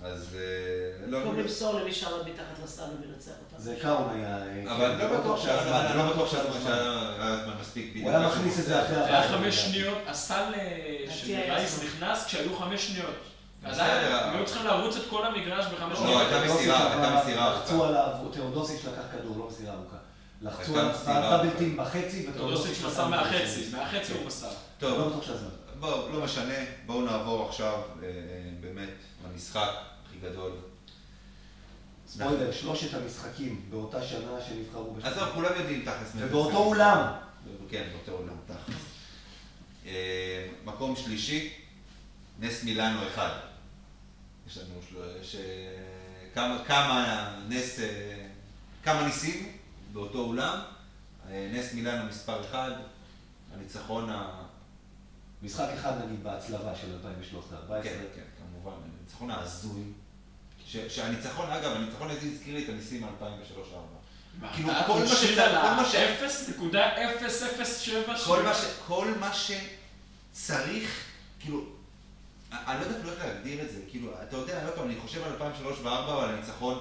אז 0.05 0.37
אה, 0.39 1.07
לא, 1.07 1.19
במקום 1.19 1.37
לא- 1.37 1.43
למסור 1.43 1.81
למי 1.81 1.93
שעמד 1.93 2.29
מתחת 2.29 2.65
לסל 2.65 2.83
ומנצח 2.83 3.31
אותה. 3.31 3.63
זה 3.63 3.77
קאון 3.83 4.09
היה... 4.15 4.37
אה, 4.37 4.77
אבל 4.77 4.95
כן, 4.99 4.99
לא 4.99 5.19
בטוח 5.21 5.43
שהזמן, 5.43 5.73
אני 5.73 5.99
לא 5.99 6.13
בטוח 6.13 6.31
שהזמן 6.31 6.53
שהזמן. 6.53 6.71
שהיה 6.71 7.33
הזמן 7.33 7.55
מספיק 7.61 7.91
בדיוק. 7.91 8.07
הוא 8.07 8.17
היה 8.17 8.29
מכניס 8.29 8.59
את. 8.59 8.65
זה 8.65 8.83
אחרי. 8.85 9.05
היה 9.05 9.29
חמש 9.29 9.55
שניות, 9.55 9.99
הסל 10.07 10.53
אה, 10.55 11.05
של 11.11 11.27
היה 11.27 11.55
רייס. 11.55 11.83
נכנס 11.83 12.27
כשהיו 12.27 12.57
חמש 12.57 12.87
שניות. 12.87 13.15
עדיין, 13.65 14.13
היו 14.35 14.45
צריכים 14.45 14.67
לרוץ 14.67 14.97
את 14.97 15.03
כל 15.11 15.27
המגרש 15.27 15.67
בחמש 15.67 15.99
לא, 15.99 16.05
שניות. 16.05 16.21
הייתה 16.21 16.55
מסירה, 16.55 16.93
הייתה 16.93 17.21
מסירה 17.21 17.45
ארוכה. 17.45 17.61
לחצו 17.65 17.85
עליו, 17.85 18.09
תאודוסיץ' 18.33 18.85
לקח 18.85 19.03
כדור, 19.13 19.39
לא 19.39 19.49
מסירה 19.49 19.75
ארוכה. 19.75 19.97
לחצו 20.43 20.79
עליו 20.79 20.91
מסירה 20.95 21.21
דאבלטים 21.21 21.77
בחצי, 21.77 22.27
תודוסיץ' 22.37 22.85
מסר 22.87 23.09
מהחצי, 23.09 23.69
מהחצי 23.73 24.13
הוא 24.13 24.27
מסר. 24.27 24.47
לא 24.47 24.89
טוב, 24.89 25.09
בטוח 25.09 25.23
שהזמן. 25.23 25.49
בואו, 25.81 26.13
לא 26.13 26.25
משנה, 26.25 26.55
בואו 26.87 27.01
נעבור 27.01 27.49
עכשיו 27.49 27.73
אה, 28.03 28.09
באמת 28.79 28.95
למשחק 29.25 29.71
הכי 30.07 30.19
גדול. 30.19 30.53
ספוילר, 32.09 32.53
שלושת 32.53 32.95
המשחקים 32.95 33.67
באותה 33.71 34.03
שנה 34.03 34.41
שנבחרו 34.49 34.95
בשנה. 34.95 35.11
עזוב, 35.11 35.29
כולם 35.35 35.51
יודעים 35.59 35.83
תכלס. 35.83 36.13
ובאותו. 36.17 36.57
אולם. 36.57 37.13
כן, 37.71 37.89
באותו 37.93 38.13
אולם, 38.13 38.37
תכלס. 38.47 38.83
אה, 39.87 40.49
מקום 40.65 40.97
שלישי, 40.97 41.53
נס 42.41 42.65
מילאנו 42.65 43.09
אחד. 43.09 43.39
יש 44.47 44.59
לנו. 44.59 45.05
יש, 45.21 45.35
אה, 45.35 45.41
כמה, 46.35 46.65
כמה 46.67 47.29
נס, 47.49 47.81
אה, 47.81 48.27
כמה 48.85 49.07
ניסים 49.07 49.53
באותו 49.93 50.19
אולם. 50.19 50.59
נס 51.31 51.75
מילאנו 51.75 52.09
מספר 52.09 52.45
אחד, 52.45 52.71
הניצחון 53.55 54.11
ה... 54.11 54.43
משחק 55.43 55.69
אחד 55.75 56.05
נגיד 56.05 56.23
בהצלבה 56.23 56.75
של 56.75 56.97
2013-2014. 56.97 57.83
כן, 57.83 57.99
כן, 58.15 58.23
הניצחון 59.09 59.31
ההזוי. 59.31 59.83
ש- 60.67 60.77
שהניצחון, 60.89 61.51
אגב, 61.51 61.73
הניצחון 61.77 62.11
הזה 62.11 62.27
הזכיר 62.27 62.55
לי 62.55 62.65
את 62.65 62.69
הניסים 62.69 63.03
מ-2003-2004. 63.03 64.45
כאילו, 64.55 64.69
כל 64.87 64.99
מה 65.01 65.07
שצריך- 65.17 65.37
כל 65.63 65.77
מה 65.77 65.85
ש- 65.85 65.95
ה-0.007 65.95 68.17
כל 68.87 69.15
מה, 69.21 69.31
שצריך, 69.35 71.05
כאילו, 71.41 71.65
אני 72.53 72.81
לא 72.81 72.85
יודע 72.85 72.99
אפילו 72.99 73.13
איך 73.13 73.25
להגדיר 73.25 73.63
את 73.65 73.71
זה, 73.71 73.79
כאילו, 73.91 74.11
אתה 74.23 74.37
יודע, 74.37 74.65
לא 74.65 74.71
פעם, 74.71 74.85
אני 74.87 74.97
חושב 75.01 75.23
על 75.23 75.33
2003 75.33 75.79
ו-2004 75.79 75.87
ועל 76.11 76.35
הניצחון 76.35 76.79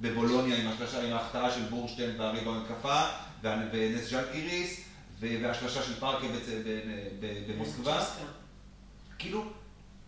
בבולוניה 0.00 0.56
עם 0.56 0.68
השלושה, 0.68 1.02
עם 1.02 1.12
ההחטאה 1.12 1.50
של 1.50 1.62
בורשטיין 1.62 2.20
והרי 2.20 2.40
במתקפה, 2.40 3.02
ונס 3.42 4.10
ז'לגיריס, 4.10 4.80
ו- 5.20 5.26
והשלושה 5.42 5.82
של 5.82 5.92
ב- 5.94 6.04
ב- 7.20 7.52
במוסקבה. 7.52 8.04
כאילו, 9.18 9.44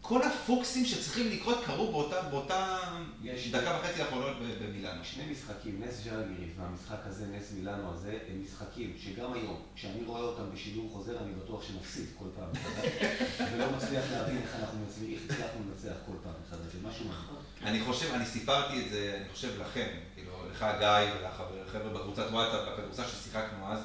כל 0.08 0.22
הפוקסים 0.22 0.84
שצריכים 0.84 1.28
לקרות 1.30 1.64
קרו 1.64 1.92
באותה, 1.92 2.22
באותה 2.22 2.78
יש- 3.22 3.50
דקה 3.50 3.78
וחצי 3.82 4.02
האחרונות 4.02 4.36
במילאנו. 4.62 5.04
שני 5.04 5.32
משחקים, 5.32 5.82
נס 5.84 5.94
ז'לגיריס 6.04 6.50
והמשחק 6.58 6.96
הזה, 7.06 7.26
נס 7.26 7.52
מילאנו 7.52 7.92
הזה, 7.94 8.18
הם 8.30 8.42
משחקים 8.44 8.96
שגם 8.98 9.32
היום, 9.32 9.62
כשאני 9.76 10.04
רואה 10.06 10.20
אותם 10.20 10.42
בשידור 10.54 10.90
חוזר, 10.92 11.18
אני 11.22 11.32
בטוח 11.32 11.62
שנפסיד 11.62 12.06
כל 12.18 12.24
פעם 12.36 12.48
מחדש, 12.52 12.86
ולא 13.52 13.66
מצליח 13.76 14.04
להבין 14.12 14.36
איך 14.36 14.54
אנחנו 14.60 14.78
מצליחים, 14.88 15.14
איך 15.14 15.22
הצלחנו 15.24 15.60
לנצח 15.70 15.96
כל 16.06 16.12
פעם 16.22 16.32
מחדש, 16.46 16.72
זה 16.72 16.88
משהו. 16.88 17.04
נכון. 17.08 17.36
אני 17.62 17.80
חושב, 17.84 18.14
אני 18.14 18.26
סיפרתי 18.26 18.84
את 18.86 18.90
זה, 18.90 19.18
אני 19.20 19.28
חושב 19.28 19.60
לכם, 19.60 19.86
כאילו, 20.14 20.32
לך 20.52 20.66
גיא 20.78 21.12
ולחבר'ה 21.20 21.88
בקבוצת 21.94 22.26
וואטסאפ, 22.30 22.68
בכדורסל 22.72 23.02
ששיחקנו 23.06 23.72
אז. 23.72 23.80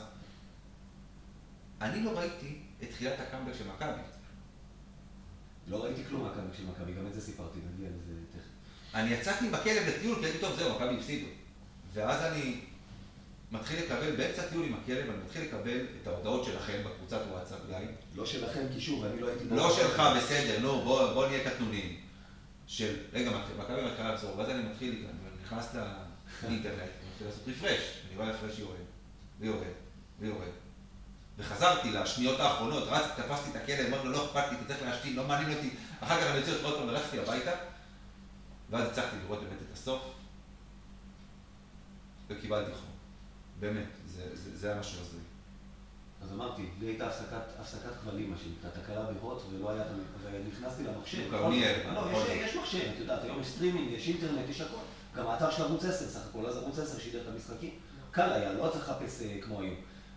אני 1.82 2.04
לא 2.04 2.20
ראיתי 2.20 2.56
את 2.84 2.90
תחילת 2.90 3.20
הקאמבק 3.20 3.54
של 3.58 3.64
מכבי. 3.76 4.02
לא 5.72 5.84
ראיתי 5.84 6.02
כלום 6.10 6.24
מהקאמבק 6.24 6.54
של 6.58 6.64
מכבי, 6.66 6.94
גם 6.94 7.08
את 7.08 7.14
זה 7.14 7.22
סיפרתי, 7.22 7.60
נגיע 7.74 7.90
לזה 7.90 8.14
תכף. 8.32 8.96
אני 8.96 9.10
יצאתי 9.10 9.48
עם 9.48 9.56
הכלב 9.56 9.84
לטיול, 9.88 10.20
כי 10.20 10.26
הייתי 10.26 10.40
טוב, 10.40 10.56
זהו, 10.56 10.76
מכבי 10.76 10.96
הפסידו. 10.98 11.28
ואז 11.94 12.32
אני 12.32 12.60
מתחיל 13.52 13.80
לקבל, 13.84 14.16
באמצע 14.16 14.48
טיול 14.48 14.66
עם 14.66 14.74
הכלב, 14.74 15.10
אני 15.10 15.24
מתחיל 15.26 15.42
לקבל 15.42 15.86
את 16.02 16.08
ההודעות 16.08 16.46
שלכם 16.46 16.82
בקבוצת 16.86 17.22
וואטסאפ, 17.32 17.60
גיא. 17.68 17.78
לא 18.16 18.26
שלכם, 18.26 18.62
כי 18.74 18.82
שוב, 18.82 19.06
אני 19.06 19.22
לא 19.22 19.28
הייתי... 19.28 19.44
לא 19.52 19.76
שלך, 19.76 20.02
בסדר, 20.18 20.60
נו, 20.62 20.82
בוא, 20.82 21.14
בוא 21.14 21.28
נהיה 21.28 21.50
קטנונים. 21.50 22.00
של, 22.68 22.96
רגע, 23.14 23.32
מכבי 23.58 23.82
מתחילה 23.86 24.14
לחזור, 24.14 24.38
ואז 24.38 24.50
אני 24.50 24.64
מתחיל, 24.64 25.06
אני 25.10 25.44
נכנס 25.44 25.76
לאינטרנט, 26.44 26.80
מתחיל 27.12 27.28
לעשות 27.28 27.44
רפרש, 27.48 28.02
אני 28.08 28.18
רואה 28.18 28.30
רפרש 28.30 28.60
יורד, 28.60 28.76
ויורד, 29.40 29.64
ויורד. 30.20 30.48
וחזרתי 31.42 31.92
לשניות 31.92 32.40
האחרונות, 32.40 32.84
רצתי, 32.88 33.22
תפסתי 33.22 33.50
את 33.52 33.56
הכלב, 33.56 33.86
אמרתי 33.88 34.08
לו, 34.08 34.12
לא 34.12 34.26
אכפת 34.26 34.52
לי, 34.52 34.58
אתה 34.58 34.74
צריך 34.74 34.84
להשתין, 34.84 35.16
לא 35.16 35.28
מעניין 35.28 35.58
אותי. 35.58 35.70
אחר 36.00 36.22
כך 36.22 36.28
אני 36.28 36.38
יוצא 36.38 36.52
עוד 36.64 36.78
פעם 36.78 36.90
ורצתי 36.90 37.20
הביתה, 37.20 37.52
ואז 38.70 38.88
הצלחתי 38.88 39.16
לראות 39.24 39.40
באמת 39.44 39.62
את 39.62 39.74
הסוף, 39.74 40.02
וקיבלתי 42.30 42.72
חום. 42.72 42.90
באמת, 43.60 43.88
זה, 44.08 44.24
זה, 44.34 44.58
זה 44.58 44.72
היה 44.72 44.80
משהו 44.80 45.02
הזוי. 45.02 45.20
אז 46.24 46.34
אמרתי, 46.34 46.70
לי 46.80 46.86
הייתה 46.86 47.08
הפסקת, 47.08 47.60
הפסקת 47.60 47.90
כבלים, 48.04 48.32
מה 48.32 48.38
שנקרא, 48.38 48.82
תקלה 48.82 49.04
בהוט, 49.04 49.42
ולא 49.52 49.70
היה. 49.70 49.84
ונכנסתי 50.24 50.84
למחשב. 50.84 51.32
כרמיאל, 51.32 51.80
לא, 51.94 52.12
יש. 52.12 52.30
יש 52.30 52.56
מחשב, 52.56 52.90
את 52.96 53.00
יודעת, 53.00 53.24
היום 53.24 53.42
יש 53.42 53.48
סטרימינג, 53.48 53.92
יש 53.92 54.08
אינטרנט, 54.08 54.50
יש 54.50 54.62
הכל. 54.62 54.82
גם 55.16 55.28
האתר 55.28 55.52
של 55.52 55.64
ערוץ 55.64 55.86
10 55.86 56.06
סך 56.06 56.20
הכל, 56.30 56.46
אז 56.46 56.58
ערוץ 56.58 56.80
10 56.80 57.00
שידר 57.00 57.22
את 57.22 57.28
המשחקים. 57.28 57.70
קל 58.12 58.34
היה, 58.34 58.54
לא 58.54 58.70
צריך 58.74 58.90
לחפש 58.90 59.22
אה, 59.22 59.38
כמו 59.42 59.62
היום, 59.62 59.76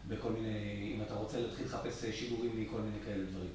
בכל 0.09 0.31
מיני, 0.31 0.93
אם 0.97 1.02
אתה 1.02 1.14
רוצה 1.14 1.40
להתחיל 1.40 1.66
לחפש 1.66 2.05
אה, 2.05 2.12
שידורים 2.12 2.51
מכל 2.60 2.78
מיני 2.78 2.98
כאלה 3.05 3.24
דברים. 3.24 3.51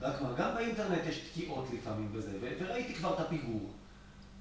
רק 0.00 0.22
מה, 0.22 0.32
גם 0.36 0.54
באינטרנט 0.54 1.06
יש 1.08 1.18
תקיעות 1.18 1.68
לפעמים 1.74 2.08
וזה, 2.12 2.30
ו- 2.40 2.52
וראיתי 2.58 2.94
כבר 2.94 3.14
את 3.14 3.20
הפיגור. 3.20 3.70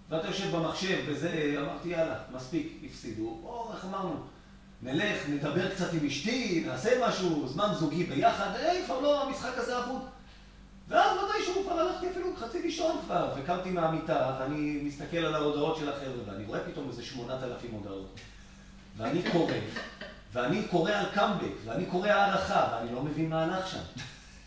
ואתה 0.09 0.27
יושב 0.27 0.55
במחשב 0.55 1.03
וזה, 1.07 1.55
אמרתי 1.61 1.89
יאללה, 1.89 2.19
מספיק, 2.35 2.81
הפסידו. 2.85 3.39
או, 3.43 3.71
איך 3.73 3.85
אמרנו, 3.85 4.15
נלך, 4.81 5.29
נדבר 5.29 5.75
קצת 5.75 5.93
עם 5.93 6.05
אשתי, 6.05 6.63
נעשה 6.67 7.07
משהו, 7.07 7.47
זמן 7.47 7.69
זוגי 7.73 8.03
ביחד, 8.03 8.55
היי, 8.55 8.85
כבר 8.85 8.99
לא, 8.99 9.23
המשחק 9.23 9.57
הזה 9.57 9.79
אבוד. 9.79 10.01
ואז 10.87 11.17
מתישהו 11.17 11.63
כבר 11.63 11.79
הלכתי 11.79 12.09
אפילו 12.11 12.35
חצי 12.35 12.61
לישון 12.61 13.01
כבר, 13.05 13.33
וקמתי 13.37 13.69
מהמיטה, 13.69 14.37
ואני 14.39 14.79
מסתכל 14.83 15.17
על 15.17 15.35
ההודעות 15.35 15.77
של 15.77 15.89
החבר'ה, 15.89 16.23
ואני 16.25 16.45
רואה 16.45 16.59
פתאום 16.59 16.89
איזה 16.89 17.03
שמונת 17.03 17.43
אלפים 17.43 17.71
הודעות. 17.71 18.19
ואני 18.97 19.21
קורא, 19.31 19.53
ואני 20.33 20.63
קורא 20.71 20.91
על 20.91 21.05
קאמבק, 21.13 21.53
ואני 21.65 21.85
קורא 21.85 22.09
הערכה, 22.09 22.67
ואני 22.71 22.95
לא 22.95 23.03
מבין 23.03 23.29
מה 23.29 23.43
הלך 23.43 23.67
שם. 23.67 24.01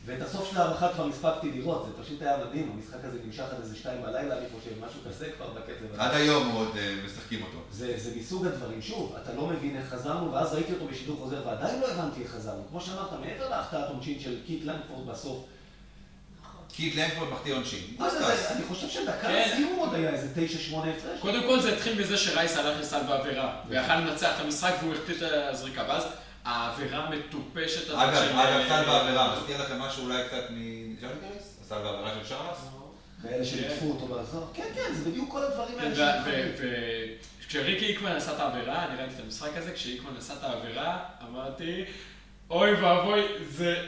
ואת 0.06 0.22
הסוף 0.22 0.50
של 0.50 0.58
ההערכה 0.58 0.88
כבר 0.92 1.06
הספקתי 1.06 1.50
לראות, 1.50 1.86
זה 1.86 2.02
פשוט 2.02 2.22
היה 2.22 2.36
מדהים, 2.46 2.72
המשחק 2.74 3.04
הזה 3.04 3.18
נמשך 3.26 3.42
עד 3.42 3.60
איזה 3.62 3.76
שתיים 3.76 4.02
בלילה, 4.02 4.38
אני 4.38 4.46
חושב, 4.54 4.70
משהו 4.86 5.00
כזה 5.08 5.30
כבר 5.36 5.50
בקצב. 5.50 6.00
עד 6.00 6.14
היום 6.14 6.48
עוד 6.48 6.76
אה, 6.76 6.96
משחקים 7.06 7.42
אותו. 7.42 7.58
זה, 7.70 7.94
זה 7.96 8.10
מסוג 8.16 8.46
הדברים, 8.46 8.82
שוב, 8.82 9.16
אתה 9.22 9.34
לא 9.34 9.46
מבין 9.46 9.76
איך 9.76 9.88
חזרנו, 9.88 10.32
ואז 10.32 10.54
ראיתי 10.54 10.72
אותו 10.72 10.86
בשידור 10.86 11.16
חוזר, 11.16 11.42
ועדיין 11.46 11.80
לא 11.80 11.92
הבנתי 11.92 12.22
איך 12.22 12.30
חזרנו. 12.30 12.62
כמו 12.70 12.80
שאמרת, 12.80 13.12
מעבר 13.12 13.48
להחטאת 13.48 13.88
עונשין 13.88 14.20
של 14.20 14.36
קית' 14.46 14.64
לנגפורד 14.64 15.06
בסוף, 15.06 15.44
נכון. 16.72 16.76
קית' 16.76 16.96
לנגפורד 16.96 17.28
מחטיא 17.30 17.54
עונשין. 17.54 17.80
מה 17.98 18.10
זה, 18.10 18.18
זה, 18.18 18.50
אני 18.50 18.64
חושב 18.68 18.88
שדקה 18.88 19.28
כן. 19.28 19.50
לסיום 19.54 19.78
עוד 19.78 19.94
היה 19.94 20.10
איזה 20.10 20.28
תשע, 20.34 20.58
שמונה 20.58 20.90
הפרש. 20.90 21.20
קודם 21.20 21.42
כל 21.42 21.60
זה 21.60 21.72
התחיל 21.72 22.02
בזה 22.02 22.16
שרייס 22.16 22.56
הלך 22.56 22.80
לסל 22.80 23.02
בעבירה, 23.02 23.56
ויכל 23.68 23.96
לנצח 23.96 24.32
את 24.36 24.40
המשחק 24.44 24.74
והוא 24.80 24.94
החטיא 24.94 25.14
את 25.14 25.22
הזריקה, 25.32 25.84
ואז 25.88 26.02
העבירה 26.44 27.04
המטופשת 27.04 27.88
הזאת 27.88 27.98
אגב. 27.98 28.38
אגב, 28.38 28.68
סל 28.68 28.84
בעבירה, 28.86 29.36
מזכיר 29.36 29.62
לכם 29.62 29.78
משהו 29.78 30.04
אולי 30.04 30.22
קצת 30.28 30.44
מז'לגיריס? 30.50 31.58
הסל 31.62 31.78
בעבירה 31.82 32.14
של 32.14 32.28
שרלס? 32.28 32.58
כאלה 33.22 33.44
שליטפו 33.44 33.86
אותו 33.86 34.06
באזור. 34.06 34.50
כן, 34.54 34.66
כן, 34.74 34.94
זה 34.94 35.10
בדיוק 35.10 35.32
כל 35.32 35.42
הדברים 35.42 35.78
האלה. 35.78 36.22
כשריקי 37.48 37.86
היקמן 37.86 38.12
עשה 38.12 38.32
את 38.34 38.40
העבירה, 38.40 38.84
אני 38.84 38.96
ראיתי 38.96 39.14
את 39.14 39.20
המשחק 39.24 39.56
הזה, 39.56 39.72
כשהיקמן 39.72 40.16
עשה 40.18 40.32
את 40.32 40.44
העבירה, 40.44 40.98
אמרתי, 41.28 41.84
אוי 42.50 42.72
ואבוי, 42.74 43.22
זה 43.50 43.86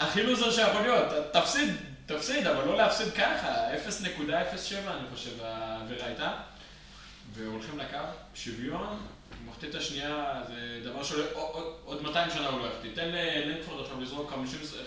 הכי 0.00 0.22
לוזר 0.22 0.50
שיכול 0.50 0.82
להיות, 0.82 1.04
תפסיד, 1.32 1.74
תפסיד, 2.16 2.46
אבל 2.46 2.64
לא 2.64 2.76
להפסיד 2.76 3.12
ככה, 3.12 3.54
0.07 3.88 4.74
אני 4.90 5.06
חושב 5.14 5.30
העבירה 5.42 6.06
הייתה. 6.06 6.32
והולכים 7.34 7.78
לקו, 7.78 7.98
שוויון, 8.34 9.06
מחטיא 9.46 9.68
את 9.68 9.74
השנייה, 9.74 10.42
זה 10.48 10.90
דבר 10.90 11.02
שעוד 11.02 12.02
200 12.02 12.30
שנה 12.30 12.48
הוא 12.48 12.60
לא 12.60 12.66
יחטיא. 12.66 12.90
תן 12.94 13.08
ללנגפורד 13.08 13.80
עכשיו 13.80 14.00
לזרוק 14.00 14.32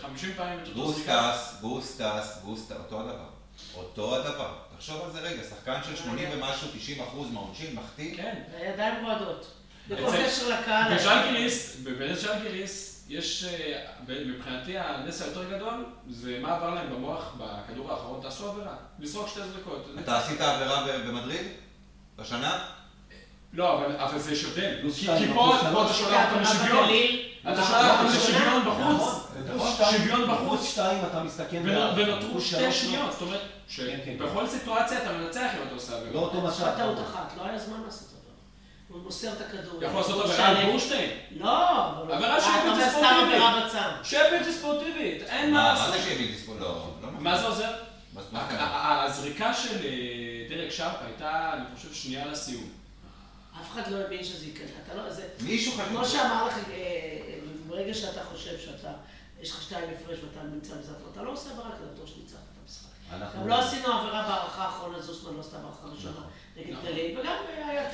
50 0.01 0.33
פעמים 0.37 0.59
את 0.63 0.67
אותו 0.67 0.81
גוסטס, 0.81 1.57
גוסטס, 1.61 2.41
גוסטס, 2.43 2.71
אותו 2.71 2.99
הדבר. 2.99 3.29
אותו 3.75 4.15
הדבר. 4.15 4.53
תחשוב 4.77 5.01
על 5.05 5.11
זה 5.11 5.19
רגע, 5.19 5.43
שחקן 5.43 5.79
של 5.83 5.95
80 5.95 6.29
ומשהו, 6.31 6.67
90 6.77 7.01
אחוז 7.01 7.31
מהעונשין, 7.31 7.75
מחטיא. 7.75 8.17
כן, 8.17 8.41
הידיים 8.57 9.05
רועדות. 9.05 9.47
בכל 9.87 10.11
קשר 10.25 10.59
לקהל. 10.59 10.95
בז'לגיריס, 10.95 11.75
בבנס 11.83 12.19
ז'לגיריס, 12.19 12.92
יש, 13.13 13.43
אה, 13.43 13.79
מבחינתי 14.25 14.77
הנס 14.77 15.21
היותר 15.21 15.43
גדול, 15.55 15.85
זה 16.09 16.39
מה 16.41 16.55
עבר 16.55 16.73
להם 16.73 16.89
במוח 16.89 17.35
בכדור 17.37 17.91
האחרון, 17.91 18.19
תעשו 18.21 18.49
עבירה, 18.49 18.75
לזרוק 18.99 19.27
שתי 19.27 19.39
זריקות. 19.53 19.87
אתה 19.99 20.17
עשית 20.17 20.41
עבירה 20.41 20.83
במדריד? 21.07 21.47
בשנה? 22.17 22.65
לא, 23.53 23.85
אבל 23.97 24.19
זה 24.19 24.31
יש 24.31 24.45
הבדל. 24.45 24.91
כי 24.93 25.33
פה 25.33 25.55
אתה 25.61 25.93
שולח 25.93 26.31
אותם 26.31 26.41
לשוויון. 26.41 26.89
אתה 27.51 27.63
שולח 27.63 27.99
אותם 27.99 28.15
לשוויון 28.15 28.63
בחוץ. 28.65 29.23
שוויון 29.91 30.31
בחוץ. 30.31 30.63
שתיים 30.63 31.05
אתה 31.11 31.23
מסתכן. 31.23 31.61
ונותרו 31.95 32.41
שתי 32.41 32.71
שניות. 32.71 33.11
זאת 33.11 33.21
אומרת, 33.21 33.41
שבכל 33.67 34.47
סיטואציה 34.47 35.03
אתה 35.03 35.11
מנצח 35.11 35.51
אם 35.57 35.67
אתה 35.67 35.73
עושה 35.73 35.95
עבירה. 35.97 36.13
לא 36.13 36.19
אותו 36.19 36.41
מצב. 36.41 36.75
טעות 36.77 36.97
אחת, 36.99 37.33
לא 37.37 37.45
היה 37.45 37.59
זמן 37.59 37.77
לעשות. 37.85 38.12
הוא 38.87 39.01
מוסר 39.03 39.33
את 39.33 39.41
הכדור. 39.41 39.83
יכול 39.83 39.99
לעשות 39.99 40.25
עבירה 40.25 40.47
על 40.47 40.65
בורשטיין? 40.65 41.11
לא. 41.31 41.87
עבירה 42.13 42.41
שהיא 42.41 42.61
בלתי 42.61 42.89
ספורטיבית. 42.89 43.41
שהיא 44.03 44.21
בלתי 44.31 44.53
ספורטיבית. 44.53 45.21
אין 45.21 45.53
מה 45.53 45.73
לעשות. 45.73 45.87
מה 45.87 45.97
זה 45.97 46.03
שהיא 46.03 46.17
בלתי 46.17 46.37
ספורטיבית? 46.39 46.67
לא. 46.67 47.09
מה 47.19 47.37
זה 47.37 47.47
עוזר? 47.47 47.73
הזריקה 49.05 49.53
של 49.53 49.77
דרק 50.49 50.71
שרפ 50.71 50.95
הייתה, 51.05 51.53
אני 51.53 51.75
חושב, 51.75 51.93
שנייה 51.93 52.25
לסיום. 52.25 52.69
אף 53.61 53.71
אחד 53.71 53.91
לא 53.91 53.97
הבין 53.97 54.23
שזה 54.23 54.45
ייכנס. 54.45 54.69
אתה 54.85 54.95
לא, 54.95 55.09
זה... 55.09 55.27
מישהו 55.41 55.71
חשוב. 55.71 55.85
כמו 55.85 56.05
שאמר 56.05 56.47
לך, 56.47 56.55
ברגע 57.67 57.93
שאתה 57.93 58.23
חושב 58.23 58.59
שאתה, 58.59 58.91
יש 59.41 59.51
לך 59.51 59.61
שתיים 59.61 59.89
הפרש 59.89 60.19
ואתה 60.19 60.47
נמצא 60.47 60.73
בזה, 60.75 60.91
אתה 61.11 61.23
לא 61.23 61.31
עושה 61.31 61.49
עבירה 61.49 61.69
כדי 61.71 61.85
בטוח 61.93 62.07
שניצחת 62.07 62.37
את 62.37 62.37
המשחק. 62.37 62.42
גם 63.19 63.47
לא 63.47 63.59
עשינו 63.59 63.87
עבירה 63.87 64.21
בהערכה 64.21 64.63
האחרונה, 64.63 65.01
זוסמן 65.01 65.33
לא 65.35 65.39
עשתה 65.39 65.57
בהערכה 65.57 65.87
הראשונה 65.87 66.21
נגד 66.57 66.75
גליל, 66.83 67.19
וגם 67.19 67.33
היה... 67.69 67.89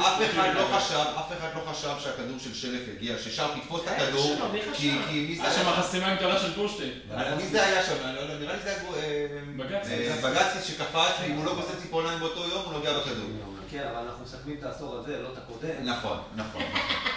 אף 0.00 0.22
אחד 0.30 0.54
לא 0.54 0.66
חשב, 0.76 0.94
אף 1.18 1.32
אחד 1.38 1.48
לא 1.54 1.72
חשב 1.72 1.94
שהכדור 2.00 2.38
של 2.38 2.54
שלף 2.54 2.88
יגיע, 2.88 3.18
ששארפ 3.18 3.56
יתפוס 3.56 3.80
את 3.82 3.88
הכדור, 3.88 4.36
כי 4.76 4.90
מי 5.28 5.36
זה... 5.36 5.42
היה 5.42 5.52
שם 5.52 5.70
חסימה 5.72 6.14
גדולה 6.14 6.40
של 6.40 6.50
בורשטיין. 6.50 6.92
מי 7.36 7.46
זה 7.46 7.64
היה 7.64 7.86
שם? 7.86 7.94
נראה 8.40 8.56
לי 8.56 8.62
זה 8.62 8.70
היה 8.70 10.16
בג"ציס 10.22 10.64
שקפץ, 10.64 11.26
אם 11.26 11.36
הוא 11.36 11.44
לא 11.44 11.54
גוסס 11.54 11.82
ציפורניים 11.82 12.20
באותו 12.20 12.48
יום, 12.48 12.62
הוא 12.64 12.72
נוגע 12.72 12.98
בכדור. 12.98 13.26
כן, 13.70 13.86
אבל 13.90 14.06
אנחנו 14.06 14.24
מסכמים 14.24 14.56
את 14.58 14.64
העשור 14.64 14.96
הזה, 14.98 15.22
לא 15.22 15.28
את 15.32 15.38
הקודם. 15.38 15.84
נכון, 15.84 16.18
נכון. 16.36 16.62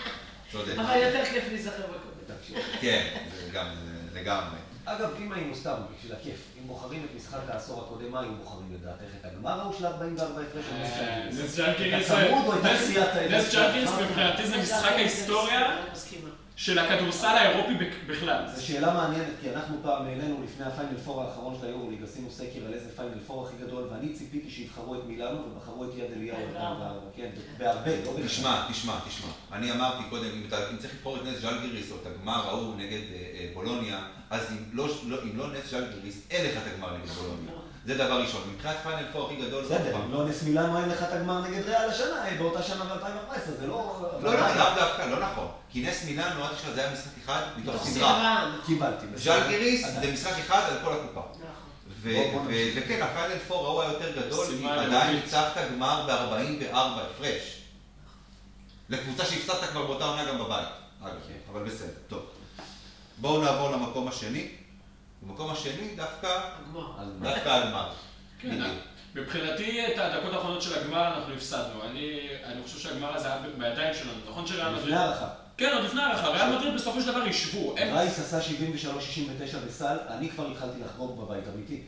צודק. 0.51 0.73
אבל 0.77 0.95
יותר 0.95 1.25
כיף 1.25 1.43
להיזכר 1.51 1.83
בקודם. 1.83 2.59
כן, 2.81 3.17
לגמרי. 4.15 4.64
אגב, 4.85 5.09
אם 5.21 5.31
היינו 5.31 5.55
סתם, 5.55 5.73
בשביל 5.97 6.13
הכיף, 6.13 6.39
אם 6.61 6.67
בוחרים 6.67 7.05
את 7.05 7.15
משחק 7.15 7.39
העשור 7.49 7.81
הקודם, 7.81 8.11
מה 8.11 8.19
היינו 8.19 8.35
בוחרים 8.35 8.67
לדעתך? 8.73 9.15
את 9.21 9.25
הגמר 9.25 9.59
ההוא 9.59 9.73
של 9.77 9.85
44 9.85 10.41
הפרש 10.41 10.65
של 10.65 11.43
נס 11.43 11.57
ז'לגיריס? 11.57 12.11
נס 13.31 13.53
ז'לגיריס 13.55 13.89
מבחינתי 14.01 14.47
זה 14.47 14.57
משחק 14.57 14.91
ההיסטוריה 14.91 15.77
של 16.56 16.80
הכדורסל 16.80 17.27
האירופי 17.27 17.73
בכלל. 18.07 18.44
זו 18.56 18.65
שאלה 18.65 18.94
מעניינת, 18.94 19.34
כי 19.41 19.49
אנחנו 19.53 19.77
פעם 19.84 20.06
העלינו 20.06 20.44
לפני 20.44 20.65
הפיינל 20.65 20.98
פור 20.98 21.23
האחרון 21.23 21.57
של 21.60 21.65
היורוליג, 21.68 22.03
עשינו 22.03 22.32
סקר 22.32 22.65
על 22.68 22.73
איזה 22.73 22.90
פיינל 22.95 23.19
פור 23.27 23.48
הכי 23.48 23.56
גדול, 23.65 23.88
ואני 23.91 24.14
ציפיתי 24.14 24.49
שיבחרו 24.49 24.95
את 24.95 24.99
מילאנו 25.07 25.38
ובחרו 25.45 25.84
את 25.84 25.90
יד 25.98 26.11
אליהו. 26.15 26.38
כן, 27.15 27.30
בהרבה, 27.57 27.91
לא 28.06 28.11
בכלל. 28.11 28.27
תשמע, 28.27 28.68
תשמע, 28.72 28.99
תשמע. 29.07 29.30
אני 29.52 29.72
אמרתי 29.72 30.03
קודם, 30.10 30.30
אם 30.72 30.77
צריך 30.77 30.94
לבחור 30.94 31.18
את 31.18 31.22
נס 31.26 31.41
ג'לגיריס 31.41 31.91
או 31.91 31.95
את 32.02 32.06
הגמר 32.06 32.48
ההוא 32.48 32.76
נגד 32.76 33.02
בולוניה, 33.53 34.07
אז 34.30 34.52
אם 34.52 34.77
לא 35.38 35.48
נס 35.53 35.73
ג'לגיריס, 35.73 36.27
אין 36.32 36.45
לך 36.45 36.57
את 36.57 36.73
הגמר 36.73 36.98
נגד 36.98 37.07
בולוניה. 37.07 37.52
זה 37.85 37.95
דבר 37.97 38.21
ראשון. 38.21 38.41
מבחינת 38.53 38.75
פיינל 38.83 39.05
פור 39.11 39.25
הכי 39.25 39.35
גדול... 39.35 39.65
בסדר, 39.65 39.95
אם 39.95 40.11
לא 40.11 40.25
נס 40.25 40.43
מילאנו 40.43 40.77
אין 40.79 40.89
לך 40.89 41.03
את 41.03 41.11
הגמר 41.11 41.41
נגד 41.41 41.63
ריאל 41.65 41.89
השנה, 41.89 42.25
באותה 42.37 42.63
שנה 42.63 42.85
ב-2014, 42.85 43.51
זה 43.59 43.67
לא... 43.67 44.09
לא, 44.23 44.33
לא, 44.33 44.55
לאו 44.55 44.75
דווקא, 44.75 45.01
לא 45.01 45.19
נכון. 45.19 45.47
כי 45.69 45.81
נס 45.81 46.03
מילאנו, 46.05 46.43
עד 46.43 46.53
עכשיו 46.53 46.73
זה 46.73 46.81
היה 46.81 46.93
משחק 46.93 47.11
אחד 47.25 47.41
מתוך 47.57 47.87
סדרה. 47.87 48.51
קיבלתי. 48.65 49.05
ז'לגיריס 49.15 49.87
זה 50.01 50.11
משחק 50.13 50.33
אחד 50.39 50.61
על 50.71 50.77
כל 50.83 50.93
הקופה. 50.93 51.21
וכן, 52.75 53.01
הפיינל 53.01 53.39
פור 53.47 53.65
ההוא 53.65 53.81
היה 53.81 53.91
יותר 53.91 54.21
גדול, 54.21 54.45
עדיין 54.79 55.15
ניצחת 55.15 55.61
גמר 55.71 56.05
ב-44 56.07 56.77
הפרש. 56.77 57.61
לקבוצה 58.89 59.25
שהפסדת 59.25 59.69
כבר 59.69 59.85
באותה 59.85 60.05
עונה 60.05 60.25
גם 60.25 60.39
בבית. 60.39 60.67
אגב, 61.03 61.13
אבל 61.51 61.63
בסדר, 61.63 61.87
טוב. 62.07 62.21
בואו 63.17 63.41
נעבור 63.41 63.71
למקום 63.71 64.07
השני. 64.07 64.47
במקום 65.27 65.52
השני 65.52 65.95
דווקא 65.95 66.27
הגמר. 67.45 67.89
כן, 68.39 68.61
מבחינתי 69.15 69.88
את 69.88 69.97
הדקות 69.97 70.34
האחרונות 70.34 70.61
של 70.61 70.80
הגמר 70.80 71.18
אנחנו 71.18 71.34
הפסדנו. 71.34 71.84
אני 71.84 72.64
חושב 72.64 72.80
שהגמר 72.80 73.15
הזה 73.15 73.27
היה 73.27 73.38
בידיים 73.57 73.93
שלנו, 73.93 74.14
נכון 74.30 74.47
שריאל 74.47 74.69
מדריד? 74.69 74.84
לפני 74.84 74.97
הערכה. 74.97 75.27
כן, 75.57 75.72
עוד 75.73 75.84
לפני 75.84 76.02
הערכה. 76.02 76.30
ריאל 76.30 76.56
מדריד 76.57 76.73
בסופו 76.73 77.02
של 77.02 77.07
דבר 77.11 77.27
ישבו. 77.27 77.76
רייס 77.76 78.19
עשה 78.19 78.39
73-69 78.39 78.45
בסל, 79.68 79.97
אני 80.07 80.30
כבר 80.30 80.52
התחלתי 80.52 80.80
לחגוג 80.85 81.22
בבית, 81.22 81.43
אמיתי. 81.56 81.84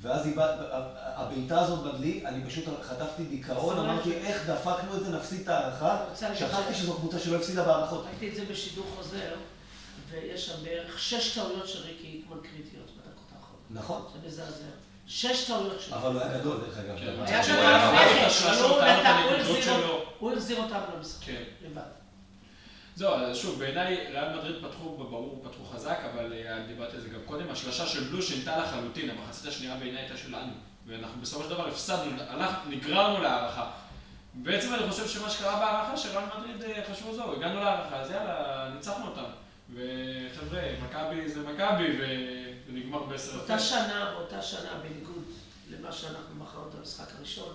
ואז 0.00 0.28
הבעיטה 0.94 1.60
הזאת 1.60 1.94
בדלי, 1.94 2.22
אני 2.26 2.44
פשוט 2.44 2.64
חטפתי 2.82 3.24
דיכאון, 3.24 3.78
אמרתי 3.78 4.12
איך 4.12 4.50
דפקנו 4.50 4.96
את 4.96 5.04
זה, 5.04 5.16
נפסיד 5.16 5.40
את 5.40 5.48
ההערכה, 5.48 5.98
שכחתי 6.34 6.74
שזו 6.74 6.94
קבוצה 6.94 7.18
שלא 7.18 7.36
הפסידה 7.36 7.64
בהערכות. 7.64 8.06
ראיתי 8.06 8.28
את 8.28 8.34
זה 8.34 8.52
בשידור 8.52 8.86
חוזר. 8.96 9.34
ויש 10.10 10.46
שם 10.46 10.64
בערך 10.64 10.98
שש 10.98 11.34
טעויות 11.34 11.68
של 11.68 11.82
ריקי 11.82 12.06
איקמן 12.06 12.36
קריטיות 12.36 12.90
בדקות 12.90 13.32
האחרונות. 13.36 13.66
נכון. 13.70 14.02
זה 14.12 14.28
מזעזע. 14.28 14.64
שש 15.06 15.44
טעויות 15.46 15.80
שלו. 15.80 15.96
אבל 15.96 16.12
הוא 16.12 16.20
היה 16.20 16.38
גדול, 16.38 16.60
דרך 16.66 16.78
אגב. 16.78 16.98
כן. 16.98 17.22
היה 17.26 17.44
שם 17.44 17.52
לפני 19.40 19.62
כן, 19.62 19.80
הוא 20.18 20.32
החזיר 20.32 20.62
אותם 20.62 20.80
למשחק, 20.96 21.26
כן. 21.26 21.42
לבד. 21.64 21.82
זהו, 22.96 23.34
שוב, 23.34 23.58
בעיניי 23.58 24.06
ריאל 24.10 24.38
מדריד 24.38 24.56
פתחו, 24.64 24.96
ברור, 24.96 25.44
פתחו 25.44 25.64
חזק, 25.64 25.98
אבל 26.12 26.32
אה, 26.32 26.66
דיברתי 26.66 26.96
על 26.96 27.02
זה 27.02 27.08
גם 27.08 27.20
קודם, 27.24 27.50
השלשה 27.50 27.86
של 27.86 28.04
בלו 28.04 28.22
שינתה 28.22 28.58
לחלוטין, 28.58 29.10
המחצית 29.10 29.46
השנייה 29.46 29.76
בעיניי 29.76 30.02
הייתה 30.02 30.16
שלנו. 30.16 30.52
ואנחנו 30.86 31.20
בסופו 31.20 31.44
של 31.44 31.50
דבר 31.50 31.68
הפסדנו, 31.68 32.10
נגררנו 32.68 33.22
להערכה. 33.22 33.70
בעצם 34.34 34.74
אני 34.74 34.90
חושב 34.90 35.08
שמה 35.08 35.30
שקרה 35.30 35.56
בהערכה, 35.56 35.96
שריאל 35.96 36.24
מדריד 36.24 36.62
אה, 36.62 36.82
חשבו 36.92 37.14
זהו, 37.14 37.32
הגענו 37.32 37.60
להערכה, 37.60 37.96
אז 37.96 38.10
יאללה, 38.10 38.70
ניצחנו 38.74 39.06
אותם. 39.06 39.43
וחבר'ה, 39.72 40.62
מכבי 40.84 41.28
זה 41.28 41.40
מכבי, 41.40 41.98
ונגמר 42.68 43.02
בעשר 43.02 43.40
אותה 43.40 43.58
שנה, 43.58 44.14
באותה 44.14 44.42
שנה, 44.42 44.80
בניגוד 44.82 45.24
למה 45.70 45.92
שאנחנו 45.92 46.34
מכרנו 46.34 46.68
את 46.68 46.74
המשחק 46.78 47.06
הראשון, 47.18 47.54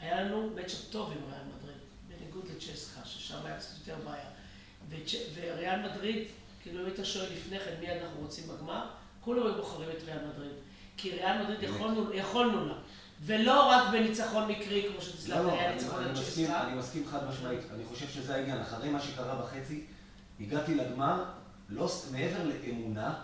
היה 0.00 0.22
לנו 0.22 0.50
מצ'אפ 0.56 0.80
טוב 0.90 1.10
עם 1.10 1.32
ריאל 1.32 1.42
מדריד, 1.56 1.76
בניגוד 2.08 2.44
לצ'סקה, 2.56 3.00
ששם 3.04 3.38
היה 3.44 3.56
קצת 3.56 3.68
יותר 3.86 4.02
בעיה. 4.04 4.24
וריאל 5.34 5.90
מדריד, 5.90 6.28
כאילו 6.62 6.80
אם 6.80 6.86
היית 6.86 6.98
שואל 7.02 7.26
לפני 7.32 7.60
כן 7.60 7.74
מי 7.80 7.90
אנחנו 7.90 8.20
רוצים 8.20 8.44
בגמר, 8.48 8.86
כולם 9.20 9.46
היו 9.46 9.54
בוחרים 9.54 9.88
את 9.90 10.02
ריאל 10.06 10.18
מדריד. 10.34 10.52
כי 10.96 11.10
ריאל 11.10 11.42
מדריד 11.42 11.58
יכולנו 12.12 12.66
לה. 12.66 12.74
ולא 13.22 13.70
רק 13.70 13.92
בניצחון 13.92 14.48
מקרי, 14.50 14.86
כמו 14.92 15.02
שתסלח 15.02 15.36
לי, 15.36 15.52
היה 15.52 15.74
ניצחון 15.74 16.04
על 16.04 16.14
צ'סקה. 16.14 16.62
אני 16.62 16.74
מסכים 16.74 17.06
חד 17.10 17.28
משמעית, 17.28 17.60
אני 17.74 17.84
חושב 17.84 18.08
שזה 18.08 18.34
העניין. 18.34 18.60
אחרי 18.60 18.88
מה 18.88 19.00
שקרה 19.00 19.34
בחצי, 19.34 19.84
הגעתי 20.40 20.74
לגמר, 20.74 21.24
לא, 21.70 21.90
מעבר 22.12 22.44
לאמונה, 22.44 23.14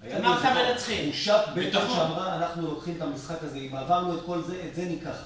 היה 0.00 0.18
לי 0.18 0.26
איזו 0.28 0.74
תחושת 0.74 1.40
בטח 1.56 1.88
שאמרה, 1.88 2.36
אנחנו 2.36 2.62
לוקחים 2.62 2.96
את 2.96 3.02
המשחק 3.02 3.42
הזה, 3.42 3.58
אם 3.58 3.76
עברנו 3.76 4.18
את 4.18 4.22
כל 4.26 4.42
זה, 4.42 4.62
את 4.68 4.74
זה 4.74 4.84
ניקח. 4.84 5.16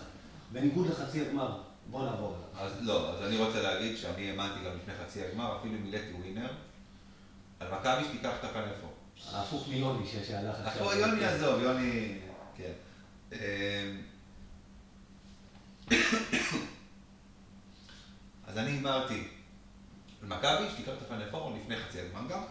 בניגוד 0.53 0.87
לחצי 0.87 1.21
הגמר. 1.21 1.59
בוא 1.91 2.05
נעבור 2.05 2.35
אליו. 2.37 2.67
אז 2.67 2.73
לא, 2.81 3.11
אז 3.11 3.23
אני 3.23 3.37
רוצה 3.37 3.63
להגיד 3.63 3.97
שאני 3.97 4.31
האמנתי 4.31 4.65
גם 4.65 4.77
לפני 4.77 4.95
חצי 4.95 5.25
הגמר, 5.25 5.57
אפילו 5.61 5.75
מילאתי 5.79 6.13
ווינר, 6.13 6.53
על 7.61 7.69
מכבי 7.75 8.05
שתיקח 8.05 8.33
את 8.41 8.45
הפנפו. 8.45 8.87
ההפוך 9.33 9.69
מיוני 9.69 10.07
שהלך 10.27 10.57
עכשיו. 10.65 10.99
יוני 10.99 11.25
עזוב, 11.25 11.63
יוני, 11.63 12.19
כן. 12.57 12.73
אמ, 13.33 13.39
אז 18.49 18.59
אני 18.59 18.71
הימרתי 18.71 19.29
מכבי, 20.23 20.65
שתיקח 20.73 20.93
את 20.99 21.03
הפאנל 21.03 21.31
פורום 21.31 21.59
לפני 21.61 21.77
חצי 21.77 22.01
הזמן 22.01 22.29
גם. 22.29 22.43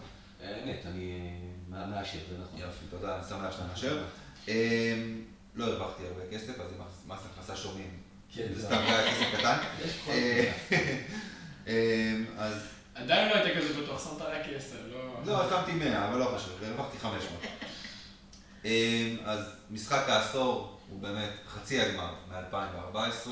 אמת, 0.44 0.86
אני 0.86 1.32
מאשר, 1.70 2.20
זה 2.30 2.36
נכון. 2.44 2.60
יופי, 2.60 2.86
תודה, 2.90 3.16
אני 3.16 3.24
שמח 3.30 3.52
שאתה 3.52 3.64
מאשר. 3.72 4.04
אמ, 4.48 5.22
לא 5.56 5.66
הרווחתי 5.66 6.04
הרבה 6.08 6.22
כסף, 6.32 6.60
אז 6.60 6.72
אם 6.74 7.12
מס 7.12 7.20
הכנסה 7.32 7.56
שומעים, 7.56 8.00
כן, 8.34 8.48
זה 8.54 8.66
סתם 8.66 8.78
היה 8.78 9.12
כסף 9.12 9.40
קטן. 9.40 9.58
אה. 10.10 10.52
אה, 11.68 12.16
אז 12.38 12.68
עדיין 12.96 13.30
לא 13.30 13.36
היית 13.36 13.58
כזה 13.58 13.82
בטוח, 13.82 14.04
שמת 14.04 14.22
רק 14.22 14.46
עשר, 14.56 14.76
לא... 14.92 15.14
לא, 15.26 15.50
שמתי 15.50 15.72
100, 15.72 16.08
אבל 16.10 16.20
לא 16.20 16.26
חשוב, 16.36 16.64
הרווחתי 16.64 16.98
500. 16.98 17.42
אה, 18.66 19.16
אז 19.26 19.46
משחק 19.70 20.10
העשור 20.10 20.80
הוא 20.90 21.02
באמת 21.02 21.30
חצי 21.48 21.82
הגמר 21.82 22.14
מ-2014. 22.30 23.30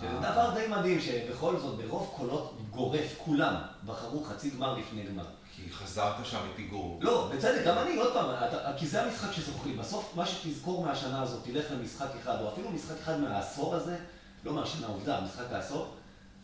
שזה 0.00 0.18
דבר 0.18 0.54
די 0.54 0.66
מדהים, 0.66 1.00
שבכל 1.00 1.58
זאת, 1.58 1.76
ברוב 1.76 2.12
קולות 2.16 2.56
גורף, 2.70 3.14
כולם 3.18 3.54
בחרו 3.86 4.24
חצי 4.24 4.50
גמר 4.50 4.78
לפני 4.78 5.02
גמר. 5.02 5.26
כי 5.56 5.72
חזרת 5.72 6.26
שם 6.26 6.38
מפיגור. 6.52 6.98
לא, 7.02 7.30
בצדק, 7.34 7.62
גם 7.66 7.78
אני, 7.78 7.96
עוד 7.96 8.12
פעם, 8.12 8.30
אתה, 8.48 8.72
כי 8.78 8.86
זה 8.86 9.02
המשחק 9.02 9.32
שזוכרים. 9.32 9.76
בסוף, 9.76 10.12
מה 10.16 10.26
שתזכור 10.26 10.84
מהשנה 10.84 11.22
הזאת, 11.22 11.44
תלך 11.44 11.64
למשחק 11.70 12.08
אחד, 12.22 12.40
או 12.40 12.48
אפילו 12.52 12.70
משחק 12.70 12.96
אחד 13.02 13.20
מהעשור 13.20 13.74
הזה, 13.74 13.96
לא 14.44 14.52
מהשנה, 14.52 14.86
עובדה, 14.86 15.20
משחק 15.20 15.52
העשור, 15.52 15.94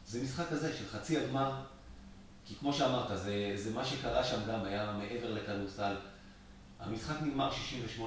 זה 0.07 0.23
משחק 0.23 0.53
הזה 0.53 0.77
של 0.77 0.89
חצי 0.89 1.19
הגמר, 1.19 1.53
כי 2.47 2.55
כמו 2.55 2.73
שאמרת, 2.73 3.19
זה, 3.19 3.53
זה 3.55 3.71
מה 3.75 3.85
שקרה 3.85 4.25
שם 4.25 4.39
גם, 4.49 4.65
היה 4.65 4.93
מעבר 4.93 5.33
לכדורסל. 5.33 5.95
המשחק 6.81 7.23
נגמר 7.23 7.51
68-67, 7.99 8.03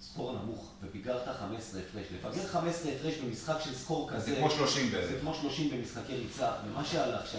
סקור 0.00 0.32
נמוך, 0.32 0.70
ופיגרת 0.82 1.28
15 1.38 1.80
הפרש. 1.80 2.06
לפגר 2.14 2.46
15 2.48 2.92
הפרש 2.92 3.14
במשחק 3.14 3.56
של 3.64 3.74
סקור 3.74 4.10
כזה, 4.10 4.34
זה 4.34 4.36
כמו 4.36 4.50
30 4.50 4.90
זה 4.90 4.96
בערך. 4.96 5.20
כמו 5.20 5.34
30 5.34 5.70
במשחקי 5.70 6.16
ריצה, 6.16 6.50
ומה 6.66 6.84
שהלך 6.84 7.26
שם 7.32 7.38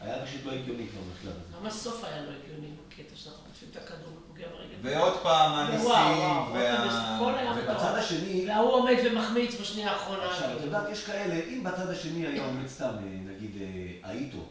היה 0.00 0.26
פשוט 0.26 0.40
לא 0.44 0.52
הגיוני 0.52 0.86
כבר 0.88 1.00
בשלב 1.00 1.32
הזה. 1.32 1.56
גם 1.60 1.66
הסוף 1.66 2.04
היה 2.04 2.22
לא 2.22 2.30
הגיוני 2.30 2.66
בקטע 2.88 3.16
שאנחנו 3.16 3.42
חוטפים 3.46 3.68
את 3.70 3.76
הכדור 3.76 4.08
ופוגע 4.18 4.46
ברגל. 4.48 4.74
ועוד 4.82 5.22
פעם 5.22 5.52
הניסים, 5.52 5.90
וה... 5.90 7.36
היה 7.36 7.52
ובצד. 7.56 7.94
השני, 7.98 8.44
וההוא 8.48 8.72
עומד 8.72 8.96
ומחמיץ 9.04 9.60
בשנייה 9.60 9.92
האחרונה. 9.92 10.30
עכשיו, 10.30 10.56
את. 10.56 10.64
יודעת, 10.64 10.88
יש 10.92 11.04
כאלה, 11.04 11.34
אם 11.34 11.64
בצד 11.64 11.90
השני 11.90 12.26
היה 12.26 12.46
עומד 12.46 12.66
סתם, 12.66 12.84
אה, 12.84 13.34
נגיד, 13.34 13.50
אה, 13.60 14.08
האיטו, 14.10 14.44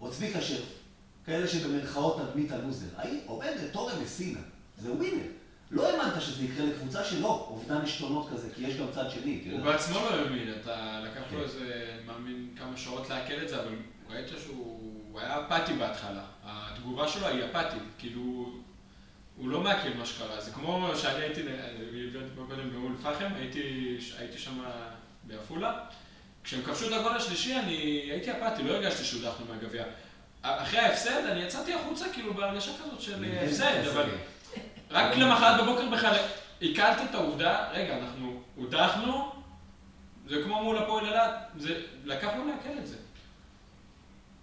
או 0.00 0.10
צביקה 0.10 0.40
שרף, 0.40 0.68
כאלה 1.26 1.48
שבמרכאות 1.48 2.18
נדמית 2.20 2.52
הלוזר, 2.52 2.86
עומד 3.26 3.52
תורם 3.72 4.02
מסינה, 4.02 4.40
זה 4.78 4.92
ווינר. 4.92 5.37
לא 5.70 5.88
האמנת 5.88 6.22
שזה 6.22 6.44
יקרה 6.44 6.66
לקבוצה 6.66 7.04
שלו, 7.04 7.28
אובדן 7.28 7.80
עשתונות 7.80 8.28
כזה, 8.32 8.48
כי 8.54 8.62
יש 8.62 8.76
גם 8.76 8.86
צד 8.94 9.10
שני. 9.10 9.48
הוא. 9.52 9.60
בעצמו 9.60 9.94
לא 9.94 10.10
האמין, 10.10 10.54
אתה 10.60 11.00
לקח 11.04 11.20
כן. 11.30 11.36
לו 11.36 11.42
איזה, 11.42 11.96
מאמין, 12.06 12.48
כמה 12.58 12.76
שעות 12.76 13.10
לעכל 13.10 13.42
את 13.42 13.48
זה, 13.48 13.60
אבל 13.60 13.74
ראית 14.10 14.28
שהוא 14.42 14.88
הוא 15.18 15.20
היה 15.20 15.46
אפאתי 15.46 15.72
בהתחלה. 15.72 16.22
התגובה 16.44 17.08
שלו 17.08 17.26
היא 17.26 17.44
אפאתית, 17.44 17.82
כאילו, 17.98 18.52
הוא 19.36 19.48
לא 19.48 19.60
מעכל 19.60 19.88
מה 19.98 20.06
שקרה. 20.06 20.40
זה 20.40 20.50
כמו 20.50 20.90
שאני 20.96 21.22
הייתי, 21.22 21.40
הבאתי 21.40 22.30
פה 22.36 22.44
קודם 22.48 22.70
באום 22.70 22.96
אל-פחם, 22.96 23.34
הייתי, 23.34 23.62
הייתי 24.18 24.38
שם 24.38 24.60
בעפולה. 25.24 25.74
כשהם 26.44 26.62
כבשו 26.62 26.88
את 26.88 26.92
הגול 26.92 27.12
השלישי, 27.12 27.54
אני 27.56 27.74
הייתי 28.10 28.32
אפאתי, 28.32 28.62
לא 28.62 28.74
הרגשתי 28.74 29.04
שהודחנו 29.04 29.46
מהגביע. 29.48 29.84
אחרי 30.42 30.78
ההפסד, 30.78 31.26
אני 31.30 31.42
יצאתי 31.42 31.74
החוצה 31.74 32.04
כאילו 32.12 32.34
בהרגשה 32.34 32.70
כזאת 32.84 33.00
של 33.00 33.24
כן, 33.24 33.46
הפסד, 33.46 33.88
אבל 33.92 34.08
רק 34.90 35.16
למחרת 35.16 35.60
בבוקר 35.62 35.88
בכלל 35.90 36.16
עיכלתי 36.60 37.02
את 37.10 37.14
העובדה, 37.14 37.68
רגע, 37.72 37.98
אנחנו 37.98 38.42
הודחנו, 38.56 39.32
זה 40.28 40.34
כמו 40.44 40.62
מול 40.64 40.78
הפועל 40.78 41.04
אילת, 41.06 41.30
זה 41.58 41.82
לקח 42.04 42.28
לו 42.36 42.46
לעכל 42.46 42.78
את 42.78 42.86
זה. 42.86 42.96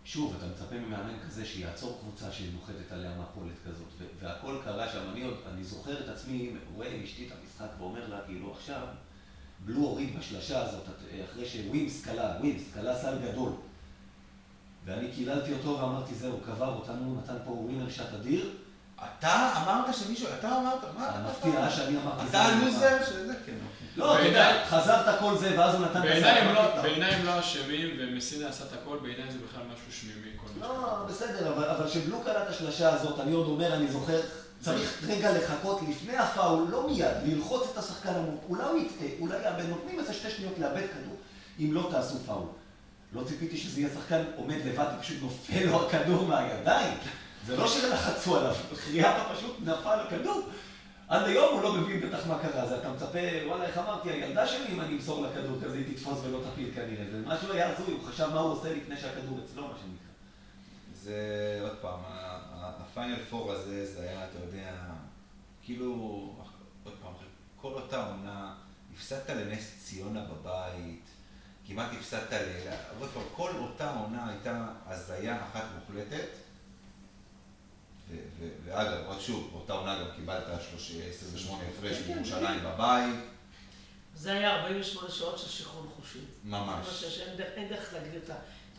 שוב, 0.06 0.36
אתה 0.38 0.46
מצפה 0.46 0.76
ממאמן 0.76 1.20
כזה 1.28 1.46
שיעצור 1.46 1.98
קבוצה 2.02 2.32
שנוחתת 2.32 2.92
עליה 2.92 3.12
מפולת 3.20 3.54
כזאת, 3.68 3.88
והכל 4.20 4.58
קרה 4.64 4.90
שם, 4.90 5.00
אני 5.12 5.24
עוד, 5.24 5.38
אני 5.54 5.64
זוכר 5.64 6.00
את 6.04 6.10
עצמי, 6.10 6.52
רואה 6.76 6.88
עם 6.88 7.04
אשתי 7.04 7.28
את 7.28 7.32
המשחק 7.42 7.68
ואומר 7.80 8.08
לה, 8.10 8.20
כאילו 8.26 8.52
עכשיו, 8.54 8.88
בלו 9.66 9.80
הוריד 9.82 10.20
בשלשה 10.20 10.62
הזאת, 10.62 10.84
את- 10.90 11.30
אחרי 11.32 11.46
שווימס 11.46 12.06
כלה, 12.06 12.36
ווימס 12.40 12.74
כלה 12.74 12.96
סל 12.96 13.18
גדול. 13.32 13.52
ואני 14.86 15.12
קיללתי 15.12 15.54
אותו 15.54 15.80
ואמרתי, 15.80 16.16
זהו, 16.16 16.40
קבר 16.46 16.74
אותנו, 16.76 17.22
נתן 17.24 17.36
פה 17.46 17.52
ווינר 17.52 17.90
שט 17.90 18.14
אדיר. 18.14 18.50
אתה 19.04 19.54
אמרת 19.64 19.96
שמישהו, 19.96 20.28
אתה 20.40 20.58
אמרת, 20.58 20.84
מה? 20.98 21.08
המפתיע 21.08 21.52
היה 21.58 21.72
שאני 21.72 21.98
אמרתי, 21.98 22.30
אתה 22.30 22.42
הלוזר 22.42 22.98
שזה, 23.06 23.34
כן. 23.46 23.54
לא, 23.96 24.16
אתה 24.16 24.28
יודע, 24.28 24.66
חזרת 24.70 25.20
כל 25.20 25.38
זה, 25.38 25.60
ואז 25.60 25.76
הוא 25.76 25.86
נתן 25.86 26.00
את 26.00 26.06
אמרתי, 26.06 26.78
לא-. 26.78 26.82
בעיניי 26.82 27.14
הם 27.14 27.26
לא 27.26 27.40
אשמים, 27.40 27.98
ומסינה 28.00 28.50
עשה 28.50 28.64
את 28.64 28.74
הכל, 28.74 28.98
בעיניי 29.02 29.32
זה 29.32 29.38
בכלל 29.50 29.64
משהו 29.74 30.02
שמימי. 30.02 30.36
לא, 30.62 31.06
בסדר, 31.10 31.54
אבל, 31.54 31.88
כשבלו 31.90 32.22
קלע 32.22 32.44
את 32.44 32.48
השלשה 32.48 32.94
הזאת, 32.94 33.20
אני 33.20 33.32
עוד 33.32 33.48
אומר, 33.48 33.74
אני 33.74 33.88
זוכר, 33.88 34.20
צריך 34.62 35.04
רגע 35.08 35.38
לחכות 35.38 35.82
לפני 35.90 36.18
הפאול, 36.18 36.68
לא 36.70 36.88
מיד, 36.88 37.16
ללחוץ 37.26 37.68
את 37.74 37.78
השחקן 37.78 38.16
המוק, 38.16 38.44
אולי 38.50 38.64
הוא 38.64 38.80
יטעה, 38.80 39.08
אולי 39.20 39.36
יאבד, 39.44 39.70
נותנים 39.70 40.00
איזה 40.00 40.14
שתי 40.14 40.30
שניות 40.30 40.54
לאבד 40.60 40.84
כדור, 40.94 41.16
אם 41.60 41.74
לא 41.74 41.88
תעשו 41.92 42.16
פאול. 42.26 42.48
לא 43.14 43.24
ציפיתי 43.24 43.58
שזה 43.58 43.80
יהיה 43.80 43.90
שחקן 43.94 44.24
עומד 44.36 44.58
לבד, 44.66 44.86
פשוט 45.02 45.18
נופל 45.22 45.66
לו 45.66 45.88
הכדור 45.88 46.28
מהידיים. 46.28 46.98
זה 47.46 47.58
לא 47.58 47.68
שלחצו 47.68 48.38
עליו, 48.38 48.56
חייאטה 48.76 49.24
פשוט 49.36 49.58
נפל 49.62 50.00
הכדור. 50.00 50.50
עד 51.08 51.28
היום 51.28 51.54
הוא 51.54 51.64
לא 51.64 51.74
מבין 51.74 52.02
בטח 52.02 52.28
מה 52.28 52.40
קרה, 52.40 52.62
אז 52.62 52.72
אתה 52.72 52.92
מצפה, 52.92 53.20
וואלה, 53.48 53.66
איך 53.66 53.78
אמרתי, 53.78 54.10
הילדה 54.10 54.48
שלי, 54.48 54.68
אם 54.74 54.82
אני 54.82 54.94
אמסור 54.94 55.22
לה 55.22 55.34
כדור 55.34 55.58
כזה, 55.64 55.78
היא 55.78 55.94
תתפוס 55.94 56.20
ולא 56.24 56.40
תפיל 56.52 56.72
כנראה. 56.76 57.06
זה 57.12 57.22
משהו 57.26 57.52
היה 57.52 57.70
הזוי, 57.70 57.94
הוא 57.94 58.04
חשב 58.08 58.28
מה 58.34 58.40
הוא 58.40 58.52
עושה 58.52 58.74
לפני 58.74 58.98
שהכדור 58.98 59.40
אצלו, 59.46 59.68
מה 59.68 59.74
שנקרא. 59.82 60.06
זה, 60.94 61.60
עוד 61.62 61.78
פעם, 61.82 62.00
הפיינל 62.54 63.20
פור 63.30 63.52
הזה, 63.52 63.94
זה 63.94 64.10
היה, 64.10 64.26
אתה 64.26 64.40
יודע, 64.46 64.72
כאילו, 65.64 65.92
עוד 66.84 66.94
פעם, 67.02 67.14
כל 67.62 67.72
אותה 67.74 68.06
עונה, 68.08 68.54
הפסדת 68.96 69.30
לנס 69.30 69.72
ציונה 69.84 70.22
בבית, 70.22 71.06
כמעט 71.68 71.90
הפסדת 72.00 72.34
ל... 72.34 72.70
עוד 73.00 73.10
פעם, 73.10 73.24
כל 73.36 73.52
אותה 73.56 73.92
עונה 73.92 74.30
הייתה 74.30 74.68
הזיה 74.88 75.38
אחת 75.44 75.64
מוחלטת. 75.76 76.45
ואגב, 78.66 79.04
עוד 79.06 79.20
שוב, 79.22 79.50
באותה 79.52 79.74
עונה 79.74 80.00
גם 80.00 80.16
קיבלת 80.16 80.44
30 80.70 81.02
28 81.10 81.64
הפרש 81.78 81.98
כן, 81.98 82.04
כן, 82.08 82.14
בירושלים 82.14 82.64
בבית, 82.64 83.16
זה 84.16 84.32
היה 84.34 84.62
48 84.62 85.10
שעות 85.12 85.38
של 85.40 85.48
שחרור 85.48 85.86
חושי. 85.96 86.20
ממש. 86.44 87.04
אין 87.40 87.68
דרך- 87.70 87.94
להגדיר 87.94 88.22
את 88.26 88.30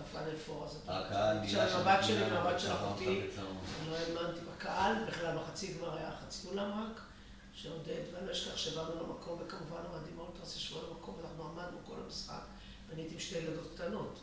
הפאנל 0.01 0.36
פור 0.47 0.65
הזה. 0.65 0.78
הקהל 0.86 1.36
של 1.48 1.57
נהיה 1.57 1.69
שם 1.69 1.77
המבט 1.78 2.05
שלי 2.05 2.23
והמבט 2.23 2.61
של 2.61 2.73
אחותי, 2.73 3.20
לא 3.90 3.97
האמנתי 3.97 4.40
בקהל, 4.40 4.94
בכלל 5.09 5.39
בחצי 5.39 5.74
גמר 5.74 5.97
היה 5.97 6.11
חצי 6.27 6.48
אולם 6.48 6.70
רק, 6.70 7.01
שעודד, 7.55 8.03
ואני 8.12 8.27
לא 8.27 8.32
אשכח 8.32 8.57
שבאנו 8.57 8.90
למקום, 9.03 9.39
וכמובן 9.47 9.81
המאדים 9.89 10.19
האולטרס 10.19 10.57
ישבו 10.57 10.78
למקום, 10.90 11.15
ואנחנו 11.23 11.44
עמדנו 11.44 11.78
כל 11.86 11.94
המשחק, 12.05 12.43
ואני 12.89 13.01
הייתי 13.03 13.15
עם 13.15 13.20
שתי 13.20 13.39
ילדות 13.39 13.70
קטנות, 13.74 14.19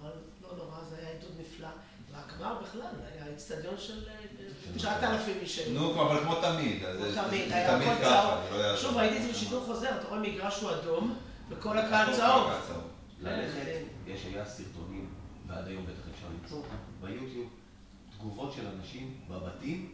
אבל 0.00 0.10
לא 0.42 0.56
נורא, 0.56 0.84
זה 0.90 0.96
היה 0.98 1.08
עידוד 1.10 1.30
נפלא. 1.40 1.68
והגמר 2.12 2.62
בכלל, 2.62 2.86
היה 3.12 3.26
איצטדיון 3.26 3.74
של 3.78 4.08
אה, 4.08 4.14
9,000 4.76 5.36
איש. 5.40 5.56
שהיו. 5.56 5.72
נו, 5.72 6.02
אבל 6.02 6.20
כמו 6.20 6.34
תמיד, 6.34 6.82
כמו 6.96 7.22
תמיד, 7.22 7.52
היה 7.52 7.76
הכל 7.76 8.04
צהוב. 8.04 8.40
לא. 8.52 8.76
שוב, 8.76 8.96
ראיתי 8.96 9.16
את 9.16 9.22
זה 9.22 9.28
בשידור 9.28 9.64
חוזר, 9.64 9.90
אתה 10.00 10.08
רואה 10.08 10.20
מגרש 10.20 10.60
הוא 10.60 10.70
אדום, 10.70 11.18
וכל 11.48 11.78
הקהל 11.78 12.16
צהוב. 12.16 12.50
קהל 12.50 12.60
צהוב. 12.68 12.82
ללכת, 13.20 13.82
יש 14.06 14.20
היה 14.26 14.44
סרטונים, 14.44 15.08
ועד 15.46 15.68
היום 15.68 15.82
בטח 15.82 16.08
אפשר 16.14 16.26
למצוא 16.40 16.58
אותם, 16.58 16.76
ביוטיוב, 17.00 17.48
תגובות 18.18 18.52
של 18.52 18.62
אנשים 18.78 19.14
בבתים 19.28 19.92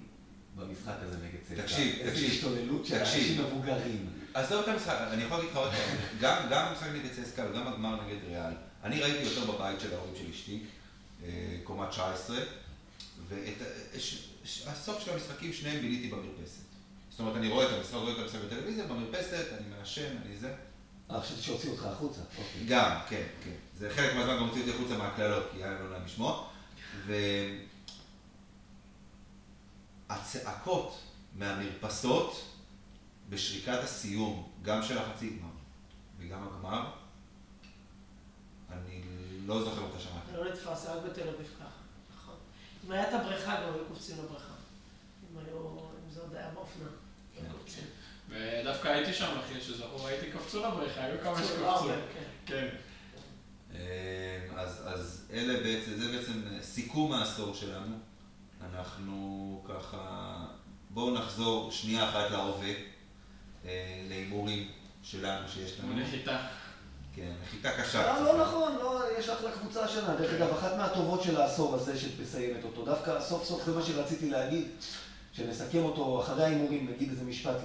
במשחק 0.56 0.94
הזה 1.02 1.16
נגד 1.16 1.38
צדקה. 1.48 1.62
תקשיב, 1.62 1.96
איזו 2.00 2.10
תקשיב, 2.10 2.30
השתוללות 2.30 2.86
של. 2.86 2.94
אנשים 2.94 3.44
מבוגרים. 3.44 4.06
עזוב 4.34 4.62
את 4.62 4.68
המשחק, 4.68 4.96
אני 5.12 5.22
יכול 5.22 5.36
להגיד 5.36 5.50
לך 5.50 5.56
עוד 5.56 5.70
פעם, 5.70 5.96
גם, 6.50 6.66
המשחק 6.66 6.86
נגד 6.88 7.12
צסקה 7.12 7.44
וגם 7.50 7.68
הגמר 7.68 8.04
נגד 8.04 8.24
ריאל, 8.28 8.52
אני 8.84 9.00
ראיתי 9.00 9.22
יותר 9.22 9.52
בבית 9.52 9.80
של 9.80 9.94
ההורים 9.94 10.14
של 10.16 10.30
אשתי, 10.30 10.62
אה, 11.24 11.56
קומה 11.64 11.86
19, 11.86 12.36
והסוף 14.42 15.04
של 15.04 15.12
המשחקים 15.12 15.52
שניהם 15.52 15.80
ביליתי 15.80 16.08
במרפסת. 16.08 16.62
זאת 17.10 17.20
אומרת, 17.20 17.36
אני 17.36 17.48
רואה 17.48 17.66
את 17.66 17.72
המשחק, 17.72 17.94
רואה 17.94 18.12
את 18.12 18.18
המשחק 18.18 18.38
בטלוויזיה, 18.46 18.86
במרפסת, 18.86 19.46
אני 19.58 19.68
מעשן, 19.78 20.16
אני 20.26 20.36
זה. 20.36 20.54
אה, 21.10 21.20
חשבתי 21.20 21.42
שהוציאו 21.42 21.72
אותך 21.72 21.84
החוצה. 21.84 22.20
אוקיי. 22.20 22.66
גם, 22.66 23.00
כן, 23.08 23.26
כן. 23.44 23.54
זה 23.78 23.90
חלק 23.90 24.14
מהזמן 24.14 24.36
גם 24.36 24.42
הוציא 24.42 24.60
אותי 24.60 24.74
החוצה 24.74 24.98
מהקללות, 24.98 25.44
כי 25.52 25.64
היה 25.64 25.80
לא 25.80 25.90
נעים 25.90 26.04
לשמוע. 26.04 26.48
והצעקות 30.08 30.98
מהמרפסות 31.34 32.44
בשריקת 33.28 33.78
הסיום, 33.82 34.48
גם 34.62 34.82
של 34.82 34.98
החצי 34.98 35.30
גמר 35.30 35.50
וגם 36.18 36.48
הגמר, 36.48 36.90
אני 38.72 39.02
לא 39.46 39.64
זוכר 39.64 39.80
אותה 39.80 40.00
שמעתי. 40.00 40.32
לא 40.36 40.44
נתפס, 40.44 40.86
רק 40.86 41.02
בתל 41.10 41.28
אביב. 41.28 41.59
אם 42.90 42.94
היה 42.94 43.08
את 43.08 43.14
הבריכה, 43.14 43.54
גם 43.54 43.74
היו 43.74 43.84
קופצים 43.88 44.16
לבריכה. 44.18 44.54
אם 45.32 45.38
היו, 45.38 45.58
אם 45.78 46.10
זה 46.10 46.20
עוד 46.20 46.34
היה 46.34 46.48
באופנה. 46.54 46.88
כן. 47.36 47.84
ודווקא 48.28 48.88
הייתי 48.88 49.12
שם, 49.12 49.38
אחי, 49.38 49.60
שזכור, 49.60 50.06
הייתי 50.06 50.30
קפצו 50.30 50.66
לבריכה, 50.66 51.04
היו 51.04 51.20
כמה 51.22 51.38
שקפצו. 51.38 51.84
כן. 51.84 52.20
כן. 52.46 52.68
אה, 53.74 54.40
אז, 54.56 54.82
אז 54.86 55.26
אלה 55.32 55.62
בעצם, 55.62 55.94
זה 55.94 56.18
בעצם 56.18 56.32
סיכום 56.62 57.12
העשור 57.12 57.54
שלנו. 57.54 57.96
אנחנו 58.74 59.64
ככה, 59.68 60.36
בואו 60.90 61.14
נחזור 61.14 61.72
שנייה 61.72 62.08
אחת 62.08 62.30
להווה, 62.30 62.74
אה, 63.64 64.04
להימורים 64.08 64.68
שלנו 65.02 65.48
שיש 65.48 65.80
לנו. 65.80 65.96
נחיתה. 65.96 66.46
כן, 67.14 67.32
נחיתה 67.42 67.70
קשה. 67.82 68.20
לא. 68.20 68.24
לא 68.24 68.42
נכון, 68.42 68.76
לא, 68.80 69.02
יש 69.18 69.28
אחלה 69.28 69.50
קבוצה 69.50 69.84
השנה. 69.84 70.14
דרך 70.18 70.34
אגב, 70.34 70.50
אחת 70.50 70.76
מהטובות 70.76 71.22
של 71.22 71.40
העשור 71.40 71.74
הזה 71.74 71.98
שמסיימת 71.98 72.64
אותו. 72.64 72.84
דווקא 72.84 73.20
סוף 73.20 73.44
סוף 73.44 73.64
זה 73.64 73.72
מה 73.72 73.82
שרציתי 73.82 74.30
להגיד, 74.30 74.68
שנסכם 75.32 75.82
אותו 75.82 76.20
אחרי 76.20 76.44
ההימורים, 76.44 76.90
נגיד 76.94 77.10
איזה 77.10 77.24
משפט 77.24 77.56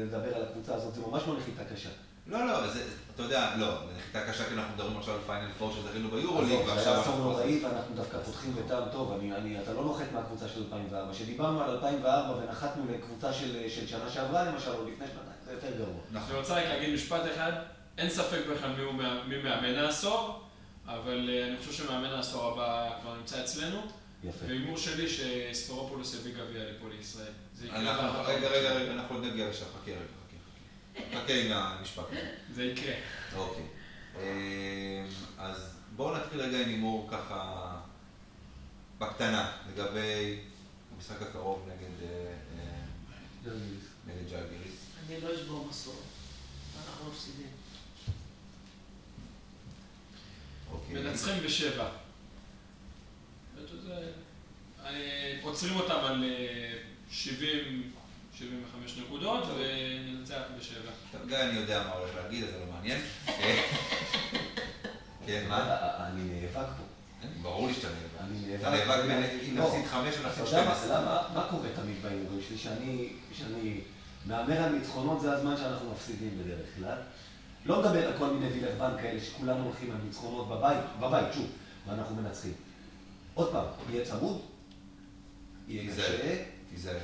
לדבר 0.00 0.36
על 0.36 0.42
הקבוצה 0.42 0.74
הזאת. 0.74 0.94
זה 0.94 1.00
ממש 1.00 1.22
לא 1.26 1.36
נחיתה 1.36 1.64
קשה. 1.74 1.90
לא, 2.26 2.46
לא, 2.46 2.68
זה, 2.68 2.82
אתה 3.14 3.22
יודע, 3.22 3.54
לא, 3.56 3.74
נחיתה 3.96 4.32
קשה 4.32 4.44
כי 4.44 4.54
אנחנו 4.54 4.74
מדברים 4.74 4.98
עכשיו 4.98 5.14
על 5.14 5.20
פיינל 5.26 5.50
פור 5.58 5.72
שזכינו 5.72 6.08
ביורוליג, 6.10 6.52
עזוב, 6.52 6.66
זה 6.66 6.72
ועכשיו 6.72 6.92
היה 6.92 7.02
אסון 7.02 7.12
אנחנו... 7.12 7.30
נוראי 7.30 7.64
ואנחנו 7.64 7.94
דווקא 7.94 8.18
פותחים 8.24 8.54
בטעם 8.54 8.82
טוב. 8.92 9.12
אני, 9.12 9.36
אני, 9.36 9.60
אתה 9.60 9.72
לא 9.72 9.84
נוחת 9.84 10.04
מהקבוצה 10.14 10.48
של 10.48 10.60
2004. 10.60 11.12
כשדיברנו 11.12 11.62
על 11.62 11.70
2004 11.70 12.34
ונחתנו 12.36 12.82
לקבוצה 12.92 13.32
של, 13.32 13.68
של 13.68 13.86
שנה 13.86 14.10
שעברה 14.10 14.44
למשל, 14.44 14.70
או 14.70 14.84
לפני 14.84 15.06
שנתיים, 15.06 15.38
זה 15.44 15.52
יותר 15.52 15.76
גרוע. 15.78 16.00
נכון. 16.12 16.30
אני 16.30 16.38
רוצה 16.40 16.54
רק 16.54 16.64
להגיד 16.64 16.94
משפט 16.94 17.22
אחד, 17.34 17.52
אין 17.98 18.10
ספק 18.10 18.40
בכלל 18.50 18.72
מי 18.72 18.82
הוא 18.82 18.92
מי 19.26 19.42
מאמן 19.42 19.74
העשור, 19.74 20.42
אבל 20.86 21.30
אה, 21.32 21.48
אני 21.48 21.56
חושב 21.58 21.72
שמאמן 21.72 22.10
העשור 22.10 22.52
הבא 22.52 22.98
כבר 23.00 23.16
נמצא 23.16 23.44
אצלנו, 23.44 23.80
יפה. 24.24 24.44
והימור 24.46 24.76
שלי 24.78 25.06
שספורופולוס 25.08 26.14
יביא 26.14 26.32
גביע 26.34 26.64
לפה 26.64 26.86
לישראל. 26.88 27.32
אנחנו, 27.70 28.20
רגע, 28.24 28.48
רגע, 28.48 28.68
שלנו. 28.68 28.80
רגע, 28.80 28.92
אנחנו 28.92 29.16
עוד 29.16 29.24
נגיע 29.24 29.48
לשם, 29.48 29.64
חכה 29.64 29.90
רגע, 29.90 30.00
חכה, 30.00 30.36
חכה. 31.10 31.22
חכה 31.22 31.32
עם 31.32 31.52
המשפט 31.52 32.04
הזה. 32.10 32.30
זה 32.54 32.64
יקרה. 32.64 32.94
אוקיי. 33.36 33.64
אמ, 34.16 34.22
אז 35.38 35.76
בואו 35.96 36.16
נתחיל 36.16 36.40
רגע 36.40 36.58
עם 36.58 36.68
הימור 36.68 37.08
ככה 37.10 37.70
בקטנה, 38.98 39.52
לגבי 39.72 40.40
המשחק 40.96 41.22
הקרוב 41.22 41.68
נגד 41.68 42.08
אה, 42.08 42.32
אה, 43.46 43.52
נגד 44.06 44.30
ג'אגיריס. 44.30 44.74
אני 45.06 45.20
לא 45.20 45.34
אשבור 45.34 45.66
מסורת. 45.70 45.96
אנחנו 46.88 47.10
מפסידים. 47.10 47.46
אוקיי. 47.46 48.14
מנצחים 50.92 51.42
בשבע. 51.44 51.88
עוצרים 55.42 55.76
אותם 55.76 55.94
על 56.04 56.24
אה, 56.24 56.72
70, 57.10 57.92
75 58.38 58.96
נקודות 58.98 59.44
וננצח 59.58 60.40
בשבע. 60.58 60.90
טוב, 61.12 61.20
גיא, 61.28 61.36
אני 61.38 61.58
יודע 61.58 61.82
מה 61.82 61.92
הולך 61.92 62.10
להגיד, 62.16 62.44
אז 62.44 62.50
זה 62.50 62.58
לא 62.58 62.72
מעניין. 62.72 63.00
אה, 63.28 63.62
כן, 65.26 65.44
מה? 65.48 65.76
אני 66.06 66.22
נאבק 66.22 66.54
פה. 66.76 66.82
ברור 67.42 67.68
לי 67.68 67.74
שאתה 67.74 67.88
נאבק. 67.88 68.20
אני 68.20 68.54
אתה 68.56 68.70
נאבק, 68.70 69.04
בין- 69.06 69.40
אם 69.50 69.56
לא. 69.58 69.64
נפסיד 69.64 69.86
חמש 69.86 70.14
או 70.14 70.20
אתה 70.20 70.28
נפסיד 70.28 70.44
יודע 70.44 70.64
מה- 70.68 70.74
12. 70.74 71.00
למה- 71.00 71.22
מה 71.34 71.46
קורה 71.50 71.68
תמיד 71.76 72.02
בהימורים 72.02 72.40
שלי? 72.48 72.58
שאני, 72.58 73.08
שאני 73.32 73.80
מהמר 74.26 74.62
על 74.62 74.72
ניצחונות, 74.72 75.20
זה 75.20 75.32
הזמן 75.32 75.56
שאנחנו 75.56 75.92
מפסידים 75.92 76.38
בדרך 76.44 76.66
כלל. 76.78 76.96
לא 77.68 77.80
מדבר 77.82 78.06
על 78.06 78.18
כל 78.18 78.26
מיני 78.26 78.52
וילרבן 78.52 78.90
כאלה 79.02 79.20
שכולנו 79.20 79.64
הולכים 79.64 79.90
על 79.90 79.96
ניצחונות 80.04 80.48
בבית, 80.48 80.78
בבית, 81.00 81.26
שוב, 81.34 81.46
ואנחנו 81.86 82.16
מנצחים. 82.16 82.52
עוד 83.34 83.52
פעם, 83.52 83.64
יהיה 83.90 84.04
צמוד, 84.04 84.40
יהיה 85.68 85.82
תיזהר. 85.82 86.04
קשה, 86.18 86.42
תיזהר. 86.70 86.98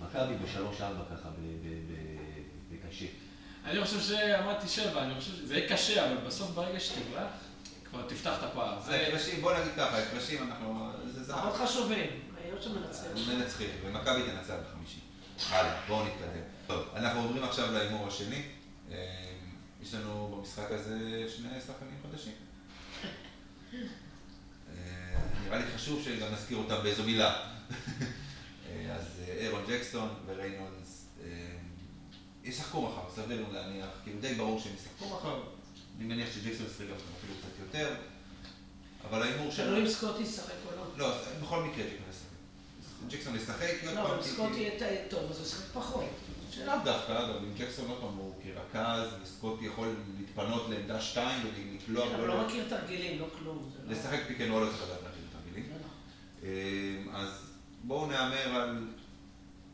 מכבי 0.00 0.34
בשלוש-ארבע 0.44 1.04
ככה, 1.10 1.28
ב- 1.28 1.66
ב- 1.66 1.92
ב- 1.92 2.76
בקשה. 2.86 3.06
אני 3.64 3.84
חושב 3.84 4.00
שאמרתי 4.00 4.68
שבע, 4.68 5.02
אני 5.02 5.14
חושב 5.14 5.32
שזה 5.32 5.56
יהיה 5.56 5.68
קשה, 5.68 6.06
אבל 6.06 6.16
בסוף 6.26 6.50
ברגע 6.50 6.80
שתברח, 6.80 7.30
כבר 7.90 8.02
תפתח 8.08 8.34
את 8.38 8.44
הפער. 8.44 8.80
זה... 8.80 8.96
ההפרשים, 8.96 9.40
בוא 9.40 9.52
נגיד 9.58 9.72
ככה, 9.76 9.96
ההפרשים 9.98 10.42
אנחנו... 10.42 10.90
זה 11.14 11.22
זהב. 11.24 11.36
פחות 11.38 11.68
חשובים. 11.68 12.06
היות 12.44 12.62
שמנצחים. 12.62 13.10
מנצחים, 13.38 13.68
ומכבי 13.84 14.22
תנצח 14.22 14.54
בחמישי. 14.70 14.98
הלאה, 15.50 15.80
בואו 15.88 16.04
נתקדם. 16.06 16.42
טוב, 16.66 16.84
אנחנו 16.96 17.20
עוברים 17.22 17.44
עכשיו 17.44 17.72
להימור 17.72 18.08
השני. 18.08 18.42
אה, 19.86 19.90
יש 19.90 20.04
לנו 20.04 20.36
במשחק 20.38 20.66
הזה 20.70 21.24
שני 21.36 21.48
שחקנים 21.66 21.98
חדשים. 22.02 22.32
אה, 23.74 25.18
נראה 25.44 25.58
לי 25.58 25.64
חשוב 25.76 26.02
שגם 26.04 26.32
נזכיר 26.34 26.58
אותם 26.58 26.76
באיזו 26.82 27.02
מילה. 27.02 27.50
אה, 28.70 28.94
אז 28.96 29.04
אה, 29.28 29.32
ארון 29.32 29.62
ג'קסון 29.68 30.08
וריינולדס 30.26 31.04
אה, 31.24 31.28
ישחקו 32.44 32.82
מחר, 32.82 33.10
סביר 33.14 33.40
לנו 33.40 33.52
להניח, 33.52 33.88
כאילו 34.04 34.20
די 34.20 34.34
ברור 34.34 34.60
שהם 34.60 34.72
ישחקו 34.74 35.16
מחר. 35.16 35.42
אני 35.98 36.04
מניח 36.04 36.28
שג'קסון 36.34 36.66
ישחק 36.66 36.84
גם 36.84 36.96
אפילו 37.18 37.34
קצת 37.40 37.58
יותר. 37.60 37.94
אבל 39.10 39.22
ההימור 39.22 39.50
שלנו... 39.52 39.70
תלוי 39.70 39.82
אם 39.86 39.90
סקוטי 39.92 40.22
ישחק 40.22 40.52
או 40.66 40.76
לא. 40.76 41.08
לא, 41.08 41.14
בכל 41.42 41.62
מקרה 41.62 41.84
ג'קסון 41.84 42.08
ישחק. 42.10 42.26
ג'קסון 43.08 43.36
ישחק, 43.36 43.84
לא, 43.94 44.02
אבל 44.02 44.22
כי- 44.22 44.28
סקוטי 44.28 44.54
יהיה 44.60 44.78
טוב, 45.10 45.30
אז 45.30 45.38
הוא 45.38 45.46
ישחק 45.46 45.64
פחות. 45.72 46.04
לאו 46.64 46.74
דווקא, 46.84 47.12
אגב, 47.12 47.36
אם 47.36 47.52
ג'קסון 47.58 47.90
עוד 47.90 48.00
פעם 48.00 48.14
הוא 48.16 48.34
כרכז, 48.42 49.08
וסקוטי 49.22 49.64
יכול 49.64 49.94
להתפנות 50.18 50.66
לעמדה 50.70 51.00
2 51.00 51.40
ולקלוע, 51.46 52.08
כן, 52.08 52.14
אבל 52.14 52.26
לא 52.26 52.46
מכיר 52.46 52.64
תרגילים, 52.68 53.20
לא 53.20 53.26
כלום. 53.38 53.70
לא- 53.84 53.92
לשחק 53.92 54.20
pick 54.28 54.40
and 54.40 54.50
roll 54.50 54.62
לא 54.62 54.68
צריך 54.70 54.82
לדעת 54.82 54.98
להכין 55.04 55.22
את 55.30 55.34
התרגילים. 55.34 55.70
זה 55.72 55.78
נכון. 55.78 57.12
אה, 57.14 57.20
אז 57.20 57.28
בואו 57.84 58.06
נהמר 58.06 58.56
על 58.60 58.86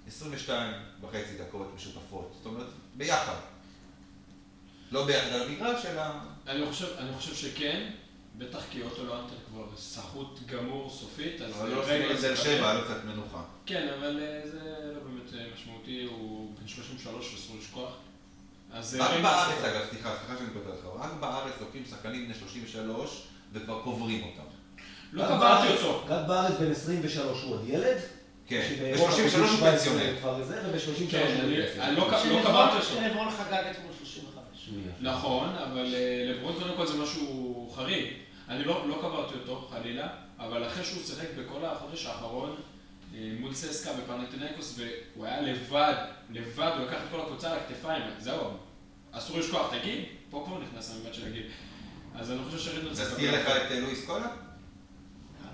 22 0.06 0.72
וחצי 1.00 1.38
דקות 1.38 1.72
משותפות, 1.76 2.32
זאת 2.36 2.46
אומרת, 2.46 2.66
ביחד. 2.96 3.36
לא 4.92 5.06
ביחד 5.06 5.28
על 5.28 5.42
המגרש, 5.42 5.86
אלא... 5.86 6.02
אני 6.46 6.66
חושב, 6.66 6.86
אני 6.98 7.12
חושב 7.16 7.34
שכן, 7.34 7.90
בטח 8.38 8.58
כי 8.70 8.82
אוטו 8.82 9.04
לאנטר 9.04 9.34
כבר 9.50 9.64
סחוט 9.76 10.38
גמור 10.46 10.90
סופית, 10.90 11.40
אז 11.42 11.52
אבל 11.60 11.68
לא 11.70 11.82
עושים 11.82 12.10
את 12.10 12.20
זה 12.20 12.28
על 12.30 12.36
זה 12.36 12.42
שבע. 12.42 12.70
היה 12.70 12.74
לו 12.78 12.84
קצת 12.84 13.04
מנוחה. 13.04 13.42
כן, 13.66 13.88
אבל 13.98 14.20
אה, 14.22 14.40
זה 14.44 14.58
לא 14.94 15.00
באמת 15.00 15.34
אה, 15.34 15.46
משמעותי, 15.54 16.06
הוא 16.10 16.50
בן 16.60 16.68
33 16.68 17.34
אסור 17.34 17.56
לשכוח. 17.60 17.92
אז 18.72 18.94
אה, 19.00 19.06
רק 19.06 19.20
בארץ, 19.22 19.64
אגב, 19.64 19.80
סליחה, 19.90 20.14
סליחה 20.26 20.38
שאני 20.38 20.50
קוטע 20.52 20.68
אותך, 20.68 21.04
רק 21.04 21.10
בארץ 21.20 21.52
לוקחים 21.60 21.82
שחקנים 21.90 22.24
בני 22.24 22.34
33 22.34 23.22
וכבר 23.52 23.80
קוברים 23.84 24.22
אותם. 24.22 24.42
לא 25.12 25.26
קברתי 25.26 25.72
אותו. 25.72 26.02
גד 26.08 26.24
בארץ 26.28 26.54
בן 26.60 26.70
23 26.70 27.42
הוא 27.42 27.52
עוד 27.54 27.62
ילד. 27.68 27.96
כן, 28.46 28.66
שבאירופה 28.68 29.06
ב-33 29.12 29.18
בגיל 29.26 29.40
הוא 29.40 29.48
17 29.48 29.70
פנסיונר. 29.70 30.16
כבר 30.20 30.44
זה, 30.44 30.60
וב-33 30.68 31.10
כן, 31.10 31.26
הוא 31.26 31.42
אני- 31.44 31.96
לא 31.96 32.18
שלברון- 32.22 32.42
קברתי 32.42 32.76
אותו. 32.76 32.86
שלברון 32.86 33.30
חגג 33.30 33.62
אתמול 33.70 33.92
35. 33.98 34.68
נכון, 35.00 35.48
אבל 35.48 35.94
לברון 36.30 36.54
קודם 36.58 36.76
כל 36.76 36.86
זה 36.86 36.94
משהו 37.02 37.61
חריג. 37.74 38.06
אני 38.48 38.64
לא, 38.64 38.88
לא 38.88 38.94
קברתי 38.94 39.34
אותו, 39.34 39.68
חלילה, 39.70 40.08
אבל 40.38 40.66
אחרי 40.66 40.84
שהוא 40.84 41.02
שיחק 41.02 41.28
בכל 41.38 41.64
החודש 41.64 42.06
האחרון 42.06 42.56
אה, 43.14 43.32
מול 43.40 43.54
ססקה 43.54 43.90
בפנטינקוס, 43.92 44.78
והוא 44.78 45.26
היה 45.26 45.40
לבד, 45.40 45.94
לבד, 46.30 46.72
הוא 46.78 46.86
לקח 46.86 46.96
את 46.96 47.10
כל 47.10 47.20
הקבוצה 47.20 47.50
על 47.50 47.58
הכתפיים, 47.58 48.02
זהו, 48.18 48.40
אסור 49.12 49.38
לשכוח, 49.38 49.74
תגיד, 49.80 50.04
פה 50.30 50.42
כבר 50.46 50.58
נכנס 50.58 50.90
המבט 50.90 51.14
של 51.14 51.26
הגיל. 51.26 51.46
אז 52.14 52.30
אני 52.30 52.38
חושב 52.44 52.58
שרינולדס... 52.58 53.00
נזכיר 53.00 53.34
לך 53.34 53.46
את 53.46 53.70
אה, 53.70 53.80
לואיס 53.80 54.06
קולה? 54.06 54.28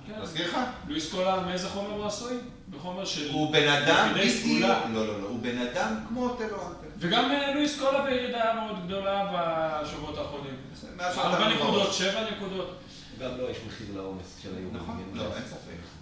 כן. 0.06 0.22
נזכיר 0.22 0.48
לך? 0.48 0.58
לואיס 0.88 1.10
קולה, 1.10 1.40
מאיזה 1.40 1.68
חומר 1.68 1.90
הוא 1.90 2.06
עשוי? 2.06 2.36
בחומר 2.70 3.04
של... 3.04 3.30
הוא 3.30 3.52
בן 3.52 3.68
אדם 3.68 4.14
סגולה. 4.28 4.88
לא, 4.92 5.06
לא, 5.06 5.20
לא, 5.20 5.28
הוא 5.28 5.40
בן 5.42 5.58
אדם 5.58 5.94
כמו 6.08 6.28
טלו 6.28 6.46
אנטר. 6.46 6.87
וגם 6.98 7.30
אה, 7.30 7.54
לואיס 7.54 7.80
קולה 7.80 8.02
בירידה 8.02 8.54
מאוד 8.54 8.86
גדולה 8.86 9.32
בשבועות 9.32 10.18
האחרונים. 10.18 10.56
ארבע 11.00 11.48
נקודות. 11.48 11.92
שבע 11.92 12.30
נקודות. 12.30 12.78
גם 13.20 13.38
לו 13.38 13.50
יש 13.50 13.56
מחיר 13.66 13.86
לעומס 13.96 14.38
של 14.42 14.56
היום. 14.56 14.76
נכון, 14.76 15.12
לא, 15.14 15.36
אין 15.36 15.44
ספק. 15.44 15.98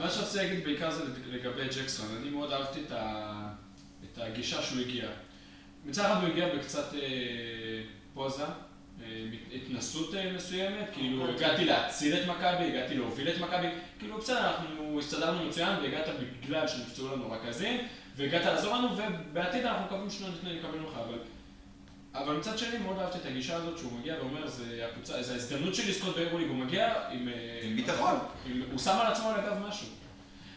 מה 0.00 0.10
שרציתי 0.10 0.44
להגיד 0.44 0.64
בעיקר 0.64 0.90
זה 0.90 1.04
לגבי 1.26 1.68
ג'קסון. 1.68 2.06
אני 2.20 2.30
מאוד 2.30 2.52
אהבתי 2.52 2.80
את, 2.80 4.18
הגישה 4.18 4.62
שהוא 4.62 4.80
הגיע. 4.80 5.08
מצד 5.84 6.04
אחד 6.04 6.22
הוא 6.22 6.28
הגיע 6.28 6.54
בקצת 6.56 6.94
אה, 6.94 7.00
פוזה, 8.14 8.44
אה, 8.44 9.24
התנסות 9.54 10.14
מסוימת, 10.34 10.86
כאילו 10.92 11.28
הגעתי 11.28 11.64
להציל 11.64 12.16
את 12.16 12.28
מכבי, 12.28 12.64
הגעתי 12.64 12.94
להוביל 12.96 13.28
את 13.28 13.38
מכבי, 13.40 13.66
כאילו 13.98 14.18
בסדר, 14.18 14.50
אנחנו 14.50 14.98
הסתדרנו 14.98 15.44
מצוין 15.44 15.78
והגעת 15.82 16.06
בגלל 16.42 16.68
שנפצעו 16.68 17.16
לנו 17.16 17.30
רכזים, 17.32 17.80
והגעת 18.16 18.44
לעזור 18.44 18.76
לנו, 18.76 18.88
ובעתיד 18.96 19.66
אנחנו 19.66 19.84
מקווים 19.86 20.10
שלא 20.10 20.28
נקבל 20.28 20.78
ממך, 20.78 20.92
אבל... 21.06 21.18
אבל 22.14 22.36
מצד 22.36 22.58
שני 22.58 22.78
מאוד 22.78 22.98
אהבתי 22.98 23.18
את 23.18 23.26
הגישה 23.26 23.56
הזאת 23.56 23.78
שהוא 23.78 23.92
מגיע 23.98 24.14
ואומר, 24.18 24.48
זה 24.48 24.88
הקבוצה, 24.90 25.22
זה 25.22 25.32
ההזדמנות 25.32 25.74
שלי 25.74 25.90
לזכות 25.90 26.14
באירוליג, 26.16 26.48
הוא 26.48 26.56
מגיע 26.56 27.08
עם... 27.10 27.28
אה, 27.28 27.60
עם 27.62 27.76
ביטחון. 27.76 28.18
עם- 28.46 28.62
הוא 28.70 28.78
שם 28.78 28.98
על 29.00 29.12
עצמו 29.12 29.28
על 29.28 29.40
הגב 29.40 29.58
משהו. 29.68 29.88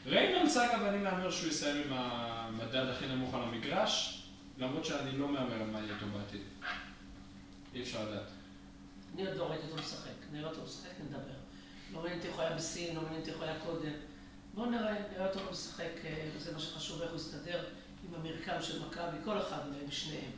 ריינולדס 0.06 0.57
אגב, 0.57 0.84
אני 0.84 0.98
מהמר 0.98 1.32
שהוא 1.32 1.49
יסיים 1.49 1.77
עם 1.84 1.94
המדד 1.94 2.86
הכי 2.90 3.06
נמוך 3.07 3.34
על 3.36 3.41
המגרש, 3.44 4.22
למרות 4.57 4.86
שאני 4.86 5.18
לא 5.18 5.27
מהמר 5.27 5.53
על 5.53 5.68
מה 5.72 5.80
יהיה 5.80 5.94
איתו 5.95 6.06
בעתיד. 6.18 6.41
אי 7.76 7.82
אפשר 7.82 8.10
לדעת. 8.10 8.30
אני 9.15 9.27
עוד 9.27 9.38
לא 9.38 9.49
ראיתי 9.49 9.64
אותו 9.72 9.82
משחק. 9.82 10.10
נראה 10.32 10.49
אותו 10.49 10.61
משחק, 10.64 10.90
נדבר. 11.06 11.19
לא 11.94 11.99
מעניין 11.99 12.18
אותי 12.18 12.27
איך 12.27 12.36
הוא 12.36 12.44
היה 12.44 12.56
בסין, 12.56 12.95
לא 12.95 13.02
מעניין 13.02 13.19
אותי 13.19 13.32
איך 13.32 13.40
הוא 13.40 13.45
היה 13.48 13.60
קודם. 13.65 13.91
בואו 14.56 14.69
נראה, 14.69 14.95
נראה 15.11 15.27
אותו 15.27 15.40
משחק, 15.52 15.91
אה, 16.06 16.30
וזה 16.36 16.53
מה 16.53 16.60
שחשוב, 16.60 17.02
איך 17.02 17.11
הוא 17.11 17.19
יסתדר 17.19 17.64
עם 18.07 18.15
המרקם 18.15 18.61
של 18.61 18.86
מכבי, 18.88 19.18
כל 19.26 19.38
אחד 19.41 19.69
מהם, 19.69 19.91
שניהם. 19.91 20.32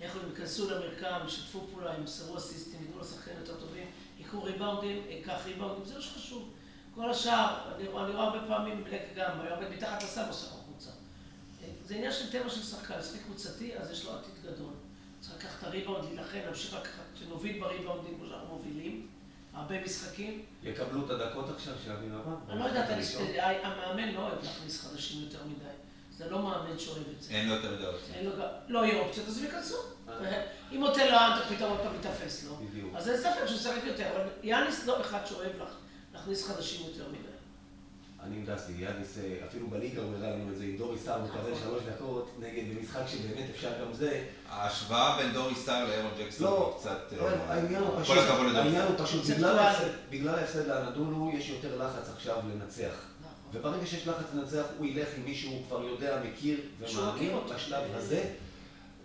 איך 0.00 0.16
הם 0.16 0.30
ייכנסו 0.30 0.70
למרקם, 0.70 1.20
ישתפו 1.26 1.66
פעולה, 1.70 1.94
ימסרו 1.94 2.36
אסיסטים, 2.36 2.80
ייתנו 2.82 3.00
לשחקנים 3.00 3.38
יותר 3.40 3.60
טובים, 3.60 3.86
יקחו 4.18 4.42
ריבאונדים, 4.42 5.02
ייקח 5.08 5.40
ריבאונדים, 5.44 5.84
זה 5.84 5.94
מה 5.94 6.00
שחשוב. 6.00 6.50
כל 6.94 7.10
השאר, 7.10 7.74
אני 7.76 7.88
רואה 7.88 8.04
אני 8.04 8.12
רואה 8.12 8.24
הרבה 8.24 8.48
פעמים 8.48 8.84
בלק 8.84 9.02
גם, 9.16 9.40
היה 9.40 9.54
עומד 9.54 9.68
מתחת 9.68 10.02
לסל 10.02 10.24
עושה 10.28 10.46
החוצה. 10.46 10.90
זה 11.84 11.94
עניין 11.94 12.12
של 12.12 12.32
טבע 12.32 12.50
של 12.50 12.62
שחקן, 12.62 12.98
לשחק 12.98 13.22
קבוצתי, 13.22 13.78
אז 13.78 13.90
יש 13.90 14.04
לו 14.04 14.12
עתיד 14.12 14.34
גדול. 14.42 14.72
צריך 15.20 15.36
לקחת 15.36 15.58
את 15.58 15.64
הריבאונד, 15.64 16.04
להילחם, 16.04 16.38
להמשיך 16.44 16.74
לקחת, 16.74 17.04
שנוביל 17.14 17.60
בריבאונדים 17.60 18.14
כמו 18.14 18.26
שאנחנו 18.26 18.48
מובילים, 18.48 19.06
הרבה 19.58 19.84
משחקים. 19.84 20.42
יקבלו 20.62 21.06
את 21.06 21.10
הדקות 21.10 21.50
עכשיו 21.50 21.74
של 21.84 21.92
אביב 21.92 22.12
אמר? 22.12 22.36
אני 22.48 22.60
לא 22.60 22.64
יודעת, 22.64 22.88
המאמן 23.62 24.14
לא 24.14 24.20
אוהב 24.20 24.44
להכניס 24.44 24.80
חדשים 24.80 25.22
יותר 25.24 25.38
מדי. 25.44 25.64
זה 26.16 26.30
לא 26.30 26.42
מאמן 26.42 26.78
שאוהב 26.78 27.02
את 27.16 27.22
זה. 27.22 27.34
אין 27.34 27.48
לו 27.48 27.54
יותר 27.54 27.74
מדי 27.74 27.86
גם, 28.38 28.46
לא 28.68 28.84
יהיו 28.84 28.98
אופציות, 28.98 29.28
אז 29.28 29.38
הם 29.38 29.44
ייכנסו. 29.44 29.76
אה. 30.08 30.46
אם 30.72 30.80
נותן 30.80 31.06
לו 31.10 31.16
אנטר, 31.18 31.56
פתאום 31.56 31.70
עוד 31.70 31.80
פעם 31.80 31.98
מתאפס 31.98 32.44
לו. 32.44 32.56
בדיוק. 32.56 32.94
אז 32.96 33.08
אין 33.08 33.16
ספק 33.16 33.46
שהוא 33.46 33.56
ישחק 33.56 33.84
יותר, 33.84 34.10
אבל 34.16 34.28
יאניס 34.42 34.86
לא 34.86 35.00
אחד 35.00 35.26
שאוהב 35.26 35.52
להכניס 36.14 36.46
חדשים 36.46 36.86
יותר 36.86 37.08
מדי. 37.08 37.27
אני 38.24 38.36
עם 38.36 38.44
דסי, 38.44 38.72
יאניס, 38.78 39.18
אפילו 39.48 39.66
בליגה 39.68 40.02
הוא 40.02 40.14
הראה 40.16 40.30
לנו 40.30 40.52
את 40.52 40.58
זה, 40.58 40.64
עם 40.64 40.76
דורי 40.76 40.98
סער 40.98 41.24
מקבל. 41.24 41.54
שלוש 41.62 41.82
דקות 41.82 42.30
נגד 42.38 42.62
במשחק 42.76 43.00
שבאמת 43.06 43.50
אפשר 43.54 43.70
גם 43.80 43.92
זה. 43.92 44.24
ההשוואה 44.48 45.16
בין 45.22 45.32
דורי 45.32 45.54
סטאר 45.54 45.84
לאירון 45.88 46.10
ג'קסון 46.18 46.46
לא, 46.46 46.66
היא 46.74 46.80
קצת... 46.80 47.12
לא, 47.18 47.28
אה, 47.28 47.54
העניין 47.54 47.82
הוא 47.82 47.90
כל 47.96 48.02
פשוט, 48.02 48.18
הכבוד 48.18 48.46
לדורי 48.46 48.58
העניין 48.58 48.82
סטאר. 48.82 48.96
הוא 48.98 49.06
פשוט, 49.06 49.24
קונספטואלי. 49.26 49.88
בגלל 50.10 50.34
ההפסד- 50.34 50.66
לאנדולו 50.68 51.30
יש 51.34 51.48
יותר 51.48 51.84
לחץ 51.84 52.08
עכשיו 52.16 52.36
לנצח. 52.54 52.82
נכון. 53.20 53.60
וברגע 53.60 53.86
שיש 53.86 54.08
לחץ 54.08 54.26
לנצח, 54.34 54.64
הוא 54.78 54.86
ילך 54.86 55.08
עם 55.16 55.24
מישהו 55.24 55.50
הוא 55.52 55.62
כבר 55.68 55.82
יודע, 55.82 56.20
מכיר 56.30 56.60
ומאמין. 56.80 57.32
בשלב 57.54 57.82
הזה. 57.94 58.24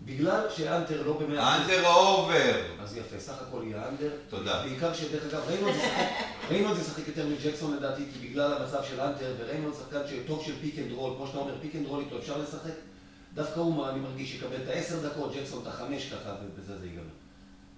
בגלל 0.06 0.46
שאנטר 0.56 1.04
לא 1.08 1.14
במאה 1.14 1.56
אחוז. 1.58 1.62
אנדר 1.70 1.88
אובר! 1.88 2.62
אז 2.82 2.98
יפה, 2.98 3.20
סך 3.20 3.42
הכל 3.42 3.64
יהיה 3.68 3.88
אנדר. 3.90 4.12
תודה. 4.30 4.64
בעיקר 4.64 4.94
שדרך 4.94 5.24
אגב, 5.34 5.42
ראינו 5.48 5.70
את 5.70 5.76
זה 5.76 5.82
שחק- 5.82 6.50
ראינו 6.52 6.72
את 6.72 6.78
זה 6.78 6.84
שחק 6.84 7.08
יותר 7.08 7.28
מג'קסון 7.28 7.76
לדעתי, 7.78 8.04
כי 8.14 8.28
בגלל 8.28 8.54
המצב 8.54 8.84
של 8.90 9.02
אנטר, 9.02 9.34
וראינו 9.40 9.70
את 9.70 9.74
שחקן 9.76 10.00
שטוב 10.10 10.44
של 10.46 10.54
פיק 10.62 10.80
אנד 10.80 10.92
רול, 10.92 11.14
כמו 11.18 11.28
שאתה 11.28 11.38
אומר, 11.38 11.54
פיק 11.62 11.76
אנד 11.76 11.88
רול 11.88 12.00
איתו 12.00 12.18
אפשר 12.20 12.38
לשחק. 12.38 12.72
דווקא 13.34 13.60
הוא, 13.60 13.90
אני 13.90 14.00
מרגיש, 14.00 14.36
יקבל 14.36 14.56
את 14.64 14.68
העשר 14.70 15.10
דקות, 15.10 15.34
ג'קסון 15.36 15.62
את 15.62 15.68
החמש 15.68 16.10
ככה, 16.14 16.36
ובזה 16.46 16.78
זה 16.80 16.86
ייגמר. 16.86 17.04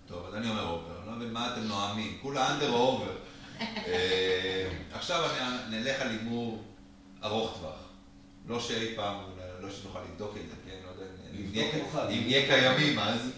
טוב, 0.07 0.25
אז 0.27 0.35
אני 0.35 0.49
אומר 0.49 0.63
over, 0.69 0.97
אני 1.01 1.07
לא 1.07 1.13
מבין 1.13 1.33
מה 1.33 1.53
אתם 1.53 1.61
נואמים, 1.63 2.17
כולה 2.21 2.53
under 2.53 2.71
או 2.71 2.77
over. 2.87 3.11
אה, 3.61 4.67
עכשיו 4.93 5.23
אני- 5.25 5.77
נלך 5.79 6.01
על 6.01 6.07
הימור 6.09 6.63
ארוך 7.23 7.57
טווח. 7.59 7.75
לא 8.47 8.59
שאי 8.59 8.95
פעם, 8.95 9.15
לא 9.61 9.69
שנוכל 9.69 9.99
לבדוק 10.11 10.31
את 10.37 10.49
זה, 10.49 10.64
אם 11.39 11.51
נהיה- 12.25 12.47
קיימים 12.47 12.99
אז, 12.99 13.31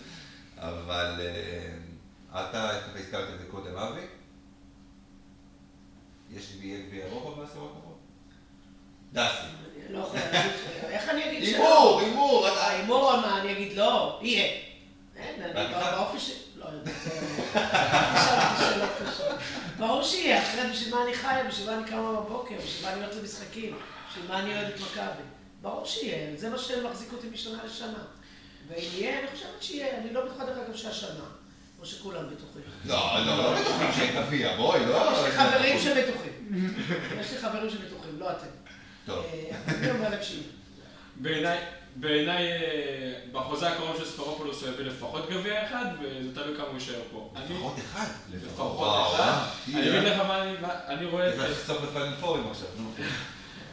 אבל 0.58 1.20
אה, 1.20 1.70
אתה 2.42 2.70
הזכרת 2.96 3.30
את 3.34 3.40
זה 3.40 3.46
קודם, 3.52 3.78
אבי. 3.78 4.02
יש 6.32 6.54
גביע 6.58 7.06
אירופה 7.06 7.30
בעשור 7.42 7.72
הקרוב? 7.78 7.98
דסי. 9.14 9.48
אני 9.88 9.94
לא 9.94 10.00
יכולה 10.00 10.32
להגיד, 10.32 10.52
איך 10.84 11.10
אני 11.10 11.30
אגיד 11.30 11.44
שלא? 11.56 12.00
הימור, 12.00 12.02
הימור. 12.02 12.48
ההימור, 12.48 13.16
מה, 13.22 13.42
אני 13.42 13.52
אגיד 13.52 13.78
לא? 13.78 14.20
יהיה. 14.22 14.58
אין, 15.16 15.42
אני 15.42 15.54
בהתחלה. 15.54 15.96
באופי 15.96 16.20
ש... 16.20 16.32
לא 16.56 16.66
יודעת, 16.66 16.96
שאלות 18.60 18.90
קשות. 19.06 19.36
ברור 19.78 20.04
שיהיה, 20.04 20.44
אחרת 20.44 20.72
בשביל 20.72 20.96
מה 20.96 21.04
אני 21.04 21.14
חיה, 21.14 21.44
בשביל 21.44 21.70
מה 21.70 21.78
אני 21.78 21.90
קמה 21.90 22.12
בבוקר, 22.22 22.56
בשביל 22.66 22.86
מה 22.90 22.94
אני 22.94 23.04
הולכת 23.04 23.18
למשחקים, 23.22 23.76
בשביל 24.10 24.28
מה 24.28 24.40
אני 24.40 24.54
אוהדת 24.56 24.76
מכבי. 24.82 25.24
ברור 25.68 25.86
שיהיה, 25.86 26.38
זה 26.38 26.50
מה 26.50 26.58
שמחזיק 26.58 27.14
אותי 27.14 27.28
משנה 27.34 27.58
לשנה. 27.66 28.04
ואם 28.70 28.88
יהיה, 28.94 29.20
אני 29.20 29.28
חושבת 29.34 29.64
שיהיה, 29.64 29.98
אני 29.98 30.14
לא 30.14 30.26
בטוחה 30.26 30.46
דרך 30.46 30.58
אגב 30.58 30.76
שהשנה, 30.76 31.26
כמו 31.76 31.86
שכולם 31.86 32.24
בטוחים. 32.30 32.62
לא, 32.86 33.26
לא, 33.26 33.38
לא 33.38 33.60
בטוחים 33.62 33.88
שיהיה 33.96 34.22
גביע, 34.22 34.56
בואי, 34.58 34.86
לא... 34.86 35.12
יש 35.14 35.26
לי 35.26 35.32
חברים 35.32 35.80
שבטוחים. 35.80 36.64
יש 37.22 37.32
לי 37.32 37.38
חברים 37.38 37.70
שבטוחים, 37.70 38.20
לא 38.20 38.32
אתם. 38.32 38.48
טוב. 39.06 39.26
אה, 39.34 39.58
אני 40.08 40.24
שיהיה. 40.24 40.44
בעיניי, 41.16 41.58
בעיניי 41.96 42.52
אה, 42.52 43.20
בחוזה 43.32 43.70
הקרוב 43.70 43.98
של 43.98 44.06
ספרופולוס 44.06 44.62
הוא 44.64 44.70
יביא 44.70 44.86
לפחות 44.86 45.30
גביע 45.30 45.66
אחד, 45.66 45.86
וזה 46.02 46.36
תלוי 46.36 46.58
כמה 46.58 46.66
הוא 46.68 46.74
יישאר 46.74 47.02
פה. 47.12 47.34
לפחות 47.46 47.76
אחד. 47.80 48.06
לפחות 48.34 49.14
אחד. 49.16 49.20
אה? 49.24 49.50
אני 49.74 50.00
אגיד 50.00 50.12
לך 50.14 50.20
מה 50.20 50.44
אני- 50.88 51.06
רואה... 51.06 51.32
צריך 51.36 51.52
לחסוך 51.52 51.82
בפיינל 51.82 52.16
פורים 52.22 52.48
עכשיו, 52.52 52.68
נו. 52.78 52.92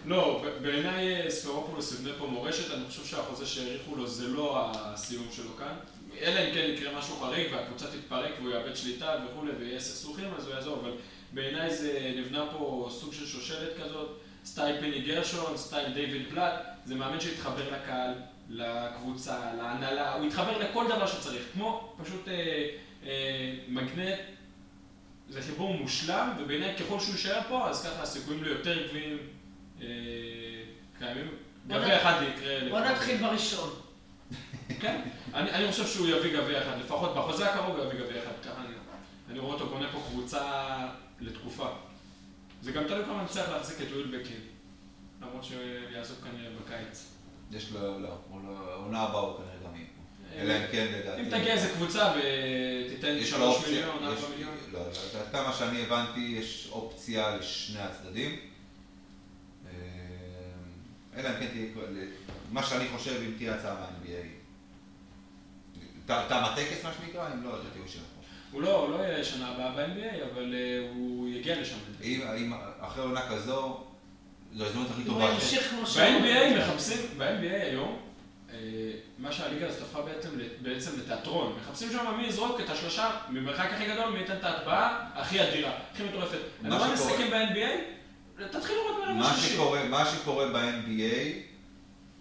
לא, 0.06 0.44
בעיניי 0.62 1.22
אה, 1.22 1.30
ספרופולוס 1.30 1.92
יבנה 1.92 2.14
פה 2.18 2.26
מורשת, 2.26 2.74
אני 2.74 2.84
חושב 2.88 3.04
שהחוזה 3.04 3.46
שהאריכו 3.46 3.96
לו 3.96 4.06
זה 4.06 4.28
לא 4.28 4.70
הסיום 4.74 5.26
שלו 5.32 5.56
כאן. 5.58 5.74
אלא 6.20 6.40
אם 6.40 6.54
כן 6.54 6.70
יקרה 6.74 6.98
משהו 6.98 7.16
חריג 7.16 7.52
והקבוצה 7.52 7.86
תתפרק 7.86 8.32
והוא 8.40 8.52
יאבד 8.52 8.76
שליטה 8.76 9.16
וכולי 9.26 9.52
ויהיה 9.58 9.80
סכסוכים 9.80 10.34
אז 10.38 10.46
הוא 10.46 10.54
יעזוב, 10.54 10.78
אבל 10.78 10.92
בעיניי 11.32 11.74
זה 11.74 12.12
נבנה 12.18 12.46
פה 12.52 12.88
סוג 12.90 13.12
של 13.12 13.26
שושלת 13.26 13.70
כזאת, 13.84 14.20
סטייל 14.44 14.80
פני 14.80 15.00
גרשון, 15.00 15.56
סטייל 15.56 15.92
דיוויד 15.92 16.28
פלאט, 16.30 16.54
זה 16.84 16.94
מאמן 16.94 17.20
שהתחבר 17.20 17.70
לקהל, 17.72 18.14
לקבוצה, 18.48 19.54
להנהלה, 19.56 20.14
הוא 20.14 20.26
התחבר 20.26 20.58
לכל 20.58 20.84
דבר 20.88 21.06
שצריך, 21.06 21.42
כמו 21.52 21.96
פשוט 22.02 22.28
אה, 22.28 22.68
אה, 23.06 23.54
מגנט, 23.68 24.18
זה 25.28 25.42
חיבור 25.42 25.74
מושלם, 25.74 26.32
ובעיניי 26.38 26.76
ככל 26.76 27.00
שהוא 27.00 27.12
יישאר 27.12 27.40
פה, 27.48 27.68
אז 27.68 27.86
ככה 27.86 28.02
הסיכויים 28.02 28.44
ליותר 28.44 28.88
גביעים 28.88 29.18
אה, 29.18 29.43
קיימים. 30.98 31.28
בוא 31.66 31.78
גביע 31.78 32.02
אחד 32.02 32.22
יקרה. 32.22 32.68
בוא. 32.70 32.80
נתחיל 32.80 33.16
בראשון. 33.16 33.70
כן, 34.80 35.00
אני, 35.34 35.50
אני 35.50 35.70
חושב 35.70 35.86
שהוא 35.86 36.06
יביא 36.08 36.40
גביע 36.40 36.62
אחד, 36.62 36.78
לפחות 36.80 37.14
בחוזה 37.16 37.50
הקרוב 37.50 37.76
הוא 37.76 37.84
יביא 37.84 38.04
גביע 38.06 38.22
אחד, 38.22 38.32
ככה 38.44 38.62
אני, 39.30 39.38
רואה 39.38 39.52
אותו 39.54 39.66
בונה 39.68 39.92
פה 39.92 40.02
קבוצה 40.10 40.42
לתקופה. 41.20 41.68
זה 42.62 42.72
גם 42.72 42.84
תלוי 42.88 43.04
כמה 43.04 43.22
נצטרך 43.22 43.48
להחזיק 43.48 43.76
את 43.80 43.92
וויל 43.92 44.18
בקין, 44.18 44.40
למרות 45.22 45.44
שהוא 45.44 45.60
יעזוב 45.94 46.16
כנראה 46.24 46.50
בקיץ. 46.64 47.10
יש 47.52 47.70
לו, 47.72 47.80
לא, 48.00 48.08
הוא 48.28 48.40
לא- 48.48 48.72
העונה 48.72 49.00
הבאה 49.00 49.20
הוא 49.20 49.36
כנראה 49.36 49.54
גם 49.70 49.76
יהיה. 49.76 49.86
אלא 50.36 50.52
אם 50.52 50.72
כן, 50.72 50.86
לדעתי. 50.98 51.20
אם 51.20 51.26
תגיע 51.30 51.52
איזה 51.54 51.68
קבוצה 51.74 52.12
ותיתן 52.16 53.16
יש 53.16 53.32
לו 53.32 53.38
3 53.38 53.56
אופציה. 53.56 53.70
מיליון, 53.72 53.96
יש- 54.18 54.24
4 54.24 54.34
מיליון. 54.36 54.54
לא, 54.72 54.80
לא, 54.80 54.86
עד 55.20 55.32
כמה 55.32 55.52
שאני 55.52 55.82
הבנתי, 55.82 56.20
יש 56.20 56.68
אופציה 56.72 57.36
לשני 57.36 57.78
הצדדים. 57.80 58.36
אלא 61.16 61.28
אם 61.28 61.34
כן 61.40 61.46
תהיה, 61.46 61.66
מה 62.52 62.62
שאני 62.62 62.84
חושב, 62.88 63.20
אם 63.26 63.32
תהיה 63.36 63.54
הצעה 63.54 63.74
מה-NBA. 63.74 64.26
ת- 66.06 66.28
תם 66.28 66.40
הטקס, 66.44 66.84
מה 66.84 66.90
שנקרא, 67.00 67.32
אם 67.34 67.44
לא, 67.44 67.54
אז 67.54 67.60
תהיו 67.72 67.88
שם. 67.88 68.00
הוא 68.52 68.62
לא, 68.62 68.76
הוא 68.78 68.90
לא 68.90 69.02
יהיה 69.02 69.24
שנה 69.24 69.48
הבאה 69.48 69.70
ב-NBA, 69.70 70.24
אבל 70.32 70.54
אה, 70.54 70.88
הוא 70.94 71.28
יגיע 71.28 71.60
לשם. 71.60 71.76
אם, 72.02 72.20
אם 72.38 72.52
אחרי 72.80 73.02
עונה 73.02 73.28
כזו, 73.30 73.84
זו 74.56 74.64
ההזדמנות 74.64 74.90
הכי 74.90 75.00
הוא 75.02 75.06
טובה. 75.08 75.30
ימשיך 75.34 75.70
כמו 75.70 75.86
ש... 75.86 75.96
ב-NBA 75.98 76.58
מחפשים, 76.58 76.98
ב-NBA 77.18 77.64
היום, 77.64 77.98
אה, 78.52 78.56
מה 79.18 79.32
שהליגה 79.32 79.66
הזאת 79.68 79.82
הפכה 79.82 79.98
בעצם, 80.62 80.98
לתיאטרון. 80.98 81.56
מחפשים 81.62 81.88
שם 81.92 82.14
מי 82.16 82.26
יזרוק 82.26 82.60
את 82.60 82.70
השלושה 82.70 83.10
ממרחק 83.30 83.68
הכי 83.72 83.86
גדול, 83.86 84.10
מי 84.12 84.18
ייתן 84.18 84.36
את 84.36 84.44
ההטבעה 84.44 85.10
הכי 85.14 85.42
אדירה, 85.48 85.70
הכי 85.92 86.02
מטורפת. 86.02 86.38
אני 86.60 86.68
מה 86.70 86.78
לא 86.78 86.96
שקורה- 86.96 87.10
מסתכל 87.10 87.30
ב-NBA, 87.30 87.80
תתחיל 88.36 88.76
לראות 88.76 88.98
מרבע 88.98 89.12
מה 89.12 89.34
שישי. 89.34 89.54
שקורה, 89.54 89.84
מה 89.84 90.04
שקורה 90.06 90.46
ב-NBA, 90.46 91.54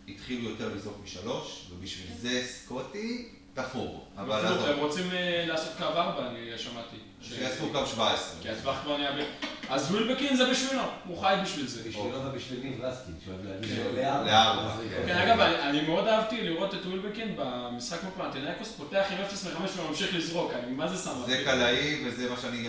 התחילו 0.08 0.50
יותר 0.50 0.76
לזרוק 0.76 0.98
משלוש, 1.04 1.68
ובשביל 1.72 2.08
זה 2.22 2.48
סקוטי 2.48 3.30
תפור. 3.54 4.08
אבל 4.18 4.46
עזוב, 4.46 4.66
הם 4.66 4.80
רוצים 4.80 5.12
אה, 5.12 5.46
לעשות 5.48 5.74
קו 5.78 5.84
ארבע, 5.84 6.28
אני 6.28 6.58
שמעתי. 6.58 6.96
שיעשו 7.22 7.70
קו 7.72 7.86
17. 7.86 8.42
כי 8.42 8.50
הטווח 8.50 8.82
כבר 8.84 8.98
נהיה 8.98 9.12
ב... 9.12 9.24
אז 9.70 9.92
וילבקין 9.92 10.36
זה 10.36 10.52
בשבילו, 10.52 10.82
הוא 11.06 11.22
חי 11.22 11.36
בשביל 11.44 11.68
זה. 11.68 11.90
בשבילו 11.90 12.26
ובשביל 12.26 12.60
ניב 12.64 12.82
רסקין, 12.82 13.14
שאוהב 13.26 13.46
להגיד 13.46 13.70
כן. 13.70 13.96
לארבע. 13.96 14.76
כן. 14.90 15.04
כן, 15.06 15.18
אגב, 15.18 15.40
אני 15.40 15.82
מאוד 15.82 16.08
אהבתי 16.08 16.42
לראות 16.42 16.74
את 16.74 16.86
וילבקין 16.86 17.36
במשחק 17.38 18.04
מול 18.04 18.14
פנאתינייקוס, 18.18 18.72
פותח 18.72 19.06
עם 19.12 19.18
0 19.18 19.46
מ-5 19.46 19.82
וממשיך 19.82 20.16
לזרוק, 20.16 20.52
אני 20.54 20.72
מה 20.72 20.88
זה 20.88 21.04
שם? 21.04 21.24
זה 21.26 21.42
קלעי, 21.46 22.04
וזה 22.06 22.30
מה 22.30 22.36
שאני, 22.42 22.68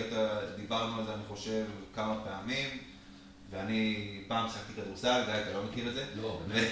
דיברנו 0.55 0.99
על 0.99 1.05
זה, 1.05 1.13
אני 1.13 1.23
חושב, 1.27 1.63
כמה 1.95 2.15
פעמים, 2.23 2.69
ואני 3.49 4.23
פעם 4.27 4.49
שיחקתי 4.49 4.73
כדורסל, 4.73 5.21
גיא, 5.25 5.33
אתה 5.33 5.53
לא 5.53 5.63
מכיר 5.63 5.87
את 5.89 5.93
זה? 5.93 6.05
לא, 6.15 6.41
באמת. 6.47 6.67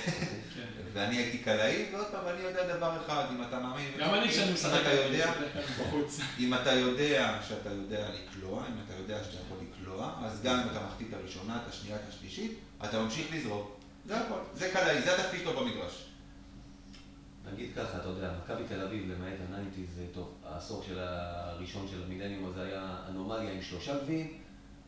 כן. 0.56 0.62
ואני 0.94 1.16
הייתי 1.18 1.38
קלעי, 1.38 1.86
ועוד 1.92 2.06
פעם, 2.12 2.28
אני 2.28 2.42
יודע 2.42 2.78
דבר 2.78 2.98
אחד, 3.06 3.24
אם 3.32 3.44
אתה 3.44 3.60
מאמין... 3.60 3.92
גם 4.00 4.14
אני 4.14 4.30
כשאני 4.30 4.54
משחק, 4.54 4.82
יודע. 5.06 5.32
אם 6.40 6.54
אתה 6.54 6.72
יודע 6.72 7.40
שאתה 7.48 7.70
יודע 7.70 8.10
לקלוע, 8.10 8.64
אם 8.68 8.74
אתה 8.86 8.94
יודע 8.94 9.24
שאתה 9.24 9.38
יכול 9.46 9.58
לקלוע, 9.72 10.14
אז 10.24 10.42
גם 10.44 10.60
אם 10.60 10.70
אתה 10.72 10.80
מחטיא 10.88 11.06
את 11.10 11.14
הראשונה, 11.14 11.60
את 11.64 11.70
השנייה, 11.70 11.96
את 11.96 12.10
השלישית, 12.10 12.52
אתה 12.84 13.00
ממשיך 13.02 13.28
לזרוק. 13.34 13.80
זה 14.06 14.20
הכל. 14.20 14.40
זה 14.54 14.70
קלעי, 14.74 15.02
זה 15.02 15.16
התפקיד 15.16 15.40
שלו 15.40 15.54
במגרש. 15.54 16.06
נגיד 17.54 17.70
ככה, 17.76 17.98
אתה 17.98 18.10
יודע, 18.10 18.34
מכבי 18.44 18.64
תל 18.68 18.82
אביב, 18.82 19.12
למעט 19.12 19.34
ה 19.50 19.54
nineties, 19.54 19.96
זה 19.96 20.06
טוב, 20.14 20.34
העשור 20.46 20.84
של 20.88 21.00
הראשון 21.00 21.88
של 21.92 22.04
המילניום 22.04 22.50
הזה 22.50 22.64
היה 22.64 22.96
אנומליה 23.10 23.52
עם 23.52 23.62
שלושה 23.62 24.00
גביעים, 24.00 24.38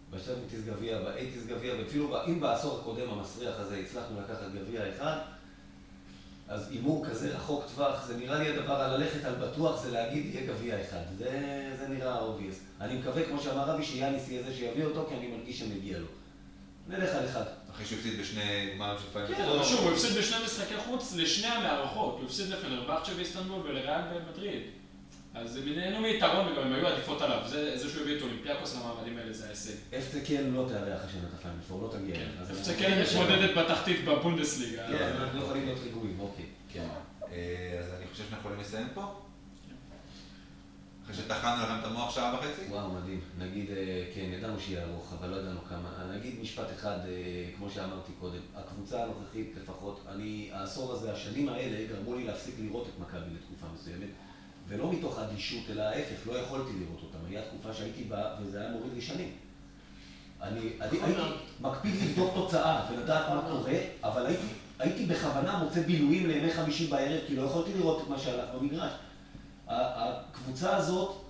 ב 0.09 0.15
seventies 0.15 0.65
גביע, 0.65 0.99
ב 0.99 1.05
eighties 1.05 1.47
גביע, 1.47 1.73
ואפילו 1.79 2.17
אם 2.27 2.39
בעשור 2.39 2.79
הקודם 2.79 3.09
המסריח 3.09 3.55
הזה 3.59 3.77
הצלחנו 3.77 4.21
לקחת 4.21 4.47
גביע 4.53 4.89
אחד, 4.89 5.17
אז 6.47 6.71
הימור 6.71 7.05
כזה 7.05 7.35
רחוק 7.35 7.65
טווח, 7.75 8.05
זה 8.05 8.17
נראה 8.17 8.39
לי 8.39 8.49
הדבר 8.49 8.81
ללכת 8.81 9.25
על 9.25 9.35
בטוח, 9.35 9.83
זה 9.83 9.91
להגיד 9.91 10.25
יהיה 10.25 10.47
גביע 10.47 10.81
אחד. 10.81 11.01
זה, 11.17 11.71
זה 11.79 11.87
נראה 11.87 12.19
obvious. 12.19 12.81
אני 12.81 12.97
מקווה, 12.97 13.25
כמו 13.25 13.41
שאמר 13.41 13.75
אבי, 13.75 13.83
שיאניס 13.83 14.29
יהיה 14.29 14.43
זה 14.43 14.53
שיביא 14.53 14.85
אותו, 14.85 15.05
כי 15.09 15.15
אני 15.15 15.27
מרגיש 15.27 15.59
שמגיע 15.59 15.99
לו. 15.99 16.07
נלך 16.87 17.15
על 17.15 17.25
אחד. 17.25 17.43
אחרי 17.71 17.85
שהוא 17.85 17.97
הפסיד 17.99 18.19
בשני 18.19 18.71
גמרים 18.75 18.97
של 18.99 19.09
final 19.13 19.35
כן. 19.35 19.43
אבל 19.43 19.63
שוב, 19.63 19.79
הוא 19.79 19.91
הפסיד 19.91 20.17
בשני 20.17 20.45
משחקי 20.45 20.77
חוץ 20.77 21.13
לשני 21.15 21.47
המערכות. 21.47 22.15
הוא 22.17 22.25
הפסיד 22.25 22.49
לפנרבכצ'ה 22.49 23.13
באיסטנבול 23.13 23.61
ולריאל 23.61 24.01
במדריד. 24.01 24.61
אז 25.35 25.55
הם 25.57 25.69
נהנו 25.75 26.01
מיתרון 26.01 26.47
וגם 26.51 26.63
הם 26.63 26.73
היו 26.73 26.87
עדיפות 26.87 27.21
עליו. 27.21 27.41
זה 27.47 27.77
זה 27.77 27.89
שהוא 27.89 28.01
הביא 28.01 28.17
את 28.17 28.21
אולימפיאקוס 28.21 28.75
למעמדים 28.75 29.17
האלה, 29.17 29.33
זה 29.33 29.45
ההישג. 29.45 29.73
אפצה 29.97 30.19
כן 30.27 30.43
לא 30.53 30.65
תארח 30.69 31.01
השנה 31.05 31.21
את 31.29 31.33
הפיינל 31.39 31.61
פור, 31.67 31.81
לא 31.81 31.87
תגיע. 31.99 32.15
כן, 32.15 32.27
אנחנו- 32.39 32.73
כן 32.79 33.01
מתמודדת 33.01 33.57
בתחתית 33.57 34.05
בבונדסליגה. 34.05 34.87
כן, 34.87 35.11
אנחנו 35.21 35.39
לא 35.39 35.43
יכולים 35.43 35.65
להיות 35.65 35.79
רגועים, 35.87 36.19
אוקיי. 36.19 36.45
כן. 36.73 36.87
אה, 37.31 37.77
אז 37.79 37.93
אני 37.97 38.07
חושב 38.11 38.23
שאנחנו 38.23 38.37
יכולים 38.39 38.59
לסיים 38.59 38.87
פה. 38.93 39.21
אחרי 41.05 41.15
שטחנו 41.15 41.63
לכם 41.63 41.79
את 41.79 41.85
המוח 41.85 42.15
שעה 42.15 42.35
וחצי. 42.39 42.61
וואו, 42.69 42.91
מדהים. 42.91 43.19
נגיד, 43.39 43.69
אה, 43.69 44.05
כן, 44.15 44.21
ידענו 44.21 44.59
שיהיה 44.59 44.83
ארוך, 44.85 45.13
אבל 45.19 45.29
לא 45.29 45.35
ידענו 45.35 45.59
כמה. 45.69 46.13
נגיד 46.17 46.39
משפט 46.41 46.67
אחד, 46.75 46.97
אה, 47.07 47.13
כמו 47.57 47.69
שאמרתי 47.69 48.11
קודם, 48.19 48.39
הקבוצה 48.55 49.03
הנוכחית 49.03 49.53
לפחות, 49.61 50.05
אני, 50.09 50.49
העשור 50.53 50.93
הזה, 50.93 51.13
השנים 51.13 51.49
האלה, 51.49 51.87
גרמו 51.87 52.15
לי 52.15 52.23
להפסיק 52.23 52.55
לראות 52.59 52.87
את 52.87 52.99
מכבי 52.99 53.33
לתקופה 53.35 53.65
מסוימת, 53.73 54.09
ולא 54.67 54.91
מתוך 54.91 55.19
אדישות, 55.19 55.63
אלא 55.69 55.81
ההפך, 55.81 56.27
לא 56.27 56.33
יכולתי 56.33 56.71
לראות 56.79 56.99
אותם. 57.03 57.25
הייתה 57.27 57.41
תקופה 57.49 57.73
שהייתי 57.73 58.03
בה, 58.03 58.35
וזה 58.41 58.61
היה 58.61 58.71
מוריד 58.71 58.93
לי 58.93 59.01
שנים. 59.01 59.31
אני, 60.41 60.59
אני 60.81 60.97
נכון 60.97 61.09
הייתי. 61.09 61.35
מקפיד 61.61 61.93
לבדוק 61.95 62.33
תוצאה 62.33 62.85
ולדעת 62.91 63.29
מה 63.29 63.35
נכון. 63.35 63.51
קורה, 63.51 63.73
אבל 64.03 64.25
הייתי, 64.25 64.45
הייתי 64.79 65.05
בכוונה 65.05 65.63
מוצא 65.63 65.81
בילויים 65.81 66.27
לימי 66.27 66.53
חמישי 66.53 66.87
בערב, 66.87 67.19
כי 67.27 67.35
לא 67.35 67.41
יכולתי 67.41 67.73
לראות 67.73 68.01
את 68.03 68.07
מה 68.07 68.19
שהלך 68.19 68.49
במגרש. 68.59 68.91
הקבוצה 69.67 70.77
הזאת 70.77 71.24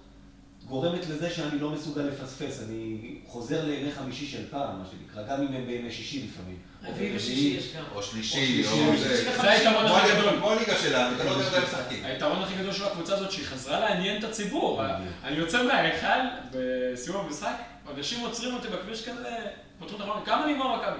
גורמת 0.67 1.09
לזה 1.09 1.29
שאני 1.29 1.59
לא 1.59 1.69
מסוגל 1.69 2.01
לפספס. 2.01 2.63
אני 2.67 3.15
חוזר 3.27 3.65
לימי 3.65 3.91
חמישי 3.91 4.27
של 4.27 4.49
פעם, 4.49 4.79
מה 4.79 4.85
שנקרא, 4.91 5.23
גם 5.23 5.41
אם 5.41 5.53
הם 5.53 5.65
בימי 5.65 5.91
שישי 5.91 6.27
לפעמים. 6.27 6.57
רביעי 6.83 7.15
ושישי 7.15 7.57
יש 7.57 7.75
גם. 7.75 7.83
או 7.95 8.03
שלישי, 8.03 8.65
או 8.67 8.97
זה. 8.97 9.17
שלישי. 9.17 9.41
זה 9.41 9.51
היתרון 9.51 9.85
הכי 9.85 10.11
גדול. 10.11 10.37
כמו 10.37 10.51
הליגה 10.51 10.75
שלנו, 10.75 11.15
אתה 11.15 11.23
לא 11.23 11.29
יודע 11.29 11.57
הם 11.57 11.63
משחקים. 11.63 12.05
היתרון 12.05 12.41
הכי 12.43 12.55
גדול 12.55 12.73
של 12.73 12.83
הקבוצה 12.83 13.15
הזאת 13.15 13.31
שהיא 13.31 13.45
חזרה 13.45 13.79
לעניין 13.79 14.19
את 14.19 14.23
הציבור. 14.23 14.81
אני 15.23 15.37
יוצא 15.37 15.63
מההיכל 15.63 16.19
בסיום 16.51 17.25
המשחק, 17.25 17.55
אנשים 17.97 18.25
עוצרים 18.25 18.53
אותי 18.53 18.67
בכביש 18.67 19.09
כזה, 19.09 19.35
פותחים 19.79 19.97
את 19.97 20.01
החלון, 20.01 20.25
כמה 20.25 20.45
נגמר 20.45 20.75
מכבי? 20.75 20.99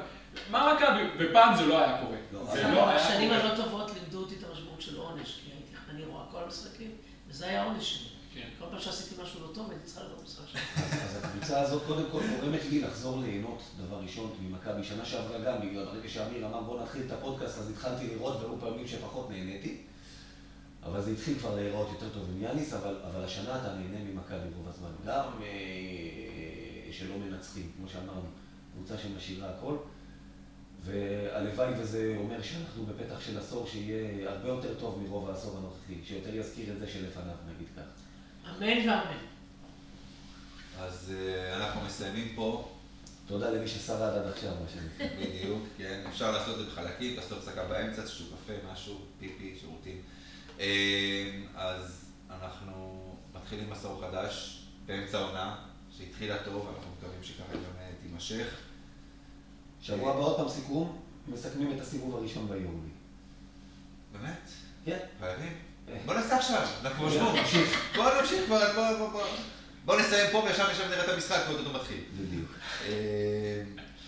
מה 0.49 0.73
מכבי? 0.73 1.03
ופעם 1.19 1.55
זה 1.57 1.65
לא 1.65 1.77
היה 1.77 1.97
קורה. 1.97 2.17
לא, 2.33 2.53
זה 2.53 2.65
אבל 2.65 2.75
לא 2.75 2.89
היה 2.89 2.95
השנים 2.95 3.29
קורה. 3.29 3.41
הלא 3.41 3.55
טובות 3.55 3.91
לימדו 3.93 4.19
אותי 4.19 4.35
את 4.35 4.43
המשמעות 4.49 4.81
של 4.81 4.97
עונש, 4.97 5.39
כי 5.43 5.51
הייתי, 5.51 5.71
אני 5.91 6.03
רואה 6.05 6.23
כל 6.31 6.37
המשחקים, 6.45 6.91
וזה 7.29 7.47
היה 7.47 7.61
העונש 7.61 7.93
שלי. 7.93 8.14
כן. 8.35 8.49
כל 8.59 8.65
פעם 8.71 8.79
שעשיתי 8.79 9.21
משהו 9.21 9.41
לא 9.41 9.53
טוב, 9.53 9.69
הייתי 9.69 9.85
צריכה 9.85 10.01
משחק 10.23 10.47
שלי. 10.47 10.61
אז 11.03 11.23
הקבוצה 11.23 11.61
הזאת 11.61 11.83
קודם 11.87 12.03
כל 12.11 12.21
גורמת 12.27 12.61
לי 12.69 12.81
לחזור 12.81 13.21
ליהנות, 13.21 13.61
דבר 13.85 13.99
ראשון, 13.99 14.31
ממכבי. 14.41 14.83
שנה 14.83 15.05
שעברה 15.05 15.39
גם, 15.39 15.69
בגלל 15.69 15.85
ברגע 15.85 16.09
שאמיר 16.09 16.45
אמר 16.45 16.61
בוא 16.61 16.81
נתחיל 16.81 17.01
את 17.07 17.11
הפודקאסט, 17.11 17.57
אז 17.57 17.69
התחלתי 17.69 18.07
לראות, 18.07 18.35
והיו 18.35 18.59
פעמים 18.59 18.87
שפחות 18.87 19.29
נהניתי. 19.29 19.81
אבל 20.83 21.01
זה 21.01 21.11
התחיל 21.11 21.39
כבר 21.39 21.55
להיראות 21.55 21.87
יותר 21.91 22.09
טוב 22.09 22.29
עם 22.29 22.41
יאניס, 22.41 22.73
אבל, 22.73 22.95
אבל 23.11 23.23
השנה 23.23 23.61
אתה 23.61 23.73
נהנה 23.73 24.03
ממכבי 24.03 24.47
רוב 24.57 24.67
הזמן. 24.67 24.89
גם 25.05 25.29
אה, 25.41 26.91
שלא 26.91 27.15
מנצחים, 27.17 27.71
כמו 27.77 27.89
שאמרנו, 27.89 28.27
קבוצה 28.75 28.97
שמשאירה 28.97 29.49
הכל. 29.49 29.77
והלוואי 30.85 31.73
וזה 31.77 32.15
אומר 32.17 32.41
שאנחנו 32.41 32.85
בפתח 32.85 33.19
של 33.19 33.37
עשור 33.37 33.67
שיהיה 33.67 34.31
הרבה 34.31 34.47
יותר 34.47 34.73
טוב 34.79 35.03
מרוב 35.03 35.29
העשור 35.29 35.57
הנוכחי, 35.57 35.93
שיותר 36.03 36.35
יזכיר 36.35 36.73
את 36.73 36.79
זה 36.79 36.87
שלפניו, 36.87 37.35
נגיד 37.55 37.67
כך. 37.75 38.04
אמן 38.49 38.89
ואמן. 38.89 39.17
אז 40.79 41.13
אה, 41.17 41.57
אנחנו 41.57 41.81
מסיימים 41.81 42.31
פה, 42.35 42.71
תודה 43.27 43.49
למי 43.49 43.67
ששרד 43.67 44.17
עד 44.17 44.27
עכשיו, 44.27 44.51
מה 44.63 44.69
שנקרא. 44.69 45.17
בדיוק, 45.19 45.63
כן. 45.77 46.03
אפשר 46.09 46.31
לעשות 46.31 46.59
את 46.59 46.65
זה 46.65 46.71
בחלקים, 46.71 47.15
לעשות 47.15 47.37
הפסקה 47.37 47.65
באמצע, 47.65 48.01
איזשהו 48.01 48.25
קפה, 48.25 48.53
משהו, 48.73 49.01
פיפי, 49.19 49.57
שירותים. 49.59 50.01
אה, 50.59 51.31
אז 51.55 52.05
אנחנו 52.29 53.15
מתחילים 53.35 53.69
מסור 53.69 54.01
חדש 54.01 54.65
באמצע 54.85 55.19
העונה, 55.19 55.55
שהתחילה 55.97 56.43
טוב, 56.43 56.67
אנחנו 56.75 56.91
מקווים 56.97 57.23
שככה 57.23 57.53
גם 57.53 57.79
אה, 57.79 57.89
תימשך. 58.01 58.55
שבוע 59.81 60.11
הבא 60.13 60.19
עוד 60.19 60.37
פעם 60.37 60.49
סיכום, 60.49 61.01
מסכמים 61.27 61.75
את 61.75 61.81
הסיבוב 61.81 62.15
הראשון 62.15 62.47
ביולי. 62.47 62.89
באמת? 64.11 64.49
כן. 64.85 64.99
חייבים? 65.19 65.53
בוא 66.05 66.13
נעשה 66.13 66.37
עכשיו, 66.37 66.67
אנחנו. 66.81 67.09
נמשיך. 67.33 67.95
בוא 67.95 68.21
נמשיך 68.21 68.45
כבר, 68.45 68.73
בוא, 68.75 68.97
בוא, 68.97 69.09
בוא. 69.09 69.23
בוא 69.85 69.99
נסיים 69.99 70.31
פה 70.31 70.37
וישר 70.37 70.71
נשב 70.71 70.83
נראה 70.89 71.03
את 71.03 71.09
המשחק 71.09 71.41
ועוד 71.47 71.59
אותו 71.59 71.73
מתחיל. 71.73 72.03
בדיוק. 72.19 72.51
אה, 72.87 73.61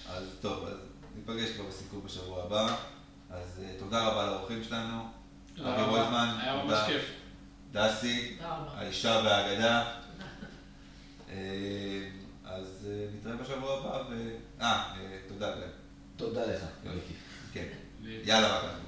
אז 0.09 0.23
טוב, 0.41 0.67
אז 0.67 0.77
ניפגש 1.15 1.49
כבר 1.51 1.65
בסיכום 1.65 2.01
בשבוע 2.05 2.43
הבא. 2.43 2.75
אז 3.29 3.61
אה, 3.63 3.69
תודה 3.79 4.07
רבה 4.07 4.25
לאורחים 4.25 4.63
שלנו. 4.63 5.03
תודה 5.55 5.73
אבי 5.73 5.81
רבה. 5.81 5.91
רויזמן, 5.91 6.37
היה 6.41 6.55
ממש 6.55 6.63
תודה. 6.63 6.85
כיף. 6.85 7.01
דסי. 7.71 8.37
האישה 8.75 9.21
והאגדה. 9.25 9.83
אה, 11.29 11.35
אז 12.45 12.87
אה, 12.89 13.05
נתראה 13.15 13.35
בשבוע 13.35 13.79
הבא, 13.79 14.03
ו... 14.09 14.29
אה, 14.61 14.93
תודה. 15.27 15.51
תודה 16.15 16.45
לך. 16.45 16.61
כן. 17.53 17.65
יאללה, 18.03 18.57
מכבי. 18.57 18.86